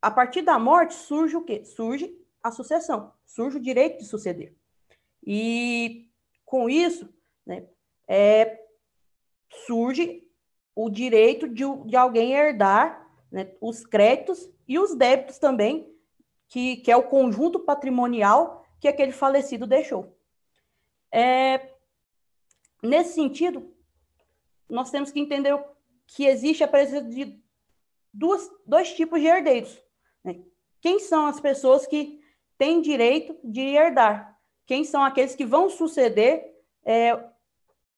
[0.00, 1.64] a partir da morte surge o quê?
[1.64, 4.54] Surge a sucessão, surge o direito de suceder.
[5.26, 6.10] E
[6.44, 7.12] com isso,
[7.44, 7.66] né,
[8.08, 8.60] é,
[9.66, 10.26] surge
[10.74, 15.94] o direito de, de alguém herdar né, os créditos e os débitos também,
[16.48, 20.16] que, que é o conjunto patrimonial que aquele falecido deixou.
[21.12, 21.74] É,
[22.82, 23.72] nesse sentido,
[24.68, 25.58] nós temos que entender
[26.06, 27.40] que existe a presença de
[28.12, 29.82] duas, dois tipos de herdeiros.
[30.24, 30.42] Né?
[30.80, 32.20] Quem são as pessoas que
[32.58, 34.38] têm direito de herdar?
[34.66, 37.12] Quem são aqueles que vão suceder é,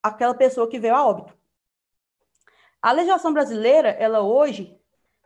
[0.02, 1.36] aquela pessoa que veio a óbito?
[2.80, 4.76] A legislação brasileira, ela hoje,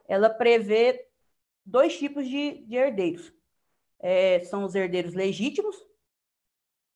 [0.07, 1.09] ela prevê
[1.65, 3.33] dois tipos de, de herdeiros.
[3.99, 5.77] É, são os herdeiros legítimos,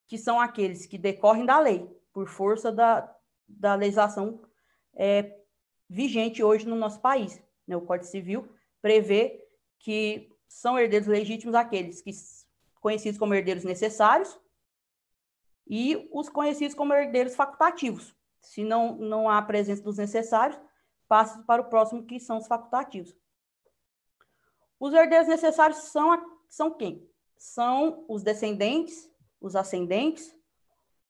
[0.07, 3.15] que são aqueles que decorrem da lei, por força da,
[3.47, 4.41] da legislação
[4.93, 5.39] é,
[5.89, 7.41] vigente hoje no nosso país.
[7.71, 7.77] Né?
[7.77, 8.47] O Código Civil
[8.81, 9.41] prevê
[9.79, 12.11] que são herdeiros legítimos aqueles que
[12.81, 14.37] conhecidos como herdeiros necessários
[15.65, 18.13] e os conhecidos como herdeiros facultativos.
[18.41, 20.59] Se não, não há presença dos necessários,
[21.07, 23.15] passa para o próximo, que são os facultativos.
[24.79, 27.07] Os herdeiros necessários são, são quem?
[27.37, 29.09] São os descendentes,
[29.39, 30.35] os ascendentes,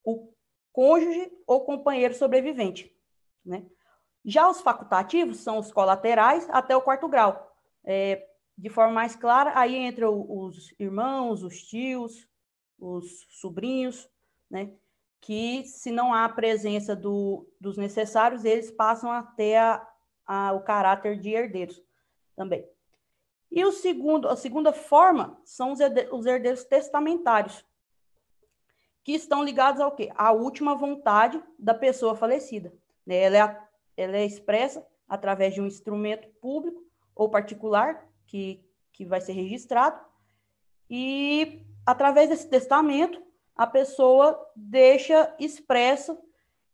[0.04, 0.32] o
[0.72, 2.94] cônjuge ou companheiro sobrevivente.
[3.44, 3.66] Né?
[4.24, 7.52] Já os facultativos são os colaterais até o quarto grau.
[7.84, 8.28] É,
[8.58, 12.28] de forma mais clara, aí entram os irmãos, os tios,
[12.80, 14.10] os sobrinhos,
[14.50, 14.72] né?
[15.20, 19.88] que se não há presença do, dos necessários, eles passam a ter a,
[20.26, 21.82] a, o caráter de herdeiros
[22.36, 22.68] também.
[23.52, 27.64] E o segundo, a segunda forma são os herdeiros, os herdeiros testamentários,
[29.04, 30.12] que estão ligados ao quê?
[30.16, 32.74] À última vontade da pessoa falecida.
[33.06, 33.16] Né?
[33.18, 36.84] Ela é, ela é expressa através de um instrumento público
[37.16, 38.64] ou particular que,
[38.94, 40.00] que vai ser registrado,
[40.90, 43.22] e através desse testamento,
[43.56, 46.18] a pessoa deixa expresso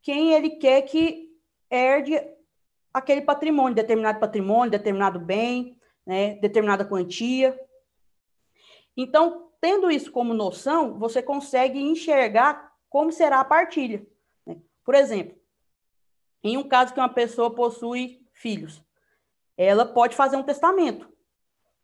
[0.01, 1.31] quem ele quer que
[1.69, 2.19] herde
[2.93, 7.59] aquele patrimônio, determinado patrimônio, determinado bem, né, determinada quantia.
[8.95, 14.05] Então, tendo isso como noção, você consegue enxergar como será a partilha.
[14.45, 14.57] Né?
[14.83, 15.37] Por exemplo,
[16.43, 18.83] em um caso que uma pessoa possui filhos,
[19.57, 21.11] ela pode fazer um testamento.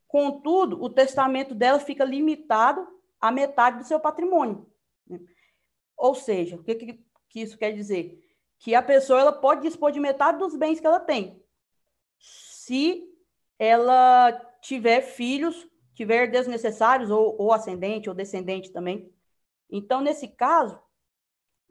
[0.08, 2.88] Contudo, o testamento dela fica limitado
[3.20, 4.70] à metade do seu patrimônio.
[5.08, 5.20] Né?
[5.98, 8.24] Ou seja, o que, que, isso quer dizer?
[8.60, 11.44] Que a pessoa ela pode dispor de metade dos bens que ela tem,
[12.20, 13.10] se
[13.58, 19.12] ela tiver filhos, tiver desnecessários, ou, ou ascendente, ou descendente também.
[19.70, 20.80] Então, nesse caso,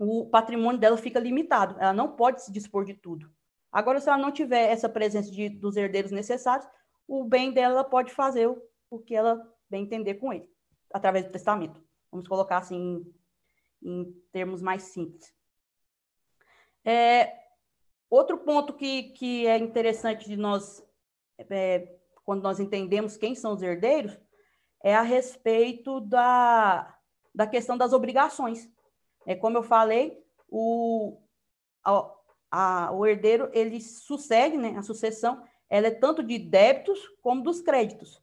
[0.03, 3.31] o patrimônio dela fica limitado, ela não pode se dispor de tudo.
[3.71, 6.69] Agora, se ela não tiver essa presença de, dos herdeiros necessários,
[7.07, 9.41] o bem dela pode fazer o, o que ela
[9.71, 10.49] bem entender com ele,
[10.93, 11.83] através do testamento.
[12.11, 13.07] Vamos colocar assim
[13.83, 15.33] em termos mais simples.
[16.85, 17.33] É,
[18.11, 20.85] outro ponto que, que é interessante de nós,
[21.39, 24.19] é, quando nós entendemos quem são os herdeiros,
[24.83, 26.99] é a respeito da,
[27.35, 28.69] da questão das obrigações.
[29.26, 31.18] É, como eu falei, o,
[31.84, 32.10] a,
[32.51, 37.60] a, o herdeiro ele sucede, né, a sucessão, ela é tanto de débitos como dos
[37.60, 38.23] créditos.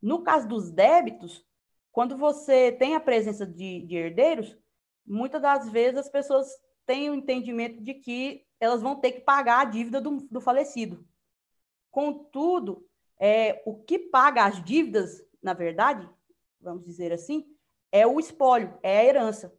[0.00, 1.46] No caso dos débitos,
[1.90, 4.56] quando você tem a presença de, de herdeiros,
[5.06, 6.48] muitas das vezes as pessoas
[6.84, 11.04] têm o entendimento de que elas vão ter que pagar a dívida do, do falecido.
[11.90, 12.86] Contudo,
[13.18, 16.08] é, o que paga as dívidas, na verdade,
[16.60, 17.46] vamos dizer assim,
[17.90, 19.54] é o espólio, é a herança.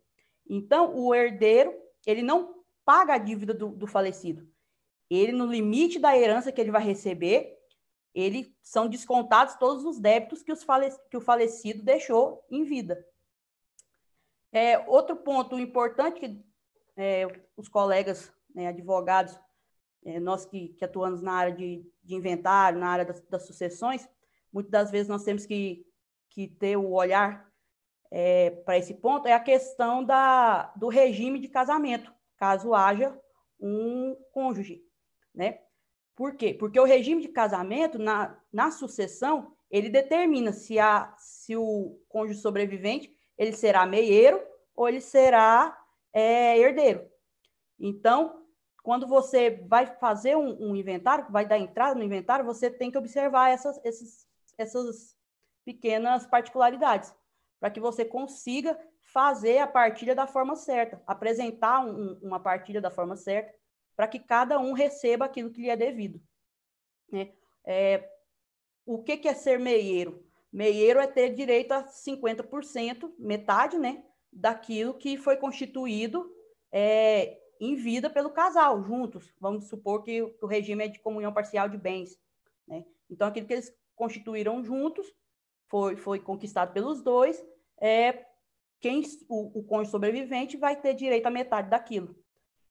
[0.49, 1.73] Então, o herdeiro,
[2.05, 4.47] ele não paga a dívida do, do falecido.
[5.09, 7.57] Ele, no limite da herança que ele vai receber,
[8.13, 13.03] ele são descontados todos os débitos que, os falec que o falecido deixou em vida.
[14.51, 16.39] É, outro ponto importante que
[16.95, 17.25] é,
[17.57, 19.39] os colegas né, advogados,
[20.05, 24.07] é, nós que, que, atuamos na área de, de inventário, na área das, das, sucessões,
[24.51, 25.87] muitas das vezes nós temos que,
[26.29, 27.51] que ter o olhar
[28.15, 33.19] é, para esse ponto, é a questão da, do regime de casamento, caso haja
[33.59, 34.83] um cônjuge,
[35.33, 35.61] né?
[36.15, 36.53] Por quê?
[36.53, 42.39] Porque o regime de casamento, na, na sucessão, ele determina se, a, se o cônjuge
[42.39, 44.39] sobrevivente ele será meieiro
[44.75, 45.75] ou ele será
[46.13, 47.09] é, herdeiro.
[47.79, 48.45] Então,
[48.83, 52.97] quando você vai fazer um, um, inventário, vai dar entrada no inventário, você tem que
[52.97, 55.17] observar essas, essas, essas
[55.65, 57.11] pequenas particularidades,
[57.63, 58.77] para que você consiga
[59.13, 63.53] fazer a partilha da forma certa, apresentar um, uma partilha da forma certa,
[63.95, 66.21] para que cada um receba aquilo que lhe é devido.
[67.09, 67.31] Né?
[67.63, 68.05] É,
[68.85, 70.27] o que, que é ser meieiro?
[70.51, 76.29] Meieiro é ter direito a 50%, metade, né, daquilo que foi constituído
[76.69, 79.33] é, em vida pelo casal, juntos.
[79.39, 82.19] Vamos supor que o regime é de comunhão parcial de bens.
[82.67, 82.83] Né?
[83.09, 85.07] Então, aquilo que eles constituíram juntos
[85.69, 87.41] foi, foi conquistado pelos dois,
[87.83, 88.25] é,
[88.79, 92.15] quem o, o cônjuge sobrevivente vai ter direito à metade daquilo,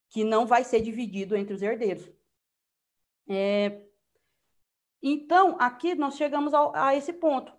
[0.09, 2.11] que não vai ser dividido entre os herdeiros.
[3.29, 3.83] É,
[5.03, 7.53] então, aqui nós chegamos ao, a esse ponto.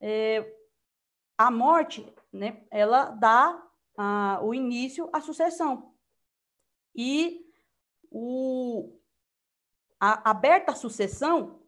[0.00, 0.52] É,
[1.36, 3.64] a morte, né, ela dá
[3.96, 5.94] a, o início à sucessão.
[6.96, 7.46] E
[8.10, 8.98] o,
[10.00, 11.62] a, aberta a sucessão,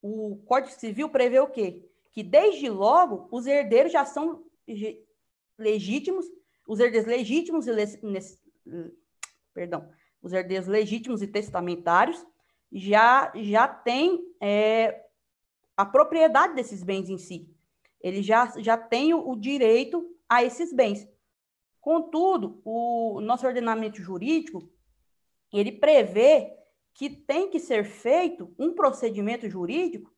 [0.00, 1.86] o Código Civil prevê o quê?
[2.12, 4.43] Que desde logo os herdeiros já são
[5.58, 6.26] legítimos,
[6.66, 7.72] os herdeiros legítimos e
[9.52, 9.88] perdão,
[10.22, 12.24] os herdeiros legítimos e testamentários
[12.72, 15.04] já já têm é,
[15.76, 17.48] a propriedade desses bens em si.
[18.00, 21.08] Ele já já tem o, o direito a esses bens.
[21.80, 24.68] Contudo, o nosso ordenamento jurídico
[25.52, 26.52] ele prevê
[26.94, 30.12] que tem que ser feito um procedimento jurídico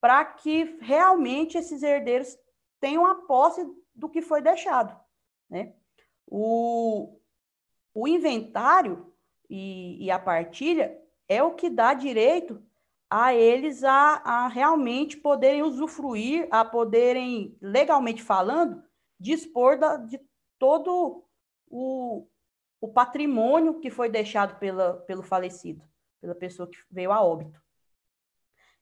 [0.00, 2.36] para que realmente esses herdeiros
[2.80, 3.64] tenham a posse
[3.94, 4.98] do que foi deixado.
[5.48, 5.74] Né?
[6.26, 7.18] O,
[7.94, 9.12] o inventário
[9.48, 10.98] e, e a partilha
[11.28, 12.62] é o que dá direito
[13.08, 18.82] a eles a, a realmente poderem usufruir, a poderem, legalmente falando,
[19.20, 20.18] dispor da, de
[20.58, 21.22] todo
[21.68, 22.26] o,
[22.80, 25.84] o patrimônio que foi deixado pela, pelo falecido,
[26.20, 27.60] pela pessoa que veio a óbito.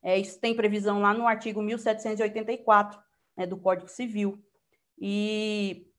[0.03, 3.03] É, isso tem previsão lá no artigo 1784
[3.37, 4.43] né, do Código Civil.
[5.01, 5.91] E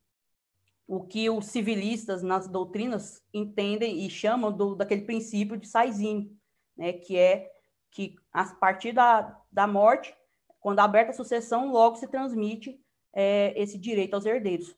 [0.87, 6.37] o que os civilistas nas doutrinas entendem e chamam do, daquele princípio de Saizinho,
[6.75, 7.49] né, que é
[7.89, 10.15] que a partir da, da morte,
[10.59, 12.79] quando aberta a sucessão, logo se transmite
[13.13, 14.75] é, esse direito aos herdeiros.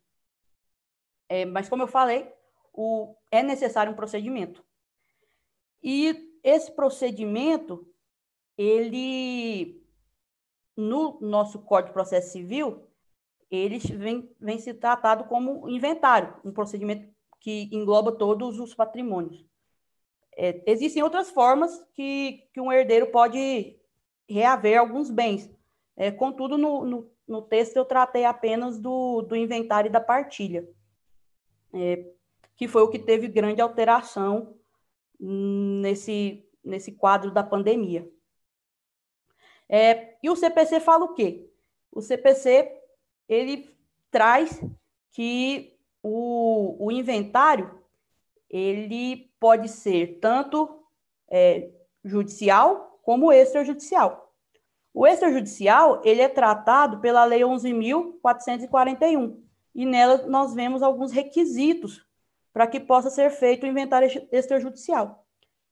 [1.29, 2.31] É, mas, como eu falei,
[2.73, 4.63] o, é necessário um procedimento.
[5.81, 7.87] E esse procedimento,
[8.57, 9.83] ele,
[10.75, 12.87] no nosso Código de Processo Civil,
[13.55, 17.07] eles vêm, vem se tratado como inventário, um procedimento
[17.39, 19.45] que engloba todos os patrimônios.
[20.35, 23.77] É, existem outras formas que, que um herdeiro pode
[24.27, 25.51] reaver alguns bens.
[25.95, 30.67] É, contudo, no, no, no, texto eu tratei apenas do, do inventário e da partilha,
[31.73, 32.11] é,
[32.55, 34.57] que foi o que teve grande alteração
[35.19, 38.09] nesse, nesse quadro da pandemia.
[39.69, 41.49] É, e o CPC fala o quê?
[41.91, 42.82] O CPC
[43.33, 43.75] ele
[44.11, 44.61] traz
[45.11, 47.79] que o, o inventário
[48.49, 50.83] ele pode ser tanto
[51.29, 51.69] é,
[52.03, 54.33] judicial como extrajudicial.
[54.93, 59.41] O extrajudicial ele é tratado pela Lei 11.441
[59.73, 62.05] e nela nós vemos alguns requisitos
[62.53, 65.25] para que possa ser feito o inventário extrajudicial.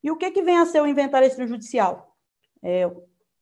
[0.03, 2.17] E o que, que vem a ser o inventário extrajudicial?
[2.63, 2.91] É,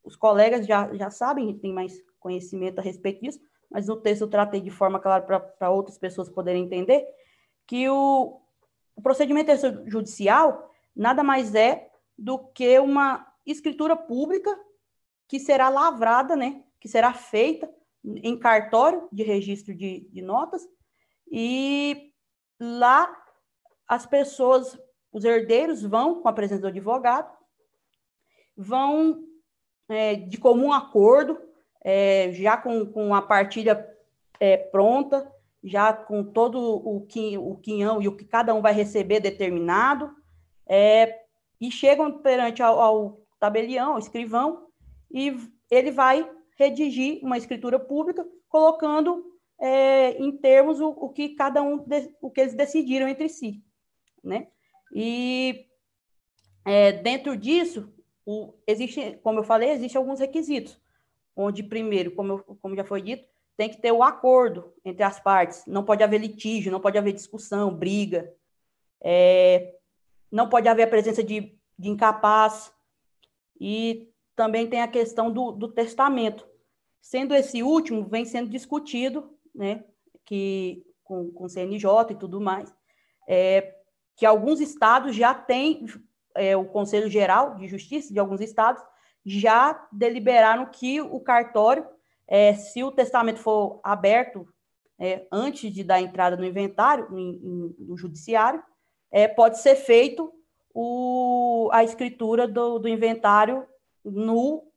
[0.04, 3.40] os colegas já, já sabem, têm mais conhecimento a respeito disso,
[3.70, 7.06] mas no texto eu tratei de forma clara para outras pessoas poderem entender,
[7.66, 8.40] que o,
[8.96, 9.52] o procedimento
[9.86, 14.58] judicial nada mais é do que uma escritura pública
[15.28, 17.72] que será lavrada, né, que será feita
[18.04, 20.66] em cartório de registro de, de notas,
[21.30, 22.12] e
[22.58, 23.16] lá
[23.86, 24.78] as pessoas,
[25.12, 27.32] os herdeiros vão, com a presença do advogado,
[28.56, 29.24] vão
[29.88, 31.38] é, de comum acordo
[31.82, 33.86] é, já com, com a partilha
[34.38, 35.30] é, pronta,
[35.62, 40.14] já com todo o, quin, o quinhão e o que cada um vai receber determinado,
[40.66, 41.20] é,
[41.60, 44.66] e chegam perante ao, ao tabelião, ao escrivão,
[45.10, 45.36] e
[45.70, 46.28] ele vai
[46.58, 49.24] redigir uma escritura pública, colocando
[49.58, 53.62] é, em termos o, o, que cada um, de, o que eles decidiram entre si,
[54.22, 54.48] né?
[54.92, 55.66] E
[56.64, 57.92] é, dentro disso,
[58.24, 60.80] o, existe, como eu falei, existem alguns requisitos
[61.40, 63.24] onde, primeiro, como, eu, como já foi dito,
[63.56, 67.12] tem que ter o acordo entre as partes, não pode haver litígio, não pode haver
[67.12, 68.32] discussão, briga,
[69.02, 69.74] é,
[70.30, 72.72] não pode haver a presença de, de incapaz,
[73.60, 76.48] e também tem a questão do, do testamento,
[77.00, 79.84] sendo esse último, vem sendo discutido, né,
[80.24, 82.74] que, com, com CNJ e tudo mais,
[83.28, 83.76] é,
[84.16, 85.84] que alguns estados já têm,
[86.34, 88.82] é, o Conselho Geral de Justiça de alguns estados
[89.24, 91.86] já deliberaram que o cartório,
[92.26, 94.48] é, se o testamento for aberto
[94.98, 98.62] é, antes de dar entrada no inventário, no, judiciário,
[99.10, 100.32] é, pode ser feito
[100.74, 103.66] o, a escritura do, do inventário
[104.04, 104.70] no,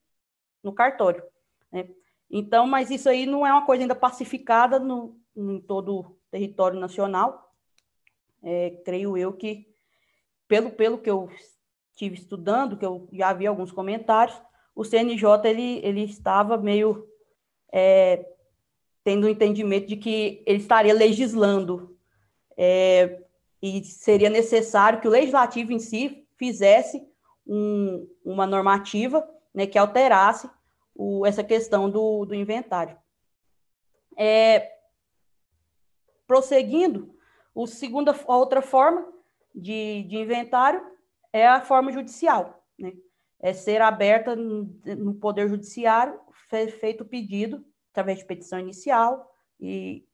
[0.64, 1.24] no cartório.
[1.72, 1.90] Né?
[2.32, 6.80] Então, mas isso aí não é uma coisa ainda pacificada no, em todo o território
[6.80, 7.54] nacional.
[8.42, 9.68] É, creio eu que,
[10.48, 11.30] pelo, pelo que eu
[11.94, 14.36] estive estudando, que eu já vi alguns comentários,
[14.76, 17.08] o CNJ ele, ele estava meio
[17.72, 18.26] é,
[19.04, 21.96] tendo o entendimento de que ele estaria legislando
[22.58, 23.22] é,
[23.62, 27.08] e seria necessário que o legislativo em si fizesse
[27.46, 30.50] um, uma normativa né, que alterasse
[30.96, 32.98] o, essa questão do, do inventário.
[34.18, 34.72] É,
[36.26, 37.16] prosseguindo,
[37.54, 39.08] o segunda, a outra forma
[39.54, 40.93] de, de inventário
[41.34, 42.94] é a forma judicial, né?
[43.42, 46.18] É ser aberta no Poder Judiciário,
[46.80, 49.30] feito o pedido através de petição inicial
[49.60, 50.08] e,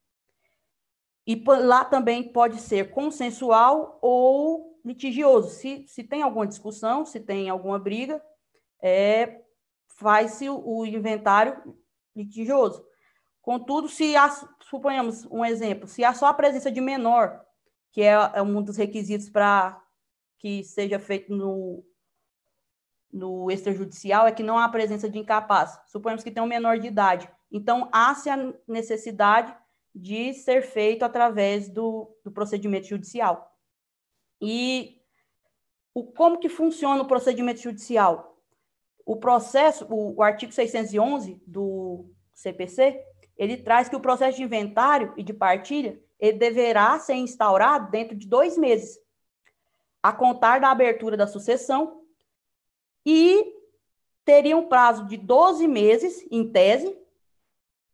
[1.28, 5.50] e lá também pode ser consensual ou litigioso.
[5.50, 8.20] Se, se tem alguma discussão, se tem alguma briga,
[8.82, 9.42] é,
[9.90, 11.78] faz-se o, inventário
[12.16, 12.84] litigioso.
[13.42, 14.30] Contudo, se há,
[14.62, 17.44] suponhamos um exemplo, se há só a presença de menor,
[17.92, 19.82] que é, é um dos requisitos para
[20.40, 21.84] que seja feito no,
[23.12, 25.80] no extrajudicial, é que não há presença de incapaz.
[25.88, 27.30] Suponhamos que tem um menor de idade.
[27.52, 29.56] Então, há-se a necessidade
[29.94, 33.56] de ser feito através do, do procedimento judicial.
[34.42, 35.02] E
[35.94, 38.42] o, como que funciona o procedimento judicial?
[39.06, 43.04] O processo, o, o artigo 611 do CPC,
[43.38, 48.16] ele traz que o processo de inventário e de partilha ele deverá ser instaurado dentro
[48.16, 49.00] de dois meses,
[50.02, 52.04] a contar da abertura da sucessão,
[53.06, 53.56] e
[54.24, 56.98] teria um prazo de 12 meses, em tese,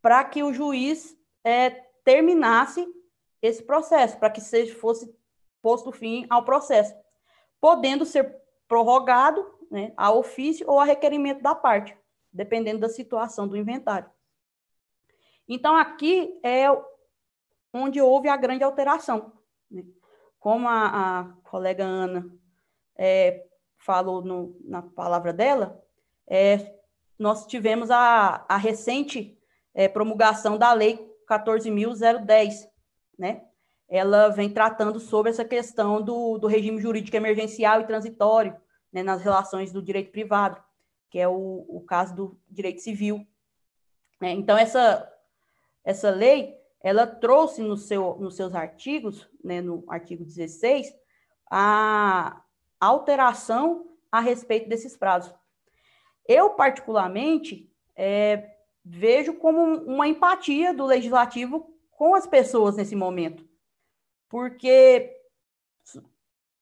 [0.02, 1.70] para que o juiz é,
[2.04, 2.86] terminasse
[3.42, 5.14] esse processo, para que seja, fosse
[5.62, 6.94] posto fim ao processo,
[7.60, 8.36] podendo ser
[8.68, 11.98] prorrogado né, a ofício ou a requerimento da parte,
[12.32, 14.10] dependendo da situação do inventário.
[15.48, 16.66] Então, aqui é
[17.74, 19.32] onde houve a grande alteração.
[19.70, 19.84] Né?
[20.46, 22.30] Como a, a, colega Ana
[22.96, 23.48] é,
[23.80, 25.84] falou no, na palavra dela,
[26.28, 26.72] é,
[27.18, 29.36] nós tivemos a, a recente
[29.74, 32.70] é, promulgação da Lei 14.010,
[33.18, 33.44] né?
[33.90, 38.56] Ela vem tratando sobre essa questão do, do regime jurídico emergencial e transitório
[38.94, 40.64] né, nas relações do direito privado,
[41.10, 43.26] que é o, o caso do direito civil.
[44.22, 44.30] Né?
[44.30, 45.12] Então, essa,
[45.84, 50.96] essa lei ela trouxe no seu, nos seus artigos, né, no artigo 16,
[51.50, 52.44] a
[52.80, 55.34] alteração a respeito desses prazos.
[56.28, 63.44] Eu, particularmente, é, vejo como uma empatia do legislativo com as pessoas nesse momento.
[64.30, 65.12] Porque,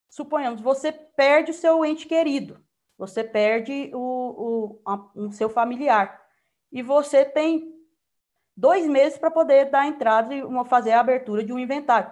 [0.10, 2.64] suponhamos, você perde o seu ente querido,
[2.98, 6.26] você perde o, o, a, o seu familiar,
[6.72, 7.73] e você tem
[8.56, 12.12] dois meses para poder dar entrada e uma, fazer a abertura de um inventário.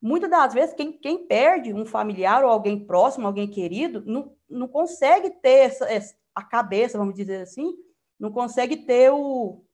[0.00, 4.66] Muitas das vezes, quem, quem perde um familiar ou alguém próximo, alguém querido, não, não
[4.66, 7.74] consegue ter essa, essa, a cabeça, vamos dizer assim,
[8.18, 9.64] não consegue ter o,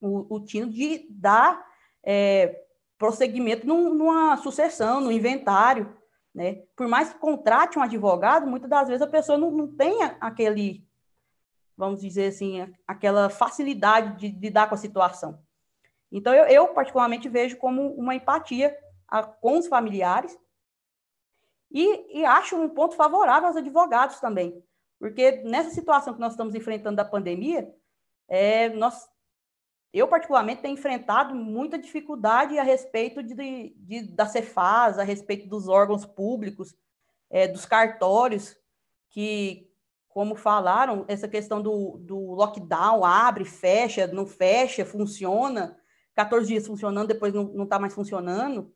[0.00, 1.64] o, o tino de dar
[2.04, 2.62] é,
[2.98, 5.96] prosseguimento num, numa sucessão, no inventário.
[6.34, 6.62] Né?
[6.76, 10.83] Por mais que contrate um advogado, muitas das vezes a pessoa não, não tem aquele
[11.76, 15.42] vamos dizer assim, aquela facilidade de lidar com a situação.
[16.10, 18.76] Então, eu, eu particularmente vejo como uma empatia
[19.08, 20.38] a, com os familiares
[21.70, 24.62] e, e, acho um ponto favorável aos advogados também,
[24.98, 27.68] porque nessa situação que nós estamos enfrentando da pandemia,
[28.28, 29.08] é, nós,
[29.92, 35.66] eu particularmente tenho enfrentado muita dificuldade a respeito de, de da Cefaz, a respeito dos
[35.66, 36.76] órgãos públicos,
[37.28, 38.56] é, dos cartórios,
[39.10, 39.68] que,
[40.14, 45.76] como falaram, essa questão do, do lockdown, abre, fecha, não fecha, funciona,
[46.14, 48.72] 14 dias funcionando, depois não está mais funcionando.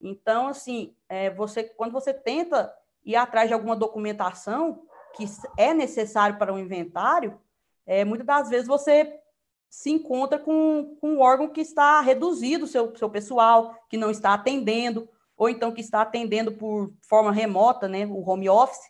[0.00, 2.72] Então, assim, é, você, quando você tenta
[3.04, 5.24] ir atrás de alguma documentação que
[5.58, 7.36] é necessário para um inventário,
[7.84, 9.18] é, muitas das vezes você
[9.68, 14.34] se encontra com, com um órgão que está reduzido, seu, seu pessoal, que não está
[14.34, 18.89] atendendo, ou então que está atendendo por forma remota, né, o home office,